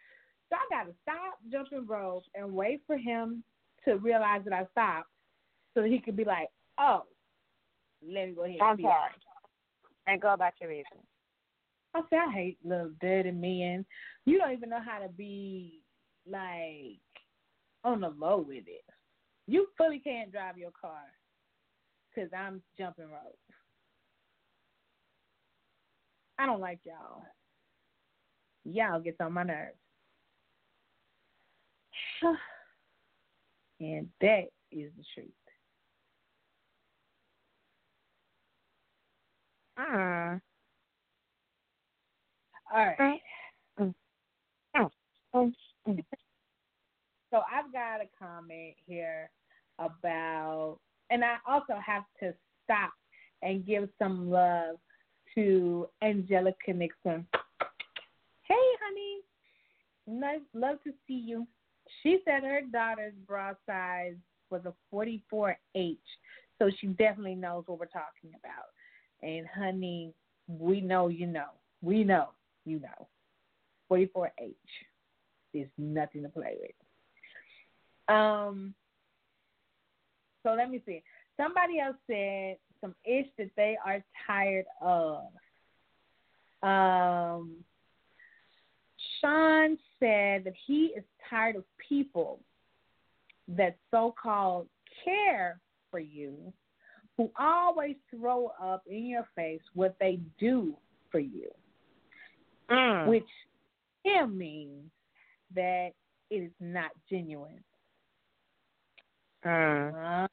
So 0.49 0.55
I 0.55 0.65
gotta 0.69 0.93
stop 1.01 1.39
jumping 1.51 1.85
rope 1.85 2.23
and 2.33 2.53
wait 2.53 2.81
for 2.87 2.97
him 2.97 3.43
to 3.83 3.95
realize 3.95 4.41
that 4.45 4.53
I 4.53 4.65
stopped, 4.71 5.09
so 5.73 5.81
that 5.81 5.89
he 5.89 5.99
could 5.99 6.15
be 6.15 6.23
like, 6.23 6.49
"Oh, 6.77 7.05
let 8.01 8.29
me 8.29 8.35
go 8.35 8.43
ahead." 8.43 8.59
and 8.59 8.69
I'm 8.69 8.79
sorry. 8.79 9.11
And 10.07 10.21
go 10.21 10.33
about 10.33 10.53
your 10.61 10.69
business. 10.69 11.05
I 11.95 12.01
say 12.09 12.17
I 12.17 12.31
hate 12.33 12.57
little 12.63 12.91
dirty 12.99 13.31
men. 13.31 13.85
You 14.25 14.37
don't 14.37 14.51
even 14.51 14.69
know 14.69 14.81
how 14.85 14.99
to 14.99 15.07
be 15.07 15.81
like 16.29 16.99
on 17.85 18.01
the 18.01 18.09
low 18.09 18.43
with 18.45 18.65
it. 18.67 18.83
You 19.47 19.67
fully 19.77 19.99
can't 19.99 20.31
drive 20.31 20.57
your 20.57 20.71
car 20.79 21.03
because 22.13 22.29
I'm 22.37 22.61
jumping 22.77 23.05
rope. 23.05 23.39
I 26.37 26.45
don't 26.45 26.59
like 26.59 26.79
y'all. 26.83 27.23
Y'all 28.65 28.99
gets 28.99 29.21
on 29.21 29.31
my 29.31 29.43
nerves. 29.43 29.77
and 33.79 34.09
that 34.19 34.49
is 34.69 34.91
the 34.97 35.03
truth. 35.13 35.29
Mm. 39.79 40.41
All 42.75 42.93
right. 42.99 43.21
Mm, 43.79 43.93
mm, 44.75 45.53
mm. 45.87 46.03
So 47.31 47.41
I've 47.49 47.71
got 47.71 48.01
a 48.01 48.09
comment 48.19 48.75
here 48.85 49.29
about, 49.79 50.79
and 51.09 51.23
I 51.23 51.37
also 51.47 51.75
have 51.85 52.03
to 52.19 52.33
stop 52.65 52.91
and 53.41 53.65
give 53.65 53.87
some 53.97 54.29
love 54.29 54.75
to 55.35 55.87
Angelica 56.03 56.73
Nixon. 56.73 57.25
Hey, 58.41 58.65
honey. 58.83 59.21
Nice, 60.05 60.41
love 60.53 60.83
to 60.83 60.91
see 61.07 61.13
you. 61.13 61.47
She 62.03 62.19
said 62.25 62.43
her 62.43 62.59
daughter's 62.73 63.13
bra 63.25 63.53
size 63.65 64.15
was 64.49 64.63
a 64.65 64.73
44H, 64.93 65.97
so 66.59 66.69
she 66.81 66.87
definitely 66.87 67.35
knows 67.35 67.63
what 67.67 67.79
we're 67.79 67.85
talking 67.85 68.31
about. 68.37 68.65
And 69.23 69.47
honey, 69.47 70.13
we 70.49 70.81
know 70.81 71.07
you 71.07 71.25
know. 71.25 71.51
We 71.81 72.03
know 72.03 72.31
you 72.65 72.79
know. 72.79 73.07
44H 73.91 74.53
is 75.53 75.67
nothing 75.77 76.23
to 76.23 76.29
play 76.29 76.55
with. 76.59 78.15
Um. 78.15 78.73
So 80.43 80.53
let 80.53 80.69
me 80.69 80.81
see. 80.85 81.01
Somebody 81.37 81.79
else 81.79 81.95
said 82.07 82.57
some 82.81 82.93
ish 83.03 83.27
that 83.37 83.49
they 83.55 83.77
are 83.85 84.03
tired 84.27 84.65
of. 84.81 85.23
Um. 86.61 87.51
Sean 89.21 89.77
said 89.99 90.43
that 90.43 90.53
he 90.65 90.91
is 90.95 91.03
tired 91.29 91.55
of 91.55 91.63
people 91.89 92.39
that 93.47 93.77
so 93.91 94.13
called 94.21 94.67
care 95.03 95.59
for 95.91 95.99
you 95.99 96.53
who 97.17 97.31
always 97.39 97.95
throw 98.11 98.51
up 98.61 98.83
in 98.87 99.05
your 99.05 99.27
face 99.35 99.61
what 99.73 99.95
they 99.99 100.19
do 100.39 100.75
for 101.11 101.19
you, 101.19 101.49
Mm. 102.69 103.07
which 103.07 103.27
him 104.03 104.37
means 104.37 104.89
that 105.53 105.91
it 106.29 106.35
is 106.35 106.51
not 106.59 106.91
genuine. 107.09 107.63
Mm. 109.45 110.23
Uh, 110.23 110.27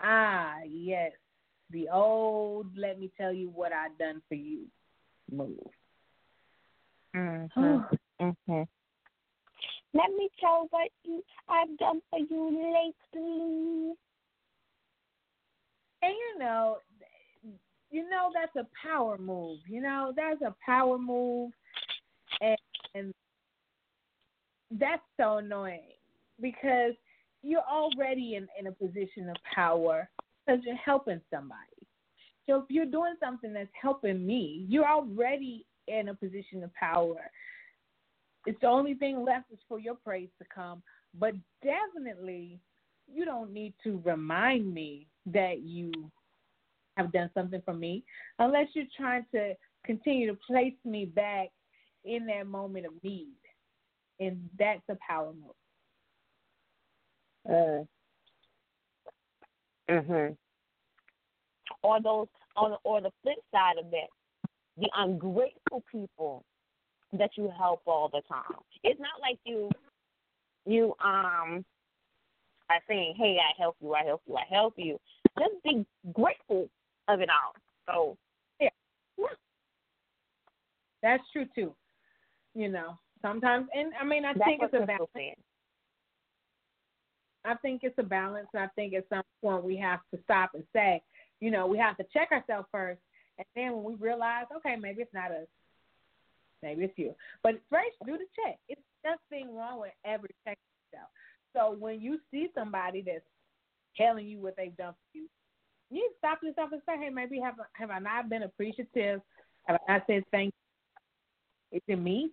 ah, 0.00 0.54
yes. 0.68 1.12
The 1.70 1.88
old 1.90 2.66
let 2.76 2.98
me 2.98 3.10
tell 3.16 3.32
you 3.32 3.50
what 3.50 3.72
I've 3.72 3.98
done 3.98 4.22
for 4.28 4.34
you 4.34 4.66
move. 5.30 5.58
Mhm. 7.14 7.88
Mhm. 8.20 8.66
Let 9.94 10.10
me 10.16 10.28
tell 10.40 10.66
what 10.70 10.90
you 11.04 11.22
I've 11.48 11.76
done 11.78 12.00
for 12.10 12.18
you 12.18 12.50
lately. 12.50 13.94
And 16.02 16.12
you 16.14 16.38
know, 16.38 16.78
you 17.90 18.08
know 18.08 18.30
that's 18.34 18.54
a 18.56 18.66
power 18.86 19.18
move. 19.18 19.58
You 19.66 19.80
know 19.80 20.12
that's 20.16 20.42
a 20.42 20.54
power 20.64 20.98
move, 20.98 21.52
and, 22.40 22.58
and 22.94 23.14
that's 24.72 25.02
so 25.18 25.38
annoying 25.38 25.92
because 26.40 26.92
you're 27.42 27.64
already 27.70 28.36
in 28.36 28.46
in 28.58 28.66
a 28.66 28.72
position 28.72 29.28
of 29.28 29.36
power 29.54 30.08
because 30.46 30.62
you're 30.64 30.76
helping 30.76 31.20
somebody. 31.32 31.60
So 32.46 32.56
if 32.56 32.64
you're 32.70 32.86
doing 32.86 33.14
something 33.20 33.52
that's 33.52 33.68
helping 33.80 34.26
me, 34.26 34.64
you're 34.68 34.88
already 34.88 35.66
in 35.86 36.08
a 36.08 36.14
position 36.14 36.62
of 36.64 36.72
power. 36.74 37.30
It's 38.46 38.60
the 38.60 38.68
only 38.68 38.94
thing 38.94 39.24
left 39.24 39.52
is 39.52 39.58
for 39.68 39.78
your 39.78 39.94
praise 39.94 40.30
to 40.38 40.46
come. 40.54 40.82
But 41.18 41.34
definitely, 41.62 42.58
you 43.12 43.24
don't 43.24 43.52
need 43.52 43.74
to 43.84 44.00
remind 44.04 44.72
me 44.72 45.06
that 45.26 45.60
you 45.60 45.92
have 46.98 47.12
done 47.12 47.30
something 47.32 47.62
for 47.64 47.74
me 47.74 48.04
unless 48.40 48.66
you're 48.74 48.84
trying 48.96 49.24
to 49.32 49.54
continue 49.84 50.26
to 50.26 50.38
place 50.46 50.74
me 50.84 51.06
back 51.06 51.48
in 52.04 52.26
that 52.26 52.46
moment 52.46 52.84
of 52.84 52.92
need. 53.02 53.28
And 54.20 54.48
that's 54.58 54.82
a 54.90 54.96
power 55.06 55.32
move. 55.32 55.54
Mm. 57.48 57.88
Mhm. 59.88 60.36
Or 61.82 62.00
those 62.02 62.28
on 62.56 62.76
or 62.82 63.00
the 63.00 63.12
flip 63.22 63.38
side 63.52 63.78
of 63.78 63.90
that, 63.90 64.08
the 64.76 64.90
ungrateful 64.96 65.82
people 65.90 66.44
that 67.12 67.30
you 67.36 67.48
help 67.56 67.82
all 67.86 68.08
the 68.08 68.22
time. 68.22 68.60
It's 68.82 69.00
not 69.00 69.20
like 69.20 69.38
you 69.44 69.70
you 70.66 70.94
um 71.00 71.64
are 72.68 72.82
saying, 72.86 73.14
Hey, 73.16 73.38
I 73.38 73.52
help 73.56 73.76
you, 73.80 73.94
I 73.94 74.04
help 74.04 74.22
you, 74.26 74.36
I 74.36 74.44
help 74.50 74.74
you. 74.76 74.98
Just 75.38 75.62
be 75.62 75.86
grateful 76.12 76.68
of 77.08 77.20
it 77.20 77.28
all. 77.30 77.54
So 77.86 78.16
Yeah. 78.60 78.68
That's 81.02 81.22
true 81.32 81.46
too. 81.54 81.74
You 82.54 82.68
know, 82.68 82.98
sometimes, 83.22 83.68
and 83.74 83.92
I 84.00 84.04
mean, 84.04 84.24
I 84.24 84.32
that's 84.32 84.44
think 84.44 84.62
it's 84.62 84.74
a 84.74 84.86
balance. 84.86 85.10
said. 85.14 85.34
I 87.44 87.54
think 87.56 87.82
it's 87.84 87.98
a 87.98 88.02
balance. 88.02 88.48
And 88.52 88.62
I 88.62 88.66
think 88.74 88.94
at 88.94 89.08
some 89.08 89.22
point 89.40 89.64
we 89.64 89.76
have 89.76 90.00
to 90.12 90.20
stop 90.24 90.50
and 90.54 90.64
say, 90.74 91.02
you 91.40 91.50
know, 91.50 91.66
we 91.66 91.78
have 91.78 91.96
to 91.98 92.04
check 92.12 92.30
ourselves 92.32 92.68
first. 92.72 93.00
And 93.38 93.46
then 93.54 93.74
when 93.74 93.84
we 93.84 93.94
realize, 93.94 94.46
okay, 94.56 94.76
maybe 94.76 95.02
it's 95.02 95.14
not 95.14 95.30
us, 95.30 95.46
maybe 96.62 96.84
it's 96.84 96.98
you. 96.98 97.14
But 97.42 97.60
first, 97.70 97.96
do 98.04 98.18
the 98.18 98.26
check. 98.34 98.58
It's 98.68 98.80
nothing 99.04 99.54
wrong 99.54 99.80
with 99.80 99.92
ever 100.04 100.26
checking 100.44 100.58
yourself. 100.92 101.10
So 101.54 101.76
when 101.78 102.00
you 102.00 102.18
see 102.30 102.48
somebody 102.54 103.02
that's 103.06 103.24
telling 103.96 104.26
you 104.26 104.40
what 104.40 104.56
they've 104.56 104.76
done 104.76 104.94
for 104.94 105.18
you, 105.18 105.26
you 105.90 106.10
stop 106.18 106.38
yourself 106.42 106.70
and 106.72 106.82
say, 106.86 106.96
hey, 106.98 107.10
maybe 107.10 107.40
have 107.40 107.54
have 107.72 107.90
I 107.90 107.98
not 107.98 108.28
been 108.28 108.42
appreciative? 108.42 109.20
Have 109.64 109.78
I 109.88 109.92
not 109.92 110.02
said 110.06 110.24
thank 110.30 110.52
you? 111.72 111.78
Is 111.78 111.82
it 111.86 111.96
me? 111.96 112.30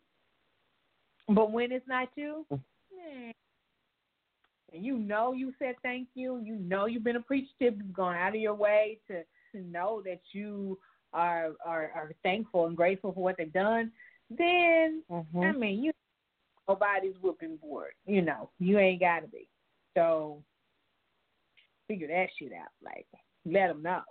But 1.27 1.51
when 1.51 1.71
it's 1.71 1.87
not 1.87 2.09
you, 2.15 2.45
man, 2.51 3.33
and 4.73 4.85
you 4.85 4.97
know 4.97 5.33
you 5.33 5.53
said 5.57 5.75
thank 5.81 6.07
you, 6.13 6.41
you 6.43 6.55
know 6.55 6.85
you've 6.85 7.03
been 7.03 7.15
appreciative, 7.15 7.77
you've 7.77 7.93
gone 7.93 8.15
out 8.15 8.35
of 8.35 8.41
your 8.41 8.53
way 8.53 8.99
to 9.07 9.23
to 9.51 9.67
know 9.67 10.01
that 10.05 10.19
you 10.33 10.77
are 11.13 11.51
are, 11.65 11.91
are 11.95 12.11
thankful 12.23 12.67
and 12.67 12.75
grateful 12.75 13.13
for 13.13 13.23
what 13.23 13.35
they've 13.37 13.53
done, 13.53 13.91
then 14.29 15.03
Mm-hmm. 15.11 15.39
I 15.41 15.51
mean 15.51 15.83
you 15.83 15.91
nobody's 16.67 17.15
whooping 17.21 17.57
board. 17.57 17.93
You 18.05 18.21
know 18.21 18.49
you 18.59 18.77
ain't 18.79 18.99
got 18.99 19.21
to 19.21 19.27
be. 19.27 19.47
So 19.95 20.43
figure 21.87 22.07
that 22.07 22.27
shit 22.37 22.51
out. 22.53 22.69
Like 22.83 23.05
let 23.45 23.67
them 23.67 23.81
know. 23.81 24.01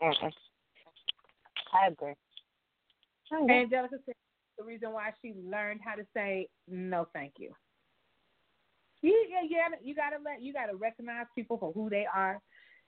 I 0.00 1.88
agree. 1.88 2.14
Oh, 3.32 3.42
and 3.42 3.50
Angelica 3.50 3.96
said 4.06 4.14
the 4.56 4.64
reason 4.64 4.92
why 4.92 5.10
she 5.20 5.34
learned 5.44 5.80
how 5.84 5.94
to 5.94 6.06
say 6.14 6.48
no, 6.68 7.08
thank 7.12 7.34
you. 7.38 7.50
You 9.02 9.26
yeah, 9.30 9.42
you 9.42 9.56
gotta 9.56 9.84
you 9.84 9.94
gotta 9.94 10.16
let 10.24 10.42
you 10.42 10.52
gotta 10.52 10.74
recognize 10.74 11.26
people 11.34 11.58
for 11.58 11.72
who 11.72 11.88
they 11.88 12.06
are. 12.12 12.40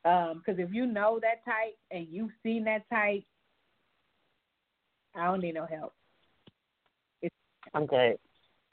Um, 0.05 0.39
because 0.39 0.59
if 0.59 0.72
you 0.72 0.87
know 0.87 1.20
that 1.20 1.45
type 1.45 1.76
and 1.91 2.07
you've 2.11 2.31
seen 2.43 2.64
that 2.64 2.89
type, 2.91 3.22
I 5.14 5.26
don't 5.26 5.41
need 5.41 5.55
no 5.55 5.66
help. 5.66 5.93
I'm 7.74 7.87
good. 7.87 8.16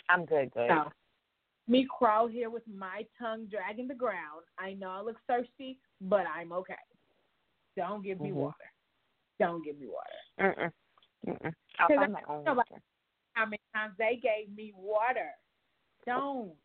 I'm 0.09 0.25
good, 0.25 0.51
good. 0.51 0.69
No. 0.69 0.89
Me 1.67 1.85
crawl 1.89 2.27
here 2.27 2.49
with 2.49 2.63
my 2.73 3.05
tongue 3.19 3.45
dragging 3.51 3.87
the 3.87 3.93
ground. 3.93 4.43
I 4.57 4.73
know 4.73 4.89
I 4.89 5.01
look 5.01 5.17
thirsty, 5.27 5.77
but 6.01 6.25
I'm 6.25 6.51
okay. 6.53 6.75
Don't 7.75 8.03
give 8.03 8.21
me 8.21 8.29
Mhm. 8.29 8.35
water. 8.35 8.71
Don't 9.39 9.63
give 9.63 9.77
me 9.77 9.87
water. 9.87 10.19
Mm-mm. 10.39 10.71
Mm-mm. 11.27 11.53
I'll 11.79 11.87
find 11.87 12.13
my 12.13 12.23
own. 12.27 12.43
water. 12.45 12.81
how 13.33 13.45
many 13.45 13.61
times 13.75 13.93
they 13.97 14.15
gave 14.15 14.49
me 14.55 14.73
water. 14.75 15.29
Don't. 16.07 16.57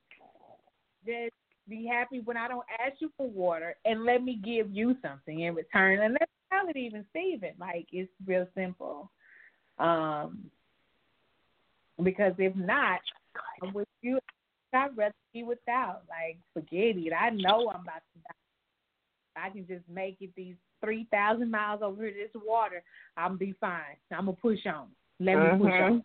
Just 1.05 1.35
be 1.69 1.85
happy 1.87 2.21
when 2.21 2.39
I 2.39 2.49
don't 2.49 2.65
ask 2.79 3.01
you 3.01 3.13
for 3.17 3.29
water 3.29 3.77
and 3.85 4.05
let 4.05 4.23
me 4.23 4.37
give 4.37 4.71
you 4.71 4.97
something 5.03 5.41
in 5.41 5.55
return. 5.55 6.01
And 6.01 6.15
let's 6.15 6.33
tell 6.51 6.67
it 6.69 6.77
even 6.77 7.05
Steven. 7.11 7.53
Like 7.59 7.89
it's 7.93 8.11
real 8.25 8.47
simple. 8.55 9.11
Um 9.79 10.51
because 12.03 12.33
if 12.39 12.57
not, 12.57 13.01
I'm 13.63 13.75
with 13.75 13.89
you 14.01 14.19
I'd 14.73 14.97
rather 14.97 15.15
be 15.33 15.43
without. 15.43 16.03
Like, 16.09 16.39
forget 16.55 16.97
it. 16.97 17.13
I 17.13 17.31
know 17.31 17.71
I'm 17.71 17.83
about 17.83 18.03
to 18.15 18.19
die. 18.21 19.45
I 19.45 19.51
can 19.51 19.67
just 19.67 19.89
make 19.89 20.17
it 20.21 20.31
these 20.37 20.57
three 20.83 21.07
thousand 21.11 21.51
miles 21.51 21.81
over 21.83 22.03
this 22.03 22.31
water, 22.35 22.83
I'm 23.17 23.37
be 23.37 23.55
fine. 23.61 23.97
I'm 24.11 24.27
gonna 24.27 24.37
push 24.37 24.67
on. 24.67 24.89
Let 25.21 25.37
me 25.37 25.59
push 25.59 25.73
Mhm. 25.73 25.83
on. 25.83 26.05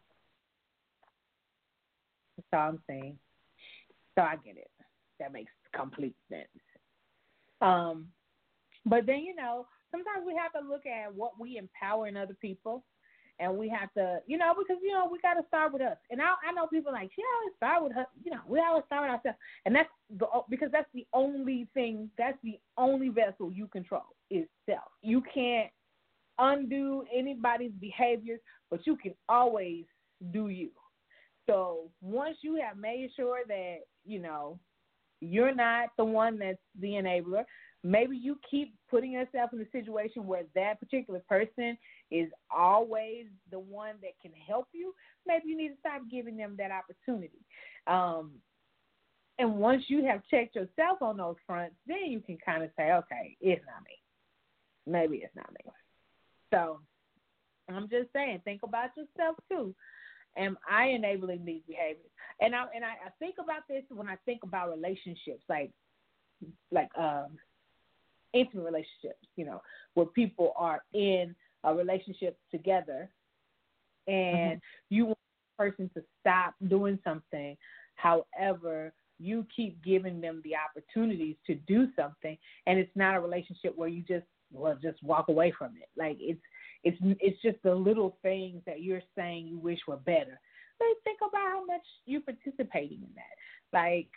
That's 2.37 2.47
all 2.53 2.69
I'm 2.69 2.83
saying. 2.87 3.19
So 4.15 4.21
I 4.21 4.35
get 4.37 4.57
it. 4.57 4.71
That 5.19 5.33
makes 5.33 5.51
complete 5.73 6.15
sense. 6.29 6.47
Um, 7.61 8.11
but 8.85 9.05
then 9.05 9.19
you 9.19 9.35
know, 9.35 9.67
sometimes 9.91 10.25
we 10.25 10.35
have 10.35 10.53
to 10.53 10.59
look 10.59 10.85
at 10.85 11.13
what 11.13 11.39
we 11.39 11.57
empower 11.57 12.07
in 12.07 12.15
other 12.15 12.35
people, 12.35 12.83
and 13.39 13.55
we 13.57 13.69
have 13.69 13.93
to, 13.93 14.19
you 14.25 14.37
know, 14.37 14.53
because 14.57 14.81
you 14.81 14.93
know 14.93 15.07
we 15.11 15.19
got 15.19 15.35
to 15.35 15.47
start 15.47 15.73
with 15.73 15.81
us. 15.81 15.97
And 16.09 16.21
I, 16.21 16.33
I 16.47 16.51
know 16.53 16.67
people 16.67 16.91
like 16.91 17.11
she 17.15 17.21
always 17.39 17.55
start 17.55 17.83
with 17.83 17.93
her, 17.93 18.05
you 18.23 18.31
know, 18.31 18.41
we 18.47 18.59
always 18.59 18.85
start 18.85 19.03
with 19.03 19.11
ourselves, 19.11 19.37
and 19.65 19.75
that's 19.75 19.89
the 20.17 20.25
because 20.49 20.69
that's 20.71 20.89
the 20.93 21.05
only 21.13 21.67
thing, 21.73 22.09
that's 22.17 22.37
the 22.43 22.59
only 22.77 23.09
vessel 23.09 23.51
you 23.51 23.67
control 23.67 24.03
is 24.29 24.45
self. 24.65 24.91
You 25.01 25.23
can't 25.33 25.69
undo 26.39 27.03
anybody's 27.15 27.71
behaviors, 27.79 28.39
but 28.69 28.85
you 28.85 28.95
can 28.95 29.13
always 29.29 29.85
do 30.31 30.49
you. 30.49 30.69
So 31.47 31.89
once 32.01 32.37
you 32.41 32.59
have 32.61 32.77
made 32.77 33.09
sure 33.15 33.39
that, 33.47 33.77
you 34.05 34.19
know, 34.19 34.59
you're 35.21 35.55
not 35.55 35.89
the 35.97 36.05
one 36.05 36.37
that's 36.37 36.57
the 36.79 36.89
enabler, 36.89 37.43
maybe 37.87 38.17
you 38.17 38.37
keep 38.49 38.75
putting 38.89 39.11
yourself 39.13 39.51
in 39.53 39.61
a 39.61 39.71
situation 39.71 40.27
where 40.27 40.43
that 40.55 40.79
particular 40.79 41.21
person 41.29 41.77
is 42.11 42.29
always 42.53 43.27
the 43.49 43.59
one 43.59 43.95
that 44.01 44.11
can 44.21 44.31
help 44.45 44.67
you. 44.73 44.93
Maybe 45.25 45.49
you 45.49 45.57
need 45.57 45.69
to 45.69 45.79
stop 45.79 46.01
giving 46.11 46.35
them 46.35 46.55
that 46.57 46.69
opportunity. 46.71 47.39
Um, 47.87 48.31
and 49.39 49.55
once 49.55 49.83
you 49.87 50.03
have 50.05 50.21
checked 50.29 50.55
yourself 50.55 51.01
on 51.01 51.17
those 51.17 51.35
fronts, 51.45 51.75
then 51.85 52.07
you 52.07 52.19
can 52.19 52.37
kind 52.45 52.61
of 52.63 52.71
say, 52.75 52.91
okay, 52.91 53.37
it's 53.39 53.63
not 53.65 53.83
me. 53.85 53.97
Maybe 54.85 55.17
it's 55.17 55.35
not 55.35 55.49
me. 55.51 55.71
So 56.53 56.79
I'm 57.69 57.87
just 57.89 58.11
saying, 58.11 58.41
think 58.43 58.63
about 58.63 58.89
yourself 58.97 59.37
too. 59.49 59.73
Am 60.37 60.57
I 60.69 60.87
enabling 60.87 61.45
these 61.45 61.61
behaviors? 61.67 62.11
And 62.41 62.53
I 62.53 62.65
and 62.75 62.83
I, 62.83 63.07
I 63.07 63.09
think 63.17 63.35
about 63.43 63.63
this 63.67 63.83
when 63.89 64.07
I 64.07 64.15
think 64.25 64.43
about 64.43 64.69
relationships, 64.69 65.43
like 65.49 65.71
like 66.71 66.89
um 66.97 67.37
intimate 68.39 68.63
relationships, 68.63 69.25
you 69.35 69.45
know, 69.45 69.61
where 69.93 70.05
people 70.05 70.53
are 70.57 70.83
in 70.93 71.35
a 71.63 71.73
relationship 71.73 72.37
together 72.51 73.09
and 74.07 74.57
mm-hmm. 74.57 74.95
you 74.95 75.05
want 75.07 75.17
the 75.57 75.63
person 75.63 75.89
to 75.95 76.03
stop 76.19 76.53
doing 76.67 76.99
something. 77.03 77.57
However, 77.95 78.93
you 79.19 79.45
keep 79.53 79.83
giving 79.83 80.21
them 80.21 80.41
the 80.43 80.53
opportunities 80.55 81.35
to 81.47 81.55
do 81.55 81.87
something 81.95 82.37
and 82.67 82.77
it's 82.79 82.95
not 82.95 83.15
a 83.15 83.19
relationship 83.19 83.73
where 83.75 83.89
you 83.89 84.03
just 84.03 84.25
well 84.51 84.77
just 84.81 85.01
walk 85.03 85.27
away 85.27 85.51
from 85.57 85.73
it. 85.81 85.89
Like 85.97 86.17
it's 86.19 86.39
it's 86.83 86.97
it's 87.19 87.41
just 87.41 87.57
the 87.63 87.73
little 87.73 88.17
things 88.21 88.61
that 88.65 88.81
you're 88.81 89.01
saying 89.15 89.47
you 89.47 89.57
wish 89.57 89.79
were 89.87 89.97
better. 89.97 90.39
But 90.79 90.87
think 91.03 91.19
about 91.27 91.41
how 91.41 91.65
much 91.65 91.81
you're 92.05 92.21
participating 92.21 92.99
in 92.99 93.09
that. 93.15 93.77
Like 93.77 94.07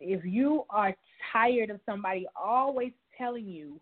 if 0.00 0.24
you 0.24 0.64
are 0.70 0.94
tired 1.32 1.70
of 1.70 1.80
somebody 1.86 2.26
always 2.36 2.92
telling 3.18 3.46
you 3.46 3.80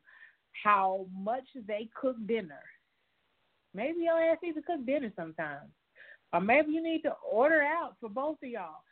how 0.64 1.06
much 1.16 1.44
they 1.66 1.88
cook 1.98 2.16
dinner, 2.26 2.62
maybe 3.74 4.00
your 4.00 4.22
ass 4.22 4.38
needs 4.42 4.56
to 4.56 4.62
cook 4.62 4.84
dinner 4.84 5.12
sometimes. 5.16 5.70
Or 6.32 6.40
maybe 6.40 6.72
you 6.72 6.82
need 6.82 7.02
to 7.02 7.12
order 7.30 7.62
out 7.62 7.96
for 8.00 8.08
both 8.08 8.38
of 8.42 8.48
y'all. 8.48 8.82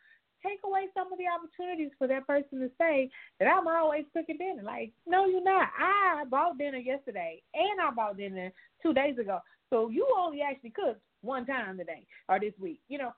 Take 0.45 0.59
away 0.63 0.87
some 0.93 1.11
of 1.11 1.19
the 1.19 1.25
opportunities 1.25 1.91
for 1.97 2.07
that 2.07 2.25
person 2.25 2.59
to 2.59 2.69
say 2.79 3.09
that 3.39 3.47
I'm 3.47 3.67
always 3.67 4.05
cooking 4.11 4.37
dinner. 4.37 4.63
Like, 4.63 4.91
no, 5.07 5.25
you're 5.25 5.43
not. 5.43 5.69
I 5.79 6.23
bought 6.29 6.57
dinner 6.57 6.77
yesterday 6.77 7.41
and 7.53 7.79
I 7.79 7.91
bought 7.91 8.17
dinner 8.17 8.51
two 8.81 8.93
days 8.93 9.17
ago. 9.19 9.39
So 9.69 9.89
you 9.89 10.07
only 10.17 10.41
actually 10.41 10.71
cooked 10.71 11.01
one 11.21 11.45
time 11.45 11.77
today 11.77 12.05
or 12.27 12.39
this 12.39 12.53
week. 12.59 12.79
You 12.89 12.97
know, 12.97 13.11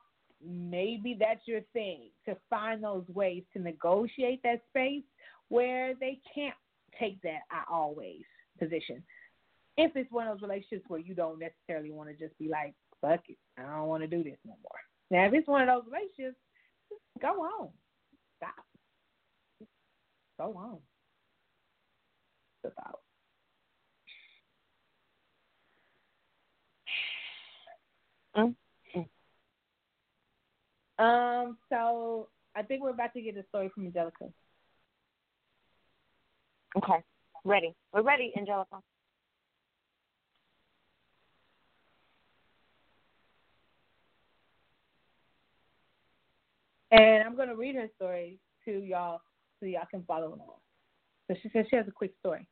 maybe 0.46 1.18
that's 1.20 1.42
your 1.46 1.62
thing 1.72 2.10
to 2.26 2.36
find 2.50 2.84
those 2.84 3.08
ways 3.08 3.44
to 3.54 3.62
negotiate 3.62 4.42
that 4.44 4.62
space 4.70 5.04
where 5.50 5.94
they 6.00 6.20
can't 6.34 6.56
take 7.00 7.22
that 7.22 7.42
I 7.52 7.64
always 7.72 8.24
position. 8.60 9.04
If 9.78 9.96
it's 9.96 10.12
one 10.12 10.28
of 10.28 10.40
those 10.40 10.48
relationships 10.48 10.86
where 10.88 11.00
you 11.00 11.16
don't 11.16 11.40
necessarily 11.40 11.92
want 11.92 12.10
to 12.10 12.16
just 12.16 12.38
be 12.38 12.48
like, 12.48 12.74
fuck 13.02 13.22
it, 13.28 13.38
I 13.58 13.64
don't 13.64 13.88
want 13.88 14.04
to 14.04 14.08
do 14.08 14.24
this 14.24 14.38
no 14.46 14.54
more. 14.62 14.80
Now, 15.10 15.28
if 15.28 15.34
it's 15.34 15.48
one 15.48 15.62
of 15.62 15.68
those 15.68 15.92
relationships, 15.92 16.38
go 17.22 17.28
on. 17.28 17.70
Stop. 18.38 18.66
Go 20.38 20.58
on. 20.58 20.78
About. 22.66 23.00
Mm. 28.38 28.56
Um, 30.98 31.58
so 31.70 32.30
I 32.56 32.62
think 32.62 32.82
we're 32.82 32.92
about 32.92 33.14
to 33.14 33.22
get 33.22 33.38
a 33.38 33.44
story 33.50 33.70
from 33.74 33.86
Angelica. 33.86 34.30
Okay. 36.78 37.04
Ready. 37.46 37.74
We're 37.94 38.02
ready, 38.02 38.34
Angelica. 38.38 38.78
And 46.92 47.24
I'm 47.24 47.36
going 47.36 47.50
to 47.50 47.56
read 47.56 47.76
her 47.76 47.90
story 47.96 48.40
to 48.66 48.72
y'all 48.72 49.22
so 49.60 49.66
y'all 49.66 49.82
can 49.90 50.04
follow 50.08 50.28
along. 50.28 50.60
So 51.28 51.36
she 51.42 51.50
says 51.50 51.66
she 51.70 51.76
has 51.76 51.88
a 51.88 51.92
quick 51.92 52.14
story. 52.20 52.48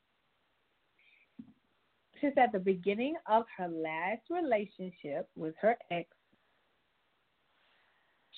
She 2.20 2.30
said 2.36 2.46
at 2.46 2.52
the 2.52 2.60
beginning 2.60 3.16
of 3.30 3.46
her 3.58 3.68
last 3.68 4.22
relationship 4.30 5.30
with 5.36 5.56
her 5.62 5.76
ex, 5.90 6.08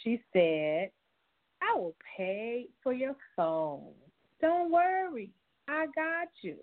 she 0.03 0.21
said, 0.33 0.91
I 1.61 1.77
will 1.77 1.95
pay 2.17 2.67
for 2.81 2.93
your 2.93 3.15
phone. 3.35 3.93
Don't 4.41 4.71
worry. 4.71 5.31
I 5.67 5.85
got 5.95 6.27
you. 6.41 6.57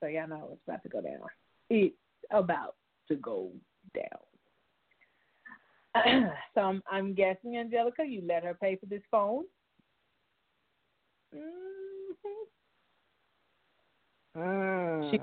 So 0.00 0.06
y'all 0.08 0.28
know 0.28 0.50
it's 0.52 0.62
about 0.66 0.82
to 0.82 0.88
go 0.88 1.00
down. 1.00 1.20
It's 1.70 1.96
about 2.30 2.74
to 3.08 3.16
go 3.16 3.50
down. 3.94 4.04
so 6.54 6.60
I'm, 6.60 6.82
I'm 6.90 7.14
guessing, 7.14 7.56
Angelica, 7.56 8.04
you 8.06 8.22
let 8.26 8.44
her 8.44 8.54
pay 8.54 8.76
for 8.76 8.86
this 8.86 9.02
phone. 9.10 9.44
Mm-hmm. 11.34 12.46
Mm. 14.40 15.10
She, 15.10 15.20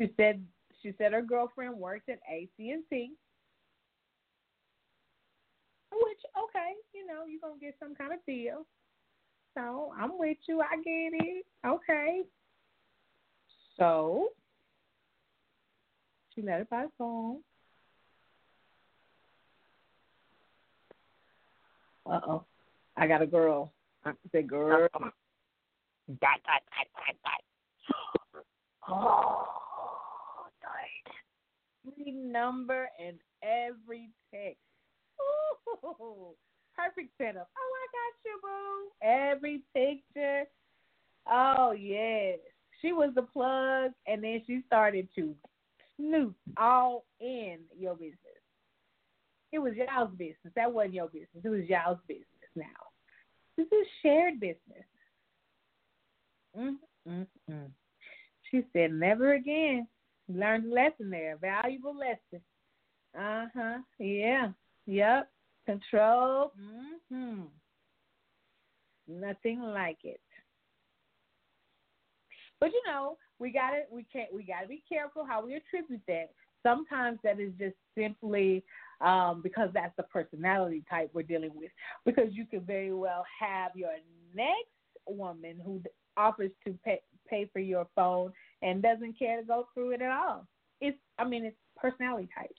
she 0.00 0.12
said 0.16 0.42
she 0.82 0.94
said 0.96 1.12
her 1.12 1.22
girlfriend 1.22 1.76
worked 1.76 2.08
at 2.08 2.18
AT 2.30 2.48
and 2.58 2.82
T. 2.90 3.12
Which 5.92 6.20
okay, 6.38 6.72
you 6.94 7.06
know 7.06 7.24
you're 7.28 7.40
gonna 7.42 7.60
get 7.60 7.76
some 7.78 7.94
kind 7.94 8.12
of 8.12 8.20
deal. 8.26 8.66
So 9.54 9.92
I'm 9.98 10.18
with 10.18 10.38
you. 10.46 10.60
I 10.60 10.76
get 10.76 11.24
it. 11.24 11.46
Okay. 11.66 12.22
So 13.76 14.28
she 16.34 16.42
let 16.42 16.60
it 16.60 16.70
by 16.70 16.86
phone. 16.98 17.38
Uh 22.06 22.20
oh. 22.26 22.44
I 22.96 23.06
got 23.06 23.22
a 23.22 23.26
girl. 23.26 23.72
I 24.04 24.12
said 24.32 24.48
girl. 24.48 24.88
Dot, 24.92 25.10
dot, 26.18 26.62
dot, 26.74 26.86
dot, 26.96 27.16
dot. 27.24 27.42
Oh, 28.88 29.46
died. 30.62 31.14
Every 31.86 32.10
number 32.12 32.88
and 32.98 33.18
every 33.42 34.10
text. 34.32 34.58
Ooh, 35.84 36.34
perfect 36.80 37.10
setup. 37.18 37.48
Oh, 37.56 37.72
I 37.76 37.86
got 37.92 38.12
you, 38.24 38.40
boo. 38.42 39.06
Every 39.06 39.62
picture. 39.74 40.44
Oh 41.30 41.72
yes. 41.72 42.38
She 42.80 42.92
was 42.92 43.10
the 43.14 43.22
plug 43.22 43.92
and 44.06 44.24
then 44.24 44.42
she 44.46 44.62
started 44.66 45.08
to 45.16 45.34
snoop 45.96 46.34
all 46.56 47.04
in 47.20 47.58
your 47.78 47.94
business. 47.94 48.16
It 49.52 49.58
was 49.58 49.74
y'all's 49.74 50.14
business. 50.16 50.52
That 50.56 50.72
wasn't 50.72 50.94
your 50.94 51.08
business. 51.08 51.44
It 51.44 51.48
was 51.48 51.64
y'all's 51.68 51.98
business 52.08 52.26
now. 52.56 52.64
This 53.56 53.66
is 53.66 53.86
shared 54.02 54.40
business. 54.40 54.86
Mm, 56.58 56.76
mm, 57.08 57.26
mm. 57.50 57.70
She 58.50 58.62
said, 58.72 58.92
never 58.92 59.34
again. 59.34 59.86
Learned 60.28 60.72
a 60.72 60.74
lesson 60.74 61.10
there, 61.10 61.36
valuable 61.40 61.96
lesson. 61.96 62.40
Uh 63.18 63.46
huh. 63.54 63.78
Yeah. 63.98 64.48
Yep. 64.86 65.28
Control. 65.70 66.52
Mm-hmm. 66.60 67.42
Nothing 69.08 69.60
like 69.62 69.98
it. 70.04 70.20
But 72.60 72.72
you 72.72 72.82
know, 72.86 73.16
we 73.38 73.50
got 73.50 73.70
to 73.70 73.80
we 73.90 74.04
can't 74.12 74.32
we 74.34 74.42
got 74.42 74.62
to 74.62 74.68
be 74.68 74.82
careful 74.88 75.24
how 75.24 75.44
we 75.44 75.54
attribute 75.54 76.02
that. 76.08 76.30
Sometimes 76.62 77.18
that 77.24 77.40
is 77.40 77.52
just 77.58 77.76
simply 77.96 78.62
um, 79.00 79.40
because 79.42 79.70
that's 79.72 79.96
the 79.96 80.02
personality 80.04 80.84
type 80.90 81.10
we're 81.14 81.22
dealing 81.22 81.52
with. 81.54 81.70
Because 82.04 82.32
you 82.32 82.44
could 82.44 82.66
very 82.66 82.92
well 82.92 83.24
have 83.40 83.72
your 83.74 83.94
next 84.34 84.68
woman 85.08 85.58
who 85.64 85.82
offers 86.16 86.50
to 86.66 86.78
pay, 86.84 87.00
pay 87.28 87.48
for 87.52 87.60
your 87.60 87.86
phone 87.94 88.32
and 88.62 88.82
doesn't 88.82 89.18
care 89.18 89.40
to 89.40 89.46
go 89.46 89.68
through 89.72 89.92
it 89.92 90.02
at 90.02 90.10
all. 90.10 90.46
It's 90.80 90.98
I 91.18 91.24
mean 91.24 91.44
it's 91.44 91.56
personality 91.76 92.28
type. 92.36 92.54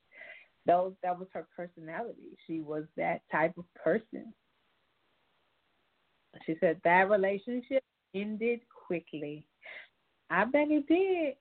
Those 0.65 0.93
that 1.03 1.17
was 1.17 1.27
her 1.33 1.47
personality. 1.55 2.37
She 2.45 2.61
was 2.61 2.83
that 2.97 3.21
type 3.31 3.57
of 3.57 3.65
person. 3.73 4.33
She 6.45 6.55
said 6.59 6.79
that 6.83 7.09
relationship 7.09 7.83
ended 8.13 8.61
quickly. 8.87 9.45
I 10.29 10.45
bet 10.45 10.69
it 10.69 10.87
did. 10.87 11.35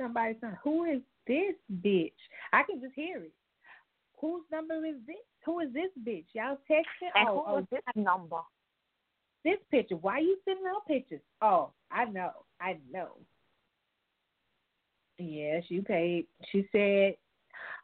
Somebody 0.00 0.36
said, 0.40 0.56
Who 0.62 0.84
is 0.84 1.00
this 1.26 1.54
bitch? 1.82 2.12
I 2.52 2.62
can 2.62 2.80
just 2.80 2.94
hear 2.94 3.18
it. 3.18 3.32
Whose 4.20 4.42
number 4.50 4.76
is 4.86 4.96
this? 5.06 5.16
Who 5.44 5.60
is 5.60 5.72
this 5.72 5.90
bitch? 6.06 6.24
Y'all 6.32 6.58
texting? 6.70 7.10
And 7.14 7.28
oh, 7.28 7.32
who 7.32 7.44
oh, 7.46 7.54
was 7.56 7.64
this 7.70 7.82
number? 7.94 8.38
this 9.46 9.58
picture. 9.70 9.96
Why 9.96 10.14
are 10.14 10.20
you 10.20 10.36
sending 10.44 10.64
out 10.66 10.86
pictures? 10.86 11.20
Oh, 11.40 11.70
I 11.90 12.04
know. 12.06 12.32
I 12.60 12.78
know. 12.92 13.10
Yes, 15.18 15.62
you 15.68 15.82
paid. 15.82 16.26
She 16.50 16.68
said 16.72 17.14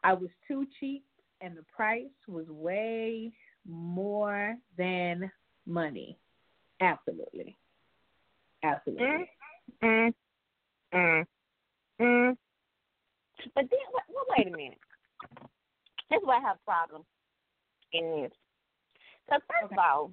I 0.04 0.12
was 0.12 0.30
too 0.48 0.66
cheap 0.80 1.04
and 1.40 1.56
the 1.56 1.64
price 1.74 2.04
was 2.28 2.46
way 2.48 3.32
more 3.68 4.56
than 4.76 5.30
money. 5.66 6.18
Absolutely. 6.80 7.56
Absolutely. 8.64 9.28
Mm, 9.82 10.14
mm, 10.94 11.24
mm. 12.00 12.36
But 13.54 13.64
then, 13.70 13.80
what, 13.90 14.04
well, 14.08 14.24
wait 14.36 14.46
a 14.46 14.50
minute. 14.50 14.78
This 16.10 16.20
is 16.20 16.26
where 16.26 16.38
I 16.38 16.40
have 16.40 16.56
a 16.56 16.64
problem 16.64 17.02
in 17.92 18.22
this. 18.22 18.32
Because, 19.26 19.42
first 19.48 19.72
Okay. 19.72 19.74
of 19.74 19.78
all, 19.78 20.12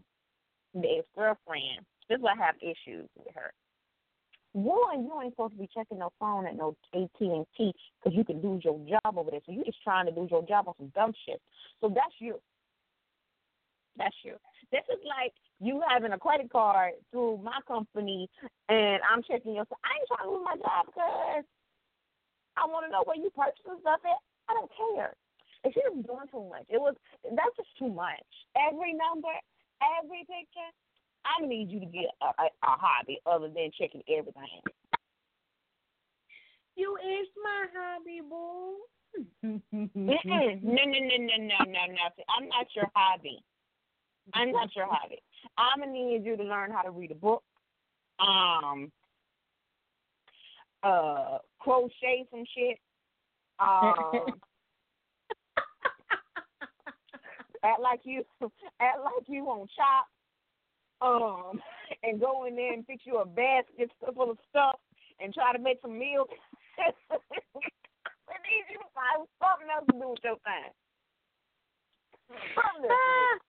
the 0.73 0.99
ex 0.99 1.07
girlfriend, 1.15 1.85
this 2.07 2.17
is 2.17 2.21
why 2.21 2.33
I 2.33 2.45
have 2.45 2.55
issues 2.61 3.07
with 3.15 3.33
her. 3.35 3.53
One, 4.53 5.03
you 5.05 5.21
ain't 5.21 5.33
supposed 5.33 5.53
to 5.53 5.59
be 5.59 5.69
checking 5.73 5.99
no 5.99 6.11
phone 6.19 6.47
at 6.47 6.55
no 6.55 6.75
AT 6.93 7.09
and 7.19 7.45
T 7.55 7.73
because 8.01 8.17
you 8.17 8.23
can 8.23 8.41
lose 8.41 8.63
your 8.65 8.79
job 8.87 9.17
over 9.17 9.29
there. 9.29 9.41
So 9.45 9.51
you're 9.51 9.65
just 9.65 9.83
trying 9.83 10.07
to 10.07 10.19
lose 10.19 10.31
your 10.31 10.45
job 10.45 10.67
on 10.67 10.73
some 10.77 10.91
dumb 10.95 11.13
shit. 11.25 11.41
So 11.81 11.89
that's 11.89 12.15
you. 12.19 12.41
That's 13.97 14.15
you. 14.23 14.35
This 14.71 14.81
is 14.89 14.99
like 15.05 15.33
you 15.59 15.81
having 15.87 16.13
a 16.13 16.17
credit 16.17 16.51
card 16.51 16.93
through 17.11 17.41
my 17.43 17.59
company, 17.67 18.29
and 18.69 19.01
I'm 19.05 19.21
checking 19.21 19.53
your. 19.53 19.67
I 19.83 19.91
ain't 19.99 20.07
trying 20.07 20.25
to 20.25 20.33
lose 20.33 20.45
my 20.45 20.57
job 20.57 20.87
because 20.87 21.45
I 22.57 22.65
want 22.65 22.85
to 22.87 22.91
know 22.91 23.03
where 23.05 23.17
you 23.17 23.29
purchasing 23.35 23.77
stuff 23.81 24.01
at. 24.01 24.21
I 24.49 24.53
don't 24.57 24.71
care. 24.73 25.13
And 25.63 25.73
she 25.73 25.81
was 25.91 26.05
doing 26.07 26.27
too 26.31 26.47
much. 26.49 26.65
It 26.69 26.79
was 26.79 26.95
that's 27.23 27.55
just 27.59 27.69
too 27.77 27.91
much. 27.91 28.25
Every 28.55 28.95
number, 28.95 29.33
every 29.99 30.25
picture. 30.25 30.71
I 31.25 31.45
need 31.45 31.69
you 31.69 31.79
to 31.79 31.85
get 31.85 32.05
a, 32.21 32.25
a, 32.25 32.45
a 32.45 32.77
hobby 32.77 33.19
other 33.25 33.47
than 33.47 33.71
checking 33.77 34.01
everything. 34.09 34.61
You 36.75 36.95
is 36.95 37.27
my 37.43 37.65
hobby, 37.75 38.21
boo. 38.27 38.77
No, 39.43 39.59
no, 39.61 40.15
no, 40.25 40.43
no, 40.63 41.19
no, 41.19 41.37
no, 41.37 41.55
no. 41.65 42.23
I'm 42.37 42.47
not 42.47 42.67
your 42.75 42.89
hobby. 42.95 43.43
I'm 44.33 44.51
not 44.51 44.75
your 44.75 44.87
hobby. 44.89 45.21
I'm 45.57 45.79
gonna 45.79 45.91
need 45.91 46.23
you 46.23 46.37
to 46.37 46.43
learn 46.43 46.71
how 46.71 46.83
to 46.83 46.91
read 46.91 47.11
a 47.11 47.15
book. 47.15 47.43
Um, 48.19 48.91
uh, 50.83 51.39
crochet 51.59 52.27
some 52.31 52.43
shit. 52.55 52.77
Um, 53.59 54.39
act 57.63 57.81
like 57.81 58.01
you, 58.03 58.23
act 58.79 58.99
like 59.03 59.27
you 59.27 59.43
on 59.45 59.67
shop. 59.75 60.07
Um, 61.01 61.61
and 62.03 62.19
go 62.19 62.45
in 62.45 62.55
there 62.55 62.73
and 62.73 62.85
fix 62.85 63.03
you 63.05 63.17
a 63.17 63.25
basket 63.25 63.89
full 64.15 64.31
of 64.31 64.37
stuff 64.49 64.79
and 65.19 65.33
try 65.33 65.53
to 65.53 65.59
make 65.59 65.79
some 65.81 65.97
meals. 65.97 66.27
I 66.79 68.35
need 68.45 68.67
you 68.71 68.79
to 68.79 68.89
find 68.93 69.27
something 69.39 69.67
else 69.71 69.85
to 69.87 69.95
do 69.95 70.09
with 70.11 70.23
your 70.23 70.39
time. 70.43 70.71
Something 72.55 72.91
else 72.91 73.41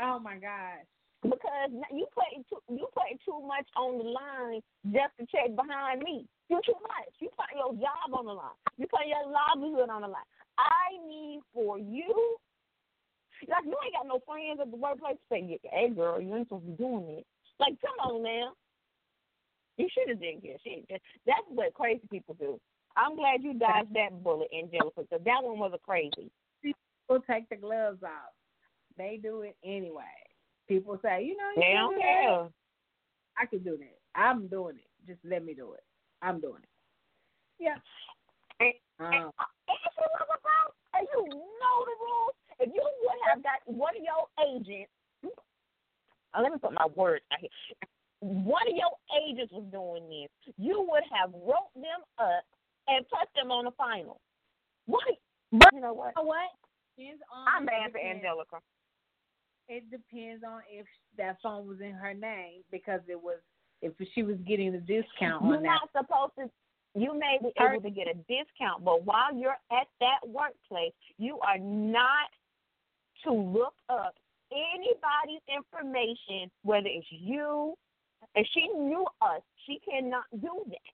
oh 0.00 0.18
my 0.18 0.36
gosh. 0.36 0.86
because 1.22 1.70
you 1.92 2.06
put 2.14 2.24
too, 2.48 2.60
you 2.68 2.86
put 2.94 3.12
too 3.24 3.40
much 3.46 3.66
on 3.76 3.98
the 3.98 4.04
line 4.04 4.60
just 4.92 5.12
to 5.18 5.26
check 5.26 5.54
behind 5.54 6.02
me. 6.02 6.26
You 6.48 6.60
too 6.64 6.76
much. 6.82 7.12
You 7.20 7.28
put 7.36 7.48
your 7.54 7.72
job 7.74 8.12
on 8.12 8.26
the 8.26 8.32
line. 8.32 8.58
You 8.76 8.86
put 8.86 9.06
your 9.06 9.24
livelihood 9.24 9.88
on 9.88 10.02
the 10.02 10.08
line. 10.08 10.28
I 10.58 10.96
need 11.08 11.40
for 11.54 11.78
you. 11.78 12.36
Like 13.48 13.64
you 13.64 13.76
ain't 13.84 13.94
got 13.94 14.06
no 14.06 14.20
friends 14.26 14.60
at 14.60 14.70
the 14.70 14.76
workplace 14.76 15.16
to 15.16 15.26
say, 15.30 15.58
"Hey, 15.70 15.88
girl, 15.90 16.20
you 16.20 16.34
ain't 16.34 16.48
supposed 16.48 16.64
to 16.64 16.70
be 16.70 16.76
doing 16.76 17.06
this." 17.06 17.24
Like, 17.58 17.74
come 17.80 17.98
on 18.10 18.22
now. 18.22 18.52
You 19.76 19.88
should 19.92 20.08
have 20.08 20.20
did 20.20 20.42
this. 20.42 20.60
Shit. 20.64 20.86
That's 21.26 21.46
what 21.48 21.74
crazy 21.74 22.06
people 22.10 22.36
do. 22.38 22.60
I'm 22.96 23.16
glad 23.16 23.42
you 23.42 23.54
dodged 23.54 23.94
that 23.94 24.22
bullet, 24.22 24.48
Angelica, 24.52 25.02
because 25.02 25.24
that 25.24 25.42
one 25.42 25.58
was 25.58 25.72
a 25.74 25.78
crazy. 25.78 26.30
People 26.62 27.24
take 27.28 27.48
the 27.48 27.56
gloves 27.56 28.02
off. 28.02 28.32
They 28.98 29.18
do 29.22 29.42
it 29.42 29.56
anyway. 29.64 30.04
People 30.68 30.98
say, 31.02 31.24
you 31.24 31.36
know, 31.36 31.48
you 31.56 31.62
They 31.62 31.72
don't 31.72 31.94
do 31.94 32.00
care. 32.00 32.48
I 33.38 33.46
can 33.46 33.60
do 33.60 33.78
that. 33.78 33.98
I'm 34.14 34.46
doing 34.48 34.76
it. 34.76 34.88
Just 35.06 35.20
let 35.24 35.44
me 35.44 35.54
do 35.54 35.72
it. 35.72 35.82
I'm 36.20 36.40
doing 36.40 36.62
it. 36.62 36.68
Yeah. 37.58 37.76
And, 38.60 38.74
Um, 39.00 39.32
and 39.68 39.78
if 39.82 39.92
you 39.98 40.06
look 40.20 40.28
about 40.28 40.76
and 40.94 41.08
you 41.10 41.22
know 41.32 41.76
the 41.88 41.96
rules, 41.98 42.36
if 42.62 42.70
you 42.72 42.82
would 43.02 43.20
have 43.28 43.42
got 43.42 43.60
one 43.66 43.94
of 43.96 44.02
your 44.02 44.24
agents, 44.46 44.90
uh, 46.34 46.40
let 46.40 46.52
me 46.52 46.58
put 46.58 46.72
my 46.72 46.86
words 46.94 47.24
out 47.32 47.40
here. 47.40 47.50
One 48.20 48.62
of 48.68 48.74
your 48.74 48.94
agents 49.26 49.52
was 49.52 49.64
doing 49.72 50.08
this. 50.08 50.54
You 50.56 50.86
would 50.88 51.02
have 51.12 51.32
wrote 51.34 51.74
them 51.74 52.06
up 52.18 52.44
and 52.88 53.04
put 53.08 53.28
them 53.34 53.50
on 53.50 53.64
the 53.64 53.72
final. 53.72 54.20
What? 54.86 55.02
You 55.50 55.58
know 55.80 55.92
what? 55.92 56.12
you 56.16 56.22
know 56.22 56.28
what? 56.28 56.50
Depends 56.96 57.22
on 57.34 57.46
I'm 57.48 57.64
mad 57.64 57.92
for. 57.92 57.98
Angelica. 57.98 58.56
it 59.68 59.84
depends 59.90 60.44
on 60.46 60.60
if 60.70 60.86
that 61.18 61.38
phone 61.42 61.66
was 61.66 61.80
in 61.80 61.92
her 61.92 62.14
name 62.14 62.62
because 62.70 63.00
it 63.08 63.20
was 63.20 63.38
if 63.82 63.92
she 64.14 64.22
was 64.22 64.36
getting 64.46 64.72
the 64.72 64.78
discount 64.78 65.44
You're 65.44 65.56
on 65.56 65.62
not 65.62 65.88
that. 65.92 66.06
supposed 66.06 66.32
to. 66.38 66.50
You 66.94 67.18
may 67.18 67.38
be 67.42 67.50
able 67.58 67.80
to 67.80 67.90
get 67.90 68.06
a 68.06 68.14
discount, 68.28 68.84
but 68.84 69.04
while 69.04 69.34
you're 69.34 69.56
at 69.72 69.88
that 70.00 70.20
workplace, 70.28 70.92
you 71.16 71.38
are 71.40 71.58
not 71.58 72.28
to 73.24 73.32
look 73.32 73.74
up 73.88 74.14
anybody's 74.52 75.42
information, 75.48 76.50
whether 76.62 76.88
it's 76.88 77.06
you. 77.10 77.74
If 78.34 78.46
she 78.54 78.68
knew 78.68 79.06
us, 79.20 79.42
she 79.66 79.80
cannot 79.88 80.24
do 80.40 80.62
that. 80.68 80.92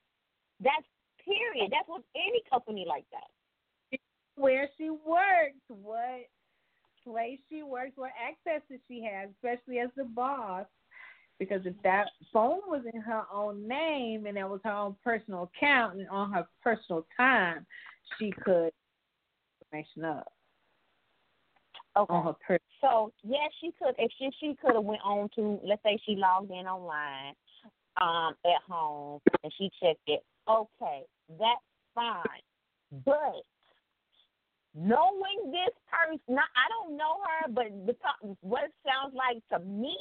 That's 0.61 0.87
period. 1.25 1.71
That's 1.71 1.89
with 1.89 2.05
any 2.17 2.43
company 2.51 2.85
like 2.89 3.05
that. 3.13 3.99
Where 4.37 4.69
she 4.79 4.91
works, 4.91 5.61
what 5.69 6.29
place 7.05 7.39
she 7.49 7.63
works, 7.63 7.93
what 7.97 8.11
access 8.19 8.63
that 8.71 8.81
she 8.89 9.03
has, 9.05 9.31
especially 9.37 9.81
as 9.81 9.91
the 9.97 10.05
boss. 10.05 10.67
Because 11.39 11.61
if 11.67 11.75
that 11.85 12.07
phone 12.33 12.61
was 12.67 12.83
in 12.93 13.01
her 13.01 13.23
own 13.33 13.69
name 13.69 14.27
and 14.27 14.37
that 14.37 14.49
was 14.49 14.61
her 14.65 14.73
own 14.73 14.97
personal 15.05 15.51
account 15.55 15.99
and 15.99 16.09
on 16.09 16.33
her 16.33 16.47
personal 16.63 17.07
time, 17.17 17.65
she 18.19 18.33
could 18.45 18.73
information 19.71 20.05
up 20.05 20.33
Okay. 21.99 22.15
on 22.15 22.25
her 22.25 22.33
personal. 22.35 22.61
So 22.81 23.13
yes, 23.25 23.51
she 23.61 23.73
could. 23.79 23.95
If 23.99 24.13
she 24.19 24.31
she 24.39 24.55
could 24.55 24.75
have 24.75 24.85
went 24.85 25.03
on 25.05 25.29
to, 25.35 25.59
let's 25.65 25.83
say 25.83 25.99
she 26.07 26.15
logged 26.15 26.51
in 26.51 26.67
online, 26.67 27.35
um, 28.01 28.35
at 28.45 28.63
home 28.69 29.21
and 29.43 29.53
she 29.59 29.71
checked 29.83 30.07
it. 30.07 30.23
Okay, 30.49 31.03
that's 31.39 31.61
fine. 31.95 32.45
But 33.05 33.43
knowing 34.75 35.51
this 35.51 35.75
person, 35.91 36.21
not 36.29 36.45
I 36.55 36.69
don't 36.71 36.97
know 36.97 37.19
her, 37.27 37.53
but 37.53 37.67
the 37.87 37.95
what 38.41 38.65
it 38.65 38.75
sounds 38.87 39.15
like 39.15 39.43
to 39.53 39.67
me, 39.67 39.97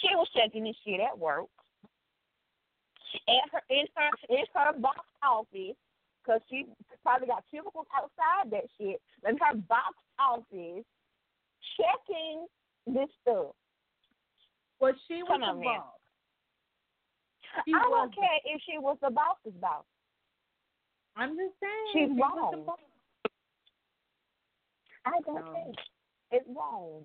she 0.00 0.14
was 0.14 0.28
checking 0.36 0.64
this 0.64 0.76
shit 0.84 1.00
at 1.00 1.18
work, 1.18 1.46
at 3.28 3.50
her 3.52 3.62
in 3.70 3.86
her 3.96 4.10
in 4.28 4.44
her 4.54 4.78
box 4.78 5.00
office, 5.22 5.76
because 6.26 6.40
she 6.50 6.66
probably 7.02 7.28
got 7.28 7.44
cubicles 7.50 7.86
outside 7.94 8.50
that 8.50 8.64
shit. 8.78 9.00
In 9.28 9.36
her 9.38 9.56
box 9.68 9.94
office, 10.18 10.84
checking 11.76 12.46
this 12.86 13.08
stuff. 13.22 13.54
Well, 14.80 14.92
she 15.06 15.22
was 15.22 15.28
Come 15.32 15.40
the 15.40 15.46
on, 15.46 15.60
man. 15.60 15.78
boss. 15.78 15.84
She 17.64 17.72
I 17.74 17.88
don't 17.88 18.14
care 18.14 18.38
if 18.44 18.60
she 18.68 18.78
was 18.78 18.98
the 19.00 19.10
boss's 19.10 19.58
boss. 19.60 19.84
I'm 21.16 21.30
just 21.30 21.54
saying. 21.60 21.86
She's 21.92 22.08
she 22.08 22.20
was 22.20 22.50
the 22.52 22.58
wrong. 22.58 22.76
I 25.06 25.20
don't 25.24 25.34
No. 25.36 25.52
care. 25.52 25.72
It's 26.32 26.48
wrong. 26.54 27.04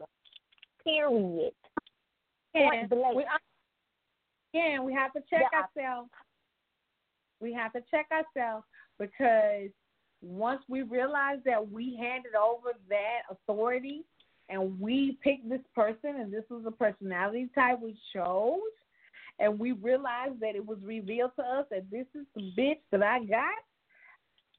Period. 0.84 1.53
Yeah, 2.53 2.86
blank. 2.88 3.15
we, 3.15 3.26
again, 4.53 4.84
we 4.84 4.93
have 4.93 5.13
to 5.13 5.22
check 5.30 5.43
Yeah. 5.53 5.61
ourselves. 5.61 6.09
We 7.39 7.53
have 7.53 7.72
to 7.74 7.82
check 7.89 8.07
ourselves 8.11 8.65
because 9.02 9.70
once 10.22 10.62
we 10.70 10.84
realize 10.84 11.39
that 11.45 11.72
we 11.72 11.97
handed 11.99 12.36
over 12.36 12.70
that 12.89 13.22
authority 13.32 14.04
and 14.49 14.80
we 14.80 15.18
picked 15.24 15.49
this 15.49 15.62
person 15.74 16.18
and 16.20 16.32
this 16.32 16.43
was 16.49 16.64
a 16.68 16.72
personality 16.72 17.49
type 17.56 17.80
we 17.82 17.97
chose, 18.14 18.60
and 19.39 19.58
we 19.58 19.72
realized 19.72 20.39
that 20.39 20.56
it 20.56 20.64
was 20.66 20.78
revealed 20.86 21.32
to 21.38 21.41
us 21.41 21.66
that 21.72 21.89
this 21.89 22.06
is 22.14 22.28
the 22.36 22.52
bitch 22.56 22.78
that 22.91 23.02
I 23.02 23.24
got, 23.24 23.58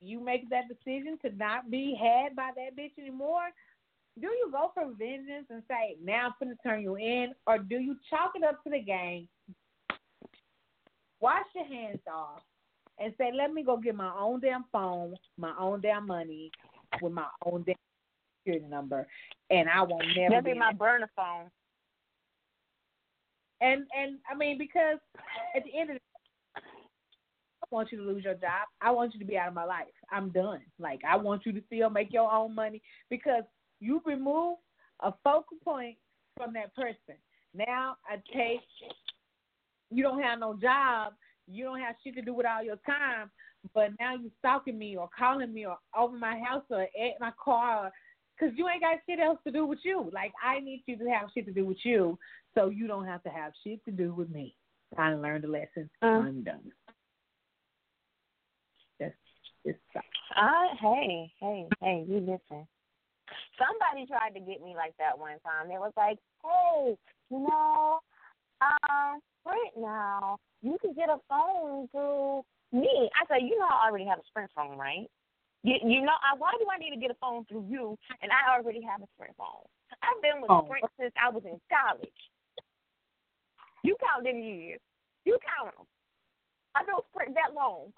you 0.00 0.18
make 0.18 0.50
that 0.50 0.64
decision 0.66 1.18
to 1.24 1.30
not 1.36 1.70
be 1.70 1.94
had 1.94 2.34
by 2.34 2.50
that 2.56 2.76
bitch 2.76 2.98
anymore, 2.98 3.48
do 4.20 4.26
you 4.26 4.48
go 4.50 4.72
for 4.74 4.86
vengeance 4.98 5.46
and 5.50 5.62
say, 5.68 5.96
now 6.02 6.26
I'm 6.26 6.32
going 6.46 6.56
to 6.56 6.62
turn 6.62 6.82
you 6.82 6.96
in, 6.96 7.32
or 7.46 7.58
do 7.58 7.76
you 7.76 7.96
chalk 8.10 8.32
it 8.34 8.42
up 8.42 8.64
to 8.64 8.70
the 8.70 8.80
game, 8.80 9.28
wash 11.20 11.46
your 11.54 11.66
hands 11.66 12.00
off, 12.12 12.42
and 13.02 13.12
say, 13.18 13.30
let 13.34 13.52
me 13.52 13.62
go 13.62 13.76
get 13.76 13.94
my 13.94 14.12
own 14.18 14.40
damn 14.40 14.64
phone, 14.70 15.16
my 15.36 15.52
own 15.58 15.80
damn 15.80 16.06
money, 16.06 16.50
with 17.00 17.12
my 17.12 17.26
own 17.44 17.62
damn 17.64 17.74
security 18.40 18.66
number, 18.68 19.06
and 19.50 19.68
I 19.68 19.82
won't 19.82 20.06
never 20.16 20.30
That'll 20.30 20.42
be 20.42 20.52
be 20.52 20.58
my 20.58 20.72
burner 20.72 21.10
phone. 21.16 21.50
and 23.60 23.86
and 23.96 24.18
I 24.30 24.36
mean 24.36 24.58
because 24.58 24.98
at 25.56 25.64
the 25.64 25.78
end 25.78 25.90
of 25.90 25.94
the 25.94 26.00
day, 26.00 26.62
I 27.62 27.66
want 27.70 27.90
you 27.92 27.98
to 27.98 28.04
lose 28.04 28.24
your 28.24 28.34
job. 28.34 28.66
I 28.80 28.90
want 28.90 29.14
you 29.14 29.20
to 29.20 29.26
be 29.26 29.38
out 29.38 29.48
of 29.48 29.54
my 29.54 29.64
life. 29.64 29.86
I'm 30.10 30.30
done. 30.30 30.60
Like 30.78 31.00
I 31.08 31.16
want 31.16 31.46
you 31.46 31.52
to 31.52 31.62
still 31.66 31.90
make 31.90 32.12
your 32.12 32.30
own 32.30 32.54
money 32.54 32.82
because 33.08 33.44
you 33.80 34.00
remove 34.04 34.58
a 35.00 35.12
focal 35.24 35.56
point 35.64 35.96
from 36.36 36.52
that 36.54 36.74
person. 36.74 37.16
Now 37.54 37.96
I 38.08 38.16
take 38.36 38.60
you 39.90 40.02
don't 40.02 40.22
have 40.22 40.38
no 40.38 40.54
job, 40.54 41.12
you 41.46 41.64
don't 41.64 41.80
have 41.80 41.96
shit 42.02 42.14
to 42.16 42.22
do 42.22 42.34
with 42.34 42.46
all 42.46 42.62
your 42.62 42.78
time, 42.86 43.30
but 43.74 43.90
now 44.00 44.14
you're 44.14 44.30
stalking 44.38 44.78
me 44.78 44.96
or 44.96 45.08
calling 45.16 45.52
me 45.52 45.66
or 45.66 45.78
over 45.96 46.16
my 46.16 46.38
house 46.38 46.64
or 46.70 46.82
at 46.82 47.20
my 47.20 47.32
car 47.42 47.92
because 48.36 48.56
you 48.56 48.68
ain't 48.68 48.82
got 48.82 48.98
shit 49.08 49.20
else 49.20 49.38
to 49.46 49.52
do 49.52 49.66
with 49.66 49.78
you. 49.84 50.10
Like 50.12 50.32
I 50.44 50.60
need 50.60 50.82
you 50.86 50.96
to 50.98 51.04
have 51.10 51.28
shit 51.34 51.46
to 51.46 51.52
do 51.52 51.66
with 51.66 51.78
you, 51.84 52.18
so 52.54 52.68
you 52.68 52.86
don't 52.86 53.06
have 53.06 53.22
to 53.24 53.30
have 53.30 53.52
shit 53.64 53.84
to 53.84 53.90
do 53.90 54.14
with 54.14 54.30
me. 54.30 54.54
I 54.96 55.14
learned 55.14 55.44
a 55.44 55.48
lesson. 55.48 55.88
Mm. 56.02 56.26
I'm 56.26 56.42
done. 56.42 56.72
That's 59.00 59.14
it's 59.64 59.78
Uh, 60.36 60.74
hey, 60.80 61.32
hey, 61.40 61.68
hey, 61.80 62.04
you 62.08 62.18
listen. 62.18 62.66
Somebody 63.56 64.06
tried 64.06 64.34
to 64.34 64.40
get 64.40 64.62
me 64.62 64.74
like 64.76 64.94
that 64.98 65.18
one 65.18 65.38
time. 65.44 65.68
They 65.68 65.78
was 65.78 65.92
like, 65.96 66.18
hey, 66.42 66.96
you 67.30 67.38
know, 67.38 68.00
um, 68.62 69.20
Sprint 69.40 69.74
now, 69.78 70.38
you 70.62 70.78
can 70.80 70.94
get 70.94 71.08
a 71.08 71.18
phone 71.28 71.88
through 71.90 72.42
me. 72.72 73.10
I 73.18 73.26
said, 73.28 73.42
you 73.42 73.58
know, 73.58 73.66
I 73.66 73.88
already 73.88 74.06
have 74.06 74.18
a 74.18 74.26
Sprint 74.30 74.50
phone, 74.54 74.78
right? 74.78 75.06
You, 75.62 75.76
you 75.82 76.00
know, 76.02 76.14
I, 76.22 76.36
why 76.38 76.50
do 76.58 76.66
I 76.70 76.78
need 76.78 76.90
to 76.94 77.00
get 77.00 77.10
a 77.10 77.18
phone 77.20 77.44
through 77.46 77.66
you? 77.68 77.96
And 78.22 78.30
I 78.32 78.56
already 78.56 78.82
have 78.82 79.02
a 79.02 79.06
Sprint 79.14 79.34
phone. 79.36 79.66
I've 80.02 80.22
been 80.22 80.40
with 80.42 80.50
Oh. 80.50 80.64
Sprint 80.66 80.84
since 80.98 81.14
I 81.14 81.30
was 81.30 81.42
in 81.44 81.60
college. 81.70 82.20
You 83.84 83.96
count 84.02 84.24
them 84.24 84.38
years. 84.38 84.80
You 85.24 85.38
count 85.42 85.74
them. 85.76 85.86
Been 86.86 86.96
with 86.96 87.06
Sprint 87.14 87.34
that 87.34 87.54
long. 87.54 87.92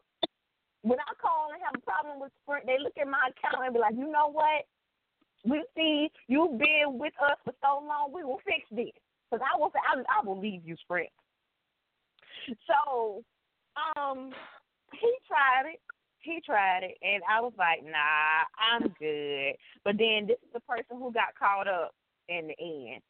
When 0.82 0.98
I 1.00 1.12
call 1.16 1.48
and 1.52 1.62
have 1.64 1.72
a 1.76 1.84
problem 1.84 2.20
with 2.20 2.32
Sprint, 2.44 2.66
they 2.66 2.76
look 2.76 2.92
at 3.00 3.08
my 3.08 3.32
account 3.32 3.64
and 3.64 3.72
be 3.72 3.80
like, 3.80 3.96
you 3.96 4.12
know 4.12 4.28
what? 4.28 4.68
We 5.44 5.64
see 5.76 6.08
you've 6.28 6.58
been 6.58 6.98
with 7.00 7.12
us 7.20 7.36
for 7.44 7.54
so 7.60 7.80
long. 7.84 8.12
We 8.12 8.24
will 8.24 8.40
fix 8.44 8.64
this. 8.70 8.92
Because 9.35 9.47
I 9.53 9.59
will, 9.59 9.72
I, 9.74 10.20
I 10.20 10.24
will 10.24 10.41
leave 10.41 10.62
you, 10.64 10.76
Sprint. 10.82 11.11
So, 12.47 13.22
um, 13.99 14.30
he 14.93 15.12
tried 15.26 15.72
it. 15.74 15.80
He 16.20 16.41
tried 16.45 16.85
it, 16.85 16.97
and 17.03 17.22
I 17.28 17.41
was 17.41 17.53
like, 17.59 17.82
"Nah, 17.85 18.47
I'm 18.57 18.95
good." 18.99 19.55
But 19.85 19.99
then 19.99 20.26
this 20.26 20.39
is 20.43 20.53
the 20.55 20.61
person 20.61 20.99
who 20.99 21.12
got 21.12 21.35
caught 21.39 21.66
up 21.66 21.93
in 22.28 22.47
the 22.49 22.55
end. 22.61 23.03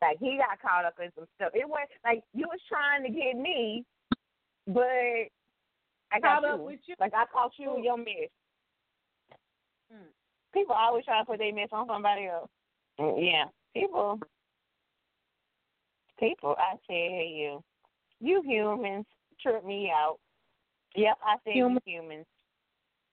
Like 0.00 0.18
he 0.20 0.38
got 0.38 0.62
caught 0.62 0.84
up 0.84 0.94
in 1.02 1.10
some 1.14 1.26
stuff. 1.34 1.50
It 1.54 1.68
was 1.68 1.88
like 2.04 2.22
you 2.32 2.46
was 2.46 2.60
trying 2.68 3.02
to 3.02 3.10
get 3.10 3.36
me, 3.36 3.84
but 4.66 5.28
I 6.12 6.20
got 6.22 6.40
Caught 6.40 6.42
you. 6.42 6.54
up 6.54 6.60
with 6.60 6.80
you? 6.86 6.94
Like 7.00 7.12
I 7.14 7.24
caught 7.32 7.52
you 7.58 7.76
in 7.76 7.84
your 7.84 7.98
mess. 7.98 8.30
Hmm. 9.92 10.08
People 10.54 10.74
always 10.78 11.04
try 11.04 11.18
to 11.18 11.24
put 11.26 11.38
their 11.38 11.54
mess 11.54 11.68
on 11.72 11.86
somebody 11.86 12.26
else. 12.26 12.48
Mm, 12.98 13.16
Yeah, 13.18 13.44
people. 13.74 14.20
People, 16.20 16.54
I 16.58 16.76
tell 16.86 16.96
you, 16.96 17.64
you 18.20 18.42
humans 18.44 19.06
trip 19.40 19.64
me 19.64 19.90
out. 19.90 20.18
Yep, 20.94 21.18
I 21.24 21.36
said 21.44 21.54
Human- 21.54 21.82
you 21.86 22.02
humans. 22.02 22.26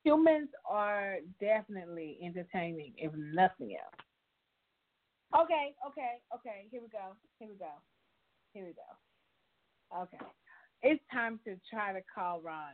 humans 0.04 0.50
are 0.66 1.20
definitely 1.40 2.18
entertaining, 2.22 2.94
if 2.98 3.14
nothing 3.14 3.78
else. 3.78 3.96
Okay, 5.44 5.76
okay, 5.86 6.22
okay. 6.34 6.68
Here 6.72 6.82
we 6.82 6.88
go. 6.90 7.16
Here 7.40 7.48
we 7.50 7.56
go. 7.56 7.72
Here 8.54 8.66
we 8.66 8.74
go. 8.74 10.02
Okay. 10.02 10.20
It's 10.84 11.04
time 11.12 11.40
to 11.46 11.58
try 11.70 11.94
to 11.94 12.02
call 12.14 12.42
Ron. 12.42 12.74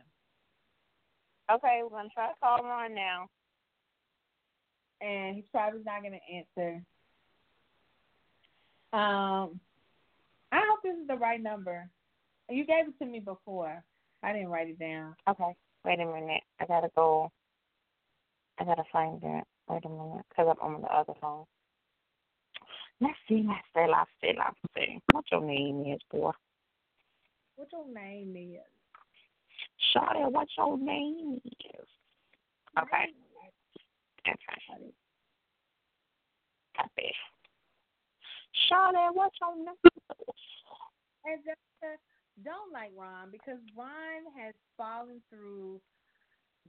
Okay, 1.50 1.80
we're 1.82 1.90
gonna 1.90 2.08
try 2.10 2.28
to 2.28 2.38
call 2.40 2.62
Ron 2.62 2.94
now. 2.94 3.28
and 5.00 5.36
he's 5.36 5.44
probably 5.52 5.82
not 5.84 6.00
going 6.00 6.18
to 6.18 6.34
answer. 6.34 6.82
Um, 8.92 9.60
I 10.54 10.62
hope 10.70 10.82
this 10.84 10.94
is 10.94 11.08
the 11.08 11.16
right 11.16 11.42
number. 11.42 11.88
You 12.48 12.64
gave 12.64 12.86
it 12.86 12.98
to 13.00 13.06
me 13.06 13.18
before. 13.18 13.82
I 14.22 14.32
didn't 14.32 14.50
write 14.50 14.68
it 14.68 14.78
down. 14.78 15.16
Okay, 15.28 15.52
wait 15.84 15.98
a 15.98 16.06
minute. 16.06 16.42
I 16.60 16.66
gotta 16.66 16.90
go. 16.94 17.32
I 18.60 18.64
gotta 18.64 18.84
find 18.92 19.20
it. 19.20 19.44
Wait 19.68 19.84
a 19.84 19.88
minute, 19.88 20.24
cause 20.36 20.46
I'm 20.62 20.74
on 20.74 20.82
the 20.82 20.94
other 20.94 21.14
phone. 21.20 21.44
Let's 23.00 23.18
see, 23.28 23.44
let's 23.46 23.66
see, 23.74 23.90
let's 23.90 24.10
see, 24.20 24.38
let's 24.38 24.56
see. 24.76 25.00
What 25.10 25.24
your 25.32 25.42
name 25.42 25.92
is, 25.92 26.00
boy? 26.08 26.30
What 27.56 27.68
your 27.72 27.92
name 27.92 28.36
is? 28.36 28.60
Shawty, 29.92 30.30
what 30.30 30.46
your 30.56 30.78
name 30.78 31.40
is? 31.44 31.88
Okay. 32.78 33.06
Okay. 34.28 34.92
Copy. 36.76 37.12
Shauna, 38.70 39.12
what's 39.12 39.36
your 39.40 39.56
name? 39.56 39.74
And 41.24 41.40
Jessica, 41.40 41.98
don't 42.44 42.72
like 42.72 42.90
Ron 42.96 43.30
because 43.30 43.58
Ron 43.76 44.24
has 44.36 44.54
fallen 44.76 45.20
through 45.30 45.80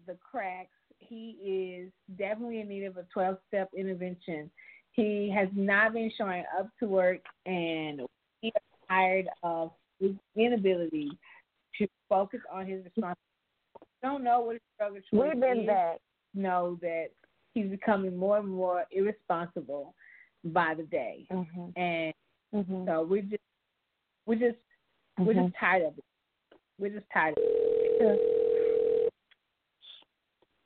the 0.08 0.18
cracks. 0.22 0.70
He 1.00 1.38
is 1.44 1.92
definitely 2.18 2.62
in 2.62 2.70
need 2.70 2.86
of 2.86 2.98
a 2.98 3.06
12 3.14 3.38
step 3.48 3.70
intervention. 3.78 4.50
He 4.92 5.32
has 5.36 5.50
not 5.54 5.94
been 5.94 6.12
showing 6.18 6.44
up 6.58 6.70
to 6.80 6.88
work 6.88 7.20
and 7.46 8.02
he 8.42 8.48
is 8.48 8.54
tired 8.90 9.28
of 9.44 9.72
his 10.00 10.12
inability 10.36 11.10
to 11.78 11.88
focus 12.08 12.40
on 12.52 12.66
his 12.66 12.84
responsibilities. 12.86 13.18
Don't 14.02 14.24
know 14.24 14.42
what 14.42 14.54
his 14.54 14.62
struggle 14.76 15.00
We've 15.12 15.40
been 15.40 15.62
is. 15.62 15.68
back. 15.68 15.98
Know 16.34 16.78
that 16.82 17.08
he's 17.54 17.68
becoming 17.68 18.16
more 18.16 18.38
and 18.38 18.48
more 18.48 18.86
irresponsible 18.92 19.94
by 20.54 20.74
the 20.76 20.84
day, 20.84 21.26
Mm-hmm. 21.32 21.80
and 21.80 22.14
Mm-hmm. 22.54 22.88
so 22.88 23.04
we 23.04 23.22
just 23.22 23.42
we 24.26 24.36
just 24.38 24.58
we're 25.18 25.34
Mhm. 25.34 25.48
just 25.48 25.58
tired 25.60 25.84
of 25.84 25.98
it. 25.98 26.04
We're 26.80 26.90
just 26.92 27.06
tired 27.14 27.36
of 27.38 27.44
it. 27.44 29.14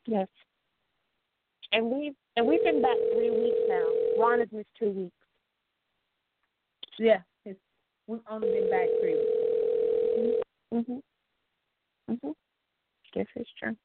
Yes. 0.06 0.28
And 1.72 1.90
we've 1.92 2.16
and 2.36 2.46
we've 2.48 2.64
been 2.64 2.82
back 2.82 2.98
three 3.14 3.30
weeks 3.32 3.58
now. 3.68 3.86
Ron 4.18 4.40
has 4.40 4.52
missed 4.52 4.70
two 4.78 4.90
weeks. 4.92 5.16
Yeah, 6.98 7.22
it's, 7.46 7.60
we've 8.08 8.20
only 8.30 8.50
been 8.52 8.70
back 8.70 8.88
three 9.00 9.16
weeks. 10.18 10.44
Mhm. 10.74 11.02
Mhm. 12.10 12.34
This 13.16 13.28
is 13.36 13.48
true. 13.58 13.76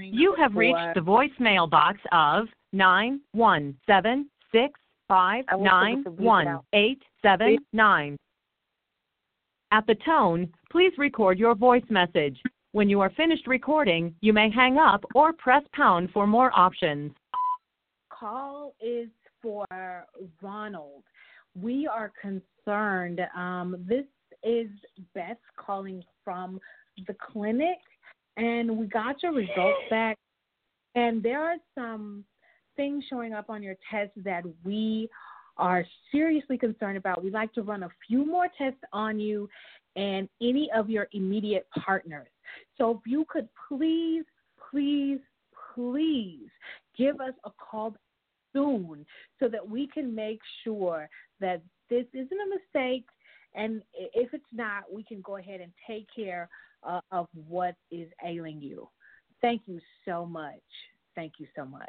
You 0.00 0.34
have 0.38 0.54
reached 0.54 0.94
the 0.94 1.00
voicemail 1.00 1.68
box 1.68 1.98
of 2.12 2.46
nine 2.72 3.20
one 3.32 3.76
seven 3.86 4.28
six 4.52 4.78
five 5.08 5.44
I 5.48 5.56
wish 5.56 5.66
nine 5.66 5.96
we 5.98 6.04
could 6.04 6.16
bleep 6.16 6.20
it 6.20 6.24
one 6.24 6.48
out. 6.48 6.64
eight 6.72 7.02
seven 7.22 7.58
nine. 7.72 8.16
At 9.70 9.86
the 9.86 9.96
tone, 10.06 10.50
please 10.70 10.92
record 10.96 11.38
your 11.38 11.54
voice 11.54 11.84
message. 11.90 12.40
When 12.72 12.88
you 12.88 13.00
are 13.00 13.10
finished 13.10 13.46
recording, 13.46 14.14
you 14.20 14.32
may 14.32 14.50
hang 14.50 14.78
up 14.78 15.04
or 15.14 15.32
press 15.32 15.62
pound 15.72 16.10
for 16.12 16.26
more 16.26 16.50
options. 16.54 17.12
Call 18.10 18.74
is 18.80 19.08
for 19.42 19.66
Ronald. 20.42 21.02
We 21.60 21.86
are 21.86 22.12
concerned. 22.20 23.20
Um, 23.36 23.84
this 23.88 24.04
is 24.42 24.68
Beth 25.14 25.38
calling 25.56 26.02
from 26.24 26.60
the 27.06 27.14
clinic, 27.14 27.78
and 28.38 28.78
we 28.78 28.86
got 28.86 29.22
your 29.22 29.32
results 29.32 29.82
back. 29.90 30.16
And 30.94 31.22
there 31.22 31.42
are 31.42 31.56
some 31.74 32.24
things 32.76 33.04
showing 33.10 33.34
up 33.34 33.50
on 33.50 33.62
your 33.62 33.74
test 33.90 34.12
that 34.24 34.44
we 34.64 35.08
are 35.58 35.84
seriously 36.12 36.56
concerned 36.56 36.96
about. 36.96 37.22
We'd 37.22 37.32
like 37.32 37.52
to 37.54 37.62
run 37.62 37.82
a 37.82 37.88
few 38.06 38.24
more 38.24 38.46
tests 38.56 38.80
on 38.92 39.18
you 39.18 39.48
and 39.96 40.28
any 40.40 40.70
of 40.74 40.88
your 40.88 41.08
immediate 41.12 41.66
partners. 41.84 42.28
So 42.78 42.92
if 42.92 43.00
you 43.10 43.26
could 43.28 43.48
please, 43.68 44.24
please, 44.70 45.18
please 45.74 46.48
give 46.96 47.20
us 47.20 47.34
a 47.44 47.50
call 47.58 47.96
soon 48.52 49.04
so 49.40 49.48
that 49.48 49.68
we 49.68 49.88
can 49.88 50.14
make 50.14 50.40
sure 50.62 51.08
that 51.40 51.60
this 51.90 52.06
isn't 52.14 52.32
a 52.32 52.78
mistake. 52.80 53.06
And 53.54 53.82
if 53.94 54.32
it's 54.32 54.44
not, 54.52 54.84
we 54.92 55.02
can 55.02 55.20
go 55.22 55.38
ahead 55.38 55.60
and 55.60 55.72
take 55.86 56.06
care 56.14 56.48
uh, 56.82 57.00
of 57.10 57.28
what 57.32 57.74
is 57.90 58.08
ailing 58.24 58.60
you. 58.60 58.88
Thank 59.40 59.62
you 59.66 59.80
so 60.04 60.26
much. 60.26 60.54
Thank 61.14 61.34
you 61.38 61.46
so 61.56 61.64
much. 61.64 61.88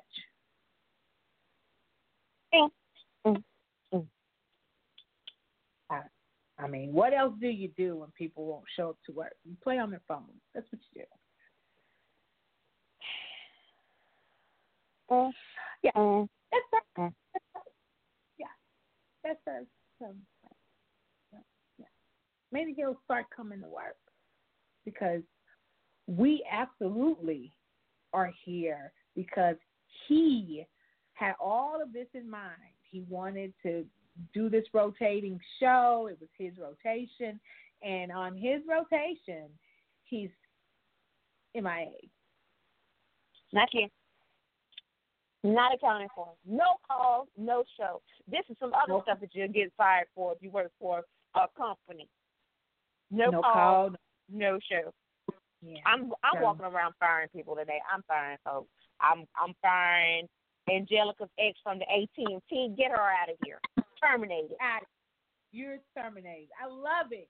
I, 5.91 6.01
I 6.57 6.67
mean, 6.67 6.93
what 6.93 7.13
else 7.13 7.33
do 7.39 7.47
you 7.47 7.69
do 7.77 7.97
when 7.97 8.09
people 8.11 8.45
won't 8.45 8.65
show 8.75 8.89
up 8.89 8.97
to 9.05 9.11
work? 9.11 9.33
You 9.43 9.55
play 9.63 9.77
on 9.79 9.89
their 9.91 10.01
phone. 10.07 10.25
That's 10.53 10.67
what 10.71 10.81
you 10.93 11.03
do. 15.11 15.31
Yeah. 15.81 15.91
That's 16.51 16.65
right. 16.97 17.13
Yeah, 18.37 18.47
that's. 19.23 19.39
Um, 20.01 20.15
yeah, 21.31 21.39
yeah. 21.77 21.85
Maybe 22.51 22.73
he'll 22.73 22.99
start 23.05 23.25
coming 23.35 23.61
to 23.61 23.67
work 23.67 23.95
because 24.93 25.21
we 26.07 26.43
absolutely 26.51 27.51
are 28.13 28.31
here 28.43 28.91
because 29.15 29.55
he 30.07 30.65
had 31.13 31.33
all 31.39 31.81
of 31.81 31.93
this 31.93 32.07
in 32.13 32.29
mind. 32.29 32.53
He 32.89 33.03
wanted 33.09 33.53
to 33.63 33.85
do 34.33 34.49
this 34.49 34.65
rotating 34.73 35.39
show. 35.59 36.09
It 36.11 36.17
was 36.19 36.29
his 36.37 36.53
rotation, 36.57 37.39
and 37.83 38.11
on 38.11 38.35
his 38.35 38.61
rotation, 38.67 39.45
he's 40.03 40.29
MIA. 41.53 41.91
Not 43.53 43.69
here. 43.71 43.87
Not 45.43 45.73
accounted 45.73 46.09
for. 46.15 46.29
No 46.45 46.75
calls, 46.87 47.27
no 47.37 47.63
show. 47.77 48.01
This 48.29 48.41
is 48.49 48.57
some 48.59 48.73
other 48.73 48.99
stuff 49.03 49.19
that 49.21 49.29
you'll 49.33 49.47
get 49.47 49.71
fired 49.77 50.07
for 50.13 50.33
if 50.33 50.39
you 50.41 50.49
work 50.51 50.71
for 50.79 51.03
a 51.35 51.45
company. 51.57 52.07
No, 53.11 53.29
no 53.29 53.41
calls, 53.41 53.53
call. 53.53 53.89
No 54.31 54.59
show. 54.69 54.93
Yeah. 55.61 55.79
I'm 55.85 56.11
I'm 56.23 56.37
So- 56.39 56.43
walking 56.43 56.65
around 56.65 56.93
firing 56.99 57.27
people 57.35 57.55
today. 57.55 57.79
I'm 57.91 58.03
firing 58.07 58.37
folks. 58.43 58.69
I'm 59.01 59.25
I'm 59.35 59.53
firing 59.61 60.27
Angelica's 60.71 61.29
ex 61.39 61.57
from 61.63 61.79
the 61.79 61.85
AT&T. 61.89 62.75
Get 62.77 62.91
her 62.91 62.97
out 63.01 63.29
of 63.29 63.35
here. 63.43 63.59
Terminated. 64.01 64.55
out. 64.61 64.83
You're 65.51 65.77
terminated. 65.97 66.49
I 66.61 66.67
love 66.67 67.11
it. 67.11 67.27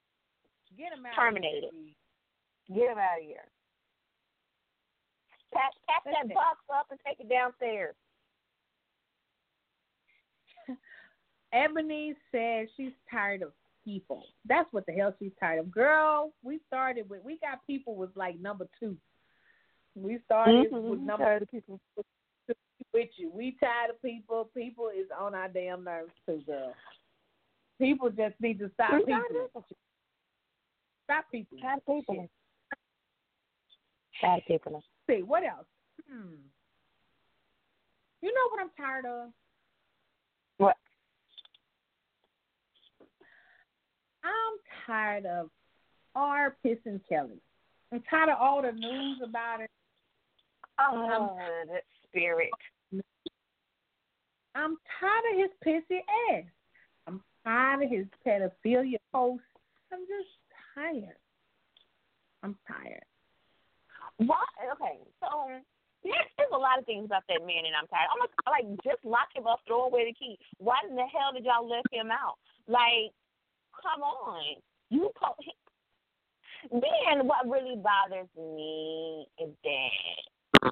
Get 0.78 0.92
him 0.94 1.06
out. 1.06 1.16
Terminated. 1.16 1.66
Of 1.66 1.72
here, 1.74 1.94
Get 2.76 2.92
him 2.92 2.98
out 2.98 3.20
of 3.20 3.26
here. 3.26 3.48
Pack 5.54 5.72
pack 5.88 6.04
that 6.06 6.34
box 6.34 6.60
up 6.72 6.88
and 6.92 7.00
take 7.08 7.20
it 7.20 7.30
downstairs. 7.30 7.96
Ebony 11.54 12.14
says 12.32 12.68
she's 12.78 12.92
tired 13.10 13.42
of 13.42 13.52
people. 13.86 14.24
That's 14.46 14.72
what 14.72 14.86
the 14.86 14.94
hell 14.94 15.14
she's 15.20 15.32
tired 15.40 15.60
of. 15.60 15.72
Girl, 15.72 16.32
we 16.44 16.60
started 16.68 17.10
with 17.10 17.24
we 17.24 17.38
got 17.40 17.66
people 17.68 17.96
with 17.96 18.10
like 18.16 18.40
number 18.40 18.68
two. 18.80 18.98
We 19.96 20.20
started 20.26 20.72
Mhm. 20.72 20.90
with 20.90 21.00
number 21.00 21.26
Tired 21.26 21.42
of 21.44 21.52
people. 21.52 21.80
with 22.94 23.10
you. 23.18 23.30
We 23.30 23.52
tired 23.60 23.90
of 23.92 24.02
people. 24.02 24.46
People 24.56 24.90
is 24.90 25.08
on 25.12 25.36
our 25.36 25.48
damn 25.50 25.84
nerves 25.84 26.14
too, 26.26 26.42
girl. 26.46 26.74
People 27.78 28.10
just 28.10 28.40
need 28.40 28.60
to 28.60 28.70
stop 28.74 28.92
people. 28.92 29.52
Stop 31.06 31.26
people. 31.32 31.58
Tired 31.60 31.78
of 31.80 31.86
people. 31.86 32.30
Tired 34.22 34.38
of 34.42 34.46
people. 34.46 34.84
see, 35.08 35.24
what 35.24 35.44
else? 35.44 35.68
Hmm. 36.10 36.36
You 38.22 38.34
know 38.34 38.50
what 38.50 38.62
I'm 38.62 38.70
tired 38.72 39.06
of? 39.06 39.30
What? 40.58 40.76
I'm 44.24 44.60
tired 44.86 45.26
of 45.26 45.50
R. 46.16 46.56
Pisson 46.64 47.02
Kelly. 47.08 47.42
I'm 47.92 48.02
tired 48.10 48.30
of 48.30 48.38
all 48.40 48.62
the 48.62 48.72
news 48.72 49.20
about 49.24 49.62
it. 49.62 49.70
Oh, 50.80 51.38
uh, 51.38 51.74
that 51.74 51.84
spirit. 52.08 52.50
I'm 54.56 54.78
tired 55.00 55.26
of 55.34 55.40
his 55.40 55.52
pissy 55.66 56.00
ass. 56.32 56.44
I'm 57.08 57.22
tired 57.44 57.84
of 57.84 57.90
his 57.90 58.06
pedophilia 58.26 58.98
posts. 59.12 59.44
I'm 59.92 60.00
just 60.02 60.30
tired. 60.76 61.18
I'm 62.44 62.56
tired. 62.68 63.04
Why? 64.18 64.44
Okay, 64.74 65.00
so 65.20 65.28
um, 65.28 65.62
there's, 66.04 66.28
there's 66.38 66.54
a 66.54 66.58
lot 66.58 66.80
of 66.80 66.86
things 66.86 67.06
about 67.06 67.24
that 67.28 67.40
man, 67.46 67.64
and 67.68 67.76
I'm 67.76 67.88
tired. 67.88 68.12
I'm 68.12 68.20
like 68.52 68.68
just 68.84 69.04
lock 69.04 69.32
him 69.34 69.48
up, 69.48 69.60
throw 69.68 69.88
away 69.88 70.06
the 70.06 70.16
key. 70.16 70.38
Why 70.58 70.76
in 70.90 70.96
the 70.96 71.08
hell 71.08 71.32
did 71.34 71.46
y'all 71.46 71.68
let 71.68 71.84
him 71.92 72.12
out? 72.12 72.36
Like, 72.68 73.16
come 73.82 74.02
on, 74.02 74.56
you. 74.90 75.12
Po- 75.16 75.36
then 76.72 77.28
what 77.28 77.48
really 77.48 77.76
bothers 77.76 78.28
me 78.38 79.28
is 79.42 79.50
that 79.64 80.72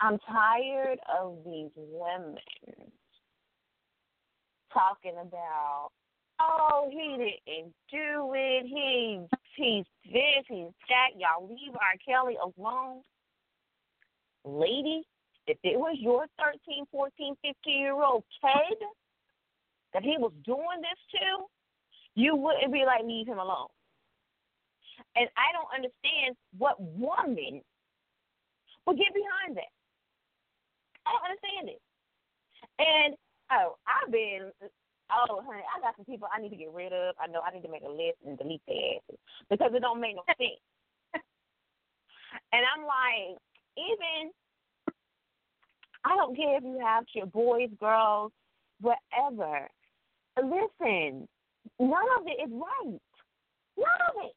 I'm 0.00 0.18
tired 0.30 0.98
of 1.20 1.38
these 1.44 1.70
women 1.76 2.36
talking 4.72 5.14
about, 5.20 5.90
oh, 6.40 6.88
he 6.90 7.16
didn't 7.16 7.74
do 7.90 8.32
it. 8.34 8.66
He 8.66 9.20
he's 9.56 9.84
this, 10.04 10.44
he's 10.48 10.72
that. 10.88 11.18
Y'all 11.18 11.48
leave 11.48 11.74
R. 11.74 11.96
Kelly 12.06 12.36
alone. 12.36 13.02
Lady, 14.44 15.02
if 15.46 15.58
it 15.64 15.78
was 15.78 15.96
your 16.00 16.26
13, 16.38 16.84
14, 16.92 17.34
15 17.42 17.80
year 17.80 17.94
old 17.94 18.22
kid 18.40 18.78
that 19.92 20.02
he 20.02 20.16
was 20.18 20.32
doing 20.44 20.80
this 20.80 21.20
to, 21.20 21.44
you 22.18 22.34
wouldn't 22.34 22.72
be 22.72 22.82
like, 22.84 23.06
leave 23.06 23.28
him 23.28 23.38
alone. 23.38 23.70
And 25.14 25.28
I 25.38 25.54
don't 25.54 25.70
understand 25.70 26.34
what 26.58 26.80
woman 26.80 27.62
would 28.86 28.98
get 28.98 29.14
behind 29.14 29.56
that. 29.56 29.70
I 31.06 31.14
don't 31.14 31.30
understand 31.30 31.68
it. 31.70 31.80
And 32.78 33.14
Oh, 33.50 33.76
I've 33.86 34.12
been. 34.12 34.52
Oh, 35.10 35.40
honey, 35.46 35.62
I 35.64 35.80
got 35.80 35.96
some 35.96 36.04
people 36.04 36.28
I 36.32 36.40
need 36.40 36.50
to 36.50 36.56
get 36.56 36.72
rid 36.72 36.92
of. 36.92 37.14
I 37.18 37.26
know 37.28 37.40
I 37.40 37.54
need 37.54 37.62
to 37.62 37.70
make 37.70 37.82
a 37.82 37.88
list 37.88 38.18
and 38.26 38.36
delete 38.36 38.60
their 38.66 38.76
asses 38.76 39.18
because 39.48 39.70
it 39.74 39.80
don't 39.80 40.00
make 40.00 40.16
no 40.16 40.22
sense. 40.28 40.60
and 42.52 42.62
I'm 42.62 42.84
like, 42.84 43.38
even 43.78 44.30
I 46.04 46.14
don't 46.14 46.36
care 46.36 46.58
if 46.58 46.64
you 46.64 46.78
have 46.84 47.04
your 47.14 47.26
boys, 47.26 47.70
girls, 47.80 48.32
whatever. 48.82 49.68
Listen, 50.36 51.26
none 51.78 52.08
of 52.18 52.26
it 52.26 52.38
is 52.42 52.50
right. 52.52 53.00
None 53.76 54.02
of 54.10 54.14
it. 54.24 54.34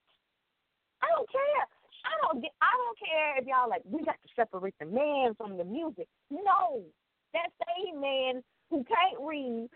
I 1.01 1.07
don't 1.15 1.29
care. 1.32 1.65
I 2.05 2.13
don't. 2.21 2.41
get- 2.41 2.53
I 2.61 2.71
don't 2.77 2.99
care 2.99 3.38
if 3.39 3.45
y'all 3.47 3.69
like. 3.69 3.82
We 3.86 4.03
got 4.03 4.17
to 4.21 4.29
separate 4.36 4.75
the 4.79 4.86
man 4.86 5.34
from 5.36 5.57
the 5.57 5.63
music. 5.63 6.07
No, 6.29 6.84
that 7.34 7.49
same 7.67 7.99
man 8.01 8.43
who 8.69 8.84
can't 8.86 9.19
read 9.19 9.67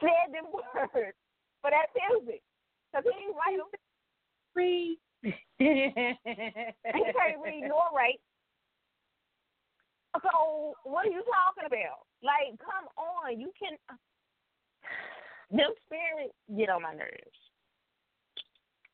said 0.00 0.32
them 0.32 0.46
words 0.52 1.16
for 1.62 1.70
that 1.70 1.86
music 1.94 2.42
because 2.92 3.04
he 3.04 3.26
ain't 3.26 3.36
write 3.36 3.58
them. 3.58 3.68
Read. 4.54 4.98
He 5.22 5.32
can't 7.18 7.40
read 7.42 7.62
nor 7.68 7.84
write. 7.94 8.20
So 10.22 10.74
what 10.84 11.06
are 11.06 11.10
you 11.10 11.22
talking 11.24 11.66
about? 11.66 12.06
Like, 12.22 12.58
come 12.60 12.86
on, 12.96 13.40
you 13.40 13.50
can. 13.58 13.76
Them 15.50 15.70
spirits 15.86 16.34
get 16.56 16.68
on 16.70 16.82
my 16.82 16.94
nerves, 16.94 17.40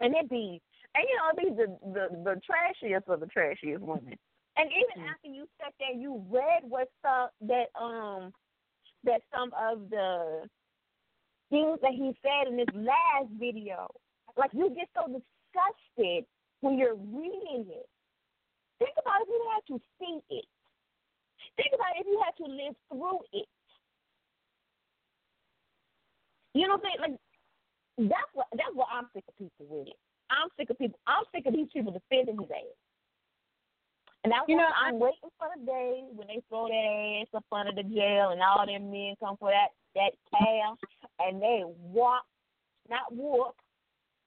and 0.00 0.14
it 0.14 0.28
be, 0.28 0.60
and 0.94 1.04
you 1.08 1.16
know, 1.16 1.30
it 1.32 1.38
be 1.38 1.50
the 1.54 1.78
the 1.92 2.16
the 2.24 2.40
trashiest 2.44 3.08
of 3.08 3.20
the 3.20 3.26
trashiest 3.26 3.80
women. 3.80 4.16
And 4.56 4.68
even 4.68 5.08
after 5.08 5.28
you 5.28 5.46
sat 5.58 5.72
there, 5.78 5.96
you 5.96 6.24
read 6.28 6.62
what 6.68 6.88
some 7.02 7.28
that 7.48 7.68
um 7.80 8.32
that 9.04 9.22
some 9.32 9.52
of 9.56 9.88
the 9.90 10.48
things 11.50 11.78
that 11.82 11.92
he 11.92 12.16
said 12.22 12.48
in 12.48 12.56
this 12.56 12.74
last 12.74 13.30
video. 13.38 13.88
Like 14.36 14.50
you 14.52 14.70
get 14.70 14.88
so 14.94 15.06
disgusted 15.06 16.24
when 16.60 16.78
you're 16.78 16.94
reading 16.94 17.66
it. 17.68 17.88
Think 18.78 18.94
about 18.98 19.22
if 19.22 19.28
you 19.28 19.42
had 19.52 19.64
to 19.74 19.80
see 19.98 20.20
it. 20.36 20.46
Think 21.56 21.74
about 21.74 21.98
if 21.98 22.06
you 22.06 22.22
had 22.24 22.36
to 22.44 22.48
live 22.50 22.76
through 22.88 23.20
it. 23.32 23.48
You 26.54 26.66
know 26.66 26.74
what 26.76 26.82
I'm 26.84 26.90
saying? 26.90 27.00
Like 27.00 27.16
that's 28.10 28.30
what 28.32 28.46
that's 28.52 28.74
what 28.74 28.88
I'm 28.92 29.06
sick 29.14 29.24
of 29.28 29.36
people 29.36 29.66
with 29.68 29.88
it. 29.88 29.98
I'm 30.30 30.48
sick 30.56 30.70
of 30.70 30.78
people. 30.78 30.98
I'm 31.06 31.24
sick 31.34 31.46
of 31.46 31.54
these 31.54 31.68
people 31.72 31.92
defending 31.92 32.38
his 32.38 32.50
ass. 32.50 32.78
And 34.22 34.32
that's 34.32 34.44
You 34.48 34.56
know, 34.56 34.68
I'm 34.68 35.00
waiting 35.00 35.32
for 35.38 35.48
the 35.56 35.64
day 35.64 36.04
when 36.12 36.28
they 36.28 36.42
throw 36.48 36.68
that 36.68 37.24
ass 37.24 37.32
up 37.34 37.44
under 37.52 37.72
the 37.72 37.88
jail 37.88 38.30
and 38.30 38.42
all 38.42 38.66
them 38.66 38.90
men 38.90 39.16
come 39.18 39.36
for 39.38 39.50
that 39.50 39.72
that 39.96 40.12
cash 40.30 40.78
and 41.18 41.42
they 41.42 41.64
walk, 41.66 42.24
not 42.88 43.12
walk, 43.12 43.56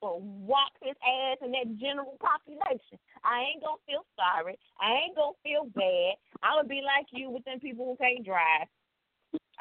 but 0.01 0.19
walk 0.21 0.73
his 0.81 0.97
ass 0.99 1.37
in 1.45 1.51
that 1.51 1.77
general 1.79 2.17
population. 2.19 2.99
I 3.23 3.53
ain't 3.53 3.63
gonna 3.63 3.79
feel 3.87 4.03
sorry. 4.17 4.57
I 4.81 5.07
ain't 5.07 5.15
gonna 5.15 5.37
feel 5.43 5.69
bad. 5.71 6.17
I'm 6.41 6.59
gonna 6.59 6.67
be 6.67 6.81
like 6.81 7.07
you 7.13 7.29
with 7.29 7.45
them 7.45 7.59
people 7.59 7.85
who 7.85 7.95
can't 7.95 8.25
drive. 8.25 8.67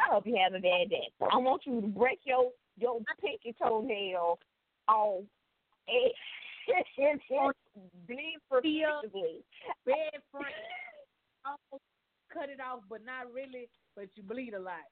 I 0.03 0.15
hope 0.15 0.27
you 0.27 0.39
have 0.43 0.55
a 0.55 0.61
bad 0.61 0.91
day. 0.91 1.09
I 1.21 1.37
want 1.39 1.63
you 1.67 1.81
to 1.81 1.87
break 1.87 2.21
your 2.25 2.51
your 2.79 3.01
pinky 3.21 3.55
toenail 3.61 4.39
off 4.89 5.23
and, 5.89 6.85
and, 6.99 7.21
and 7.31 7.53
bleed 8.07 8.39
profusely. 8.51 9.45
Bed 9.87 10.21
front. 10.31 10.47
Oh, 11.47 11.57
Almost 11.71 11.85
cut 12.33 12.49
it 12.49 12.61
off, 12.61 12.81
but 12.89 13.05
not 13.05 13.33
really. 13.33 13.69
But 13.95 14.07
you 14.15 14.23
bleed 14.23 14.55
a 14.55 14.61
lot. 14.61 14.87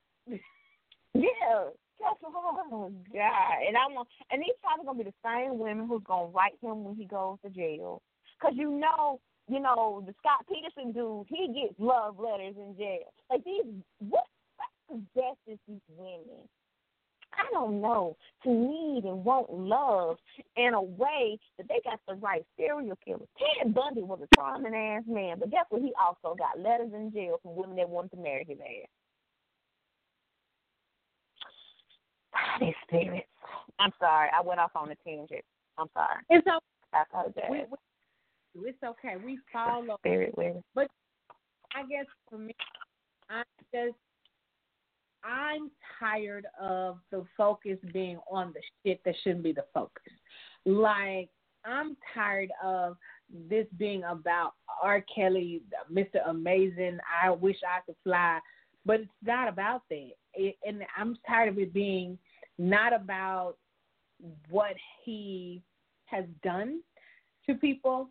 Yeah. 1.15 1.71
That's 2.01 2.17
oh 2.25 2.93
God. 3.13 3.59
And 3.67 3.77
I'm 3.77 3.97
and 4.31 4.41
these 4.41 4.57
probably 4.63 4.87
gonna 4.87 4.99
be 4.99 5.11
the 5.11 5.23
same 5.25 5.59
women 5.59 5.87
who's 5.87 6.03
gonna 6.07 6.31
write 6.31 6.57
him 6.63 6.85
when 6.85 6.97
he 6.97 7.05
goes 7.05 7.39
to 7.45 7.51
jail. 7.51 8.01
Cause 8.41 8.53
you 8.55 8.71
know, 8.71 9.21
you 9.49 9.61
know, 9.61 10.03
the 10.07 10.15
Scott 10.19 10.47
Peterson 10.49 10.93
dude, 10.93 11.27
he 11.29 11.49
gets 11.49 11.79
love 11.79 12.19
letters 12.19 12.55
in 12.57 12.75
jail. 12.79 13.13
Like 13.29 13.45
these 13.45 13.65
what 13.99 14.25
possesses 14.91 15.59
these 15.69 15.81
women? 15.97 16.49
I 17.33 17.47
don't 17.53 17.81
know, 17.81 18.17
to 18.43 18.51
need 18.51 19.05
and 19.05 19.25
want 19.25 19.53
love 19.53 20.17
in 20.57 20.75
a 20.75 20.83
way 20.83 21.39
that 21.59 21.69
they 21.69 21.81
got 21.85 22.01
the 22.09 22.15
right 22.15 22.45
serial 22.57 22.99
killer. 23.05 23.21
Ted 23.39 23.73
Bundy 23.73 24.03
was 24.03 24.19
a 24.21 24.29
charming 24.35 24.75
ass 24.75 25.05
man, 25.07 25.39
but 25.39 25.51
guess 25.51 25.67
what? 25.69 25.81
He 25.81 25.93
also 25.95 26.35
got 26.37 26.59
letters 26.59 26.91
in 26.93 27.13
jail 27.13 27.39
from 27.43 27.55
women 27.55 27.77
that 27.77 27.89
wanted 27.89 28.11
to 28.13 28.17
marry 28.17 28.45
his 28.49 28.59
ass. 28.59 28.89
These 32.61 32.75
spirits. 32.87 33.27
I'm 33.79 33.93
sorry. 33.99 34.29
I 34.37 34.43
went 34.43 34.61
off 34.61 34.73
on 34.75 34.91
a 34.91 34.97
tangent. 35.07 35.45
I'm 35.79 35.89
sorry. 35.95 36.23
It's 36.31 36.47
okay. 36.47 36.59
I 36.93 37.03
apologize. 37.03 37.45
We, 37.51 37.65
we, 38.61 38.69
it's 38.71 38.83
okay. 38.83 39.15
We 39.25 39.39
follow. 39.53 39.97
Spirit 40.01 40.37
women. 40.37 40.63
But 40.75 40.89
I 41.75 41.83
guess 41.83 42.07
for 42.29 42.39
me, 42.39 42.55
I 43.29 43.43
just 43.73 43.97
I'm 45.25 45.71
tired 45.99 46.47
of 46.61 46.99
the 47.11 47.25
focus 47.37 47.79
being 47.93 48.19
on 48.31 48.53
the 48.55 48.61
shit 48.83 49.01
that 49.05 49.15
shouldn't 49.23 49.43
be 49.43 49.53
the 49.53 49.65
focus. 49.75 50.13
Like 50.65 51.29
I'm 51.65 51.97
tired 52.15 52.51
of 52.65 52.97
this 53.49 53.67
being 53.79 54.03
about 54.05 54.55
R. 54.83 55.05
Kelly, 55.15 55.63
Mr. 55.93 56.27
Amazing. 56.27 56.99
I 57.23 57.31
wish 57.31 57.57
I 57.67 57.81
could 57.85 57.97
fly, 58.03 58.39
but 58.87 59.01
it's 59.01 59.11
not 59.25 59.49
about 59.49 59.83
that. 59.91 60.11
It, 60.35 60.57
and 60.65 60.83
I'm 60.97 61.17
tired 61.29 61.51
of 61.51 61.59
it 61.59 61.73
being 61.73 62.19
not 62.59 62.93
about 62.93 63.57
what 64.49 64.75
he 65.05 65.63
has 66.07 66.25
done 66.43 66.81
to 67.47 67.55
people 67.55 68.11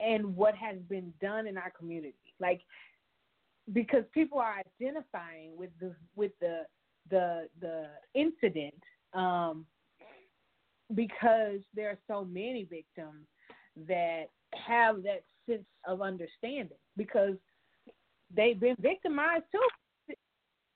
and 0.00 0.36
what 0.36 0.54
has 0.54 0.76
been 0.88 1.12
done 1.20 1.46
in 1.46 1.58
our 1.58 1.72
community. 1.76 2.14
Like 2.40 2.60
because 3.72 4.04
people 4.12 4.38
are 4.38 4.62
identifying 4.80 5.56
with 5.56 5.70
the 5.80 5.94
with 6.16 6.32
the 6.40 6.62
the 7.10 7.48
the 7.60 7.86
incident 8.14 8.74
um, 9.14 9.66
because 10.94 11.60
there 11.74 11.90
are 11.90 11.98
so 12.06 12.24
many 12.24 12.64
victims 12.64 13.26
that 13.86 14.24
have 14.54 15.02
that 15.02 15.22
sense 15.48 15.64
of 15.86 16.02
understanding 16.02 16.78
because 16.96 17.34
they've 18.34 18.58
been 18.60 18.76
victimized 18.80 19.44
too. 19.52 20.14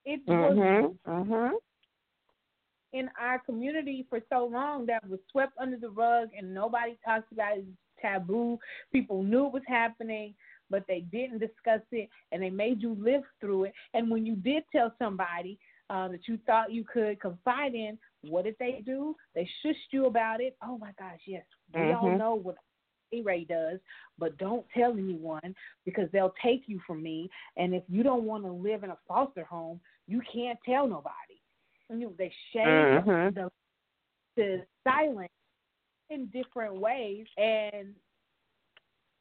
It 0.04 0.20
was 0.26 0.56
Mhm. 0.56 0.98
Mhm. 1.06 1.52
in 2.92 3.10
our 3.18 3.38
community 3.38 4.02
for 4.10 4.20
so 4.28 4.44
long 4.44 4.84
that 4.86 5.06
was 5.08 5.20
swept 5.30 5.56
under 5.58 5.78
the 5.78 5.90
rug 5.90 6.30
and 6.36 6.52
nobody 6.52 6.96
talks 7.04 7.30
about 7.32 7.56
it. 7.58 7.64
It's 7.66 7.78
taboo. 8.02 8.58
People 8.90 9.22
knew 9.22 9.46
it 9.46 9.52
was 9.52 9.62
happening, 9.66 10.34
but 10.72 10.84
they 10.88 11.00
didn't 11.12 11.38
discuss 11.38 11.82
it 11.92 12.08
and 12.32 12.42
they 12.42 12.50
made 12.50 12.82
you 12.82 12.96
live 12.98 13.22
through 13.40 13.64
it. 13.64 13.74
And 13.94 14.10
when 14.10 14.26
you 14.26 14.34
did 14.34 14.64
tell 14.72 14.92
somebody 14.98 15.58
uh, 15.90 16.08
that 16.08 16.26
you 16.26 16.38
thought 16.46 16.72
you 16.72 16.84
could 16.84 17.20
confide 17.20 17.74
in, 17.74 17.98
what 18.22 18.44
did 18.44 18.56
they 18.58 18.82
do? 18.84 19.14
They 19.34 19.48
shushed 19.64 19.92
you 19.92 20.06
about 20.06 20.40
it. 20.40 20.56
Oh 20.64 20.78
my 20.78 20.92
gosh, 20.98 21.20
yes. 21.26 21.44
We 21.78 21.92
all 21.92 22.10
Mhm. 22.10 22.18
know 22.18 22.34
what 22.34 22.56
A-Ray 23.12 23.44
does, 23.44 23.78
but 24.18 24.38
don't 24.38 24.66
tell 24.70 24.92
anyone 24.92 25.54
because 25.84 26.10
they'll 26.10 26.34
take 26.42 26.62
you 26.66 26.80
from 26.86 27.02
me. 27.02 27.28
And 27.56 27.74
if 27.74 27.82
you 27.88 28.02
don't 28.02 28.24
want 28.24 28.44
to 28.44 28.50
live 28.50 28.82
in 28.82 28.90
a 28.90 28.98
foster 29.06 29.44
home, 29.44 29.80
you 30.08 30.22
can't 30.32 30.58
tell 30.64 30.88
nobody. 30.88 31.40
You 31.90 31.96
know, 31.98 32.14
they 32.16 32.32
shade 32.52 32.64
Mhm. 32.64 33.34
the 33.34 33.50
the 34.36 34.66
silence 34.82 35.32
in 36.08 36.26
different 36.28 36.74
ways 36.76 37.26
and 37.36 37.94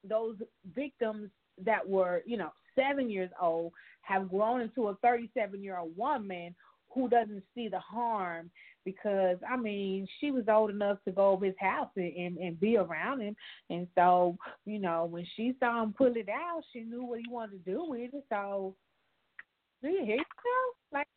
those 0.08 0.36
victims 0.74 1.30
that 1.64 1.88
were, 1.88 2.22
you 2.26 2.38
know, 2.38 2.52
seven 2.76 3.10
years 3.10 3.30
old 3.42 3.72
have 4.02 4.30
grown 4.30 4.62
into 4.62 4.88
a 4.88 4.96
37 4.96 5.62
year 5.62 5.78
old 5.78 5.96
woman 5.98 6.56
who 6.94 7.08
doesn't 7.08 7.44
see 7.56 7.68
the 7.68 7.80
harm 7.80 8.50
because, 8.84 9.38
I 9.50 9.56
mean, 9.56 10.08
she 10.20 10.32
was 10.32 10.46
old 10.50 10.72
enough 10.72 10.98
to 11.06 11.12
go 11.12 11.30
over 11.30 11.46
his 11.46 11.56
house 11.60 11.90
and, 11.96 12.14
and, 12.16 12.38
and 12.38 12.60
be 12.60 12.78
around 12.78 13.22
him. 13.22 13.36
And 13.70 13.88
so, 13.96 14.38
you 14.66 14.80
know, 14.80 15.06
when 15.06 15.26
she 15.36 15.56
saw 15.60 15.84
him 15.84 15.94
pull 15.98 16.14
it 16.16 16.28
out, 16.30 16.64
she 16.74 16.82
knew 16.82 17.04
what 17.04 17.20
he 17.20 17.32
wanted 17.32 17.64
to 17.64 17.72
do 17.72 17.86
with 17.88 18.14
it. 18.14 18.24
So, 18.30 18.76
do 19.82 19.90
you 19.90 20.04
hear 20.04 20.16
yourself? 20.16 20.76
Like, 20.92 21.08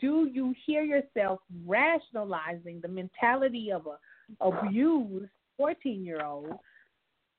do 0.00 0.28
you 0.32 0.54
hear 0.66 0.82
yourself 0.82 1.40
rationalizing 1.66 2.80
the 2.80 2.88
mentality 2.88 3.72
of 3.72 3.86
a 3.86 3.96
abused 4.40 5.30
14 5.56 6.04
year 6.04 6.24
old 6.24 6.52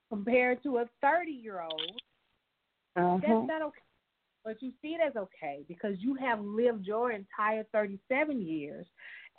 compared 0.10 0.62
to 0.64 0.78
a 0.78 0.86
30 1.02 1.32
year 1.32 1.62
old 1.62 2.02
that's 2.96 3.42
Mhm. 3.42 3.48
not 3.48 3.62
okay. 3.62 3.82
But 4.44 4.62
you 4.62 4.74
see 4.82 4.94
it 4.96 5.02
as 5.02 5.16
okay 5.16 5.64
because 5.68 6.00
you 6.02 6.16
have 6.16 6.42
lived 6.42 6.86
your 6.86 7.12
entire 7.12 7.64
37 7.66 8.42
years 8.42 8.86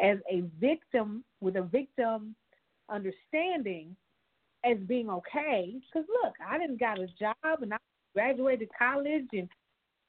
as 0.01 0.18
a 0.31 0.40
victim 0.59 1.24
with 1.40 1.56
a 1.56 1.62
victim 1.62 2.35
understanding 2.89 3.97
as 4.64 4.78
being 4.81 5.10
okay. 5.10 5.81
Because 5.86 6.09
look, 6.09 6.35
I 6.40 6.59
didn't 6.59 6.78
got 6.81 6.98
a 6.98 7.06
job 7.09 7.62
and 7.62 7.74
I 7.74 7.78
graduated 8.14 8.70
college 8.78 9.28
and 9.32 9.48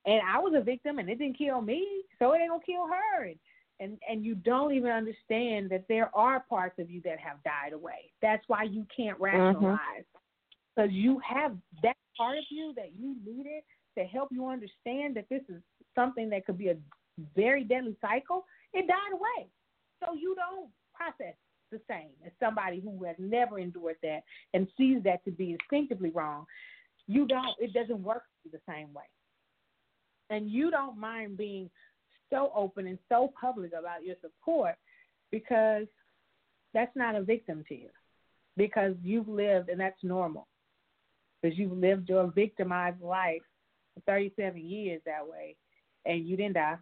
and 0.05 0.21
I 0.21 0.39
was 0.39 0.53
a 0.55 0.61
victim, 0.61 0.99
and 0.99 1.09
it 1.09 1.17
didn't 1.17 1.37
kill 1.37 1.61
me, 1.61 2.03
so 2.19 2.33
it 2.33 2.39
ain't 2.39 2.51
gonna 2.51 2.63
kill 2.63 2.87
her. 2.87 3.25
And 3.25 3.39
and 3.79 3.97
and 4.09 4.23
you 4.23 4.35
don't 4.35 4.73
even 4.73 4.91
understand 4.91 5.69
that 5.71 5.85
there 5.89 6.15
are 6.15 6.45
parts 6.47 6.79
of 6.79 6.89
you 6.89 7.01
that 7.01 7.19
have 7.19 7.43
died 7.43 7.73
away. 7.73 8.11
That's 8.21 8.43
why 8.47 8.63
you 8.63 8.85
can't 8.95 9.19
rationalize 9.19 10.05
because 10.75 10.91
you 10.91 11.19
have 11.19 11.57
that 11.83 11.97
part 12.17 12.37
of 12.37 12.43
you 12.49 12.73
that 12.75 12.91
you 12.97 13.15
needed 13.25 13.63
to 13.97 14.03
help 14.05 14.29
you 14.31 14.47
understand 14.47 15.15
that 15.15 15.25
this 15.29 15.41
is 15.49 15.61
something 15.93 16.29
that 16.29 16.45
could 16.45 16.57
be 16.57 16.69
a 16.69 16.75
very 17.35 17.63
deadly 17.63 17.95
cycle. 18.01 18.45
It 18.73 18.87
died 18.87 19.13
away, 19.13 19.47
so 20.03 20.13
you 20.13 20.35
don't 20.35 20.69
process 20.93 21.35
the 21.71 21.79
same 21.89 22.09
as 22.25 22.31
somebody 22.39 22.79
who 22.79 23.03
has 23.05 23.15
never 23.17 23.59
endured 23.59 23.95
that 24.03 24.21
and 24.53 24.67
sees 24.77 25.01
that 25.03 25.23
to 25.25 25.31
be 25.31 25.51
instinctively 25.59 26.09
wrong. 26.09 26.45
You 27.07 27.25
don't. 27.27 27.55
It 27.59 27.73
doesn't 27.73 28.03
work 28.03 28.23
the 28.51 28.59
same 28.67 28.93
way, 28.93 29.03
and 30.29 30.49
you 30.49 30.71
don't 30.71 30.99
mind 30.99 31.37
being 31.37 31.69
so 32.29 32.51
open 32.55 32.87
and 32.87 32.97
so 33.07 33.31
public 33.39 33.71
about 33.77 34.03
your 34.03 34.15
support 34.21 34.75
because 35.31 35.85
that's 36.73 36.95
not 36.95 37.15
a 37.15 37.21
victim 37.21 37.63
to 37.69 37.75
you 37.75 37.89
because 38.57 38.95
you've 39.03 39.27
lived 39.27 39.69
and 39.69 39.79
that's 39.79 40.03
normal 40.03 40.47
because 41.45 41.59
you've 41.59 41.77
lived 41.77 42.09
your 42.09 42.31
victimized 42.31 43.01
life 43.01 43.41
for 43.93 44.01
37 44.01 44.59
years 44.59 45.01
that 45.05 45.27
way 45.27 45.55
and 46.05 46.27
you 46.27 46.35
didn't 46.35 46.55
die. 46.55 46.77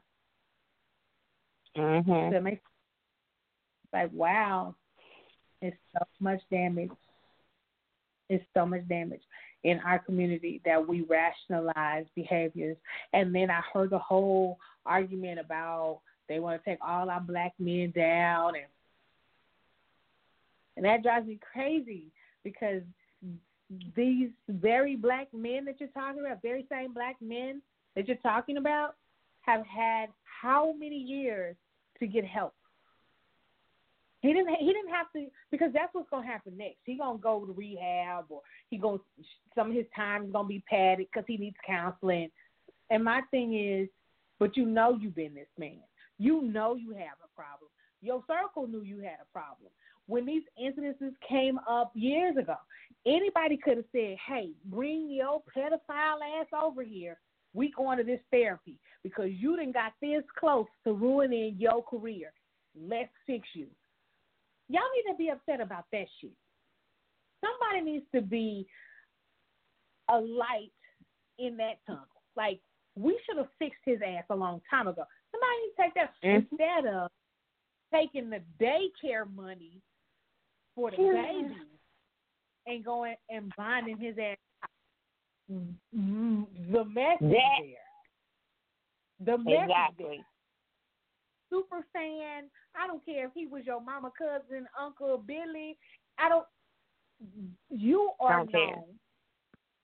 Mhm. 1.76 2.32
So 2.32 2.38
it 2.38 2.44
makes 2.44 2.62
like 3.92 4.12
wow, 4.14 4.76
it's 5.62 5.78
so 5.92 6.06
much 6.20 6.42
damage. 6.50 6.92
It's 8.30 8.46
so 8.54 8.66
much 8.66 8.88
damage 8.88 9.22
in 9.64 9.80
our 9.80 10.00
community 10.00 10.62
that 10.66 10.88
we 10.88 11.02
rationalize 11.02 12.06
behaviors. 12.16 12.78
And 13.12 13.34
then 13.36 13.50
I 13.50 13.62
heard 13.74 13.90
the 13.90 14.00
whole 14.00 14.58
argument 14.86 15.40
about 15.40 16.02
they 16.30 16.40
want 16.40 16.64
to 16.64 16.70
take 16.70 16.80
all 16.82 17.10
our 17.10 17.22
black 17.22 17.54
men 17.60 17.92
down 17.92 18.56
and 18.56 18.66
and 20.76 20.86
that 20.86 21.04
drives 21.04 21.28
me 21.28 21.38
crazy 21.52 22.12
because 22.44 22.82
these 23.96 24.30
very 24.50 24.96
black 24.96 25.28
men 25.34 25.66
that 25.66 25.80
you're 25.80 25.90
talking 25.90 26.22
about, 26.22 26.42
very 26.42 26.66
same 26.70 26.94
black 26.94 27.16
men 27.22 27.62
that 27.96 28.08
you're 28.08 28.18
talking 28.18 28.58
about, 28.58 28.96
have 29.42 29.66
had 29.66 30.10
how 30.24 30.74
many 30.78 30.98
years 30.98 31.56
to 32.00 32.08
get 32.08 32.26
help? 32.26 32.54
He 34.22 34.32
didn't. 34.32 34.56
He 34.56 34.68
didn't 34.68 34.90
have 34.90 35.12
to 35.16 35.28
because 35.52 35.72
that's 35.74 35.94
what's 35.94 36.10
gonna 36.10 36.26
happen 36.26 36.58
next. 36.58 36.78
He 36.86 36.98
gonna 36.98 37.20
go 37.20 37.46
to 37.46 37.52
rehab 37.52 38.26
or 38.30 38.42
he 38.70 38.78
gonna 38.78 39.00
some 39.54 39.70
of 39.70 39.76
his 39.76 39.86
time 39.94 40.26
is 40.26 40.32
gonna 40.32 40.48
be 40.48 40.64
padded 40.70 41.08
because 41.12 41.26
he 41.28 41.36
needs 41.36 41.58
counseling. 41.68 42.32
And 42.90 43.04
my 43.04 43.22
thing 43.32 43.54
is, 43.54 43.90
but 44.40 44.56
you 44.56 44.66
know 44.66 44.98
you've 45.00 45.16
been 45.16 45.36
this 45.36 45.48
man. 45.58 45.82
You 46.20 46.42
know 46.42 46.76
you 46.76 46.92
have 46.92 47.18
a 47.22 47.36
problem. 47.36 47.70
Your 48.02 48.24
circle 48.26 48.66
knew 48.66 48.82
you 48.82 49.00
had 49.00 49.18
a 49.22 49.32
problem 49.34 49.72
when 50.08 50.26
these 50.26 50.44
incidences 50.62 51.12
came 51.28 51.60
up 51.70 51.92
years 51.94 52.38
ago. 52.38 52.56
Anybody 53.06 53.58
could 53.58 53.78
have 53.78 53.86
said, 53.92 54.18
"Hey, 54.26 54.52
bring 54.66 55.10
your 55.10 55.44
pedophile 55.56 56.22
ass 56.40 56.48
over 56.54 56.84
here. 56.84 57.20
We 57.54 57.72
going 57.72 57.98
to 57.98 58.04
this 58.04 58.22
therapy 58.32 58.80
because 59.04 59.32
you 59.32 59.58
didn't 59.58 59.74
got 59.74 59.94
this 60.02 60.24
close 60.38 60.68
to 60.86 60.94
ruining 60.94 61.56
your 61.58 61.84
career. 61.84 62.34
Let's 62.76 63.12
fix 63.26 63.48
you." 63.54 63.68
Y'all 64.70 64.82
need 64.96 65.12
to 65.12 65.18
be 65.18 65.30
upset 65.30 65.60
about 65.60 65.86
that 65.92 66.08
shit. 66.20 66.32
Somebody 67.42 67.82
needs 67.92 68.06
to 68.16 68.22
be 68.22 68.66
a 70.10 70.20
light 70.20 70.72
in 71.40 71.58
that 71.58 71.80
tunnel. 71.86 72.08
Like 72.36 72.62
we 72.96 73.20
should 73.26 73.38
have 73.38 73.50
fixed 73.60 73.82
his 73.86 74.00
ass 74.02 74.24
a 74.30 74.36
long 74.36 74.62
time 74.70 74.88
ago. 74.88 75.04
Somebody 75.32 75.62
needs 75.62 75.76
to 75.76 75.82
take 75.82 75.94
that 75.96 76.16
Mhm. 76.22 76.52
instead 76.52 76.86
of 76.86 77.12
taking 77.92 78.30
the 78.30 78.40
daycare 78.60 79.32
money 79.34 79.82
for 80.76 80.92
the 80.92 80.98
baby 80.98 81.73
and 82.66 82.84
going 82.84 83.16
and 83.30 83.52
binding 83.58 83.98
his 83.98 84.16
ass. 84.18 84.38
Mm, 85.52 86.48
The 86.72 86.86
message 86.86 87.20
That- 87.20 87.60
there. 87.62 87.80
The 89.20 89.38
message 89.38 89.46
there 89.46 89.64
Exactly. 89.66 90.26
super 91.50 91.84
fan. 91.94 92.50
I 92.76 92.88
don't 92.88 93.04
care 93.06 93.28
if 93.28 93.34
he 93.34 93.46
was 93.48 93.66
your 93.66 93.80
mama, 93.82 94.12
cousin, 94.18 94.68
uncle, 94.78 95.18
Billy. 95.20 95.78
I 96.18 96.30
don't. 96.30 96.48
You 97.70 98.12
are 98.20 98.38
Don't 98.38 98.52
care. 98.52 98.76
known, 98.76 99.00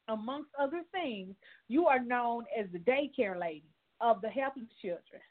amongst 0.07 0.49
other 0.55 0.83
things, 0.91 1.35
you 1.67 1.85
are 1.87 1.99
known 1.99 2.45
as 2.57 2.69
the 2.71 2.79
daycare 2.79 3.37
lady 3.39 3.69
of 4.01 4.19
the 4.21 4.29
helpless 4.29 4.67
children, 4.81 5.21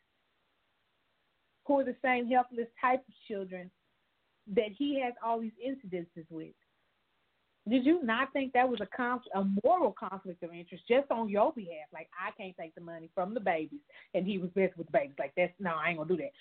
who 1.66 1.80
are 1.80 1.84
the 1.84 1.96
same 2.02 2.28
helpless 2.28 2.68
type 2.80 3.06
of 3.06 3.14
children 3.26 3.70
that 4.46 4.70
he 4.72 4.98
has 5.00 5.12
all 5.22 5.40
these 5.40 5.52
incidences 5.58 6.30
with. 6.30 6.54
Did 7.69 7.85
you 7.85 8.03
not 8.03 8.32
think 8.32 8.53
that 8.53 8.69
was 8.69 8.81
a 8.81 8.86
conf- 8.86 9.23
a 9.35 9.45
moral 9.65 9.93
conflict 9.93 10.43
of 10.43 10.53
interest 10.53 10.85
just 10.89 11.11
on 11.11 11.28
your 11.28 11.53
behalf? 11.53 11.89
Like 11.93 12.09
I 12.19 12.31
can't 12.40 12.57
take 12.57 12.74
the 12.74 12.81
money 12.81 13.11
from 13.15 13.35
the 13.35 13.40
babies, 13.40 13.81
and 14.15 14.27
he 14.27 14.39
was 14.39 14.51
best 14.51 14.77
with 14.77 14.86
the 14.86 14.93
babies. 14.93 15.16
Like 15.19 15.32
that's 15.36 15.53
no, 15.59 15.74
I 15.74 15.90
ain't 15.90 15.99
gonna 15.99 16.09
do 16.09 16.16
that. 16.16 16.32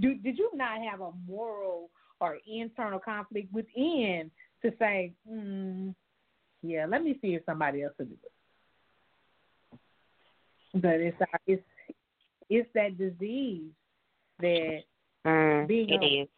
Do, 0.00 0.14
did 0.14 0.38
you 0.38 0.50
not 0.54 0.80
have 0.82 1.00
a 1.00 1.12
moral 1.26 1.90
or 2.20 2.38
internal 2.46 2.98
conflict 2.98 3.52
within 3.52 4.30
to 4.62 4.72
say, 4.78 5.12
mm, 5.30 5.94
yeah, 6.62 6.86
let 6.86 7.02
me 7.02 7.18
see 7.20 7.34
if 7.34 7.44
somebody 7.44 7.82
else 7.82 7.94
will 7.98 8.06
do 8.06 8.16
it? 8.22 8.32
But 10.80 11.00
it's 11.00 11.20
our- 11.20 11.40
it's 11.46 11.62
it's 12.48 12.68
that 12.74 12.96
disease 12.98 13.72
that 14.40 14.82
Mm, 15.26 15.66
Being 15.66 15.90
it 15.90 16.02
a- 16.04 16.22
is. 16.22 16.28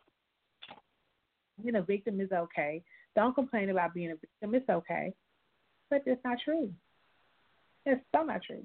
being 1.63 1.75
a 1.75 1.83
victim 1.83 2.23
is 2.23 2.33
okay. 2.33 2.83
Don't 3.19 3.35
complain 3.35 3.69
about 3.69 3.95
being 3.95 4.13
a 4.13 4.15
victim. 4.15 4.55
It's 4.55 4.69
okay. 4.71 5.13
But 5.91 6.03
that's 6.07 6.21
not 6.25 6.39
true. 6.45 6.73
It's 7.85 8.01
so 8.15 8.23
not 8.23 8.43
true. 8.47 8.65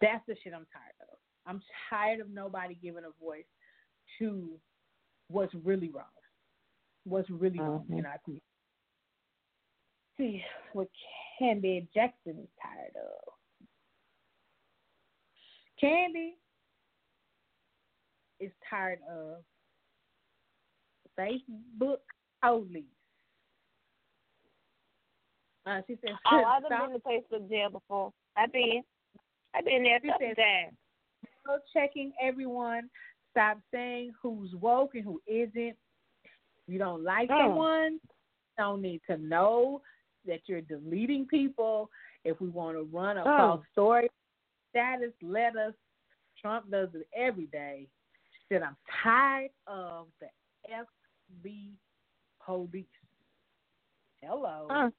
That's 0.00 0.24
the 0.26 0.34
shit 0.42 0.54
I'm 0.54 0.64
tired 0.72 0.96
of. 1.02 1.18
I'm 1.46 1.60
tired 1.90 2.20
of 2.20 2.30
nobody 2.30 2.78
giving 2.82 3.02
a 3.04 3.22
voice 3.22 3.44
to 4.18 4.48
what's 5.28 5.52
really 5.62 5.90
wrong. 5.90 6.06
What's 7.04 7.28
really 7.28 7.60
wrong 7.60 7.80
mm-hmm. 7.80 7.98
in 7.98 8.06
our 8.06 8.18
community. 8.24 8.46
See 10.16 10.42
what 10.72 10.88
Candy 11.38 11.86
Jackson 11.92 12.38
is 12.40 12.48
tired 12.62 12.94
of. 12.96 13.34
Candy 15.78 16.38
is 18.40 18.52
tired 18.70 19.00
of 19.06 19.42
Facebook 21.20 21.98
police. 22.48 22.84
Uh, 25.66 25.80
she 25.86 25.96
said, 26.02 26.10
Oh, 26.30 26.42
I've 26.44 26.62
been 26.68 26.92
to 26.92 26.98
Facebook 27.06 27.48
jail 27.48 27.70
before. 27.70 28.12
I've 28.36 28.52
been. 28.52 28.82
I've 29.54 29.64
been 29.64 29.82
there 29.84 29.96
a 29.96 30.00
She 30.00 30.08
couple 30.08 30.26
said- 30.28 30.36
times. 30.36 30.76
Stop 31.42 31.60
checking 31.72 32.12
everyone. 32.20 32.90
Stop 33.30 33.58
saying 33.72 34.12
who's 34.20 34.54
woke 34.60 34.94
and 34.94 35.04
who 35.04 35.20
isn't. 35.26 35.76
You 36.66 36.78
don't 36.78 37.02
like 37.04 37.28
Mm. 37.28 37.38
someone, 37.40 38.00
don't 38.56 38.80
need 38.82 39.02
to 39.06 39.16
know 39.18 39.82
that 40.24 40.40
you're 40.48 40.62
deleting 40.62 41.26
people. 41.26 41.90
If 42.24 42.40
we 42.40 42.48
want 42.48 42.76
to 42.78 42.84
run 42.84 43.18
a 43.18 43.24
Mm. 43.24 43.36
false 43.36 43.66
story 43.72 44.08
status, 44.70 45.12
let 45.22 45.56
us. 45.56 45.74
Trump 46.40 46.70
does 46.70 46.94
it 46.94 47.06
every 47.14 47.46
day. 47.46 47.88
She 48.32 48.44
said, 48.48 48.62
I'm 48.62 48.76
tired 49.02 49.50
of 49.66 50.08
the 50.20 50.28
FB 50.70 51.72
police. 52.44 52.84
Hello. 54.20 54.68
Mm. 54.70 54.92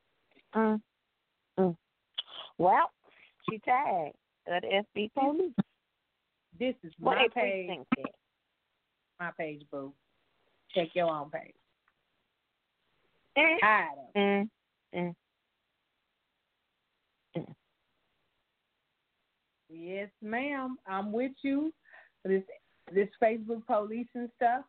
Mm. 0.55 0.81
Mm. 1.59 1.75
Well, 2.57 2.91
she 3.49 3.59
tagged 3.59 4.15
at 4.47 4.61
the 4.61 4.83
FB 4.97 5.11
police. 5.13 5.51
This 6.59 6.75
is 6.83 6.93
my 6.99 7.25
a 7.25 7.29
page. 7.29 7.69
My 9.19 9.31
page, 9.37 9.63
boo. 9.71 9.93
Check 10.73 10.89
your 10.93 11.09
own 11.09 11.29
page. 11.29 11.53
Mm. 13.37 13.53
Of 13.55 13.97
it. 14.15 14.17
Mm. 14.17 14.49
Mm. 14.95 15.15
Yes, 19.69 20.09
ma'am. 20.21 20.77
I'm 20.87 21.11
with 21.11 21.33
you. 21.41 21.73
This 22.23 22.43
this 22.93 23.09
Facebook 23.21 23.65
police 23.65 24.07
and 24.15 24.29
stuff. 24.37 24.63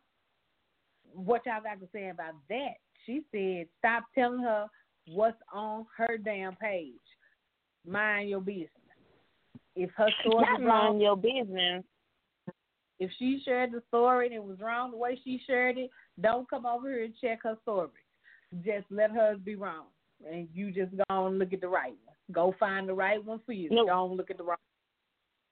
What 1.17 1.45
y'all 1.47 1.63
got 1.63 1.79
to 1.79 1.87
say 1.91 2.09
about 2.09 2.35
that? 2.49 2.75
She 3.05 3.23
said, 3.31 3.67
stop 3.79 4.03
telling 4.13 4.41
her 4.41 4.67
what's 5.07 5.41
on 5.51 5.85
her 5.97 6.17
damn 6.17 6.55
page. 6.57 6.93
Mind 7.87 8.29
your 8.29 8.41
business. 8.41 8.69
If 9.75 9.89
her 9.97 10.09
story 10.21 10.45
Not 10.45 10.61
is 10.61 10.65
wrong, 10.65 10.85
mind 10.85 11.01
your 11.01 11.17
business. 11.17 11.83
if 12.99 13.11
she 13.17 13.41
shared 13.43 13.71
the 13.71 13.81
story 13.87 14.27
and 14.27 14.35
it 14.35 14.43
was 14.43 14.59
wrong 14.59 14.91
the 14.91 14.97
way 14.97 15.19
she 15.23 15.41
shared 15.47 15.77
it, 15.77 15.89
don't 16.21 16.49
come 16.49 16.65
over 16.65 16.89
here 16.89 17.05
and 17.05 17.13
check 17.21 17.39
her 17.43 17.57
story. 17.61 17.89
Just 18.63 18.85
let 18.89 19.11
hers 19.11 19.39
be 19.43 19.55
wrong, 19.55 19.85
and 20.29 20.47
you 20.53 20.71
just 20.71 20.91
go 21.09 21.27
and 21.27 21.37
look 21.37 21.53
at 21.53 21.61
the 21.61 21.67
right 21.67 21.95
one. 22.05 22.15
Go 22.31 22.55
find 22.59 22.87
the 22.87 22.93
right 22.93 23.23
one 23.23 23.39
for 23.45 23.53
you. 23.53 23.69
No. 23.71 23.85
Don't 23.85 24.17
look 24.17 24.29
at 24.31 24.37
the 24.37 24.43
wrong. 24.43 24.57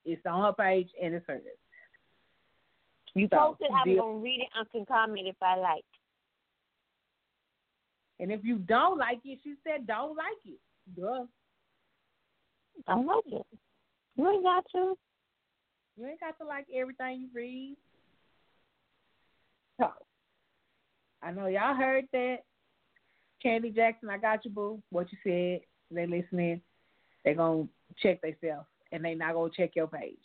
It's 0.05 0.25
on 0.25 0.43
her 0.43 0.53
page 0.53 0.89
and 1.01 1.13
it's 1.13 1.25
hers. 1.27 1.41
You 3.15 3.27
So, 3.31 3.37
posted, 3.37 3.67
I'm 3.73 3.95
gonna 3.95 4.17
read 4.17 4.41
it 4.41 4.49
and 4.55 4.69
can 4.71 4.85
comment 4.85 5.27
if 5.27 5.41
I 5.41 5.55
like. 5.55 5.85
And 8.19 8.31
if 8.31 8.43
you 8.43 8.57
don't 8.57 8.97
like 8.97 9.19
it, 9.25 9.39
she 9.43 9.55
said 9.63 9.87
don't 9.87 10.15
like 10.17 10.27
it. 10.45 10.59
Duh. 10.99 11.25
I 12.87 12.95
like 12.95 13.23
it. 13.27 13.45
You 14.17 14.29
ain't 14.29 14.43
got 14.43 14.65
to. 14.73 14.97
You 15.97 16.07
ain't 16.07 16.19
got 16.19 16.37
to 16.39 16.45
like 16.45 16.65
everything 16.73 17.21
you 17.21 17.29
read. 17.33 17.77
So, 19.79 19.89
I 21.23 21.31
know 21.31 21.47
y'all 21.47 21.73
heard 21.73 22.05
that. 22.11 22.37
Candy 23.41 23.69
Jackson, 23.69 24.09
I 24.09 24.17
got 24.17 24.43
you, 24.43 24.51
boo. 24.51 24.81
What 24.89 25.07
you 25.11 25.17
said. 25.23 25.65
They 25.91 26.07
listening. 26.07 26.61
They 27.23 27.33
gonna 27.33 27.67
check 28.01 28.21
themselves, 28.21 28.67
and 28.91 29.05
they 29.05 29.15
not 29.15 29.35
gonna 29.35 29.51
check 29.55 29.71
your 29.75 29.87
page. 29.87 30.17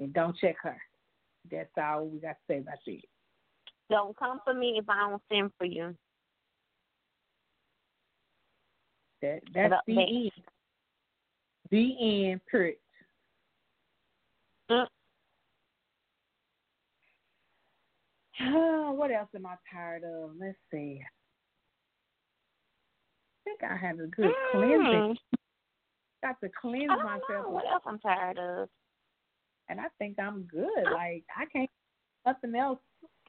And 0.00 0.12
don't 0.12 0.36
check 0.36 0.56
her. 0.62 0.76
That's 1.50 1.68
all 1.76 2.06
we 2.06 2.20
got 2.20 2.30
to 2.30 2.36
say 2.48 2.58
about 2.58 2.78
it. 2.86 3.04
Don't 3.90 4.16
come 4.16 4.40
for 4.44 4.54
me 4.54 4.76
if 4.78 4.88
I 4.88 5.08
don't 5.08 5.22
send 5.30 5.50
for 5.58 5.66
you. 5.66 5.94
That 9.22 9.40
that's 9.54 9.66
About 9.68 9.82
the 9.86 10.00
end. 10.00 10.30
The 11.70 12.30
end. 12.30 12.40
Period. 12.50 12.76
Mm. 14.70 14.86
what 18.96 19.10
else 19.10 19.28
am 19.34 19.46
I 19.46 19.56
tired 19.72 20.04
of? 20.04 20.30
Let's 20.38 20.56
see. 20.70 21.02
I 23.46 23.50
think 23.50 23.60
I 23.70 23.76
have 23.76 23.98
a 24.00 24.06
good 24.06 24.32
cleansing. 24.52 24.82
Mm. 24.82 25.16
Got 26.22 26.40
to 26.40 26.48
cleanse 26.60 26.88
myself, 26.88 27.44
know 27.44 27.50
what 27.50 27.66
else 27.70 27.82
I'm 27.86 27.98
tired 27.98 28.38
of. 28.38 28.68
And 29.68 29.80
I 29.80 29.86
think 29.98 30.18
I'm 30.18 30.42
good. 30.42 30.84
Like 30.92 31.24
I 31.36 31.46
can't 31.52 31.70
nothing 32.26 32.54
else 32.54 32.78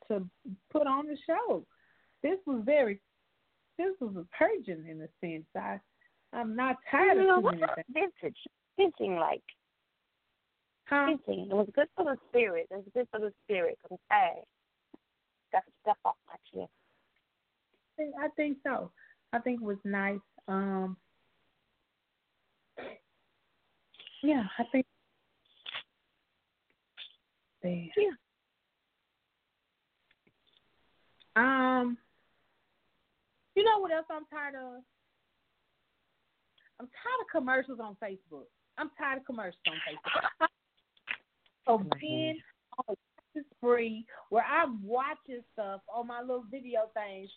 to 0.08 0.26
put 0.72 0.88
on 0.88 1.08
the 1.08 1.18
show. 1.28 1.66
This 2.24 2.38
was 2.46 2.62
very, 2.66 3.00
this 3.78 3.94
was 4.00 4.16
a 4.16 4.26
purging 4.38 4.88
in 4.88 5.02
a 5.02 5.08
sense. 5.20 5.46
I, 5.56 5.80
I'm 6.34 6.56
not 6.56 6.78
tired 6.90 7.18
you 7.18 7.28
know 7.28 7.38
of 7.38 7.44
what? 7.44 7.56
many. 7.56 7.72
Vintage, 7.94 8.38
vintage, 8.78 9.20
like 9.20 9.44
Huh? 10.88 11.18
It 11.28 11.50
was 11.50 11.68
good 11.74 11.88
for 11.96 12.06
the 12.06 12.18
spirit. 12.30 12.68
It 12.70 12.76
was 12.76 12.86
good 12.94 13.08
for 13.10 13.20
the 13.20 13.34
spirit. 13.44 13.78
I'm 13.90 13.98
tired. 14.10 14.46
Got 15.52 15.66
to 15.66 15.72
step 15.82 15.98
off 16.06 16.16
my 16.28 16.36
chest. 16.54 16.72
I 17.98 17.98
think, 17.98 18.16
I 18.22 18.28
think 18.36 18.58
so. 18.64 18.92
I 19.34 19.40
think 19.40 19.62
it 19.62 19.66
was 19.66 19.78
nice. 19.84 20.20
Um, 20.48 20.96
yeah, 24.22 24.44
I 24.60 24.64
think. 24.72 24.86
There. 27.66 27.90
Yeah. 27.98 28.14
Um, 31.36 31.98
you 33.56 33.64
know 33.64 33.80
what 33.80 33.92
else 33.92 34.06
I'm 34.12 34.26
tired 34.30 34.54
of? 34.54 34.84
I'm 36.80 36.86
tired 36.86 37.22
of 37.22 37.32
commercials 37.32 37.80
on 37.82 37.96
Facebook. 37.96 38.46
I'm 38.78 38.92
tired 39.00 39.18
of 39.20 39.26
commercials 39.26 39.62
on 39.68 39.74
Facebook. 39.90 40.48
So 41.68 41.84
being 42.00 42.38
on 42.88 42.96
a 43.36 43.40
spree 43.56 44.06
where 44.30 44.46
I'm 44.46 44.86
watching 44.86 45.42
stuff 45.54 45.82
on 45.92 46.06
my 46.06 46.22
little 46.22 46.46
video 46.52 46.92
things, 46.94 47.28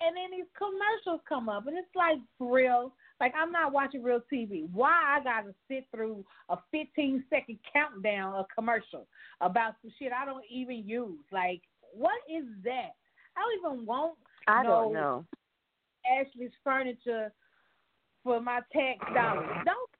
and 0.00 0.16
then 0.16 0.36
these 0.36 0.50
commercials 0.58 1.20
come 1.28 1.48
up, 1.48 1.68
and 1.68 1.78
it's 1.78 1.86
like 1.94 2.18
for 2.36 2.52
real. 2.52 2.92
Like 3.20 3.32
I'm 3.36 3.50
not 3.50 3.72
watching 3.72 4.02
real 4.02 4.20
TV. 4.32 4.68
Why 4.72 4.92
I 5.18 5.22
gotta 5.24 5.54
sit 5.68 5.86
through 5.94 6.24
a 6.48 6.56
15 6.70 7.24
second 7.30 7.58
countdown 7.72 8.34
of 8.34 8.46
commercial 8.54 9.06
about 9.40 9.74
some 9.82 9.92
shit 9.98 10.12
I 10.12 10.24
don't 10.26 10.44
even 10.50 10.86
use? 10.86 11.24
Like 11.32 11.62
what 11.92 12.18
is 12.28 12.44
that? 12.64 12.92
I 13.36 13.40
don't 13.40 13.72
even 13.74 13.86
want 13.86 14.18
I 14.46 14.62
no 14.62 14.68
don't 14.68 14.92
know. 14.92 15.24
Ashley's 16.06 16.54
furniture 16.62 17.32
for 18.22 18.40
my 18.40 18.60
tax 18.72 19.00
dollars. 19.14 19.48
Don't 19.64 19.90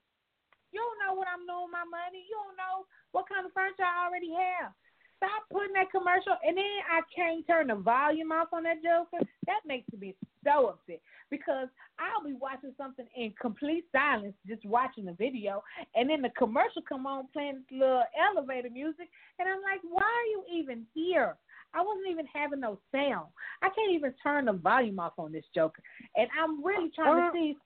you 0.74 0.84
don't 0.84 1.00
know 1.00 1.16
what 1.16 1.24
I'm 1.24 1.46
doing 1.48 1.72
with 1.72 1.72
my 1.72 1.88
money. 1.88 2.20
You 2.28 2.36
don't 2.36 2.58
know 2.60 2.84
what 3.16 3.24
kind 3.32 3.48
of 3.48 3.52
furniture 3.56 3.86
I 3.86 4.04
already 4.04 4.28
have. 4.28 4.76
Stop 5.16 5.44
putting 5.50 5.72
that 5.72 5.90
commercial 5.90 6.36
and 6.46 6.56
then 6.56 6.64
I 6.90 7.00
can't 7.14 7.46
turn 7.46 7.68
the 7.68 7.76
volume 7.76 8.32
off 8.32 8.48
on 8.52 8.64
that 8.64 8.82
joker. 8.82 9.24
That 9.46 9.60
makes 9.66 9.86
me 9.98 10.14
so 10.44 10.68
upset 10.68 11.00
because 11.30 11.68
I'll 11.98 12.24
be 12.24 12.34
watching 12.34 12.72
something 12.76 13.06
in 13.16 13.32
complete 13.40 13.84
silence, 13.92 14.34
just 14.46 14.64
watching 14.64 15.06
the 15.06 15.12
video, 15.12 15.62
and 15.94 16.08
then 16.08 16.22
the 16.22 16.30
commercial 16.36 16.82
come 16.88 17.06
on 17.06 17.26
playing 17.32 17.64
this 17.70 17.78
little 17.78 18.04
elevator 18.14 18.70
music, 18.70 19.08
and 19.38 19.48
I'm 19.48 19.62
like, 19.62 19.80
why 19.82 20.02
are 20.04 20.30
you 20.30 20.44
even 20.60 20.86
here? 20.94 21.36
I 21.74 21.82
wasn't 21.82 22.08
even 22.10 22.26
having 22.32 22.60
no 22.60 22.78
sound. 22.92 23.28
I 23.62 23.68
can't 23.70 23.92
even 23.92 24.14
turn 24.22 24.44
the 24.46 24.52
volume 24.52 24.98
off 24.98 25.14
on 25.18 25.32
this 25.32 25.44
joker, 25.54 25.82
and 26.14 26.28
I'm 26.40 26.64
really 26.64 26.90
trying 26.94 27.16
to 27.16 27.30
see 27.32 27.56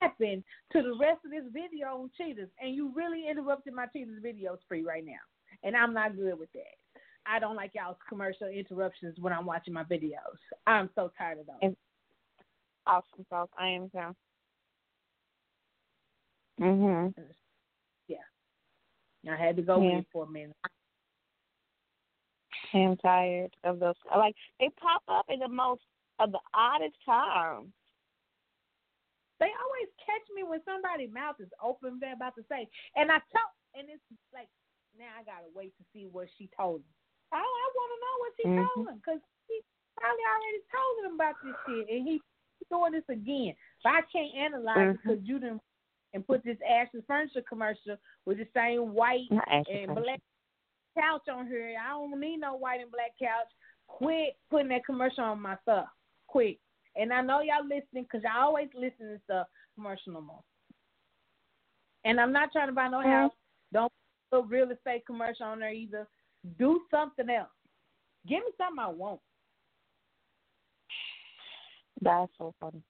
what 0.00 0.10
happen 0.10 0.44
to 0.72 0.82
the 0.82 0.96
rest 1.00 1.24
of 1.24 1.30
this 1.30 1.44
video 1.52 1.86
on 1.88 2.10
Cheetahs, 2.18 2.50
and 2.60 2.74
you 2.74 2.92
really 2.94 3.28
interrupted 3.30 3.72
my 3.72 3.86
Cheetahs 3.86 4.20
video 4.22 4.58
spree 4.62 4.84
right 4.84 5.04
now, 5.04 5.12
and 5.64 5.76
I'm 5.76 5.92
not 5.92 6.16
good 6.16 6.38
with 6.38 6.52
that. 6.52 6.76
I 7.26 7.38
don't 7.38 7.56
like 7.56 7.72
y'all's 7.74 7.96
commercial 8.08 8.48
interruptions 8.48 9.18
when 9.18 9.32
I'm 9.32 9.46
watching 9.46 9.72
my 9.74 9.84
videos. 9.84 10.38
I'm 10.66 10.90
so 10.94 11.10
tired 11.16 11.38
of 11.38 11.46
those. 11.46 11.74
Awesome 12.86 13.26
sauce. 13.30 13.48
I 13.58 13.68
am 13.68 13.88
too. 13.90 14.14
Mhm. 16.60 17.34
Yeah. 18.06 18.22
I 19.28 19.36
had 19.36 19.56
to 19.56 19.62
go 19.62 19.80
Yeah. 19.80 19.98
it 19.98 20.06
for 20.12 20.24
a 20.24 20.26
minute. 20.26 20.56
I'm 22.74 22.96
tired 22.98 23.56
of 23.64 23.78
those. 23.78 23.94
Like 24.14 24.36
they 24.60 24.68
pop 24.70 25.02
up 25.08 25.30
in 25.30 25.40
the 25.40 25.48
most 25.48 25.86
of 26.18 26.30
the 26.30 26.40
oddest 26.52 27.02
times. 27.04 27.72
They 29.40 29.50
always 29.50 29.88
catch 29.98 30.28
me 30.34 30.42
when 30.42 30.62
somebody's 30.64 31.10
mouth 31.10 31.40
is 31.40 31.50
open. 31.60 31.98
They're 32.00 32.12
about 32.12 32.34
to 32.36 32.44
say, 32.48 32.68
and 32.96 33.10
I 33.10 33.18
tell, 33.32 33.50
and 33.74 33.88
it's 33.88 34.02
like 34.32 34.48
now 34.98 35.10
I 35.18 35.22
gotta 35.24 35.50
wait 35.54 35.76
to 35.78 35.84
see 35.92 36.06
what 36.10 36.28
she 36.38 36.48
told 36.56 36.80
him. 36.80 36.92
I, 37.32 37.38
I 37.38 37.66
want 37.74 37.90
to 37.92 37.98
know 38.00 38.14
what 38.20 38.32
she 38.36 38.44
Mhm. 38.46 38.68
told 38.74 38.88
him 38.88 38.96
because 38.98 39.20
he 39.48 39.60
probably 39.96 40.24
already 40.24 40.62
told 40.70 40.94
him 41.04 41.14
about 41.14 41.34
this 41.42 41.56
shit, 41.66 41.88
and 41.90 42.06
he 42.06 42.20
he's 42.58 42.68
doing 42.70 42.92
this 42.92 43.08
again. 43.08 43.54
But 43.82 43.90
I 43.94 44.02
can't 44.12 44.34
analyze 44.34 44.94
it 44.94 44.98
Mhm. 44.98 45.02
because 45.02 45.20
you 45.24 45.38
didn't 45.38 45.62
and 46.12 46.24
put 46.26 46.44
this 46.44 46.58
Ashley 46.62 47.02
Furniture 47.02 47.42
commercial 47.42 47.96
with 48.24 48.38
the 48.38 48.46
same 48.54 48.94
white 48.94 49.26
and 49.30 49.66
Furniture. 49.66 49.94
black 50.00 50.20
couch 50.96 51.28
on 51.28 51.48
here. 51.48 51.76
I 51.80 51.88
don't 51.88 52.20
need 52.20 52.36
no 52.38 52.54
white 52.54 52.80
and 52.80 52.90
black 52.92 53.18
couch. 53.18 53.50
Quit 53.88 54.38
putting 54.48 54.68
that 54.68 54.84
commercial 54.86 55.24
on 55.24 55.40
my 55.42 55.56
stuff. 55.62 55.88
Quit. 56.28 56.60
And 56.94 57.12
I 57.12 57.20
know 57.20 57.40
y'all 57.40 57.64
listening 57.64 58.04
because 58.04 58.22
y'all 58.22 58.44
always 58.44 58.68
listen 58.74 59.08
to 59.08 59.20
stuff 59.24 59.48
commercial 59.74 60.12
no 60.12 60.20
more. 60.20 60.44
And 62.04 62.20
I'm 62.20 62.32
not 62.32 62.52
trying 62.52 62.68
to 62.68 62.72
buy 62.72 62.86
no 62.88 62.98
Mhm. 62.98 63.10
house. 63.10 63.32
Don't 63.72 63.92
put 64.34 64.50
real 64.50 64.70
estate 64.70 65.06
commercial 65.06 65.46
on 65.46 65.60
there 65.60 65.72
either. 65.72 66.08
Do 66.58 66.80
something 66.90 67.30
else. 67.30 67.48
Give 68.28 68.38
me 68.38 68.50
something 68.58 68.78
I 68.82 68.88
want. 68.88 69.20
That's 72.00 72.32
so 72.38 72.54
funny. 72.60 72.82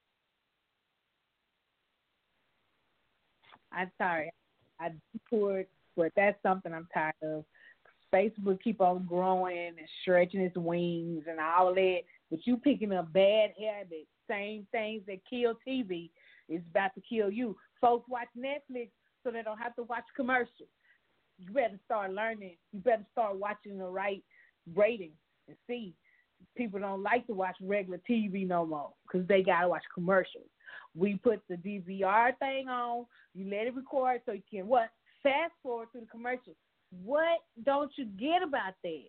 I'm 3.73 3.91
sorry. 3.99 4.33
I 4.81 4.93
poured, 5.29 5.67
but 5.97 6.13
that's 6.17 6.41
something 6.43 6.73
I'm 6.73 6.89
tired 6.93 7.15
of. 7.23 7.45
Facebook 8.13 8.63
keep 8.63 8.81
on 8.81 9.05
growing 9.07 9.69
and 9.69 9.89
stretching 10.03 10.41
its 10.41 10.57
wings 10.57 11.25
and 11.29 11.41
all 11.41 11.75
that, 11.75 11.99
but 12.31 12.47
you 12.47 12.57
picking 12.57 12.93
up 12.93 13.13
bad 13.13 13.51
habits, 13.59 14.07
same 14.31 14.67
things 14.71 15.03
that 15.09 15.19
kill 15.29 15.55
TV 15.67 16.11
is 16.49 16.63
about 16.71 16.95
to 16.95 17.01
kill 17.01 17.31
you. 17.31 17.57
Folks 17.81 18.09
watch 18.09 18.29
Netflix 18.39 18.91
so 19.25 19.33
they 19.33 19.43
don't 19.43 19.59
have 19.59 19.75
to 19.75 19.83
watch 19.83 20.05
commercials. 20.15 20.69
You 21.39 21.53
better 21.53 21.79
start 21.85 22.13
learning. 22.13 22.57
You 22.73 22.81
better 22.81 23.07
start 23.13 23.37
watching 23.37 23.79
the 23.79 23.85
right 23.87 24.23
ratings 24.75 25.17
and 25.49 25.57
see. 25.67 25.95
People 26.57 26.81
don't 26.81 27.03
like 27.03 27.27
to 27.27 27.35
watch 27.35 27.57
regular 27.61 28.01
TV 28.09 28.47
no 28.47 28.67
more 28.67 28.91
because 29.03 29.27
they 29.27 29.43
gotta 29.43 29.69
watch 29.69 29.83
commercials. 29.93 30.49
We 30.97 31.17
put 31.17 31.41
the 31.49 31.57
DVR 31.57 32.37
thing 32.39 32.69
on. 32.69 33.07
You 33.35 33.51
let 33.51 33.67
it 33.67 33.75
record 33.75 34.21
so 34.25 34.33
you 34.33 34.43
can 34.49 34.67
what? 34.67 34.91
Fast 35.23 35.53
forward 35.63 35.89
through 35.91 36.03
the 36.03 36.07
commercials. 36.07 36.57
What 37.03 37.41
don't 37.65 37.91
you 37.97 38.05
get 38.05 38.43
about 38.43 38.75
that? 38.83 39.09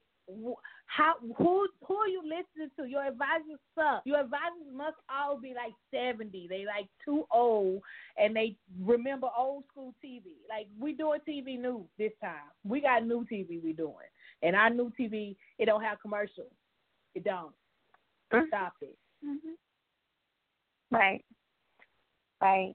How 0.88 1.15
who 1.38 1.68
who 1.85 1.95
are 1.95 2.07
you 2.07 2.22
listening 2.23 2.72
to? 2.77 2.85
Your 2.89 3.06
advisors 3.06 3.60
suck. 3.76 4.02
Your 4.06 4.19
advisors 4.22 4.68
must 4.73 4.95
all 5.10 5.38
be 5.39 5.53
like 5.56 5.73
seventy. 5.91 6.47
They 6.47 6.65
like 6.65 6.88
too 7.03 7.26
old, 7.31 7.81
and 8.18 8.35
they 8.35 8.56
remember 8.84 9.27
old 9.38 9.64
school 9.72 9.93
TV. 10.03 10.23
Like 10.49 10.68
we 10.80 10.93
doing 10.93 11.19
TV 11.27 11.60
new 11.60 11.85
this 11.97 12.11
time. 12.22 12.49
We 12.64 12.81
got 12.81 13.06
new 13.06 13.26
TV 13.31 13.61
we 13.64 13.73
doing, 13.73 13.93
and 14.41 14.56
our 14.56 14.69
new 14.69 14.91
TV 14.99 15.35
it 15.60 15.65
don't 15.65 15.84
have 15.84 15.99
commercials. 16.02 16.52
It 17.14 17.23
don't. 17.23 17.53
Mhm. 18.31 18.47
Stop 18.47 18.73
it. 18.81 18.97
Mhm. 19.23 19.56
Right. 20.91 21.23
Right. 22.41 22.73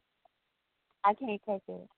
I 1.04 1.14
can't 1.14 1.40
take 1.46 1.62
it. 1.68 1.88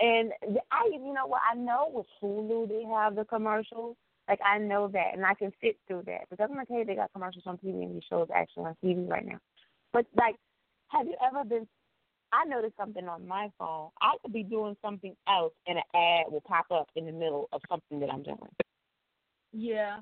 And 0.00 0.32
I, 0.72 0.88
you 0.92 1.12
know 1.12 1.26
what? 1.26 1.42
I 1.50 1.54
know 1.54 1.88
with 1.92 2.06
Hulu 2.22 2.68
they 2.68 2.84
have 2.84 3.14
the 3.14 3.24
commercials. 3.24 3.96
Like 4.28 4.40
I 4.44 4.58
know 4.58 4.88
that, 4.88 5.10
and 5.12 5.24
I 5.24 5.34
can 5.34 5.52
sit 5.62 5.76
through 5.86 6.04
that 6.06 6.28
because 6.30 6.42
I'm 6.42 6.54
gonna 6.54 6.66
tell 6.66 6.78
you 6.78 6.84
they 6.84 6.94
got 6.94 7.12
commercials 7.12 7.44
on 7.46 7.58
TV 7.58 7.82
and 7.82 7.94
these 7.94 8.02
shows 8.08 8.28
actually 8.34 8.64
on 8.64 8.76
TV 8.82 9.08
right 9.08 9.26
now. 9.26 9.38
But 9.92 10.06
like, 10.16 10.36
have 10.88 11.06
you 11.06 11.16
ever 11.26 11.44
been? 11.44 11.66
I 12.32 12.44
noticed 12.46 12.76
something 12.76 13.06
on 13.06 13.28
my 13.28 13.48
phone. 13.58 13.90
I 14.00 14.12
could 14.22 14.32
be 14.32 14.42
doing 14.42 14.76
something 14.82 15.14
else, 15.28 15.52
and 15.66 15.78
an 15.78 15.84
ad 15.94 16.32
will 16.32 16.42
pop 16.46 16.66
up 16.70 16.88
in 16.96 17.06
the 17.06 17.12
middle 17.12 17.48
of 17.52 17.60
something 17.68 18.00
that 18.00 18.10
I'm 18.10 18.22
doing. 18.22 18.38
Yeah. 19.52 19.98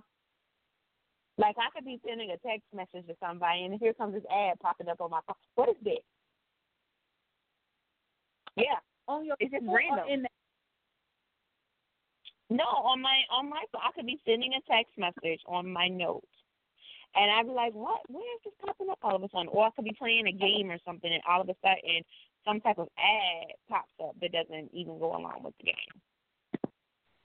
Like 1.39 1.57
I 1.59 1.69
could 1.74 1.85
be 1.85 2.01
sending 2.07 2.31
a 2.31 2.39
text 2.47 2.66
message 2.74 3.07
to 3.09 3.16
somebody, 3.20 3.65
and 3.65 3.78
here 3.81 3.93
comes 3.94 4.15
this 4.15 4.23
ad 4.31 4.61
popping 4.61 4.89
up 4.89 5.01
on 5.01 5.11
my 5.11 5.20
phone. 5.27 5.36
What 5.57 5.69
is 5.70 5.77
this? 5.82 5.99
Yeah, 8.57 8.77
On 9.09 9.24
your 9.24 9.36
It's 9.40 9.51
just 9.53 9.65
random. 9.66 10.07
In 10.09 10.23
the, 10.23 10.28
No, 12.53 12.65
on 12.65 13.01
my 13.01 13.16
on 13.31 13.49
my 13.49 13.65
phone, 13.73 13.81
I 13.83 13.93
could 13.93 14.05
be 14.05 14.20
sending 14.27 14.53
a 14.53 14.61
text 14.70 14.93
message 14.99 15.41
on 15.49 15.73
my 15.73 15.89
notes, 15.89 16.29
and 17.15 17.31
I'd 17.31 17.47
be 17.47 17.53
like, 17.53 17.73
"What? 17.73 18.01
Where 18.09 18.35
is 18.37 18.43
this 18.45 18.53
popping 18.61 18.91
up 18.91 18.99
all 19.03 19.16
of 19.16 19.23
a 19.23 19.29
sudden?" 19.31 19.49
Or 19.49 19.65
I 19.65 19.70
could 19.70 19.87
be 19.87 19.97
playing 19.99 20.27
a 20.27 20.33
game 20.33 20.70
or 20.70 20.79
something, 20.85 21.11
and 21.11 21.23
all 21.27 21.41
of 21.41 21.49
a 21.49 21.57
sudden, 21.62 22.05
some 22.45 22.61
type 22.61 22.79
of 22.79 22.89
ad 22.99 23.57
pops 23.70 23.93
up 24.05 24.16
that 24.20 24.33
doesn't 24.33 24.69
even 24.74 24.99
go 24.99 25.16
along 25.16 25.43
with 25.45 25.57
the 25.59 25.73
game. 25.73 25.93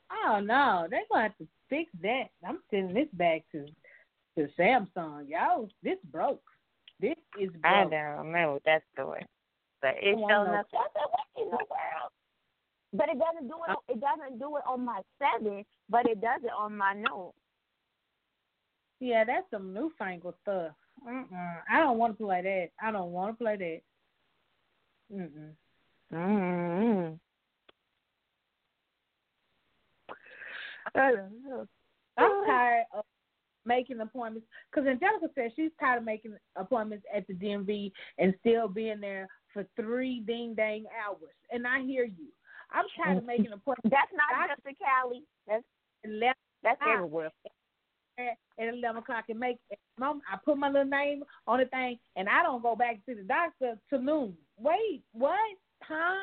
Oh 0.10 0.40
don't. 0.40 0.88
They're 0.90 1.04
gonna 1.12 1.24
have 1.24 1.38
to 1.40 1.48
fix 1.70 1.92
that. 2.04 2.30
I'm 2.48 2.60
sending 2.72 2.94
this 2.94 3.10
back 3.14 3.44
to 3.52 3.66
to 4.38 4.48
Samsung. 4.58 5.28
Y'all, 5.28 5.68
this 5.84 6.00
broke. 6.06 6.44
This 7.02 7.18
is 7.38 7.52
broke. 7.52 7.66
I 7.66 7.84
don't 7.84 8.32
know 8.32 8.54
what 8.54 8.64
that's 8.66 8.86
doing, 8.96 9.26
but 9.82 9.96
it's 10.02 10.16
Come 10.16 10.24
on, 10.24 10.32
oh, 10.32 10.46
showing 10.46 10.60
up. 10.60 10.68
I 10.74 10.88
said, 10.94 11.10
"What 11.12 11.44
in 11.44 11.50
the 11.50 11.66
world?" 11.68 12.12
But 12.94 13.10
it 13.10 13.20
doesn't 13.20 13.48
do 13.48 13.56
it. 13.68 13.78
It 13.94 14.00
doesn't 14.00 14.40
do 14.40 14.56
it 14.58 14.64
on 14.68 14.86
my 14.86 15.02
seven, 15.20 15.66
but 15.90 16.08
it 16.08 16.22
does 16.22 16.42
it 16.44 16.52
on 16.58 16.78
my 16.78 16.94
note. 16.94 17.34
Yeah, 19.00 19.24
that's 19.26 19.46
some 19.52 19.74
newfangled 19.74 20.36
stuff. 20.42 20.72
Mm-mm. 21.08 21.58
I 21.70 21.80
don't 21.80 21.98
want 21.98 22.18
to 22.18 22.24
play 22.24 22.42
that. 22.42 22.86
I 22.86 22.92
don't 22.92 23.12
want 23.12 23.38
to 23.38 23.44
play 23.44 23.58
that. 23.58 25.16
Mm-mm. 25.16 25.52
Mm-hmm. 26.14 27.14
I'm 32.18 32.46
tired 32.46 32.86
of 32.96 33.06
making 33.66 34.00
appointments 34.00 34.48
because 34.72 34.88
Angelica 34.88 35.28
said 35.36 35.52
she's 35.56 35.72
tired 35.80 36.00
of 36.00 36.06
making 36.06 36.34
appointments 36.56 37.06
at 37.16 37.28
the 37.28 37.34
DMV 37.34 37.92
and 38.18 38.34
still 38.40 38.68
being 38.68 39.00
there 39.00 39.28
for 39.54 39.66
three 39.76 40.22
ding 40.22 40.56
dang 40.56 40.86
hours. 41.06 41.34
And 41.52 41.68
I 41.68 41.84
hear 41.84 42.06
you. 42.06 42.28
I'm 42.72 42.86
trying 42.96 43.20
to 43.20 43.26
make 43.26 43.40
an 43.40 43.54
appointment. 43.54 43.92
That's 43.92 44.12
not 44.14 44.50
just 44.50 44.68
in 44.68 44.76
Cali. 44.76 45.24
That's 45.48 45.64
at 46.04 46.10
eleven 46.10 46.36
that's 46.64 46.82
everywhere. 46.86 47.32
at 48.20 48.38
eleven 48.58 48.98
o'clock 48.98 49.26
and 49.30 49.40
make 49.40 49.58
mom. 49.98 50.22
I 50.32 50.38
put 50.44 50.58
my 50.58 50.68
little 50.68 50.86
name 50.86 51.24
on 51.48 51.60
the 51.60 51.66
thing 51.66 51.98
and 52.16 52.28
I 52.28 52.44
don't 52.44 52.62
go 52.62 52.76
back 52.76 53.06
to 53.06 53.16
the 53.16 53.24
doctor 53.24 53.78
till 53.90 54.02
noon. 54.02 54.34
Wait, 54.58 55.04
what? 55.14 55.38
Huh? 55.84 56.16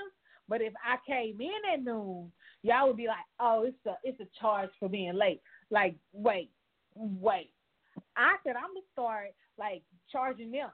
But 0.49 0.61
if 0.61 0.75
I 0.85 0.97
came 1.07 1.41
in 1.41 1.73
at 1.73 1.83
noon, 1.83 2.31
y'all 2.63 2.89
would 2.89 2.97
be 2.97 3.07
like, 3.07 3.25
"Oh, 3.41 3.65
it's 3.65 3.87
a 3.87 3.97
it's 4.03 4.21
a 4.21 4.41
charge 4.41 4.71
for 4.79 4.89
being 4.89 5.15
late." 5.15 5.41
Like, 5.71 5.97
wait, 6.13 6.51
wait. 6.95 7.51
I 8.17 8.37
said 8.45 8.57
I'm 8.57 8.75
gonna 8.75 8.81
start 8.93 9.29
like 9.59 9.83
charging 10.11 10.51
them. 10.51 10.71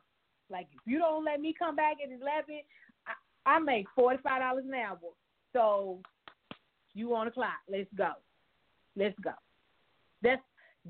Like, 0.50 0.66
if 0.72 0.80
you 0.86 0.98
don't 0.98 1.24
let 1.24 1.40
me 1.40 1.54
come 1.56 1.76
back 1.76 1.96
at 2.02 2.10
eleven, 2.10 2.62
I, 3.06 3.12
I 3.54 3.58
make 3.60 3.86
forty 3.94 4.18
five 4.22 4.40
dollars 4.40 4.64
an 4.66 4.74
hour. 4.74 4.98
So 5.52 6.00
you 6.94 7.14
on 7.14 7.26
the 7.26 7.32
clock? 7.32 7.60
Let's 7.68 7.88
go. 7.96 8.12
Let's 8.96 9.18
go. 9.20 9.32
That's 10.22 10.42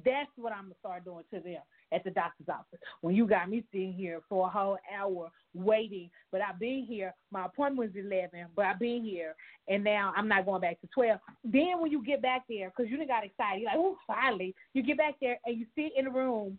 that's 0.05 0.31
what 0.37 0.53
I'm 0.53 0.65
gonna 0.65 0.75
start 0.79 1.05
doing 1.05 1.25
to 1.35 1.41
them 1.41 1.63
at 1.93 2.05
the 2.05 2.11
doctor's 2.11 2.49
office. 2.49 2.79
When 3.01 3.15
you 3.15 3.27
got 3.27 3.51
me 3.51 3.65
sitting 3.73 3.93
here 3.93 4.21
for 4.29 4.47
a 4.47 4.51
whole 4.51 4.79
hour 4.97 5.31
waiting, 5.53 6.11
but 6.31 6.41
I've 6.41 6.61
been 6.61 6.85
here. 6.89 7.13
My 7.33 7.47
appointment 7.47 7.95
was 7.95 8.05
eleven, 8.05 8.47
but 8.55 8.67
I've 8.67 8.79
been 8.79 9.03
here, 9.03 9.35
and 9.69 9.83
now 9.83 10.13
I'm 10.17 10.29
not 10.29 10.47
going 10.47 10.61
back 10.61 10.81
to 10.81 10.89
twelve. 10.95 11.19
Then 11.45 11.81
when 11.81 11.91
you 11.91 12.05
get 12.05 12.23
back 12.23 12.43
there, 12.49 12.71
because 12.71 12.91
you 12.91 12.97
done 12.97 13.09
got 13.09 13.25
excited, 13.25 13.63
you're 13.63 13.71
like, 13.71 13.79
oh, 13.79 13.97
finally, 14.07 14.55
you 14.75 14.83
get 14.83 14.99
back 14.99 15.17
there 15.21 15.39
and 15.45 15.59
you 15.59 15.67
sit 15.75 15.93
in 15.97 16.05
the 16.05 16.11
room 16.11 16.59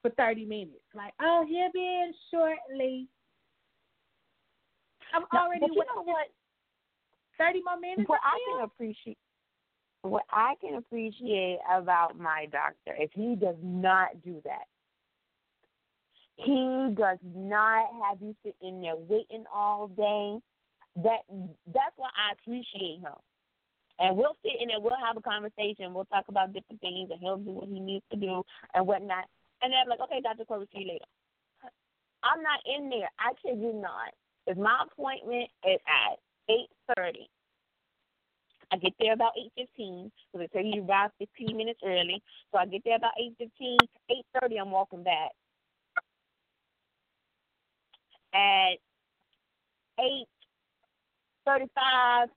for 0.00 0.10
thirty 0.10 0.44
minutes, 0.44 0.84
like, 0.94 1.12
oh, 1.20 1.44
he'll 1.48 1.72
be 1.72 1.80
in 1.80 2.12
shortly. 2.30 3.08
I'm 5.14 5.24
already 5.36 5.60
but 5.60 5.72
you 5.72 5.80
waiting 5.80 5.94
know 5.96 6.02
what? 6.04 6.28
Thirty 7.38 7.62
more 7.64 7.78
minutes. 7.78 8.08
What 8.08 8.20
I 8.22 8.38
can 8.46 8.64
appreciate, 8.64 9.18
what 10.02 10.24
I 10.30 10.54
can 10.60 10.74
appreciate 10.74 11.58
about 11.70 12.18
my 12.18 12.46
doctor 12.50 12.96
is 13.00 13.08
he 13.14 13.36
does 13.36 13.56
not 13.62 14.22
do 14.24 14.40
that. 14.44 14.66
He 16.36 16.94
does 16.96 17.18
not 17.34 17.86
have 18.04 18.20
you 18.20 18.34
sit 18.44 18.56
in 18.62 18.80
there 18.80 18.96
waiting 18.96 19.44
all 19.52 19.88
day. 19.88 20.38
That 20.96 21.20
that's 21.66 21.96
why 21.96 22.08
I 22.16 22.32
appreciate 22.32 23.00
him. 23.00 23.16
And 23.98 24.16
we'll 24.16 24.36
sit 24.42 24.60
in 24.60 24.68
there, 24.68 24.80
we'll 24.80 24.98
have 24.98 25.16
a 25.16 25.22
conversation, 25.22 25.94
we'll 25.94 26.06
talk 26.06 26.24
about 26.28 26.52
different 26.52 26.80
things, 26.80 27.10
and 27.10 27.20
he'll 27.20 27.36
do 27.36 27.52
what 27.52 27.68
he 27.68 27.78
needs 27.78 28.04
to 28.10 28.16
do 28.16 28.42
and 28.74 28.86
whatnot. 28.86 29.26
And 29.62 29.72
then 29.72 29.78
I'm 29.84 29.88
like, 29.88 30.00
okay, 30.00 30.20
Dr. 30.20 30.44
Corey, 30.44 30.66
see 30.72 30.80
you 30.80 30.88
later. 30.88 31.04
I'm 32.24 32.42
not 32.42 32.60
in 32.66 32.90
there. 32.90 33.08
I 33.18 33.32
kid 33.38 33.60
you 33.60 33.72
not. 33.74 34.10
If 34.46 34.56
my 34.58 34.84
appointment 34.90 35.50
is 35.62 35.78
at 35.86 36.18
eight 36.48 36.68
thirty, 36.96 37.28
I 38.72 38.76
get 38.76 38.94
there 38.98 39.12
about 39.12 39.32
eight 39.38 39.52
fifteen 39.56 40.10
because 40.32 40.48
they 40.48 40.58
tell 40.58 40.66
you 40.66 40.84
arrive 40.84 41.10
fifteen 41.18 41.56
minutes 41.56 41.80
early. 41.84 42.22
So 42.50 42.58
I 42.58 42.66
get 42.66 42.82
there 42.84 42.96
about 42.96 43.12
eight 43.20 43.34
fifteen. 43.38 43.78
Eight 44.10 44.24
thirty, 44.40 44.56
I'm 44.56 44.70
walking 44.70 45.02
back. 45.02 45.30
At 48.34 48.78
eight 50.00 50.26
thirty-five, 51.44 52.28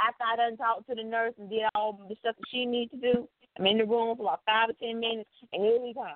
after 0.00 0.24
I 0.24 0.36
done 0.36 0.56
talked 0.56 0.88
to 0.88 0.94
the 0.94 1.04
nurse 1.04 1.34
and 1.38 1.50
did 1.50 1.62
all 1.74 2.00
the 2.08 2.16
stuff 2.20 2.36
that 2.36 2.46
she 2.50 2.64
needs 2.64 2.90
to 2.92 2.96
do, 2.96 3.28
I'm 3.58 3.66
in 3.66 3.78
the 3.78 3.84
room 3.84 4.16
for 4.16 4.24
like 4.24 4.40
five 4.46 4.70
or 4.70 4.74
ten 4.80 5.00
minutes, 5.00 5.30
and 5.52 5.62
here 5.62 5.80
we 5.80 5.92
come. 5.94 6.06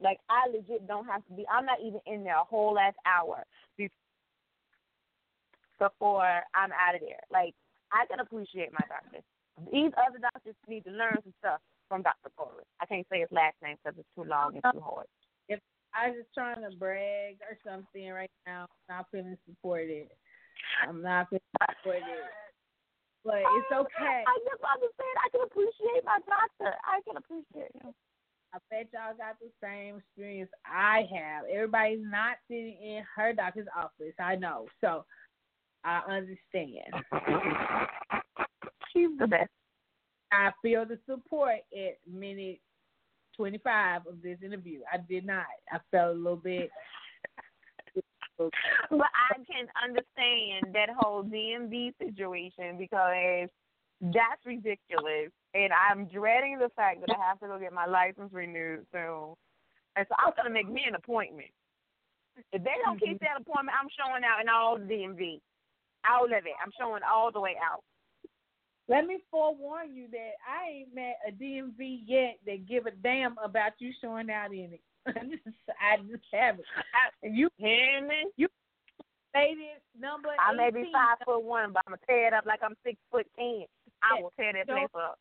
Like 0.00 0.18
I 0.28 0.50
legit 0.50 0.86
don't 0.86 1.06
have 1.06 1.24
to 1.26 1.32
be. 1.32 1.44
I'm 1.50 1.64
not 1.64 1.78
even 1.80 2.00
in 2.06 2.24
there 2.24 2.36
a 2.36 2.44
whole 2.44 2.74
last 2.74 2.96
hour 3.06 3.44
before 5.78 6.42
I'm 6.54 6.72
out 6.72 6.94
of 6.94 7.00
there. 7.00 7.22
Like 7.30 7.54
I 7.92 8.06
can 8.06 8.20
appreciate 8.20 8.72
my 8.72 8.84
doctor. 8.88 9.24
These 9.70 9.92
other 10.00 10.18
doctors 10.18 10.56
need 10.66 10.84
to 10.84 10.90
learn 10.90 11.20
some 11.22 11.34
stuff 11.38 11.60
from 11.88 12.02
Dr. 12.02 12.32
Corey. 12.36 12.64
I 12.80 12.86
can't 12.86 13.06
say 13.12 13.20
his 13.20 13.32
last 13.32 13.56
name 13.62 13.76
because 13.82 13.98
it's 14.00 14.08
too 14.16 14.24
long 14.24 14.56
and 14.56 14.64
too 14.72 14.80
hard. 14.80 15.06
If 15.48 15.60
I'm 15.92 16.16
just 16.16 16.32
trying 16.32 16.64
to 16.64 16.72
brag 16.76 17.36
or 17.44 17.56
something 17.60 18.08
right 18.10 18.32
now. 18.46 18.66
I'm 18.88 18.96
not 18.96 19.06
feeling 19.12 19.36
supported. 19.44 20.08
I'm 20.80 21.02
not 21.02 21.28
feeling 21.28 21.52
supported. 21.60 22.02
But 23.24 23.44
it's 23.44 23.70
okay. 23.70 24.24
I 24.26 24.34
just 24.48 24.64
understand. 24.66 25.14
I 25.20 25.28
can 25.30 25.42
appreciate 25.46 26.02
my 26.02 26.18
doctor. 26.26 26.74
I 26.82 26.98
can 27.06 27.16
appreciate 27.20 27.70
him. 27.76 27.94
I 28.52 28.58
bet 28.68 28.88
y'all 28.92 29.16
got 29.16 29.38
the 29.40 29.48
same 29.62 29.96
experience 29.96 30.50
I 30.66 31.08
have. 31.08 31.44
Everybody's 31.48 32.04
not 32.04 32.36
sitting 32.48 32.76
in 32.82 33.04
her 33.16 33.32
doctor's 33.32 33.68
office. 33.76 34.12
I 34.18 34.36
know. 34.36 34.66
So 34.80 35.04
I 35.84 36.00
understand. 36.08 36.92
She's 38.92 39.10
the 39.18 39.26
best. 39.26 39.50
I 40.32 40.50
feel 40.62 40.84
the 40.86 40.98
support 41.06 41.60
at 41.74 41.98
minute 42.10 42.60
25 43.36 44.06
of 44.06 44.22
this 44.22 44.38
interview. 44.44 44.80
I 44.92 44.98
did 44.98 45.26
not. 45.26 45.46
I 45.70 45.78
felt 45.90 46.16
a 46.16 46.18
little 46.18 46.36
bit. 46.36 46.70
But 48.90 49.06
I 49.14 49.36
can 49.36 49.68
understand 49.84 50.74
that 50.74 50.88
whole 50.98 51.22
DMV 51.22 51.92
situation 51.98 52.76
because 52.76 53.48
that's 54.00 54.44
ridiculous. 54.44 55.30
And 55.54 55.70
I'm 55.70 56.06
dreading 56.06 56.58
the 56.58 56.70
fact 56.74 57.00
that 57.00 57.14
I 57.14 57.28
have 57.28 57.38
to 57.40 57.46
go 57.46 57.58
get 57.60 57.72
my 57.72 57.86
license 57.86 58.32
renewed 58.32 58.86
soon. 58.90 59.34
And 59.96 60.06
so 60.08 60.14
I'm 60.18 60.32
going 60.34 60.48
to 60.48 60.50
make 60.50 60.68
me 60.68 60.82
an 60.88 60.96
appointment. 60.96 61.50
If 62.52 62.64
they 62.64 62.74
don't 62.84 62.98
keep 62.98 63.20
mm-hmm. 63.20 63.24
that 63.24 63.40
appointment, 63.42 63.76
I'm 63.78 63.88
showing 63.94 64.24
out 64.24 64.40
in 64.40 64.48
all 64.48 64.78
the 64.78 64.84
DMV. 64.84 65.40
All 66.10 66.24
of 66.24 66.32
it. 66.32 66.58
I'm 66.64 66.72
showing 66.78 67.02
all 67.02 67.30
the 67.32 67.40
way 67.40 67.56
out. 67.62 67.82
Let 68.88 69.06
me 69.06 69.18
forewarn 69.30 69.94
you 69.94 70.08
that 70.10 70.32
I 70.46 70.70
ain't 70.70 70.94
met 70.94 71.18
a 71.26 71.32
DMV 71.32 72.00
yet 72.06 72.38
that 72.46 72.66
give 72.68 72.86
a 72.86 72.90
damn 72.90 73.36
about 73.38 73.72
you 73.78 73.92
showing 74.00 74.30
out 74.30 74.52
in 74.52 74.72
it. 74.74 74.80
I 75.06 75.96
just, 75.96 76.22
haven't. 76.32 76.64
You 77.22 77.48
Hear 77.58 78.06
me? 78.06 78.46
ladies 79.34 79.80
number 79.98 80.28
I 80.38 80.54
may 80.54 80.70
be 80.70 80.90
five 80.92 81.16
foot 81.24 81.42
one, 81.42 81.72
but 81.72 81.82
I'm 81.86 81.94
to 81.94 82.06
tear 82.06 82.28
it 82.28 82.34
up 82.34 82.44
like 82.44 82.60
I'm 82.62 82.74
six 82.84 82.98
foot 83.10 83.26
ten. 83.36 83.64
I 84.02 84.20
will 84.20 84.32
tear 84.38 84.52
that 84.52 84.66
So- 84.66 84.74
place 84.74 84.88
up. 84.94 85.18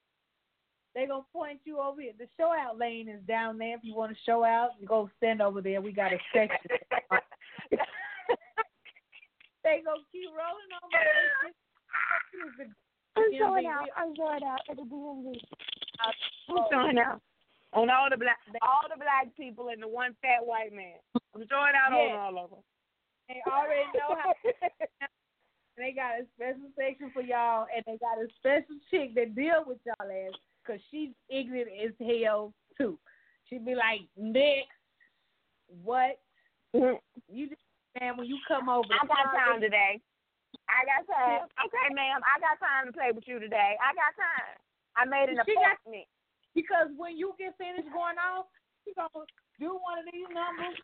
They 0.93 1.05
gonna 1.05 1.23
point 1.31 1.61
you 1.63 1.79
over 1.79 2.01
here. 2.01 2.11
The 2.19 2.27
show 2.37 2.51
out 2.51 2.77
lane 2.77 3.07
is 3.07 3.21
down 3.25 3.57
there. 3.57 3.75
If 3.75 3.83
you 3.83 3.95
want 3.95 4.11
to 4.11 4.17
show 4.25 4.43
out, 4.43 4.71
you 4.77 4.85
go 4.87 5.09
stand 5.17 5.41
over 5.41 5.61
there. 5.61 5.79
We 5.79 5.93
got 5.93 6.11
a 6.11 6.17
section. 6.33 6.69
they 9.63 9.81
gonna 9.85 10.05
keep 10.11 10.29
rolling 10.31 10.71
on 10.75 10.89
my 10.91 12.71
I'm 13.17 13.31
showing 13.37 13.67
out. 13.67 13.89
I'm 13.97 14.15
showing 14.15 14.43
out 14.43 14.61
at 14.69 14.75
the 14.77 14.83
DMV. 14.83 15.35
Uh, 15.35 16.11
I'm 16.49 16.63
showing 16.71 16.97
out 16.97 17.21
on 17.73 17.89
all 17.89 18.07
the 18.09 18.17
black, 18.17 18.39
all 18.61 18.87
the 18.89 18.97
black 18.97 19.35
people 19.35 19.69
and 19.69 19.81
the 19.81 19.87
one 19.87 20.15
fat 20.21 20.45
white 20.45 20.73
man. 20.73 20.95
I'm 21.35 21.43
showing 21.47 21.75
out 21.75 21.91
Yeah. 21.91 22.15
on 22.15 22.35
all 22.35 22.43
of 22.45 22.49
them. 22.51 22.63
They 23.27 23.41
already 23.47 23.87
know 23.95 24.15
how. 24.15 24.33
they 25.77 25.91
got 25.91 26.19
a 26.19 26.25
special 26.35 26.69
section 26.77 27.11
for 27.13 27.21
y'all, 27.21 27.67
and 27.73 27.83
they 27.85 27.97
got 27.97 28.19
a 28.19 28.27
special 28.39 28.75
chick 28.89 29.15
that 29.15 29.35
deal 29.35 29.63
with 29.65 29.77
y'all 29.85 30.09
ass 30.09 30.33
because 30.63 30.81
she's 30.91 31.11
ignorant 31.29 31.69
as 31.83 31.91
hell 31.99 32.53
too. 32.77 32.97
She'd 33.49 33.65
be 33.65 33.75
like, 33.75 34.01
next, 34.17 34.71
what? 35.83 36.19
Mm-hmm. 36.75 36.95
You 37.29 37.49
just 37.49 37.61
man 37.99 38.15
when 38.17 38.27
you 38.27 38.37
come 38.47 38.69
over. 38.69 38.87
I 38.93 39.05
got 39.07 39.31
time 39.35 39.59
today. 39.61 39.99
I 40.67 40.83
got 40.87 41.05
time. 41.07 41.47
Okay, 41.67 41.93
ma'am. 41.93 42.21
I 42.23 42.39
got 42.39 42.59
time 42.59 42.87
to 42.87 42.93
play 42.93 43.11
with 43.13 43.27
you 43.27 43.39
today. 43.39 43.75
I 43.79 43.93
got 43.95 44.15
time. 44.15 44.57
I 44.95 45.05
made 45.05 45.29
an 45.31 45.39
She 45.45 45.53
got- 45.55 45.77
appointment. 45.81 46.07
Because 46.53 46.89
when 46.97 47.17
you 47.17 47.33
get 47.39 47.57
finished 47.57 47.89
going 47.93 48.17
off, 48.19 48.47
you 48.85 48.93
gonna 48.95 49.25
do 49.57 49.79
one 49.79 49.99
of 49.99 50.05
these 50.11 50.27
numbers 50.35 50.77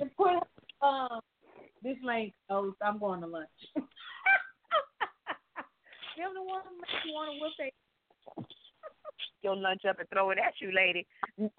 and 0.00 0.16
put 0.16 0.42
um 0.80 1.20
this 1.82 1.98
lane 2.02 2.32
Oh, 2.48 2.72
I'm 2.82 2.98
going 2.98 3.20
to 3.20 3.26
lunch. 3.26 3.50
Them 6.16 6.32
the 6.34 6.42
ones 6.42 6.64
that 6.64 6.72
make 6.72 7.04
you 7.04 7.12
want 7.12 7.30
to 7.30 7.38
whip 7.38 7.52
their 7.58 7.70
Your 9.42 9.56
lunch 9.56 9.84
up 9.88 9.98
and 10.00 10.08
throw 10.08 10.30
it 10.30 10.38
at 10.38 10.54
you, 10.60 10.72
lady. 10.74 11.06
Where 11.36 11.52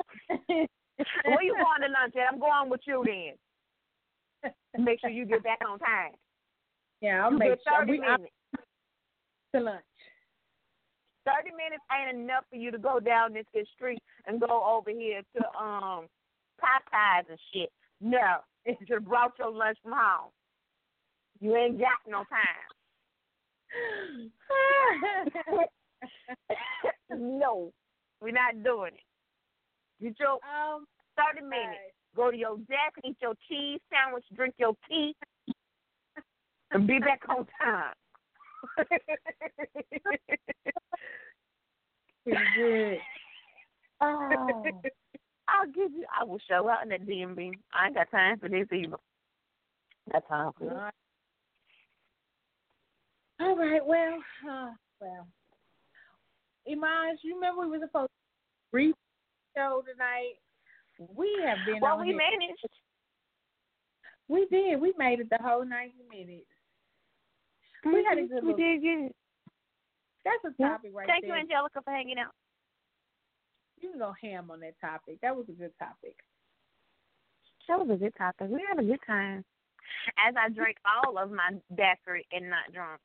you 1.43 1.53
going 1.53 1.81
to 1.85 1.89
lunch 1.93 2.15
at? 2.17 2.33
I'm 2.33 2.39
going 2.39 2.67
with 2.69 2.81
you 2.87 3.03
then. 3.05 3.37
Make 4.77 5.01
sure 5.01 5.09
you 5.09 5.25
get 5.25 5.43
back 5.43 5.59
on 5.67 5.79
time. 5.79 6.11
Yeah, 7.01 7.23
I'll 7.23 7.31
you 7.31 7.37
make 7.37 7.59
sure 7.65 7.85
we 7.85 7.97
minutes. 7.97 8.33
to 9.55 9.61
lunch. 9.61 9.85
Thirty 11.23 11.55
minutes 11.55 11.81
ain't 11.95 12.19
enough 12.19 12.43
for 12.49 12.57
you 12.57 12.71
to 12.71 12.77
go 12.77 12.99
down 12.99 13.31
this 13.31 13.45
street 13.73 14.01
and 14.27 14.41
go 14.41 14.47
over 14.65 14.89
here 14.89 15.21
to 15.37 15.43
um 15.57 16.07
Popeyes 16.59 17.29
and 17.29 17.39
shit. 17.53 17.71
No, 18.01 18.39
you 18.65 18.75
just 18.87 19.05
brought 19.05 19.31
your 19.39 19.49
lunch 19.49 19.77
from 19.81 19.93
home. 19.93 20.31
You 21.39 21.55
ain't 21.55 21.79
got 21.79 21.99
no 22.05 22.25
time. 22.27 22.69
no, 27.11 27.71
we're 28.21 28.31
not 28.33 28.61
doing 28.61 28.91
it. 28.93 30.03
Get 30.03 30.19
your 30.19 30.39
um, 30.43 30.85
thirty 31.15 31.45
minutes. 31.45 31.95
Go 32.15 32.31
to 32.31 32.37
your 32.37 32.57
desk, 32.57 32.97
eat 33.03 33.17
your 33.21 33.33
cheese 33.47 33.79
sandwich, 33.91 34.25
drink 34.35 34.55
your 34.57 34.73
tea, 34.89 35.15
and 36.71 36.87
be 36.87 36.99
back 36.99 37.21
on 37.29 37.45
time. 37.61 37.93
Good. 42.25 42.97
Oh. 44.01 44.81
I'll 45.47 45.65
give 45.67 45.91
you. 45.91 46.05
I 46.19 46.23
will 46.23 46.39
show 46.47 46.69
out 46.69 46.83
in 46.83 46.89
that 46.89 47.05
DMV. 47.05 47.51
I 47.73 47.87
ain't 47.87 47.95
got 47.95 48.11
time 48.11 48.39
for 48.39 48.49
this 48.49 48.67
either. 48.71 48.97
Got 50.11 50.27
time 50.27 50.51
for 50.57 50.63
All 50.63 50.69
this. 50.69 50.77
right. 50.77 50.93
All 53.41 53.55
right, 53.55 53.85
well, 53.85 54.17
uh, 54.49 54.71
well. 54.99 55.27
Imaj, 56.69 57.13
you 57.23 57.35
remember 57.35 57.61
we 57.61 57.77
were 57.77 57.85
supposed 57.85 58.09
to 58.09 58.71
brief 58.71 58.95
show 59.55 59.81
tonight? 59.89 60.33
We 60.99 61.41
have 61.45 61.57
been 61.65 61.79
Well, 61.81 61.93
on 61.95 62.01
we 62.01 62.07
here. 62.07 62.17
managed. 62.17 62.65
We 64.27 64.45
did. 64.51 64.79
We 64.81 64.93
made 64.97 65.19
it 65.21 65.29
the 65.29 65.37
whole 65.41 65.63
ninety 65.65 66.03
minutes. 66.09 66.45
We 67.85 68.03
had 68.03 68.17
a 68.17 68.27
good 68.27 68.43
We 68.43 68.51
little. 68.53 68.57
did 68.57 68.81
good. 68.81 69.13
That's 70.25 70.53
a 70.53 70.61
topic 70.61 70.91
right 70.93 71.07
Thank 71.07 71.23
there. 71.23 71.35
you, 71.37 71.41
Angelica, 71.41 71.81
for 71.81 71.91
hanging 71.91 72.19
out. 72.19 72.33
You 73.79 73.91
can 73.91 73.99
go 73.99 74.13
ham 74.21 74.51
on 74.51 74.59
that 74.59 74.75
topic. 74.81 75.19
That 75.21 75.35
was 75.35 75.45
a 75.47 75.53
good 75.53 75.71
topic. 75.79 76.17
That 77.69 77.79
was 77.79 77.89
a 77.89 77.97
good 77.97 78.13
topic. 78.17 78.49
We 78.49 78.61
had 78.67 78.79
a 78.79 78.85
good 78.85 78.99
time. 79.07 79.45
As 80.17 80.35
I 80.37 80.49
drank 80.49 80.77
all 80.85 81.17
of 81.17 81.31
my 81.31 81.51
daiquiri 81.75 82.27
and 82.33 82.49
not 82.49 82.71
drunk. 82.73 82.99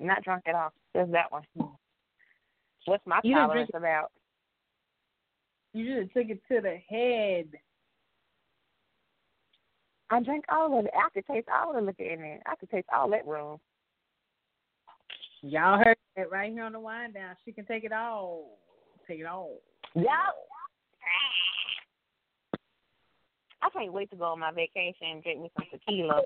Not 0.00 0.24
drunk 0.24 0.42
at 0.48 0.54
all. 0.56 0.72
Just 0.94 1.12
that 1.12 1.30
one. 1.30 1.44
What's 2.86 3.06
my 3.06 3.20
You 3.22 3.34
tolerance 3.34 3.70
drink 3.70 3.82
about? 3.82 4.10
You 5.76 6.00
just 6.00 6.14
took 6.14 6.30
it 6.30 6.40
to 6.50 6.62
the 6.62 6.78
head. 6.88 7.48
I 10.08 10.22
drank 10.22 10.46
all 10.48 10.78
of 10.78 10.86
it. 10.86 10.90
I 10.96 11.10
could 11.12 11.26
taste 11.26 11.48
all 11.52 11.74
the 11.74 11.82
liquor 11.82 12.02
in 12.02 12.20
there. 12.20 12.40
I 12.46 12.54
could 12.56 12.70
taste 12.70 12.86
all 12.96 13.10
that 13.10 13.26
rum. 13.26 13.58
Y'all 15.42 15.76
heard 15.76 15.98
it 16.16 16.30
right 16.32 16.50
here 16.50 16.64
on 16.64 16.72
the 16.72 16.80
Wine 16.80 17.12
Down. 17.12 17.36
She 17.44 17.52
can 17.52 17.66
take 17.66 17.84
it 17.84 17.92
all. 17.92 18.56
Take 19.06 19.20
it 19.20 19.26
all. 19.26 19.58
Yep. 19.94 20.06
I 23.60 23.68
can't 23.70 23.92
wait 23.92 24.08
to 24.12 24.16
go 24.16 24.24
on 24.24 24.40
my 24.40 24.52
vacation 24.52 25.08
and 25.12 25.22
drink 25.22 25.42
me 25.42 25.50
some 25.58 25.66
tequila. 25.70 26.22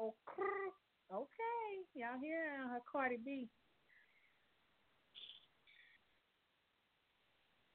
Okay. 0.00 0.72
Okay. 1.12 1.84
Y'all 1.94 2.18
hear 2.18 2.66
her 2.66 2.80
Cardi 2.90 3.18
B. 3.22 3.46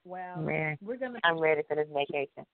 Well, 0.06 0.38
Man, 0.42 0.78
we're 0.82 0.98
gonna 0.98 1.20
I'm 1.24 1.40
ready 1.40 1.62
for 1.68 1.76
this 1.76 1.88
vacation. 1.94 2.46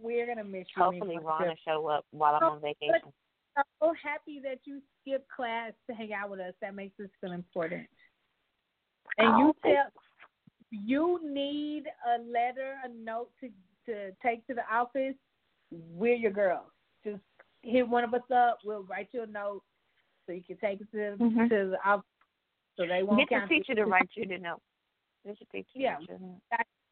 we're 0.00 0.26
gonna 0.26 0.44
miss 0.44 0.66
you. 0.76 0.82
Hopefully. 0.82 1.18
Ron 1.22 1.42
will 1.48 1.54
show 1.66 1.86
up 1.86 2.04
while 2.10 2.34
I'm 2.36 2.42
on 2.44 2.60
vacation. 2.60 3.12
I'm 3.56 3.64
so 3.80 3.94
happy 4.02 4.40
that 4.42 4.58
you 4.64 4.80
skipped 5.00 5.28
class 5.30 5.72
to 5.88 5.94
hang 5.94 6.12
out 6.12 6.28
with 6.30 6.40
us. 6.40 6.54
That 6.60 6.74
makes 6.74 6.98
us 7.00 7.08
feel 7.20 7.32
important. 7.32 7.86
And 9.18 9.38
you 9.38 9.48
Oh, 9.48 9.54
thank 9.62 9.76
tell 9.76 9.90
you 10.70 11.20
need 11.22 11.84
a 12.06 12.18
letter, 12.22 12.76
a 12.84 12.88
note 12.88 13.30
to 13.40 13.48
to 13.86 14.10
take 14.22 14.46
to 14.46 14.54
the 14.54 14.64
office. 14.74 15.14
We're 15.70 16.14
your 16.16 16.32
girls. 16.32 16.66
Just 17.04 17.20
hit 17.62 17.86
one 17.88 18.02
of 18.02 18.12
us 18.14 18.28
up. 18.34 18.58
We'll 18.64 18.82
write 18.84 19.08
you 19.12 19.22
a 19.22 19.26
note 19.26 19.62
so 20.26 20.32
you 20.32 20.42
can 20.42 20.56
take 20.56 20.80
it 20.80 20.90
to 20.92 21.16
Mhm. 21.22 21.48
to 21.48 21.70
the 21.70 21.88
office. 21.88 22.06
So 22.76 22.86
they 22.86 23.02
won't 23.04 23.28
Get 23.28 23.42
the 23.42 23.46
teacher 23.46 23.74
to 23.76 23.84
write 23.84 24.10
you 24.16 24.26
the 24.26 24.38
note. 24.38 24.60
Get 25.24 25.38
the 25.38 25.44
teacher. 25.46 25.68
to 25.74 25.78
Yeah. 25.80 25.92
write 25.94 26.00
you 26.02 26.06
the 26.18 26.18
note. 26.26 26.40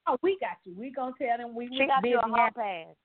Oh, 0.07 0.17
we 0.23 0.39
got 0.41 0.57
you. 0.65 0.75
We 0.75 0.91
gonna 0.91 1.15
tell 1.19 1.39
them 1.39 1.55
we 1.55 1.69
She 1.69 1.87
got 1.87 2.05
you 2.07 2.19
a 2.19 2.23
hall 2.23 2.49
pass. 2.57 2.97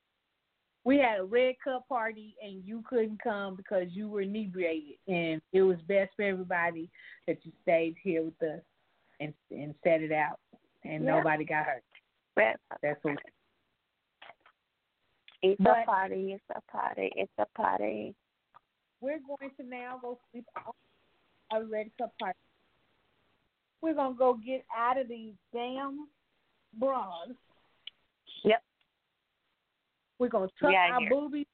we 0.83 0.97
had 0.97 1.19
a 1.19 1.23
red 1.25 1.55
cup 1.63 1.87
party 1.87 2.35
and 2.41 2.63
you 2.65 2.81
couldn't 2.87 3.21
come 3.21 3.55
because 3.55 3.91
you 3.95 4.09
were 4.09 4.21
inebriated 4.21 4.97
and 5.07 5.41
it 5.53 5.61
was 5.61 5.77
best 5.83 6.15
for 6.15 6.23
everybody 6.23 6.89
that 7.27 7.45
you 7.45 7.51
stayed 7.61 7.95
here 8.01 8.23
with 8.23 8.41
us 8.41 8.61
and 9.19 9.33
and 9.51 9.75
set 9.83 10.01
it 10.01 10.11
out 10.11 10.39
and 10.85 11.03
Yeah. 11.03 11.17
nobody 11.17 11.43
got 11.45 11.65
hurt. 11.65 11.83
But 12.35 12.59
That's 12.81 13.03
what 13.03 13.17
it's 15.43 15.61
But- 15.61 15.79
a 15.83 15.85
party. 15.85 16.33
It's 16.33 16.43
a 16.49 16.61
party. 16.71 17.11
It's 17.15 17.31
a 17.37 17.45
party. 17.47 18.15
we're 18.99 19.19
going 19.19 19.51
to 19.55 19.63
now 19.63 19.99
go 19.99 20.17
sleep 20.31 20.47
off 20.55 20.75
a 21.51 21.63
red 21.63 21.95
cup 21.99 22.11
party. 22.17 22.39
We're 23.81 23.93
gonna 23.93 24.15
go 24.15 24.33
get 24.33 24.65
out 24.75 24.99
of 24.99 25.07
these 25.07 25.33
damn 25.53 26.07
bras. 26.77 27.29
Yep. 28.43 28.63
We're 30.19 30.29
gonna 30.29 30.47
tuck 30.59 30.73
outta 30.73 30.93
our 30.93 30.99
here. 31.01 31.09
boobies 31.09 31.45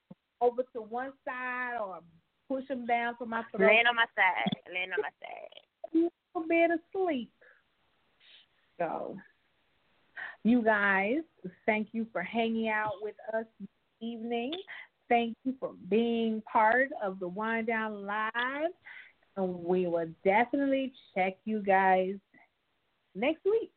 over 0.42 0.64
to 0.74 0.82
one 0.82 1.12
side 1.26 1.78
or 1.80 2.00
push 2.48 2.68
them 2.68 2.86
down 2.86 3.16
from 3.18 3.30
my 3.30 3.44
throat. 3.52 3.68
Laying 3.68 3.88
on 3.88 3.96
my 3.96 4.06
side. 4.16 4.74
Laying 4.74 4.92
on 4.92 5.02
my 5.02 5.10
side. 5.22 6.10
go 6.34 6.42
to 6.42 6.48
bed 6.48 6.70
asleep. 6.72 7.32
So, 8.80 9.18
you 10.44 10.62
guys, 10.62 11.20
thank 11.66 11.90
you 11.92 12.06
for 12.12 12.22
hanging 12.22 12.70
out 12.70 12.94
with 13.02 13.16
us 13.34 13.46
this 13.60 13.70
evening. 14.02 14.52
Thank 15.10 15.36
you 15.44 15.54
for 15.60 15.74
being 15.90 16.42
part 16.52 16.90
of 17.04 17.20
the 17.20 17.28
Wine 17.28 17.66
Down 17.66 18.06
Live. 18.06 18.72
And 19.36 19.64
we 19.64 19.88
will 19.88 20.08
definitely 20.24 20.94
check 21.16 21.38
you 21.46 21.64
guys 21.64 22.14
next 23.16 23.44
week. 23.46 23.72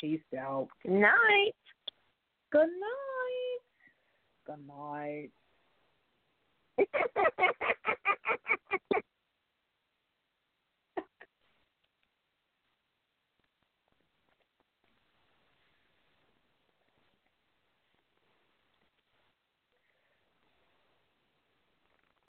Peace 0.00 0.20
out. 0.38 0.68
Good 0.82 0.92
night. 0.92 1.52
Good 2.50 2.68
night. 2.68 3.60
Good 4.46 4.66
night. 4.66 5.30